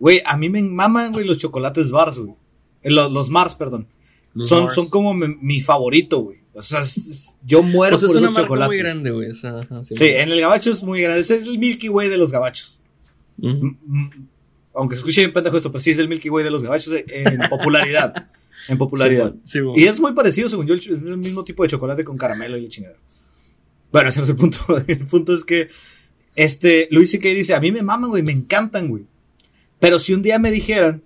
güey, 0.00 0.20
a 0.24 0.36
mí 0.36 0.48
me 0.48 0.62
maman, 0.62 1.12
güey, 1.12 1.26
los 1.26 1.38
chocolates 1.38 1.90
Mars, 1.90 2.18
güey. 2.18 2.32
Eh, 2.82 2.90
Los, 2.90 3.10
los 3.12 3.30
Mars, 3.30 3.54
perdón. 3.54 3.86
Los 4.34 4.48
son, 4.48 4.64
Mars. 4.64 4.74
son 4.74 4.88
como 4.88 5.14
mi, 5.14 5.34
mi 5.40 5.60
favorito, 5.60 6.20
güey. 6.20 6.37
O 6.58 6.62
sea, 6.62 6.80
es- 6.80 6.98
es- 6.98 7.34
yo 7.46 7.62
muero 7.62 7.92
Pues 7.92 8.02
es 8.02 8.08
por 8.08 8.16
una 8.18 8.26
esos 8.26 8.34
marca 8.34 8.42
chocolates. 8.46 8.68
muy 8.68 8.76
grande, 8.78 9.10
güey. 9.10 9.32
Sí, 9.34 10.04
en 10.06 10.28
el 10.30 10.40
gabacho 10.40 10.70
es 10.70 10.82
muy 10.82 11.00
grande. 11.00 11.20
Ese 11.20 11.36
es 11.36 11.44
el 11.44 11.58
Milky 11.58 11.88
Way 11.88 12.08
de 12.08 12.16
los 12.18 12.30
gabachos. 12.32 12.80
Mm, 13.36 13.76
mm, 13.86 14.10
Aunque 14.74 14.94
se 14.94 15.00
escuche 15.00 15.22
bien 15.22 15.32
pendejo 15.32 15.56
esto, 15.56 15.72
pero 15.72 15.80
sí 15.80 15.90
es 15.90 15.98
el 15.98 16.08
Milky 16.08 16.28
Way 16.30 16.44
de 16.44 16.50
los 16.50 16.62
gabachos 16.62 16.92
en 17.08 17.38
popularidad. 17.50 18.28
En 18.68 18.78
popularidad. 18.78 19.34
Sí. 19.44 19.58
Y 19.76 19.84
es 19.84 19.98
muy 19.98 20.12
parecido, 20.12 20.48
según 20.48 20.66
yo, 20.66 20.74
es 20.74 20.86
el 20.86 21.16
mismo 21.16 21.42
tipo 21.44 21.62
de 21.62 21.68
chocolate 21.70 22.04
con 22.04 22.16
caramelo 22.16 22.56
y 22.58 22.62
la 22.62 22.68
chingada. 22.68 22.96
Bueno, 23.90 24.08
ese 24.10 24.20
no 24.20 24.24
es 24.24 24.30
el 24.30 24.36
punto. 24.36 24.58
El 24.86 25.06
punto 25.06 25.32
es 25.34 25.44
que 25.44 25.68
este 26.36 26.86
Luis 26.90 27.10
C.K. 27.10 27.28
dice, 27.30 27.54
a 27.54 27.60
mí 27.60 27.72
me 27.72 27.82
maman, 27.82 28.10
güey, 28.10 28.22
me 28.22 28.32
encantan, 28.32 28.88
güey. 28.88 29.04
Pero 29.80 29.98
si 29.98 30.12
un 30.12 30.22
día 30.22 30.38
me 30.38 30.50
dijeran, 30.50 31.02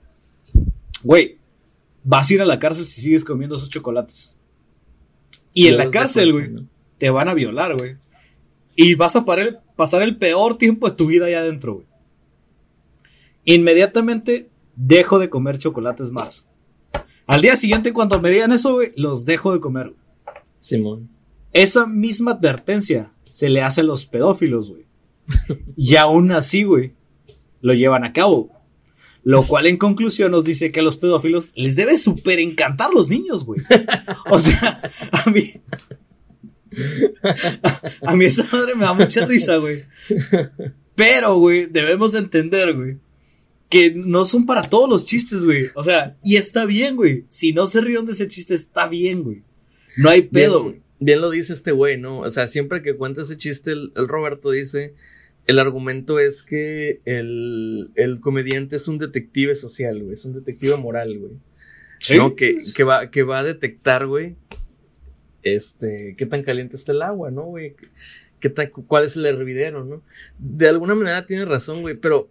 güey, 1.02 1.38
vas 2.04 2.28
a 2.30 2.34
ir 2.34 2.42
a 2.42 2.44
la 2.46 2.58
cárcel 2.58 2.84
si 2.84 3.00
sigues 3.00 3.24
comiendo 3.24 3.56
esos 3.56 3.68
chocolates. 3.70 4.36
Y 5.54 5.66
en 5.68 5.76
la 5.76 5.90
cárcel, 5.90 6.32
güey, 6.32 6.48
¿no? 6.48 6.66
te 6.98 7.10
van 7.10 7.28
a 7.28 7.34
violar, 7.34 7.76
güey. 7.76 7.96
Y 8.76 8.94
vas 8.94 9.16
a 9.16 9.24
parar- 9.24 9.60
pasar 9.76 10.02
el 10.02 10.16
peor 10.16 10.56
tiempo 10.56 10.88
de 10.88 10.96
tu 10.96 11.06
vida 11.06 11.26
allá 11.26 11.40
adentro, 11.40 11.74
güey. 11.74 11.86
Inmediatamente 13.44 14.48
dejo 14.76 15.18
de 15.18 15.28
comer 15.28 15.58
chocolates 15.58 16.10
más. 16.10 16.48
Al 17.26 17.40
día 17.40 17.56
siguiente, 17.56 17.92
cuando 17.92 18.20
me 18.20 18.30
digan 18.30 18.52
eso, 18.52 18.74
güey, 18.74 18.92
los 18.96 19.24
dejo 19.24 19.52
de 19.52 19.60
comer. 19.60 19.88
güey. 19.90 19.96
Simón. 20.60 21.10
esa 21.52 21.86
misma 21.86 22.32
advertencia 22.32 23.10
se 23.24 23.48
le 23.50 23.62
hace 23.62 23.80
a 23.80 23.84
los 23.84 24.06
pedófilos, 24.06 24.70
güey. 24.70 24.86
Y 25.76 25.96
aún 25.96 26.30
así, 26.32 26.62
güey, 26.62 26.92
lo 27.60 27.74
llevan 27.74 28.04
a 28.04 28.12
cabo. 28.12 28.50
Lo 29.24 29.42
cual 29.44 29.66
en 29.66 29.76
conclusión 29.76 30.32
nos 30.32 30.44
dice 30.44 30.72
que 30.72 30.80
a 30.80 30.82
los 30.82 30.96
pedófilos 30.96 31.52
les 31.54 31.76
debe 31.76 31.96
súper 31.96 32.40
encantar 32.40 32.92
los 32.92 33.08
niños, 33.08 33.44
güey. 33.44 33.60
O 34.26 34.38
sea, 34.38 34.80
a 35.12 35.30
mí... 35.30 35.52
A, 37.62 37.80
a 38.12 38.16
mí 38.16 38.24
esa 38.24 38.44
madre 38.50 38.74
me 38.74 38.84
da 38.84 38.94
mucha 38.94 39.26
risa, 39.26 39.56
güey. 39.56 39.84
Pero, 40.94 41.36
güey, 41.36 41.66
debemos 41.66 42.14
entender, 42.14 42.74
güey, 42.74 42.98
que 43.68 43.92
no 43.94 44.24
son 44.24 44.46
para 44.46 44.62
todos 44.62 44.88
los 44.88 45.04
chistes, 45.04 45.44
güey. 45.44 45.66
O 45.74 45.84
sea, 45.84 46.16
y 46.24 46.36
está 46.36 46.64
bien, 46.64 46.96
güey. 46.96 47.24
Si 47.28 47.52
no 47.52 47.66
se 47.66 47.80
rieron 47.80 48.06
de 48.06 48.12
ese 48.12 48.28
chiste, 48.28 48.54
está 48.54 48.88
bien, 48.88 49.22
güey. 49.22 49.42
No 49.96 50.10
hay 50.10 50.22
pedo, 50.22 50.62
güey. 50.62 50.72
Bien, 50.72 50.84
bien 51.00 51.20
lo 51.20 51.30
dice 51.30 51.52
este 51.52 51.72
güey, 51.72 51.98
¿no? 51.98 52.20
O 52.20 52.30
sea, 52.30 52.46
siempre 52.46 52.82
que 52.82 52.94
cuenta 52.94 53.22
ese 53.22 53.36
chiste, 53.36 53.72
el, 53.72 53.92
el 53.96 54.08
Roberto 54.08 54.50
dice, 54.50 54.94
el 55.46 55.58
argumento 55.58 56.18
es 56.18 56.42
que 56.42 57.00
el, 57.04 57.90
el 57.94 58.20
comediante 58.20 58.76
es 58.76 58.88
un 58.88 58.98
detective 58.98 59.56
social, 59.56 60.02
güey. 60.02 60.14
Es 60.14 60.24
un 60.24 60.34
detective 60.34 60.76
moral, 60.76 61.18
güey. 61.18 61.32
Sí. 61.98 62.16
¿no? 62.16 62.34
Que, 62.34 62.58
que, 62.74 62.84
va, 62.84 63.10
que 63.10 63.22
va 63.22 63.40
a 63.40 63.44
detectar, 63.44 64.06
güey, 64.06 64.36
este, 65.42 66.14
qué 66.16 66.26
tan 66.26 66.42
caliente 66.42 66.76
está 66.76 66.92
el 66.92 67.02
agua, 67.02 67.30
¿no, 67.30 67.44
güey? 67.44 67.76
¿Qué 68.40 68.48
tan, 68.48 68.70
cuál 68.70 69.04
es 69.04 69.16
el 69.16 69.26
hervidero, 69.26 69.84
¿no? 69.84 70.02
De 70.38 70.68
alguna 70.68 70.94
manera 70.94 71.26
tiene 71.26 71.44
razón, 71.44 71.80
güey, 71.80 71.96
pero 71.96 72.28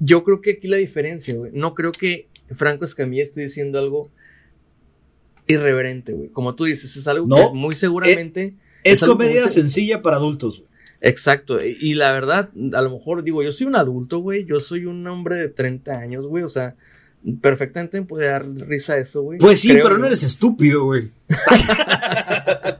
yo 0.00 0.24
creo 0.24 0.40
que 0.40 0.52
aquí 0.52 0.66
la 0.66 0.76
diferencia, 0.78 1.34
güey, 1.34 1.52
no 1.54 1.74
creo 1.74 1.92
que 1.92 2.28
Franco 2.50 2.84
Escamilla 2.84 3.22
esté 3.22 3.42
diciendo 3.42 3.78
algo 3.78 4.10
irreverente, 5.46 6.12
güey. 6.12 6.28
Como 6.30 6.54
tú 6.54 6.64
dices, 6.64 6.96
es 6.96 7.06
algo 7.06 7.26
No, 7.26 7.52
que 7.52 7.56
muy 7.56 7.74
seguramente... 7.74 8.54
Es 8.82 9.02
algo 9.02 9.16
comedia 9.16 9.48
sencilla 9.48 10.02
para 10.02 10.16
adultos, 10.16 10.60
güey. 10.60 10.73
Exacto, 11.06 11.62
y 11.64 11.76
y 11.80 11.94
la 11.94 12.12
verdad, 12.12 12.48
a 12.72 12.82
lo 12.82 12.90
mejor 12.90 13.22
digo, 13.22 13.42
yo 13.42 13.52
soy 13.52 13.66
un 13.66 13.76
adulto, 13.76 14.18
güey, 14.20 14.44
yo 14.46 14.58
soy 14.58 14.86
un 14.86 15.06
hombre 15.06 15.36
de 15.36 15.48
30 15.48 15.98
años, 15.98 16.26
güey, 16.26 16.44
o 16.44 16.48
sea, 16.48 16.74
perfectamente 17.40 18.00
me 18.00 18.06
puede 18.06 18.26
dar 18.26 18.46
risa 18.46 18.98
eso, 18.98 19.22
güey. 19.22 19.38
Pues 19.38 19.60
sí, 19.60 19.70
Creo 19.70 19.84
pero 19.84 19.94
yo. 19.96 20.00
no 20.00 20.06
eres 20.06 20.22
estúpido, 20.22 20.84
güey. 20.84 21.10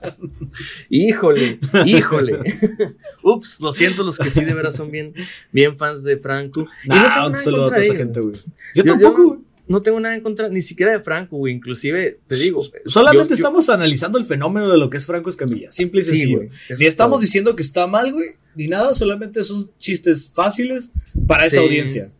Híjole, 0.89 1.59
híjole. 1.85 2.39
Ups, 3.23 3.59
lo 3.61 3.73
siento, 3.73 4.03
los 4.03 4.17
que 4.17 4.29
sí 4.29 4.45
de 4.45 4.53
veras 4.53 4.75
son 4.75 4.91
bien, 4.91 5.13
bien 5.51 5.77
fans 5.77 6.03
de 6.03 6.17
Franco. 6.17 6.67
Y 6.83 6.89
no 6.89 6.95
tengo 6.95 6.95
Nah, 6.95 7.09
nada 7.09 7.27
en 7.27 7.55
a 7.55 7.57
contra 7.57 7.81
esa 7.81 7.95
gente, 7.95 8.19
güey. 8.21 8.35
Yo 8.75 8.83
tampoco, 8.83 9.27
güey. 9.27 9.39
No 9.67 9.81
tengo 9.81 9.99
nada 9.99 10.15
en 10.15 10.21
contra, 10.21 10.49
ni 10.49 10.61
siquiera 10.61 10.91
de 10.91 10.99
Franco, 10.99 11.37
güey. 11.37 11.53
Inclusive, 11.53 12.19
te 12.27 12.35
digo. 12.35 12.63
Solamente 12.85 13.25
yo- 13.25 13.29
yo- 13.29 13.35
estamos 13.35 13.69
analizando 13.69 14.17
el 14.17 14.25
fenómeno 14.25 14.69
de 14.71 14.77
lo 14.77 14.89
que 14.89 14.97
es 14.97 15.05
Franco 15.05 15.29
Escamilla. 15.29 15.71
Simple 15.71 16.01
y 16.01 16.03
Sí, 16.03 16.09
sencillo. 16.11 16.37
güey, 16.37 16.49
ni 16.49 16.53
es 16.73 16.81
estamos 16.81 17.15
todo. 17.17 17.21
diciendo 17.21 17.55
que 17.55 17.61
está 17.63 17.87
mal, 17.87 18.13
güey, 18.13 18.29
ni 18.55 18.67
nada. 18.67 18.93
Solamente 18.93 19.43
son 19.43 19.71
chistes 19.77 20.29
fáciles 20.33 20.91
para 21.27 21.45
esa 21.45 21.57
Sí. 21.57 21.63
audiencia. 21.63 22.11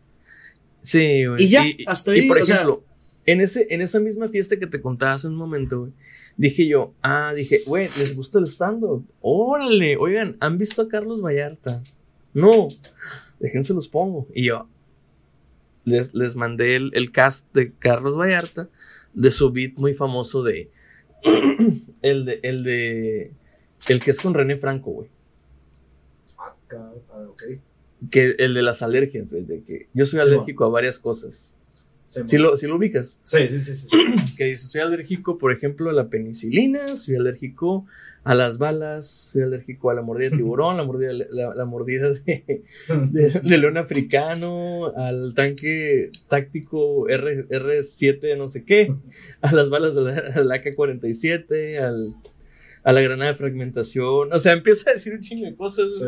Sí, 0.80 1.24
güey. 1.26 1.44
Y 1.44 1.48
ya, 1.48 1.64
hasta 1.86 2.12
ahí, 2.12 2.20
Y 2.24 2.28
por 2.28 2.38
o 2.40 2.46
sea- 2.46 2.56
ejemplo, 2.56 2.84
en, 3.26 3.40
ese, 3.40 3.66
en 3.70 3.80
esa 3.80 3.98
misma 4.00 4.28
fiesta 4.28 4.56
que 4.56 4.66
te 4.66 4.80
contaba 4.80 5.14
hace 5.14 5.26
un 5.26 5.34
momento, 5.34 5.80
güey, 5.80 5.92
dije 6.36 6.66
yo, 6.68 6.94
ah, 7.02 7.32
dije, 7.34 7.62
güey, 7.66 7.88
¿les 7.98 8.14
gusta 8.14 8.38
el 8.38 8.46
stand-up? 8.46 9.04
Órale, 9.20 9.96
oigan, 9.96 10.36
¿han 10.40 10.58
visto 10.58 10.82
a 10.82 10.88
Carlos 10.88 11.20
Vallarta? 11.22 11.82
No, 12.34 12.68
déjense 13.40 13.72
los 13.74 13.88
pongo. 13.88 14.28
Y 14.34 14.44
yo 14.46 14.68
les, 15.86 16.14
les 16.14 16.36
mandé 16.36 16.76
el, 16.76 16.90
el 16.92 17.10
cast 17.10 17.54
de 17.54 17.72
Carlos 17.72 18.18
Vallarta 18.18 18.68
de 19.14 19.30
su 19.30 19.50
beat 19.50 19.74
muy 19.76 19.94
famoso 19.94 20.42
de. 20.42 20.70
el 22.02 22.26
de. 22.26 22.40
El 22.42 22.62
de. 22.62 23.32
El 23.88 24.00
que 24.00 24.10
es 24.10 24.20
con 24.20 24.34
René 24.34 24.56
Franco, 24.56 24.90
güey. 24.90 25.08
Acá, 26.36 26.92
ah, 27.10 27.26
ok. 27.30 27.42
Que 28.10 28.34
el 28.38 28.52
de 28.52 28.62
las 28.62 28.82
alergias, 28.82 29.30
güey, 29.30 29.44
de 29.44 29.62
que 29.62 29.88
yo 29.94 30.04
soy 30.04 30.20
Sí, 30.20 30.26
alérgico 30.26 30.64
a 30.64 30.68
varias 30.68 30.98
cosas. 30.98 31.54
Si 32.06 32.38
lo, 32.38 32.56
si 32.56 32.66
lo 32.66 32.76
ubicas. 32.76 33.18
Sí, 33.24 33.48
sí, 33.48 33.60
sí. 33.60 33.74
sí. 33.74 33.88
que 34.36 34.44
dice, 34.44 34.68
soy 34.68 34.80
alérgico, 34.80 35.38
por 35.38 35.52
ejemplo, 35.52 35.90
a 35.90 35.92
la 35.92 36.08
penicilina, 36.08 36.96
soy 36.96 37.16
alérgico 37.16 37.86
a 38.22 38.34
las 38.34 38.58
balas, 38.58 39.30
soy 39.32 39.42
alérgico 39.42 39.90
a 39.90 39.94
la 39.94 40.02
mordida 40.02 40.30
de 40.30 40.36
tiburón, 40.38 40.76
la 40.76 40.84
mordida, 40.84 41.12
la, 41.12 41.54
la 41.54 41.64
mordida 41.64 42.10
de, 42.10 42.64
de, 43.12 43.40
de 43.42 43.58
león 43.58 43.76
africano, 43.76 44.92
al 44.96 45.34
tanque 45.34 46.10
táctico 46.28 47.08
R, 47.08 47.48
R7 47.48 48.36
no 48.36 48.48
sé 48.48 48.64
qué, 48.64 48.94
a 49.40 49.52
las 49.52 49.68
balas 49.70 49.94
de 49.94 50.02
la, 50.02 50.12
al 50.12 50.50
AK-47, 50.50 51.78
al, 51.78 52.14
a 52.82 52.92
la 52.92 53.00
granada 53.00 53.32
de 53.32 53.38
fragmentación, 53.38 54.32
o 54.32 54.38
sea, 54.38 54.52
empieza 54.52 54.90
a 54.90 54.94
decir 54.94 55.12
un 55.12 55.20
chingo 55.20 55.44
de 55.44 55.56
cosas. 55.56 55.98
Sí. 55.98 56.04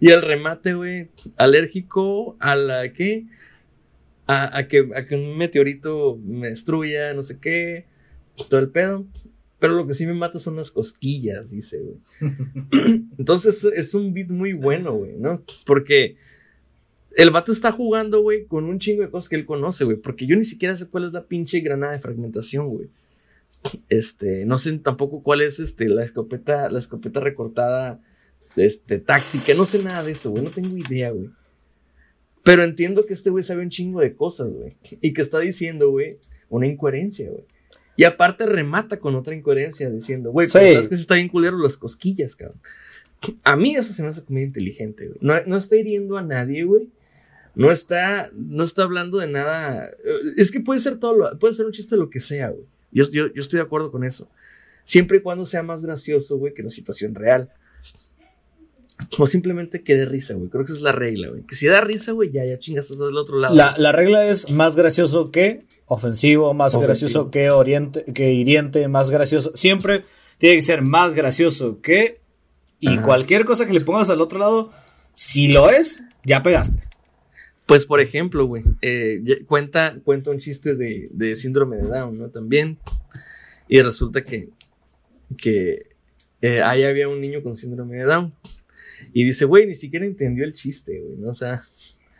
Y 0.00 0.12
el 0.12 0.22
remate, 0.22 0.74
güey, 0.74 1.08
alérgico 1.36 2.36
a 2.40 2.54
la 2.54 2.92
que 2.92 3.26
a, 4.26 4.56
a 4.56 4.68
que 4.68 4.88
a 4.94 5.06
que 5.06 5.14
un 5.14 5.36
meteorito 5.36 6.18
me 6.24 6.48
destruya, 6.48 7.14
no 7.14 7.22
sé 7.22 7.38
qué, 7.38 7.86
todo 8.48 8.60
el 8.60 8.70
pedo. 8.70 9.06
Pero 9.58 9.74
lo 9.74 9.86
que 9.86 9.94
sí 9.94 10.06
me 10.06 10.14
mata 10.14 10.38
son 10.38 10.56
las 10.56 10.70
cosquillas, 10.70 11.50
dice, 11.50 11.80
güey. 11.80 11.96
Entonces 13.18 13.64
es 13.64 13.94
un 13.94 14.12
beat 14.12 14.28
muy 14.28 14.52
bueno, 14.52 14.92
güey, 14.92 15.16
¿no? 15.16 15.42
Porque 15.64 16.16
el 17.16 17.30
vato 17.30 17.52
está 17.52 17.72
jugando, 17.72 18.20
güey, 18.20 18.44
con 18.44 18.64
un 18.64 18.78
chingo 18.78 19.02
de 19.02 19.10
cosas 19.10 19.30
que 19.30 19.36
él 19.36 19.46
conoce, 19.46 19.84
güey. 19.84 19.96
Porque 19.96 20.26
yo 20.26 20.36
ni 20.36 20.44
siquiera 20.44 20.76
sé 20.76 20.86
cuál 20.86 21.06
es 21.06 21.12
la 21.12 21.26
pinche 21.26 21.60
granada 21.60 21.94
de 21.94 21.98
fragmentación, 21.98 22.68
güey. 22.68 22.90
Este, 23.88 24.44
no 24.44 24.58
sé 24.58 24.78
tampoco 24.78 25.22
cuál 25.22 25.40
es 25.40 25.58
este, 25.58 25.88
la 25.88 26.04
escopeta, 26.04 26.70
la 26.70 26.78
escopeta 26.78 27.20
recortada, 27.20 28.00
este, 28.54 28.98
táctica, 28.98 29.54
no 29.54 29.64
sé 29.64 29.82
nada 29.82 30.04
de 30.04 30.12
eso, 30.12 30.30
güey. 30.30 30.44
No 30.44 30.50
tengo 30.50 30.76
idea, 30.76 31.10
güey. 31.10 31.30
Pero 32.46 32.62
entiendo 32.62 33.04
que 33.04 33.12
este 33.12 33.28
güey 33.28 33.44
sabe 33.44 33.62
un 33.62 33.68
chingo 33.68 34.00
de 34.00 34.14
cosas, 34.14 34.48
güey. 34.50 34.76
Y 35.02 35.12
que 35.12 35.20
está 35.20 35.38
diciendo, 35.40 35.90
güey, 35.90 36.18
una 36.48 36.66
incoherencia, 36.66 37.28
güey. 37.30 37.44
Y 37.96 38.04
aparte 38.04 38.46
remata 38.46 38.98
con 39.00 39.14
otra 39.16 39.34
incoherencia 39.34 39.90
diciendo, 39.90 40.30
güey, 40.30 40.46
Sí. 40.46 40.52
sabes 40.52 40.88
que 40.88 40.94
se 40.96 41.02
está 41.02 41.16
bien 41.16 41.28
culero 41.28 41.58
las 41.58 41.76
cosquillas, 41.76 42.36
cabrón. 42.36 42.60
A 43.42 43.56
mí 43.56 43.74
eso 43.74 43.92
se 43.92 44.02
me 44.02 44.08
hace 44.08 44.22
comedia 44.22 44.46
inteligente, 44.46 45.08
güey. 45.08 45.18
No, 45.20 45.34
no 45.46 45.56
está 45.56 45.76
hiriendo 45.76 46.16
a 46.16 46.22
nadie, 46.22 46.62
güey. 46.64 46.88
No 47.54 47.72
está, 47.72 48.30
no 48.34 48.62
está 48.64 48.82
hablando 48.84 49.18
de 49.18 49.28
nada. 49.28 49.90
Es 50.36 50.52
que 50.52 50.60
puede 50.60 50.78
ser 50.80 50.98
todo, 50.98 51.14
lo- 51.16 51.38
puede 51.38 51.54
ser 51.54 51.66
un 51.66 51.72
chiste 51.72 51.94
de 51.96 52.00
lo 52.00 52.10
que 52.10 52.20
sea, 52.20 52.50
güey. 52.50 52.66
Yo, 52.92 53.10
yo, 53.10 53.32
yo 53.32 53.42
estoy 53.42 53.56
de 53.58 53.64
acuerdo 53.64 53.90
con 53.90 54.04
eso. 54.04 54.30
Siempre 54.84 55.16
y 55.18 55.20
cuando 55.20 55.44
sea 55.46 55.62
más 55.62 55.82
gracioso, 55.82 56.36
güey, 56.38 56.54
que 56.54 56.62
la 56.62 56.68
situación 56.70 57.14
real. 57.14 57.50
O 59.18 59.26
simplemente 59.26 59.82
que 59.82 59.94
dé 59.94 60.06
risa, 60.06 60.34
güey. 60.34 60.48
Creo 60.48 60.64
que 60.64 60.72
esa 60.72 60.78
es 60.78 60.82
la 60.82 60.92
regla, 60.92 61.28
güey. 61.28 61.42
Que 61.42 61.54
si 61.54 61.66
da 61.66 61.80
risa, 61.80 62.12
güey, 62.12 62.30
ya, 62.30 62.44
ya 62.44 62.58
chingas 62.58 62.90
hasta 62.90 63.04
del 63.04 63.16
otro 63.18 63.38
lado. 63.38 63.54
La, 63.54 63.74
la 63.78 63.92
regla 63.92 64.26
es 64.26 64.50
más 64.50 64.74
gracioso 64.74 65.30
que 65.30 65.64
ofensivo, 65.86 66.52
más 66.54 66.74
Ofensivo. 66.74 66.86
gracioso 66.88 67.30
que 67.30 67.50
oriente, 67.50 68.04
que 68.14 68.32
hiriente, 68.32 68.88
más 68.88 69.10
gracioso. 69.10 69.52
Siempre 69.54 70.04
tiene 70.38 70.56
que 70.56 70.62
ser 70.62 70.82
más 70.82 71.14
gracioso 71.14 71.80
que. 71.80 72.20
Y 72.80 72.88
Ajá. 72.88 73.02
cualquier 73.02 73.44
cosa 73.44 73.66
que 73.66 73.72
le 73.72 73.80
pongas 73.80 74.10
al 74.10 74.20
otro 74.20 74.38
lado, 74.38 74.70
si 75.14 75.48
lo 75.48 75.70
es, 75.70 76.02
ya 76.24 76.42
pegaste. 76.42 76.82
Pues, 77.66 77.84
por 77.86 78.00
ejemplo, 78.00 78.44
güey, 78.46 78.62
eh, 78.82 79.20
cuenta, 79.46 79.96
cuenta 80.04 80.30
un 80.30 80.38
chiste 80.38 80.74
de, 80.74 81.08
de 81.10 81.34
síndrome 81.36 81.76
de 81.78 81.88
Down, 81.88 82.18
¿no? 82.18 82.28
También. 82.28 82.78
Y 83.68 83.80
resulta 83.82 84.22
que, 84.24 84.50
que 85.36 85.86
eh, 86.42 86.62
ahí 86.62 86.84
había 86.84 87.08
un 87.08 87.20
niño 87.20 87.42
con 87.42 87.56
síndrome 87.56 87.96
de 87.96 88.04
Down. 88.04 88.34
Y 89.12 89.24
dice, 89.24 89.44
güey, 89.44 89.66
ni 89.66 89.74
siquiera 89.74 90.04
entendió 90.06 90.44
el 90.44 90.52
chiste, 90.52 91.00
güey, 91.00 91.16
¿no? 91.16 91.30
O 91.30 91.34
sea, 91.34 91.60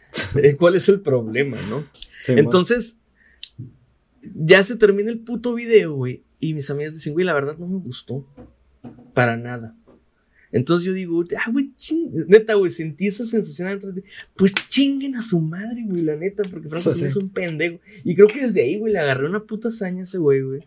¿cuál 0.59 0.75
es 0.75 0.89
el 0.89 1.01
problema, 1.01 1.59
no? 1.69 1.87
Entonces, 2.29 2.99
ya 4.35 4.63
se 4.63 4.77
termina 4.77 5.11
el 5.11 5.21
puto 5.21 5.55
video, 5.55 5.95
güey. 5.95 6.25
Y 6.41 6.55
mis 6.55 6.71
amigas 6.71 6.95
dicen, 6.95 7.13
güey, 7.13 7.25
la 7.25 7.35
verdad 7.35 7.57
no 7.59 7.67
me 7.67 7.79
gustó. 7.79 8.27
Para 9.15 9.37
nada. 9.37 9.77
Entonces 10.53 10.87
yo 10.87 10.93
digo, 10.93 11.23
ah, 11.39 11.51
güey, 11.51 11.75
ching. 11.77 12.11
Neta, 12.29 12.55
güey, 12.55 12.71
sentí 12.71 13.09
esa 13.09 13.27
sensación 13.27 13.79
de 13.95 14.05
Pues 14.37 14.55
chinguen 14.69 15.17
a 15.17 15.23
su 15.23 15.41
madre, 15.41 15.85
güey, 15.87 16.03
la 16.03 16.17
neta, 16.17 16.43
porque 16.51 16.69
Franco 16.69 16.93
Sí, 16.93 17.07
hizo 17.07 17.21
un 17.21 17.31
pendejo. 17.31 17.81
Y 18.05 18.15
creo 18.15 18.29
que 18.29 18.43
desde 18.43 18.63
ahí, 18.63 18.79
güey, 18.79 18.93
le 18.93 18.99
agarré 18.99 19.29
una 19.29 19.45
puta 19.45 19.69
hazaña 19.69 20.03
a 20.03 20.05
ese 20.05 20.19
güey, 20.19 20.43
güey. 20.43 20.61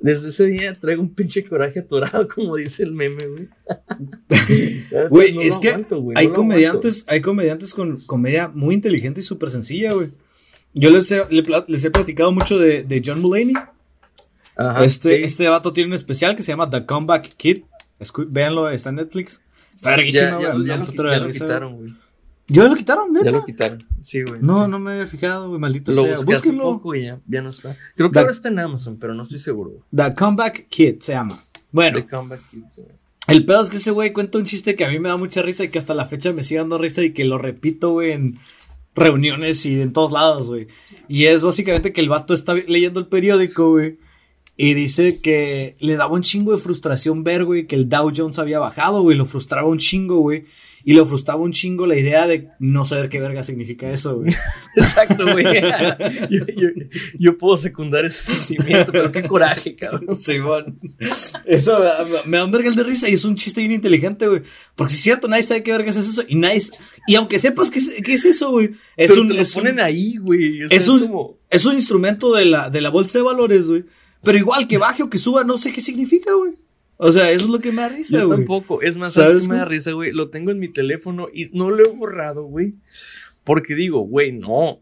Desde 0.00 0.28
ese 0.28 0.46
día 0.46 0.74
traigo 0.78 1.02
un 1.02 1.12
pinche 1.12 1.44
coraje 1.44 1.80
atorado, 1.80 2.28
como 2.34 2.56
dice 2.56 2.82
el 2.84 2.92
meme, 2.92 3.26
güey. 3.26 3.48
Güey, 5.10 5.34
no 5.34 5.40
es 5.42 5.58
que 5.58 5.68
aguanto, 5.70 6.04
hay 6.14 6.28
no 6.28 6.34
comediantes, 6.34 7.04
hay 7.08 7.20
comediantes 7.20 7.74
con 7.74 7.96
comedia 8.06 8.48
muy 8.48 8.74
inteligente 8.74 9.20
y 9.20 9.22
súper 9.22 9.50
sencilla, 9.50 9.92
güey. 9.92 10.08
Yo 10.74 10.90
les 10.90 11.10
he, 11.10 11.22
les 11.66 11.84
he 11.84 11.90
platicado 11.90 12.30
mucho 12.32 12.58
de, 12.58 12.84
de 12.84 13.02
John 13.04 13.20
Mulaney. 13.20 13.54
Ajá, 14.56 14.84
este, 14.84 15.16
sí. 15.18 15.22
este 15.24 15.48
vato 15.48 15.72
tiene 15.72 15.88
un 15.88 15.94
especial 15.94 16.34
que 16.36 16.42
se 16.42 16.52
llama 16.52 16.68
The 16.70 16.84
Comeback 16.86 17.34
Kid. 17.36 17.62
Escu- 18.00 18.26
véanlo, 18.28 18.68
está 18.70 18.90
en 18.90 18.96
Netflix. 18.96 19.40
Está 19.74 19.90
verguísima, 19.90 20.30
ya, 20.30 20.36
güey, 20.36 20.58
lo- 20.58 20.64
ya 20.64 20.76
lo, 20.76 20.84
lo 21.26 21.28
quitaron, 21.32 21.76
güey. 21.76 21.94
¿Ya 22.48 22.64
lo 22.66 22.74
quitaron, 22.74 23.12
neta? 23.12 23.26
Ya 23.26 23.30
lo 23.32 23.44
quitaron. 23.44 23.78
Sí, 24.02 24.22
güey. 24.22 24.40
No, 24.42 24.64
sí. 24.64 24.70
no 24.70 24.78
me 24.78 24.92
había 24.92 25.06
fijado, 25.06 25.48
güey, 25.48 25.60
maldito 25.60 25.92
Lo 25.92 26.02
sea. 26.02 26.16
busqué 26.16 26.32
hace 26.32 26.48
Búsquenlo. 26.48 26.64
poco 26.64 26.94
y 26.94 27.04
ya, 27.04 27.18
ya 27.26 27.42
no 27.42 27.50
está. 27.50 27.76
Creo 27.94 28.10
que 28.10 28.18
ahora 28.18 28.30
está 28.30 28.48
en 28.48 28.58
Amazon, 28.58 28.96
pero 28.98 29.14
no 29.14 29.22
estoy 29.22 29.38
seguro. 29.38 29.70
güey. 29.70 29.82
The 29.94 30.14
Comeback 30.14 30.68
Kid 30.68 30.96
se 31.00 31.12
llama. 31.12 31.38
Bueno, 31.70 31.98
The 31.98 32.06
Comeback 32.06 32.40
Kids, 32.50 32.78
güey. 32.78 32.88
El 33.28 33.44
pedo 33.44 33.60
es 33.60 33.68
que 33.68 33.76
ese 33.76 33.90
güey 33.90 34.14
cuenta 34.14 34.38
un 34.38 34.44
chiste 34.46 34.74
que 34.74 34.86
a 34.86 34.88
mí 34.88 34.98
me 34.98 35.10
da 35.10 35.18
mucha 35.18 35.42
risa 35.42 35.62
y 35.64 35.68
que 35.68 35.78
hasta 35.78 35.92
la 35.92 36.06
fecha 36.06 36.32
me 36.32 36.42
sigue 36.42 36.60
dando 36.60 36.78
risa 36.78 37.02
y 37.02 37.12
que 37.12 37.24
lo 37.26 37.36
repito, 37.36 37.90
güey, 37.90 38.12
en 38.12 38.38
reuniones 38.94 39.64
y 39.66 39.80
en 39.80 39.92
todos 39.92 40.12
lados, 40.12 40.46
güey. 40.46 40.68
Y 41.08 41.26
es 41.26 41.42
básicamente 41.44 41.92
que 41.92 42.00
el 42.00 42.08
vato 42.08 42.32
está 42.32 42.54
leyendo 42.54 42.98
el 43.00 43.06
periódico, 43.08 43.70
güey. 43.72 43.98
Y 44.56 44.74
dice 44.74 45.20
que 45.20 45.76
le 45.80 45.96
daba 45.96 46.14
un 46.14 46.22
chingo 46.22 46.52
de 46.52 46.58
frustración 46.62 47.22
ver, 47.22 47.44
güey, 47.44 47.66
que 47.66 47.76
el 47.76 47.88
Dow 47.88 48.10
Jones 48.16 48.38
había 48.38 48.58
bajado, 48.58 49.02
güey. 49.02 49.16
Lo 49.16 49.26
frustraba 49.26 49.68
un 49.68 49.78
chingo, 49.78 50.18
güey. 50.20 50.46
Y 50.84 50.94
lo 50.94 51.04
frustraba 51.04 51.40
un 51.40 51.52
chingo 51.52 51.86
la 51.86 51.96
idea 51.96 52.26
de 52.26 52.48
no 52.60 52.84
saber 52.84 53.08
qué 53.08 53.20
verga 53.20 53.42
significa 53.42 53.90
eso, 53.90 54.16
güey. 54.16 54.32
Exacto, 54.76 55.24
güey. 55.32 55.44
yo, 56.30 56.46
yo- 56.56 56.68
yo 57.18 57.36
puedo 57.38 57.56
secundar 57.56 58.04
ese 58.04 58.32
sentimiento, 58.34 58.92
pero 58.92 59.10
qué 59.12 59.22
coraje, 59.22 59.74
cabrón. 59.76 60.14
Simón. 60.14 60.78
Eso 61.44 61.78
me 61.78 61.84
da- 61.84 62.06
me 62.26 62.36
da 62.38 62.44
un 62.44 62.50
vergas 62.52 62.76
de 62.76 62.84
risa 62.84 63.08
y 63.08 63.14
es 63.14 63.24
un 63.24 63.34
chiste 63.34 63.60
bien 63.60 63.72
inteligente, 63.72 64.26
güey. 64.28 64.42
Porque 64.76 64.92
si 64.92 64.96
es 64.98 65.02
cierto, 65.02 65.28
nadie 65.28 65.42
sabe 65.42 65.62
qué 65.62 65.72
vergas 65.72 65.96
es 65.96 66.08
eso. 66.08 66.22
Y 66.28 66.36
nadie. 66.36 66.62
Y 67.06 67.14
aunque 67.16 67.38
sepas 67.38 67.70
qué 67.70 67.78
es, 67.80 68.00
qué 68.04 68.14
es 68.14 68.24
eso, 68.24 68.50
güey. 68.50 68.70
Es 68.96 69.10
Pero 69.10 69.22
un. 69.22 69.28
te 69.28 69.34
lo 69.34 69.40
es 69.42 69.54
un- 69.54 69.62
ponen 69.62 69.80
ahí, 69.80 70.16
güey. 70.16 70.62
O 70.64 70.68
sea, 70.68 70.78
es 70.78 70.88
un, 70.88 71.00
como- 71.00 71.38
es 71.50 71.64
un 71.66 71.74
instrumento 71.74 72.34
de 72.34 72.44
la, 72.46 72.70
de 72.70 72.80
la 72.80 72.90
bolsa 72.90 73.18
de 73.18 73.24
valores, 73.24 73.66
güey. 73.66 73.84
Pero 74.22 74.38
igual 74.38 74.66
que 74.66 74.78
baje 74.78 75.02
o 75.02 75.10
que 75.10 75.18
suba, 75.18 75.44
no 75.44 75.56
sé 75.58 75.72
qué 75.72 75.80
significa, 75.80 76.32
güey. 76.34 76.52
O 77.00 77.12
sea, 77.12 77.30
eso 77.30 77.44
es 77.44 77.50
lo 77.50 77.60
que 77.60 77.70
me 77.70 77.82
da 77.82 77.88
risa, 77.88 78.18
Yo 78.18 78.26
güey. 78.26 78.38
tampoco. 78.40 78.82
Es 78.82 78.96
más, 78.96 79.12
¿sabes 79.12 79.30
¿Sabes 79.30 79.44
qué 79.46 79.52
me 79.52 79.58
da 79.58 79.64
risa, 79.64 79.92
güey? 79.92 80.12
Lo 80.12 80.30
tengo 80.30 80.50
en 80.50 80.58
mi 80.58 80.68
teléfono 80.68 81.28
y 81.32 81.46
no 81.56 81.70
lo 81.70 81.84
he 81.84 81.88
borrado, 81.88 82.42
güey. 82.44 82.74
Porque 83.44 83.74
digo, 83.74 84.00
güey, 84.00 84.32
no. 84.32 84.80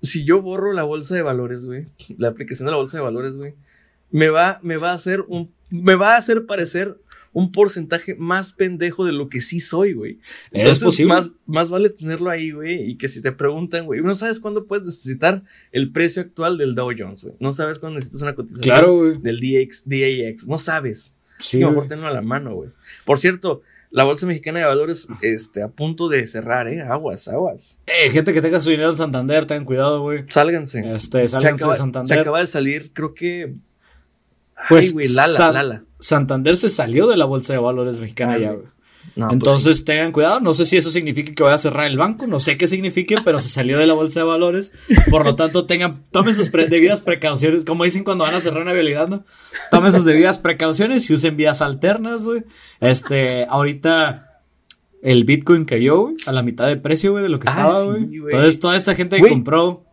Si 0.00 0.24
yo 0.24 0.40
borro 0.40 0.72
la 0.72 0.84
bolsa 0.84 1.14
de 1.14 1.22
valores, 1.22 1.64
güey, 1.64 1.86
la 2.16 2.28
aplicación 2.28 2.66
de 2.66 2.70
la 2.72 2.78
bolsa 2.78 2.96
de 2.96 3.02
valores, 3.02 3.34
güey, 3.34 3.54
me 4.10 4.28
va, 4.28 4.60
me 4.62 4.76
va 4.76 4.90
a 4.92 4.94
hacer 4.94 5.24
un, 5.28 5.50
me 5.70 5.94
va 5.94 6.14
a 6.14 6.18
hacer 6.18 6.46
parecer 6.46 6.96
un 7.34 7.52
porcentaje 7.52 8.14
más 8.14 8.52
pendejo 8.54 9.04
de 9.04 9.12
lo 9.12 9.28
que 9.28 9.40
sí 9.42 9.60
soy, 9.60 9.92
güey. 9.92 10.12
Es 10.50 10.60
Entonces, 10.60 10.84
posible. 10.84 11.14
Más, 11.14 11.30
más 11.46 11.68
vale 11.70 11.90
tenerlo 11.90 12.30
ahí, 12.30 12.50
güey, 12.52 12.88
y 12.90 12.96
que 12.96 13.08
si 13.08 13.20
te 13.20 13.32
preguntan, 13.32 13.84
güey, 13.84 14.00
no 14.00 14.16
sabes 14.16 14.40
cuándo 14.40 14.64
puedes 14.66 14.86
necesitar 14.86 15.42
el 15.70 15.92
precio 15.92 16.22
actual 16.22 16.56
del 16.56 16.74
Dow 16.74 16.90
Jones, 16.96 17.24
güey. 17.24 17.34
No 17.40 17.52
sabes 17.52 17.78
cuándo 17.78 17.96
necesitas 17.98 18.22
una 18.22 18.34
cotización 18.34 18.64
Claro, 18.64 19.12
del 19.20 19.38
DX, 19.40 19.82
DAX. 19.86 20.46
No 20.46 20.58
sabes. 20.58 21.14
Sí, 21.38 21.58
mejor 21.64 21.88
tenlo 21.88 22.06
a 22.06 22.10
la 22.10 22.22
mano, 22.22 22.54
güey. 22.54 22.70
Por 23.04 23.18
cierto, 23.18 23.62
la 23.90 24.04
Bolsa 24.04 24.26
Mexicana 24.26 24.60
de 24.60 24.66
Valores, 24.66 25.08
este, 25.22 25.62
a 25.62 25.68
punto 25.68 26.08
de 26.08 26.26
cerrar, 26.26 26.68
¿eh? 26.68 26.82
Aguas, 26.82 27.28
aguas. 27.28 27.78
Eh, 27.86 28.10
gente 28.10 28.34
que 28.34 28.42
tenga 28.42 28.60
su 28.60 28.70
dinero 28.70 28.90
en 28.90 28.96
Santander, 28.96 29.46
tengan 29.46 29.64
cuidado, 29.64 30.02
güey. 30.02 30.24
Sálganse. 30.28 30.80
Este, 30.94 31.22
se, 31.22 31.28
sálganse 31.28 31.64
acaba, 31.64 31.72
de 31.72 31.78
Santander. 31.78 32.08
se 32.14 32.20
acaba 32.20 32.40
de 32.40 32.46
salir, 32.46 32.92
creo 32.92 33.14
que... 33.14 33.54
Pues, 34.68 34.86
Ay, 34.86 34.90
güey, 34.92 35.08
Lala, 35.08 35.36
San- 35.36 35.54
Lala. 35.54 35.82
Santander 36.00 36.56
se 36.56 36.68
salió 36.68 37.06
de 37.06 37.16
la 37.16 37.24
bolsa 37.24 37.52
de 37.52 37.60
valores 37.60 37.98
mexicana 38.00 38.38
ya, 38.38 38.52
güey. 38.52 38.66
No, 39.16 39.26
pues 39.26 39.32
Entonces 39.34 39.84
tengan 39.84 40.12
cuidado, 40.12 40.38
no 40.38 40.54
sé 40.54 40.64
si 40.64 40.76
eso 40.76 40.90
significa 40.90 41.34
que 41.34 41.42
vaya 41.42 41.56
a 41.56 41.58
cerrar 41.58 41.88
el 41.88 41.96
banco, 41.98 42.28
no 42.28 42.38
sé 42.38 42.56
qué 42.56 42.68
signifique, 42.68 43.16
pero 43.24 43.40
se 43.40 43.48
salió 43.48 43.76
de 43.78 43.86
la 43.86 43.94
bolsa 43.94 44.20
de 44.20 44.26
valores, 44.26 44.72
por 45.10 45.24
lo 45.24 45.34
tanto 45.34 45.66
tengan, 45.66 46.04
tomen 46.12 46.36
sus 46.36 46.50
pre- 46.50 46.68
debidas 46.68 47.02
precauciones, 47.02 47.64
como 47.64 47.82
dicen 47.82 48.04
cuando 48.04 48.22
van 48.24 48.34
a 48.36 48.40
cerrar 48.40 48.62
una 48.62 48.72
vialidad, 48.72 49.08
¿no? 49.08 49.24
Tomen 49.72 49.92
sus 49.92 50.04
debidas 50.04 50.38
precauciones 50.38 51.10
y 51.10 51.14
usen 51.14 51.36
vías 51.36 51.62
alternas, 51.62 52.22
güey. 52.22 52.44
Este, 52.80 53.44
ahorita 53.48 54.42
el 55.02 55.24
Bitcoin 55.24 55.64
cayó, 55.64 55.98
güey, 56.02 56.16
a 56.26 56.32
la 56.32 56.42
mitad 56.44 56.68
de 56.68 56.76
precio, 56.76 57.10
güey, 57.12 57.24
de 57.24 57.28
lo 57.28 57.40
que 57.40 57.48
Ah, 57.48 57.50
estaba, 57.50 57.84
güey. 57.86 58.04
Entonces 58.14 58.60
toda 58.60 58.76
esa 58.76 58.94
gente 58.94 59.16
que 59.20 59.28
compró. 59.28 59.84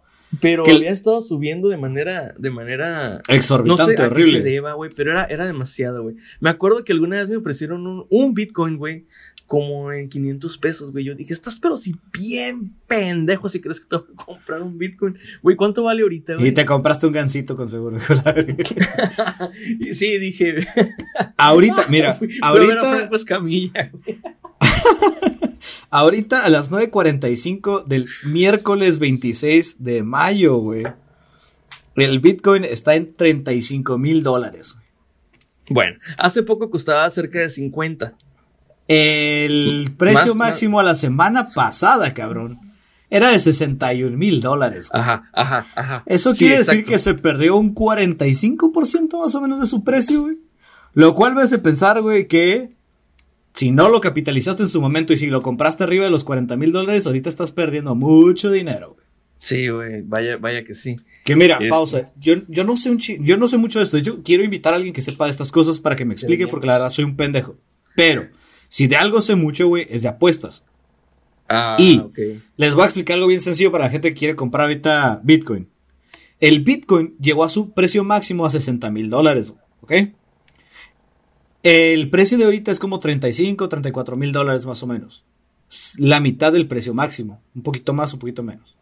Pero 0.41 0.63
que 0.63 0.71
había 0.71 0.91
estado 0.91 1.21
subiendo 1.21 1.69
de 1.69 1.77
manera, 1.77 2.33
de 2.37 2.49
manera... 2.51 3.21
exorbitante, 3.27 3.81
no 3.81 3.87
sé 3.87 3.93
a 3.93 3.95
qué 3.95 4.01
horrible. 4.13 4.37
se 4.39 4.43
deba, 4.43 4.73
güey, 4.73 4.91
pero 4.95 5.11
era, 5.11 5.25
era 5.25 5.45
demasiado, 5.45 6.03
güey. 6.03 6.15
Me 6.39 6.49
acuerdo 6.49 6.83
que 6.83 6.93
alguna 6.93 7.17
vez 7.17 7.29
me 7.29 7.37
ofrecieron 7.37 7.85
un, 7.87 8.05
un 8.09 8.33
Bitcoin, 8.33 8.77
güey, 8.77 9.05
como 9.45 9.91
en 9.91 10.09
500 10.09 10.57
pesos, 10.57 10.91
güey. 10.91 11.05
Yo 11.05 11.13
dije, 11.13 11.31
estás 11.33 11.59
pero 11.59 11.77
si 11.77 11.95
bien 12.11 12.73
pendejo 12.87 13.47
si 13.47 13.61
crees 13.61 13.79
que 13.79 13.85
te 13.87 13.97
voy 13.97 14.05
a 14.17 14.25
comprar 14.25 14.61
un 14.63 14.77
Bitcoin. 14.79 15.17
Güey, 15.43 15.55
¿cuánto 15.55 15.83
vale 15.83 16.01
ahorita, 16.01 16.33
güey? 16.35 16.47
Y 16.47 16.51
te 16.51 16.65
compraste 16.65 17.05
un 17.05 17.13
gancito 17.13 17.55
con 17.55 17.69
seguro. 17.69 17.97
Sí, 19.91 20.17
dije. 20.17 20.65
ahorita, 21.37 21.85
mira, 21.89 22.13
fui- 22.17 22.27
fui 22.29 22.39
a 22.41 22.51
ver 22.53 22.61
a 22.63 22.65
ahorita, 22.81 22.97
Franco 22.97 23.15
Escamilla, 23.15 23.91
güey. 23.93 24.19
ahorita 25.89 26.43
a 26.45 26.49
las 26.49 26.71
9.45 26.71 27.85
del 27.85 28.07
miércoles 28.25 28.99
26 28.99 29.83
de 29.83 30.03
mayo, 30.03 30.57
güey. 30.57 30.83
El 31.95 32.19
Bitcoin 32.19 32.63
está 32.65 32.95
en 32.95 33.15
35 33.15 33.97
mil 33.97 34.21
dólares. 34.23 34.75
Bueno, 35.69 35.97
hace 36.17 36.43
poco 36.43 36.69
costaba 36.69 37.09
cerca 37.09 37.39
de 37.39 37.49
50. 37.49 38.13
El 38.87 39.93
precio 39.97 40.35
Más- 40.35 40.49
máximo 40.49 40.79
a 40.79 40.83
la 40.83 40.95
semana 40.95 41.47
pasada, 41.55 42.13
cabrón, 42.13 42.59
era 43.09 43.31
de 43.31 43.39
61 43.39 44.15
mil 44.17 44.41
dólares. 44.41 44.89
Ajá, 44.93 45.23
ajá, 45.33 45.67
ajá. 45.75 46.03
Eso 46.05 46.33
Sí, 46.33 46.39
quiere 46.39 46.57
decir 46.59 46.83
que 46.83 46.99
se 46.99 47.13
perdió 47.15 47.55
un 47.55 47.73
45% 47.73 49.17
más 49.19 49.33
o 49.33 49.41
menos 49.41 49.59
de 49.59 49.65
su 49.65 49.83
precio, 49.83 50.23
güey. 50.23 50.37
Lo 50.93 51.15
cual 51.15 51.33
me 51.35 51.41
hace 51.41 51.57
pensar, 51.57 52.01
güey, 52.01 52.27
que 52.27 52.74
si 53.55 53.71
no 53.71 53.89
lo 53.89 53.99
capitalizaste 54.01 54.61
en 54.63 54.69
su 54.69 54.79
momento 54.81 55.11
y 55.13 55.17
si 55.17 55.27
lo 55.27 55.41
compraste 55.41 55.83
arriba 55.83 56.05
de 56.05 56.11
los 56.11 56.23
40 56.23 56.55
mil 56.57 56.71
dólares, 56.71 57.07
ahorita 57.07 57.29
estás 57.29 57.51
perdiendo 57.51 57.95
mucho 57.95 58.51
dinero, 58.51 58.93
güey. 58.93 59.05
Sí, 59.39 59.67
güey, 59.69 60.01
vaya, 60.01 60.37
vaya 60.37 60.63
que 60.63 60.75
sí. 60.75 60.95
Que 61.23 61.35
mira, 61.35 61.57
Es- 61.61 61.69
pausa. 61.69 62.11
Yo, 62.19 62.35
yo 62.47 62.63
no 62.63 62.75
sé 62.75 62.89
un 62.91 62.97
chi- 62.97 63.17
yo 63.21 63.37
no 63.37 63.47
sé 63.47 63.57
mucho 63.57 63.79
de 63.79 63.85
esto. 63.85 63.97
Yo 63.97 64.23
quiero 64.23 64.43
invitar 64.43 64.73
a 64.73 64.77
alguien 64.77 64.93
que 64.93 65.01
sepa 65.01 65.25
de 65.25 65.31
estas 65.31 65.51
cosas 65.51 65.79
para 65.79 65.95
que 65.95 66.05
me 66.05 66.13
explique, 66.13 66.47
porque 66.47 66.67
la 66.67 66.73
verdad 66.73 66.89
soy 66.89 67.05
un 67.05 67.15
pendejo. 67.15 67.55
Pero, 67.95 68.27
si 68.69 68.87
de 68.87 68.95
algo 68.95 69.21
sé 69.21 69.35
mucho, 69.35 69.67
güey, 69.67 69.85
es 69.89 70.01
de 70.03 70.09
apuestas. 70.09 70.63
Ah, 71.47 71.75
Y- 71.79 71.99
ok. 71.99 72.17
Les 72.57 72.73
voy 72.73 72.83
a 72.83 72.85
explicar 72.85 73.15
algo 73.15 73.27
bien 73.27 73.41
sencillo 73.41 73.71
para 73.71 73.85
la 73.85 73.91
gente 73.91 74.09
que 74.13 74.19
quiere 74.19 74.35
comprar 74.35 74.63
ahorita 74.63 75.21
Bitcoin. 75.23 75.69
El 76.39 76.61
Bitcoin 76.61 77.15
llegó 77.19 77.43
a 77.43 77.49
su 77.49 77.71
precio 77.71 78.03
máximo 78.03 78.45
a 78.45 78.49
60 78.49 78.89
mil 78.89 79.09
dólares, 79.09 79.53
¿ok? 79.81 79.93
El 81.65 82.11
precio 82.11 82.37
de 82.37 82.43
ahorita 82.43 82.69
es 82.69 82.77
como 82.77 82.99
35, 82.99 83.67
34 83.67 84.15
mil 84.15 84.31
dólares 84.31 84.67
más 84.67 84.83
o 84.83 84.85
menos. 84.85 85.23
La 85.97 86.19
mitad 86.19 86.53
del 86.53 86.67
precio 86.67 86.93
máximo. 86.93 87.41
Un 87.55 87.63
poquito 87.63 87.91
más, 87.91 88.13
un 88.13 88.19
poquito 88.19 88.43
menos. 88.43 88.77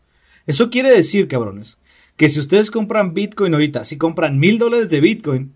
Eso 0.48 0.70
quiere 0.70 0.92
decir, 0.92 1.30
cabrones, 1.30 1.78
que 2.18 2.28
si 2.28 2.42
ustedes 2.42 2.70
compran 2.72 3.14
Bitcoin 3.14 3.54
ahorita, 3.54 3.86
si 3.86 3.98
compran 3.98 4.38
mil 4.38 4.58
dólares 4.60 4.90
de 4.90 5.00
Bitcoin, 5.00 5.54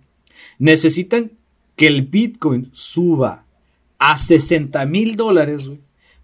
necesitan 0.57 1.31
que 1.75 1.87
el 1.87 2.03
Bitcoin 2.03 2.69
suba 2.71 3.43
a 3.99 4.17
60 4.17 4.85
mil 4.85 5.17
dólares, 5.17 5.69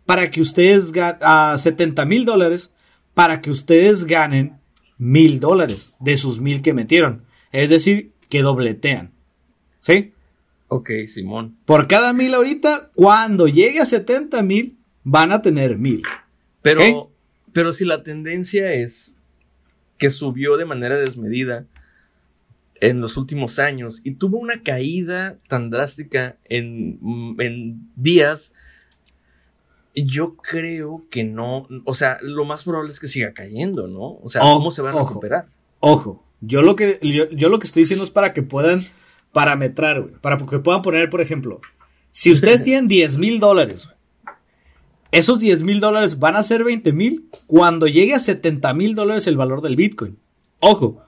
para 0.05 0.31
que 0.31 0.39
ustedes 0.39 0.93
ganen, 0.93 1.19
a 1.21 1.57
70 1.57 2.05
mil 2.05 2.23
dólares, 2.23 2.71
para 3.13 3.41
que 3.41 3.51
ustedes 3.51 4.05
ganen 4.05 4.57
mil 4.97 5.41
dólares 5.41 5.95
de 5.99 6.15
sus 6.15 6.39
mil 6.39 6.61
que 6.61 6.73
metieron. 6.73 7.25
Es 7.51 7.69
decir, 7.69 8.11
que 8.29 8.41
dobletean. 8.41 9.11
¿Sí? 9.79 10.13
Ok, 10.75 10.89
Simón. 11.05 11.55
Por 11.65 11.87
cada 11.87 12.13
mil 12.13 12.33
ahorita, 12.33 12.89
cuando 12.95 13.47
llegue 13.47 13.79
a 13.79 13.85
70 13.85 14.41
mil, 14.41 14.79
van 15.03 15.31
a 15.31 15.43
tener 15.43 15.77
mil. 15.77 16.01
Pero, 16.63 17.11
pero 17.51 17.73
si 17.73 17.85
la 17.85 18.01
tendencia 18.01 18.73
es 18.73 19.13
que 19.99 20.09
subió 20.09 20.57
de 20.57 20.65
manera 20.65 20.97
desmedida 20.97 21.67
en 22.81 23.01
los 23.01 23.17
últimos 23.17 23.59
años 23.59 24.01
y 24.03 24.15
tuvo 24.15 24.39
una 24.39 24.63
caída 24.63 25.37
tan 25.47 25.69
drástica 25.69 26.37
en, 26.45 26.97
en 27.37 27.91
días, 27.95 28.51
yo 29.93 30.37
creo 30.37 31.05
que 31.11 31.23
no, 31.23 31.67
o 31.85 31.93
sea, 31.93 32.17
lo 32.23 32.45
más 32.45 32.63
probable 32.63 32.89
es 32.89 32.99
que 32.99 33.07
siga 33.07 33.33
cayendo, 33.33 33.87
¿no? 33.87 34.15
O 34.23 34.27
sea, 34.27 34.41
Ojo, 34.41 34.57
¿cómo 34.57 34.71
se 34.71 34.81
va 34.81 34.89
a 34.89 34.95
ojo. 34.95 35.09
recuperar? 35.09 35.45
Ojo, 35.79 36.25
yo 36.41 36.63
lo 36.63 36.75
que 36.75 36.97
yo, 37.03 37.29
yo 37.29 37.49
lo 37.49 37.59
que 37.59 37.67
estoy 37.67 37.83
diciendo 37.83 38.03
es 38.03 38.09
para 38.11 38.33
que 38.33 38.41
puedan 38.41 38.83
parametrar, 39.33 40.01
güey, 40.01 40.13
para 40.21 40.37
que 40.37 40.59
puedan 40.59 40.81
poner, 40.81 41.09
por 41.09 41.19
ejemplo, 41.19 41.59
si 42.11 42.31
ustedes 42.31 42.63
tienen 42.63 42.87
10 42.87 43.17
mil 43.17 43.39
dólares, 43.41 43.89
esos 45.11 45.39
10 45.39 45.63
mil 45.63 45.79
dólares 45.79 46.17
van 46.19 46.35
a 46.35 46.43
ser 46.43 46.63
20 46.63 46.91
mil 46.93 47.27
cuando 47.47 47.87
llegue 47.87 48.13
a 48.13 48.19
70 48.19 48.73
mil 48.73 48.95
dólares 48.95 49.27
el 49.27 49.37
valor 49.37 49.61
del 49.61 49.75
Bitcoin. 49.75 50.17
Ojo, 50.59 51.03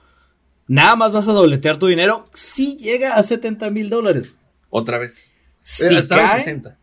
nada 0.67 0.95
más 0.95 1.11
vas 1.13 1.27
a 1.27 1.33
dobletear 1.33 1.77
tu 1.79 1.87
dinero 1.87 2.27
si 2.33 2.77
llega 2.77 3.15
a 3.15 3.23
70 3.23 3.71
mil 3.71 3.89
dólares. 3.89 4.35
Otra 4.69 4.99
vez. 4.99 5.33
Si 5.63 5.85
Eh, 5.85 6.01
cae, 6.07 6.37
60. 6.39 6.77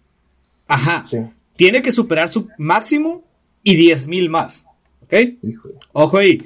ajá, 0.66 1.04
Sí. 1.04 1.18
tiene 1.54 1.82
que 1.82 1.92
superar 1.92 2.28
su 2.28 2.48
máximo 2.58 3.22
y 3.62 3.76
10 3.76 4.08
mil 4.08 4.28
más. 4.28 4.66
¿Ok? 5.02 5.12
Híjole. 5.42 5.74
Ojo 5.92 6.18
ahí. 6.18 6.42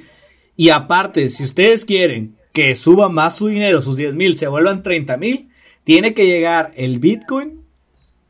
Y 0.55 0.69
aparte, 0.69 1.29
si 1.29 1.43
ustedes 1.43 1.85
quieren 1.85 2.35
que 2.57 2.75
suba 2.75 3.07
más 3.07 3.37
su 3.37 3.45
dinero, 3.49 3.83
sus 3.83 3.95
10 3.95 4.15
mil, 4.15 4.35
se 4.35 4.47
vuelvan 4.47 4.81
30 4.81 5.15
mil, 5.17 5.49
tiene 5.83 6.15
que 6.15 6.25
llegar 6.25 6.71
el 6.75 6.97
Bitcoin 6.97 7.61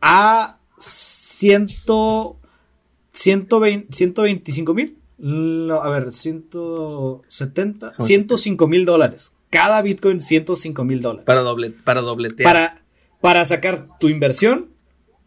a 0.02 0.60
100, 0.78 1.70
120, 3.14 3.94
125 3.94 4.74
mil. 4.74 4.98
No, 5.18 5.76
a 5.76 5.90
ver, 5.90 6.12
170, 6.12 7.94
105 7.98 8.68
mil 8.68 8.84
dólares. 8.84 9.32
Cada 9.50 9.82
Bitcoin 9.82 10.20
105 10.22 10.84
mil 10.84 11.02
dólares. 11.02 11.24
Para, 11.26 11.40
doble, 11.40 11.70
para 11.70 12.02
dobletear. 12.02 12.44
Para, 12.44 12.84
para 13.22 13.46
sacar 13.46 13.86
tu 13.98 14.10
inversión 14.10 14.72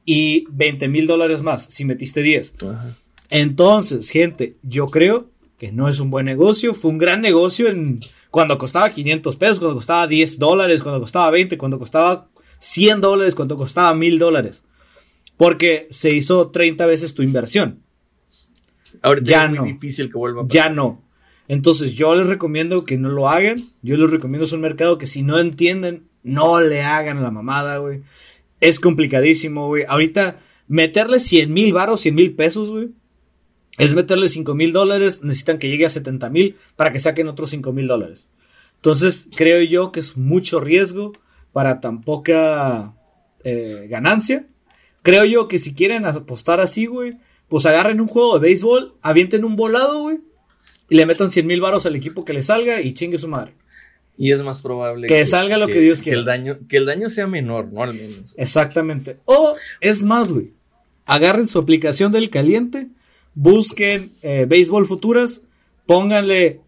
y 0.04 0.44
20 0.50 0.88
mil 0.88 1.06
dólares 1.06 1.40
más 1.40 1.64
si 1.64 1.86
metiste 1.86 2.20
10. 2.20 2.52
Entonces, 3.30 4.10
gente, 4.10 4.56
yo 4.62 4.88
creo 4.88 5.30
que 5.60 5.72
no 5.72 5.90
es 5.90 6.00
un 6.00 6.08
buen 6.08 6.24
negocio. 6.24 6.74
Fue 6.74 6.90
un 6.90 6.96
gran 6.96 7.20
negocio 7.20 7.68
en 7.68 8.00
cuando 8.30 8.56
costaba 8.56 8.88
500 8.90 9.36
pesos, 9.36 9.58
cuando 9.58 9.76
costaba 9.76 10.06
10 10.06 10.38
dólares, 10.38 10.82
cuando 10.82 11.00
costaba 11.00 11.30
20, 11.30 11.58
cuando 11.58 11.78
costaba 11.78 12.28
100 12.60 13.02
dólares, 13.02 13.34
cuando 13.34 13.58
costaba 13.58 13.94
1000 13.94 14.18
dólares. 14.18 14.64
Porque 15.36 15.86
se 15.90 16.14
hizo 16.14 16.48
30 16.48 16.86
veces 16.86 17.12
tu 17.12 17.22
inversión. 17.22 17.82
Ahorita 19.02 19.30
Ya 19.30 19.44
es 19.44 19.50
muy 19.50 19.58
no. 19.58 19.64
difícil 19.66 20.10
que 20.10 20.16
vuelva 20.16 20.40
a 20.40 20.46
pasar. 20.46 20.54
Ya 20.54 20.74
no. 20.74 21.02
Entonces 21.46 21.92
yo 21.92 22.14
les 22.14 22.26
recomiendo 22.28 22.86
que 22.86 22.96
no 22.96 23.10
lo 23.10 23.28
hagan. 23.28 23.62
Yo 23.82 23.98
les 23.98 24.10
recomiendo 24.10 24.46
es 24.46 24.52
un 24.52 24.62
mercado 24.62 24.96
que 24.96 25.04
si 25.04 25.22
no 25.22 25.38
entienden, 25.38 26.08
no 26.22 26.62
le 26.62 26.82
hagan 26.84 27.22
la 27.22 27.30
mamada, 27.30 27.76
güey. 27.76 28.00
Es 28.60 28.80
complicadísimo, 28.80 29.66
güey. 29.66 29.84
Ahorita 29.86 30.40
meterle 30.68 31.20
100 31.20 31.52
mil 31.52 31.74
baros, 31.74 32.00
100 32.00 32.14
mil 32.14 32.34
pesos, 32.34 32.70
güey. 32.70 32.88
Es 33.78 33.94
meterle 33.94 34.28
5 34.28 34.54
mil 34.54 34.72
dólares. 34.72 35.22
Necesitan 35.22 35.58
que 35.58 35.68
llegue 35.68 35.86
a 35.86 35.90
70 35.90 36.28
mil 36.30 36.56
para 36.76 36.92
que 36.92 36.98
saquen 36.98 37.28
otros 37.28 37.50
5 37.50 37.72
mil 37.72 37.86
dólares. 37.86 38.28
Entonces 38.76 39.28
creo 39.36 39.62
yo 39.62 39.92
que 39.92 40.00
es 40.00 40.16
mucho 40.16 40.60
riesgo 40.60 41.12
para 41.52 41.80
tan 41.80 42.02
poca 42.02 42.94
eh, 43.44 43.86
ganancia. 43.90 44.46
Creo 45.02 45.24
yo 45.24 45.48
que 45.48 45.58
si 45.58 45.74
quieren 45.74 46.04
apostar 46.04 46.60
así, 46.60 46.86
güey, 46.86 47.18
pues 47.48 47.66
agarren 47.66 48.00
un 48.00 48.08
juego 48.08 48.34
de 48.34 48.40
béisbol, 48.40 48.94
avienten 49.02 49.44
un 49.44 49.56
volado, 49.56 50.02
güey, 50.02 50.20
y 50.88 50.96
le 50.96 51.06
metan 51.06 51.30
100 51.30 51.46
mil 51.46 51.60
baros 51.60 51.86
al 51.86 51.96
equipo 51.96 52.24
que 52.24 52.32
le 52.32 52.42
salga 52.42 52.80
y 52.80 52.92
chingue 52.92 53.18
su 53.18 53.28
madre. 53.28 53.54
Y 54.16 54.32
es 54.32 54.42
más 54.42 54.60
probable 54.60 55.06
Que 55.06 55.24
salga 55.24 55.56
lo 55.56 55.66
que 55.66 55.80
Dios 55.80 56.02
quiera. 56.02 56.18
el 56.18 56.26
daño, 56.26 56.58
que 56.68 56.76
el 56.76 56.84
daño 56.84 57.08
sea 57.08 57.26
menor, 57.26 57.72
¿no? 57.72 57.82
Al 57.82 57.94
menos. 57.94 58.34
Exactamente. 58.36 59.16
O 59.24 59.54
es 59.80 60.02
más, 60.02 60.32
güey, 60.32 60.50
agarren 61.06 61.48
su 61.48 61.58
aplicación 61.58 62.12
del 62.12 62.28
caliente, 62.28 62.88
busquen 63.34 64.10
eh, 64.22 64.46
béisbol 64.48 64.86
futuras, 64.86 65.42
pónganle 65.86 66.60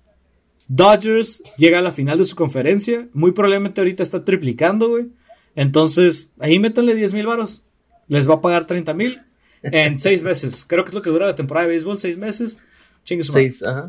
Dodgers, 0.68 1.43
llega 1.59 1.78
a 1.78 1.82
la 1.82 1.93
final 1.93 2.18
de 2.18 2.24
su 2.24 2.36
conferencia, 2.36 3.09
muy 3.12 3.32
probablemente 3.32 3.80
ahorita 3.80 4.02
está 4.02 4.24
triplicando, 4.24 4.89
güey. 4.89 5.09
Entonces, 5.55 6.30
ahí 6.39 6.59
métanle 6.59 6.94
10 6.94 7.12
mil 7.12 7.26
varos. 7.26 7.62
Les 8.09 8.28
va 8.28 8.34
a 8.34 8.40
pagar 8.40 8.66
30 8.66 8.94
mil 8.94 9.20
en 9.62 9.98
seis 9.98 10.22
meses. 10.22 10.64
Creo 10.66 10.84
que 10.84 10.89
es 10.89 10.94
lo 10.94 11.02
que 11.02 11.10
dura 11.10 11.26
la 11.26 11.34
temporada 11.34 11.66
de 11.66 11.72
béisbol, 11.72 11.98
seis 11.98 12.16
meses. 12.16 12.59
Chingue 13.05 13.24
su. 13.24 13.32
Seis, 13.32 13.62
ajá. 13.62 13.86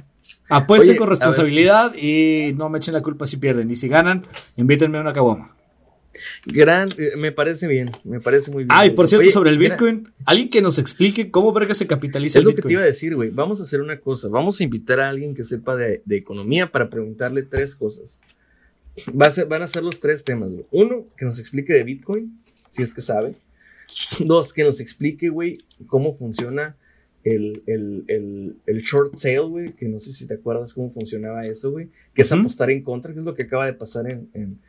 Apuesten 0.49 0.91
Oye, 0.91 0.97
con 0.97 1.09
responsabilidad 1.09 1.95
y 1.95 2.53
no 2.55 2.69
me 2.69 2.77
echen 2.77 2.93
la 2.93 3.01
culpa 3.01 3.25
si 3.25 3.37
pierden. 3.37 3.71
Y 3.71 3.75
si 3.75 3.87
ganan, 3.87 4.23
invítenme 4.57 4.97
a 4.97 5.01
una 5.01 5.13
caguama. 5.13 5.55
Gran, 6.45 6.89
eh, 6.97 7.11
me 7.17 7.31
parece 7.31 7.67
bien, 7.67 7.89
me 8.03 8.19
parece 8.19 8.51
muy 8.51 8.63
bien. 8.63 8.69
Ah, 8.71 8.85
y 8.85 8.91
por 8.91 9.07
cierto, 9.07 9.23
Oye, 9.23 9.31
sobre 9.31 9.49
el 9.49 9.57
mira, 9.57 9.71
Bitcoin, 9.75 10.09
alguien 10.25 10.49
que 10.49 10.61
nos 10.61 10.77
explique 10.77 11.31
cómo 11.31 11.51
verga 11.53 11.73
se 11.73 11.87
capitaliza 11.87 12.39
Es 12.39 12.43
el 12.43 12.49
lo 12.49 12.55
que 12.55 12.61
te 12.61 12.67
Bitcoin. 12.67 12.73
iba 12.73 12.83
a 12.83 12.85
decir, 12.87 13.15
güey. 13.15 13.29
Vamos 13.31 13.59
a 13.59 13.63
hacer 13.63 13.81
una 13.81 13.99
cosa. 13.99 14.27
Vamos 14.29 14.59
a 14.59 14.63
invitar 14.63 14.99
a 14.99 15.09
alguien 15.09 15.33
que 15.33 15.43
sepa 15.43 15.75
de, 15.75 16.01
de 16.05 16.15
economía 16.15 16.71
para 16.71 16.89
preguntarle 16.89 17.43
tres 17.43 17.75
cosas. 17.75 18.21
Va 19.09 19.25
a 19.27 19.31
ser- 19.31 19.47
van 19.47 19.63
a 19.63 19.67
ser 19.67 19.83
los 19.83 19.99
tres 19.99 20.23
temas, 20.23 20.51
güey. 20.51 20.65
Uno, 20.71 21.05
que 21.17 21.25
nos 21.25 21.39
explique 21.39 21.73
de 21.73 21.83
Bitcoin, 21.83 22.37
si 22.69 22.83
es 22.83 22.93
que 22.93 23.01
sabe. 23.01 23.33
Dos, 24.19 24.53
que 24.53 24.63
nos 24.63 24.79
explique, 24.79 25.29
güey, 25.29 25.57
cómo 25.87 26.13
funciona 26.15 26.75
el, 27.23 27.63
el, 27.67 28.03
el, 28.07 28.55
el 28.67 28.81
short 28.81 29.15
sale, 29.15 29.39
güey. 29.39 29.71
Que 29.73 29.87
no 29.87 29.99
sé 29.99 30.13
si 30.13 30.25
te 30.27 30.35
acuerdas 30.35 30.73
cómo 30.73 30.91
funcionaba 30.91 31.45
eso, 31.47 31.71
güey. 31.71 31.89
Que 32.13 32.21
es 32.21 32.31
Ujú. 32.31 32.41
apostar 32.41 32.69
en 32.69 32.83
contra, 32.83 33.13
que 33.13 33.19
es 33.19 33.25
lo 33.25 33.33
que 33.33 33.43
acaba 33.43 33.65
de 33.65 33.73
pasar 33.73 34.11
en. 34.11 34.29
en, 34.33 34.59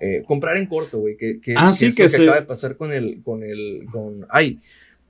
eh, 0.00 0.22
comprar 0.26 0.56
en 0.56 0.66
corto, 0.66 0.98
güey. 1.00 1.16
Que, 1.16 1.40
que, 1.40 1.54
Ah, 1.56 1.68
que 1.70 1.76
sí, 1.76 1.86
es 1.86 1.94
que 1.94 2.02
lo 2.04 2.08
que 2.10 2.16
se- 2.16 2.22
acaba 2.22 2.40
de 2.40 2.46
pasar 2.46 2.76
con 2.76 2.92
el. 2.92 3.22
Con 3.22 3.42
el. 3.42 3.86
Con. 3.90 4.26
Ay. 4.30 4.60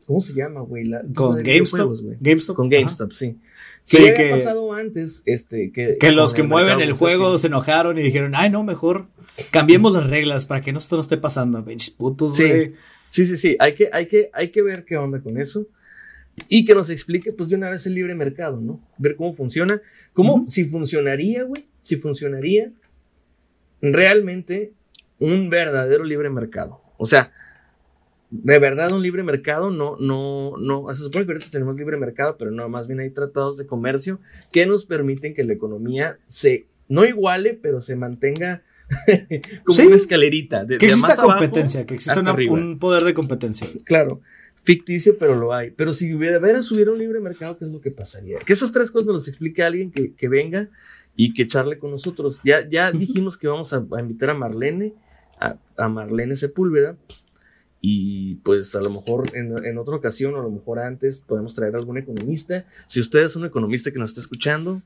¿Cómo 0.07 0.21
se 0.21 0.33
llama, 0.35 0.63
güey? 0.63 0.85
La- 0.87 1.03
Con 1.15 1.41
GameStop. 1.43 1.95
GameStop. 2.21 2.57
Con 2.57 2.69
GameStop, 2.69 3.13
sí. 3.13 3.37
Sí, 3.85 3.97
que 3.99 4.11
había 4.23 4.31
pasado 4.33 4.73
antes, 4.73 5.23
este, 5.25 5.71
que, 5.73 5.97
Que 5.99 6.11
los 6.13 6.35
que 6.35 6.43
mueven 6.43 6.77
mercado 6.79 6.91
el 6.91 6.97
juego 6.97 7.39
se 7.39 7.47
enojaron 7.47 7.97
y 7.97 8.03
dijeron, 8.03 8.33
ay, 8.35 8.51
no, 8.51 8.65
mejor 8.65 9.07
cambiemos 9.53 9.93
las 9.93 10.11
reglas 10.11 10.47
para 10.47 10.61
que 10.63 10.73
no 10.73 10.79
esto 10.79 10.97
no 10.97 11.03
esté 11.03 11.17
pasando. 11.17 11.65
Pinches 11.65 11.91
putos, 11.91 12.37
Sí. 12.37 12.45
güey. 12.45 12.73
Sí, 13.09 13.25
sí, 13.25 13.37
sí. 13.37 13.57
Hay 13.61 13.75
que, 13.75 13.89
hay 13.93 14.07
que, 14.07 14.31
hay 14.33 14.49
que 14.51 14.63
ver 14.63 14.85
qué 14.85 14.97
onda 14.97 15.21
con 15.21 15.39
eso. 15.39 15.67
Y 16.49 16.65
que 16.65 16.75
nos 16.75 16.91
explique, 16.91 17.33
pues, 17.33 17.49
de 17.49 17.57
una 17.57 17.71
vez 17.71 17.87
el 17.87 17.95
libre 17.95 18.15
mercado, 18.15 18.61
¿no? 18.61 18.81
Ver 18.99 19.15
cómo 19.17 19.33
funciona. 19.33 19.81
Cómo, 20.13 20.35
Ujú. 20.37 20.49
si 20.49 20.65
funcionaría, 20.65 21.45
güey. 21.45 21.67
Si 21.83 21.97
funcionaría 21.97 22.73
realmente 23.83 24.73
un 25.19 25.51
verdadero 25.51 26.05
libre 26.05 26.31
mercado. 26.31 26.81
O 26.97 27.07
sea, 27.07 27.33
de 28.31 28.59
verdad 28.59 28.93
un 28.93 29.03
libre 29.03 29.23
mercado, 29.23 29.71
no, 29.71 29.97
no, 29.99 30.55
no. 30.59 30.87
Se 30.95 31.03
supone 31.03 31.27
que 31.27 31.33
ahorita 31.33 31.51
tenemos 31.51 31.77
libre 31.77 31.97
mercado, 31.97 32.37
pero 32.39 32.51
no, 32.51 32.69
más 32.69 32.87
bien 32.87 33.01
hay 33.01 33.11
tratados 33.11 33.57
de 33.57 33.67
comercio 33.67 34.21
que 34.53 34.67
nos 34.67 34.87
permiten 34.87 35.35
que 35.35 35.45
la 35.45 35.53
economía 35.53 36.19
se, 36.27 36.67
no 36.89 37.05
iguale, 37.05 37.55
pero 37.61 37.81
se 37.81 37.97
mantenga 37.97 38.63
como 39.65 39.77
Sí. 39.77 39.87
una 39.87 39.97
escalerita. 39.97 40.65
De, 40.65 40.79
Que 40.79 40.87
de 40.87 40.93
exista 40.93 41.09
más 41.09 41.19
abajo 41.19 41.39
competencia, 41.39 41.87
que 41.87 41.95
exista 41.95 42.21
un 42.21 42.79
poder 42.79 43.05
de 43.05 43.15
competencia. 43.15 43.67
Claro, 43.85 44.21
ficticio, 44.63 45.17
pero 45.19 45.35
lo 45.35 45.53
hay. 45.53 45.71
Pero 45.71 45.95
si 45.95 46.13
veras 46.15 46.71
hubiera 46.71 46.93
un 46.93 46.99
libre 46.99 47.21
mercado, 47.21 47.59
¿qué 47.59 47.65
es 47.65 47.71
lo 47.71 47.81
que 47.81 47.91
pasaría? 47.91 48.39
Que 48.41 48.53
esas 48.53 48.73
tres 48.73 48.91
cosas 48.91 49.07
nos 49.07 49.17
las 49.17 49.29
explique 49.29 49.63
alguien 49.63 49.91
que, 49.91 50.15
que 50.15 50.29
venga 50.29 50.69
y 51.17 51.33
que 51.35 51.49
charle 51.49 51.79
con 51.79 51.91
nosotros. 51.91 52.41
Ya, 52.45 52.69
ya 52.69 52.93
dijimos 52.93 53.37
que 53.37 53.49
vamos 53.49 53.73
a, 53.73 53.85
a 53.97 54.01
invitar 54.01 54.31
a 54.31 54.35
Marlene, 54.35 54.95
a, 55.41 55.57
a 55.77 55.89
Marlene 55.89 56.37
Sepúlveda. 56.37 56.97
Y 57.83 58.35
pues 58.37 58.75
a 58.75 58.81
lo 58.81 58.91
mejor 58.91 59.35
en, 59.35 59.65
en 59.65 59.79
otra 59.79 59.97
ocasión, 59.97 60.35
o 60.35 60.41
a 60.41 60.43
lo 60.43 60.51
mejor 60.51 60.81
antes, 60.81 61.25
podemos 61.27 61.55
traer 61.55 61.75
a 61.75 61.79
algún 61.79 61.97
economista. 61.97 62.67
Si 62.87 63.01
usted 63.01 63.21
es 63.21 63.37
un 63.37 63.47
economista 63.47 63.91
que 63.91 63.99
nos 63.99 64.11
está 64.11 64.21
escuchando, 64.21 64.83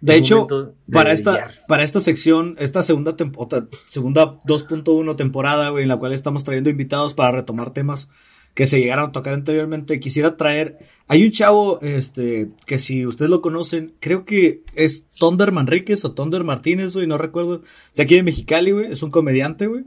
De 0.00 0.12
es 0.12 0.20
hecho, 0.20 0.46
de 0.86 0.92
para 0.92 1.12
esta, 1.12 1.50
para 1.66 1.82
esta 1.82 1.98
sección, 1.98 2.54
esta 2.60 2.82
segunda 2.82 3.16
temporada, 3.16 3.66
segunda 3.86 4.38
2.1 4.44 5.16
temporada, 5.16 5.70
güey, 5.70 5.82
en 5.82 5.88
la 5.88 5.96
cual 5.96 6.12
estamos 6.12 6.44
trayendo 6.44 6.70
invitados 6.70 7.14
para 7.14 7.32
retomar 7.32 7.72
temas 7.72 8.10
que 8.56 8.66
se 8.66 8.80
llegaron 8.80 9.10
a 9.10 9.12
tocar 9.12 9.34
anteriormente, 9.34 10.00
quisiera 10.00 10.38
traer, 10.38 10.78
hay 11.08 11.24
un 11.24 11.30
chavo, 11.30 11.78
este, 11.82 12.48
que 12.64 12.78
si 12.78 13.04
ustedes 13.04 13.30
lo 13.30 13.42
conocen, 13.42 13.92
creo 14.00 14.24
que 14.24 14.62
es 14.74 15.04
Thunder 15.12 15.52
Manríquez 15.52 16.02
o 16.06 16.12
Thunder 16.12 16.42
Martínez, 16.42 16.94
güey, 16.94 17.06
no 17.06 17.18
recuerdo, 17.18 17.62
es 17.92 18.00
aquí 18.00 18.14
de 18.14 18.22
Mexicali, 18.22 18.70
güey, 18.70 18.90
es 18.90 19.02
un 19.02 19.10
comediante, 19.10 19.66
güey. 19.66 19.84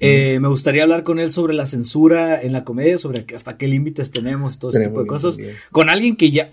Eh, 0.00 0.38
me 0.38 0.48
gustaría 0.48 0.82
hablar 0.82 1.02
con 1.02 1.18
él 1.18 1.32
sobre 1.32 1.54
la 1.54 1.64
censura 1.64 2.42
en 2.42 2.52
la 2.52 2.62
comedia, 2.62 2.98
sobre 2.98 3.24
hasta 3.34 3.56
qué 3.56 3.68
límites 3.68 4.10
tenemos 4.10 4.56
y 4.56 4.58
todo 4.58 4.70
ese 4.72 4.80
tipo 4.80 4.98
de 4.98 5.04
bien 5.04 5.06
cosas. 5.06 5.38
Con 5.70 5.88
alguien 5.88 6.16
que 6.16 6.30
ya. 6.30 6.50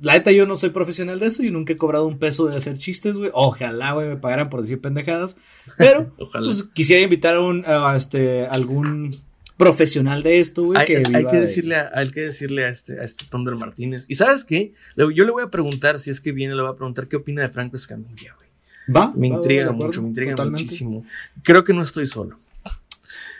La 0.00 0.12
neta, 0.12 0.30
yo 0.30 0.46
no 0.46 0.56
soy 0.56 0.68
profesional 0.68 1.18
de 1.18 1.26
eso. 1.26 1.42
Yo 1.42 1.50
nunca 1.50 1.72
he 1.72 1.76
cobrado 1.76 2.06
un 2.06 2.18
peso 2.18 2.46
de 2.46 2.56
hacer 2.56 2.76
chistes, 2.76 3.16
güey. 3.16 3.30
Ojalá, 3.32 3.94
güey, 3.94 4.08
me 4.10 4.16
pagaran 4.16 4.50
por 4.50 4.60
decir 4.60 4.80
pendejadas. 4.80 5.36
Pero, 5.78 6.12
Ojalá. 6.18 6.44
pues 6.44 6.64
quisiera 6.64 7.02
invitar 7.02 7.36
a 7.36 7.40
un. 7.40 7.64
a, 7.66 7.96
este, 7.96 8.46
algún 8.46 9.18
profesional 9.56 10.22
de 10.22 10.38
esto, 10.40 10.64
güey. 10.64 10.78
Hay, 10.80 10.86
que 10.86 10.96
hay 10.96 11.24
decirle 11.40 11.76
a, 11.76 11.90
hay 11.94 12.10
que 12.10 12.20
decirle 12.22 12.64
a 12.64 12.68
este, 12.68 13.00
a 13.00 13.04
este 13.04 13.24
Thunder 13.26 13.54
Martínez. 13.54 14.04
Y 14.08 14.14
sabes 14.16 14.44
qué? 14.44 14.74
Le- 14.96 15.14
Yo 15.14 15.24
le 15.24 15.30
voy 15.30 15.42
a 15.42 15.48
preguntar, 15.50 16.00
si 16.00 16.10
es 16.10 16.20
que 16.20 16.32
viene, 16.32 16.54
le 16.54 16.62
voy 16.62 16.70
a 16.72 16.76
preguntar 16.76 17.06
qué 17.08 17.16
opina 17.16 17.42
de 17.42 17.48
Franco 17.48 17.76
Escamilla, 17.76 18.34
güey. 18.36 18.48
Va. 18.94 19.12
Me 19.16 19.30
va, 19.30 19.36
intriga 19.36 19.64
acuerdo, 19.64 19.86
mucho, 19.86 20.02
me 20.02 20.08
intriga 20.08 20.32
totalmente. 20.32 20.62
muchísimo. 20.64 21.04
Creo 21.42 21.64
que 21.64 21.72
no 21.72 21.82
estoy 21.82 22.06
solo. 22.06 22.38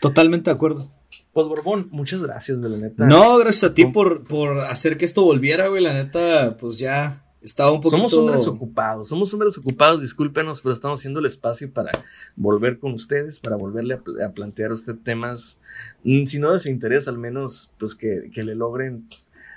Totalmente 0.01 0.51
de 0.51 0.55
acuerdo. 0.55 0.91
Pues 1.33 1.49
Borbón, 1.49 1.89
muchas 1.91 2.23
gracias, 2.23 2.59
güey, 2.59 2.71
la 2.71 2.79
neta. 2.79 3.07
No, 3.07 3.37
gracias 3.39 3.71
a 3.73 3.75
ti 3.75 3.87
por, 3.87 4.23
por 4.25 4.61
hacer 4.61 4.97
que 4.97 5.05
esto 5.05 5.25
volviera, 5.25 5.67
güey. 5.69 5.83
La 5.83 5.93
neta, 5.93 6.57
pues 6.59 6.79
ya 6.79 7.24
estaba 7.45 7.71
un 7.71 7.81
poquito. 7.81 7.97
Somos 7.99 8.15
hombres 8.15 8.47
ocupados, 8.49 9.09
somos 9.09 9.33
hombres 9.35 9.57
ocupados, 9.59 10.01
discúlpenos, 10.01 10.61
pero 10.63 10.73
estamos 10.73 11.01
haciendo 11.01 11.21
el 11.21 11.27
espacio 11.27 11.71
para 11.73 11.93
volver 12.35 12.79
con 12.79 12.93
ustedes, 12.95 13.39
para 13.39 13.55
volverle 13.57 13.95
a, 13.95 13.99
pl- 13.99 14.23
a 14.25 14.33
plantear 14.33 14.71
a 14.71 14.75
usted 14.75 14.97
temas, 15.05 15.59
mm, 16.03 16.25
si 16.27 16.39
no 16.39 16.53
de 16.53 16.59
su 16.59 16.69
interés, 16.71 17.07
al 17.07 17.19
menos, 17.19 17.71
pues 17.79 17.95
que, 17.95 18.31
que 18.33 18.43
le 18.43 18.55
logren 18.55 19.07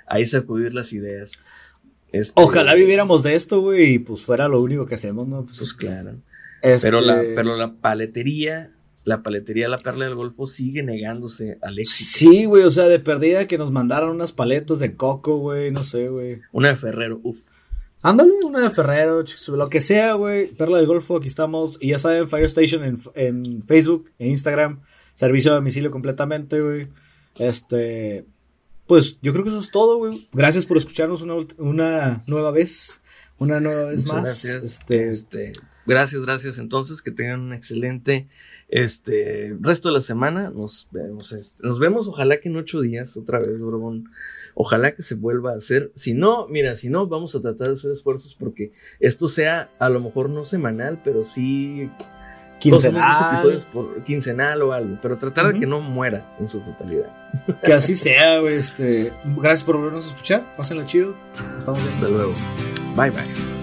ahí 0.06 0.24
sacudir 0.26 0.74
las 0.74 0.92
ideas. 0.92 1.42
Este, 2.12 2.40
Ojalá 2.42 2.74
viviéramos 2.74 3.22
de 3.22 3.34
esto, 3.34 3.60
güey, 3.60 3.94
y 3.94 3.98
pues 3.98 4.22
fuera 4.22 4.48
lo 4.48 4.60
único 4.62 4.86
que 4.86 4.94
hacemos, 4.94 5.26
¿no? 5.28 5.44
Pues, 5.44 5.58
Pues 5.58 5.74
claro. 5.74 6.14
este, 6.62 6.86
Pero 6.86 7.00
la, 7.00 7.22
pero 7.34 7.56
la 7.56 7.74
paletería, 7.74 8.70
la 9.04 9.22
paletería 9.22 9.68
La 9.68 9.76
Perla 9.78 10.06
del 10.06 10.14
Golfo 10.14 10.46
sigue 10.46 10.82
negándose 10.82 11.58
al 11.62 11.78
éxito. 11.78 12.10
Sí, 12.18 12.44
güey, 12.46 12.62
o 12.64 12.70
sea, 12.70 12.84
de 12.88 12.98
perdida 12.98 13.46
que 13.46 13.58
nos 13.58 13.70
mandaron 13.72 14.10
unas 14.10 14.32
paletas 14.32 14.78
de 14.78 14.94
coco, 14.96 15.38
güey, 15.38 15.70
no 15.70 15.84
sé, 15.84 16.08
güey. 16.08 16.40
Una 16.52 16.68
de 16.68 16.76
Ferrero, 16.76 17.20
uff. 17.22 17.50
Ándale, 18.02 18.32
una 18.44 18.60
de 18.60 18.70
Ferrero, 18.70 19.24
lo 19.48 19.68
que 19.68 19.80
sea, 19.80 20.14
güey. 20.14 20.48
Perla 20.48 20.78
del 20.78 20.86
Golfo, 20.86 21.16
aquí 21.16 21.26
estamos. 21.26 21.78
Y 21.80 21.88
ya 21.88 21.98
saben, 21.98 22.28
Fire 22.28 22.44
Station 22.44 22.84
en, 22.84 23.00
en 23.14 23.64
Facebook, 23.64 24.10
en 24.18 24.28
Instagram. 24.28 24.80
Servicio 25.14 25.50
a 25.50 25.56
domicilio 25.56 25.90
completamente, 25.90 26.60
güey. 26.60 26.88
Este. 27.38 28.24
Pues 28.86 29.18
yo 29.20 29.32
creo 29.32 29.44
que 29.44 29.50
eso 29.50 29.58
es 29.58 29.70
todo, 29.70 29.98
güey. 29.98 30.28
Gracias 30.32 30.64
por 30.64 30.78
escucharnos 30.78 31.22
una, 31.22 31.34
una 31.58 32.22
nueva 32.26 32.52
vez. 32.52 33.00
Una 33.38 33.60
nueva 33.60 33.84
vez 33.90 34.04
Muchas 34.06 34.14
más. 34.14 34.24
gracias. 34.24 34.64
Este, 34.64 35.08
Este, 35.08 35.52
Gracias, 35.88 36.22
gracias. 36.24 36.58
Entonces, 36.58 37.02
que 37.02 37.10
tengan 37.10 37.40
un 37.40 37.52
excelente 37.54 38.28
este 38.68 39.56
resto 39.60 39.88
de 39.88 39.94
la 39.94 40.02
semana. 40.02 40.50
Nos 40.50 40.88
vemos, 40.92 41.32
este, 41.32 41.66
nos 41.66 41.80
vemos, 41.80 42.06
ojalá 42.06 42.36
que 42.36 42.50
en 42.50 42.56
ocho 42.56 42.80
días, 42.80 43.16
otra 43.16 43.40
vez, 43.40 43.62
Borbón. 43.62 44.10
Ojalá 44.54 44.94
que 44.94 45.02
se 45.02 45.14
vuelva 45.14 45.52
a 45.52 45.56
hacer. 45.56 45.90
Si 45.94 46.12
no, 46.12 46.46
mira, 46.48 46.76
si 46.76 46.90
no, 46.90 47.06
vamos 47.06 47.34
a 47.34 47.40
tratar 47.40 47.68
de 47.68 47.72
hacer 47.74 47.90
esfuerzos 47.90 48.34
porque 48.34 48.72
esto 49.00 49.28
sea 49.28 49.70
a 49.78 49.88
lo 49.88 50.00
mejor 50.00 50.28
no 50.28 50.44
semanal, 50.44 51.00
pero 51.02 51.24
sí 51.24 51.90
Quincenal. 52.58 53.32
episodios 53.34 53.64
por 53.66 54.02
quincenal 54.04 54.62
o 54.62 54.72
algo, 54.72 54.98
pero 55.00 55.16
tratar 55.16 55.52
de 55.52 55.60
que 55.60 55.66
no 55.66 55.80
muera 55.80 56.34
en 56.40 56.48
su 56.48 56.60
totalidad. 56.60 57.14
Que 57.62 57.72
así 57.72 57.94
sea, 57.94 58.40
güey. 58.40 58.56
Este, 58.56 59.12
gracias 59.36 59.64
por 59.64 59.76
volvernos 59.76 60.06
a 60.06 60.08
escuchar. 60.08 60.56
Pásenla 60.56 60.84
chido. 60.84 61.14
Nos 61.50 61.58
estamos. 61.60 61.82
Hasta 61.84 62.08
luego. 62.08 62.34
Bye 62.96 63.10
bye. 63.10 63.57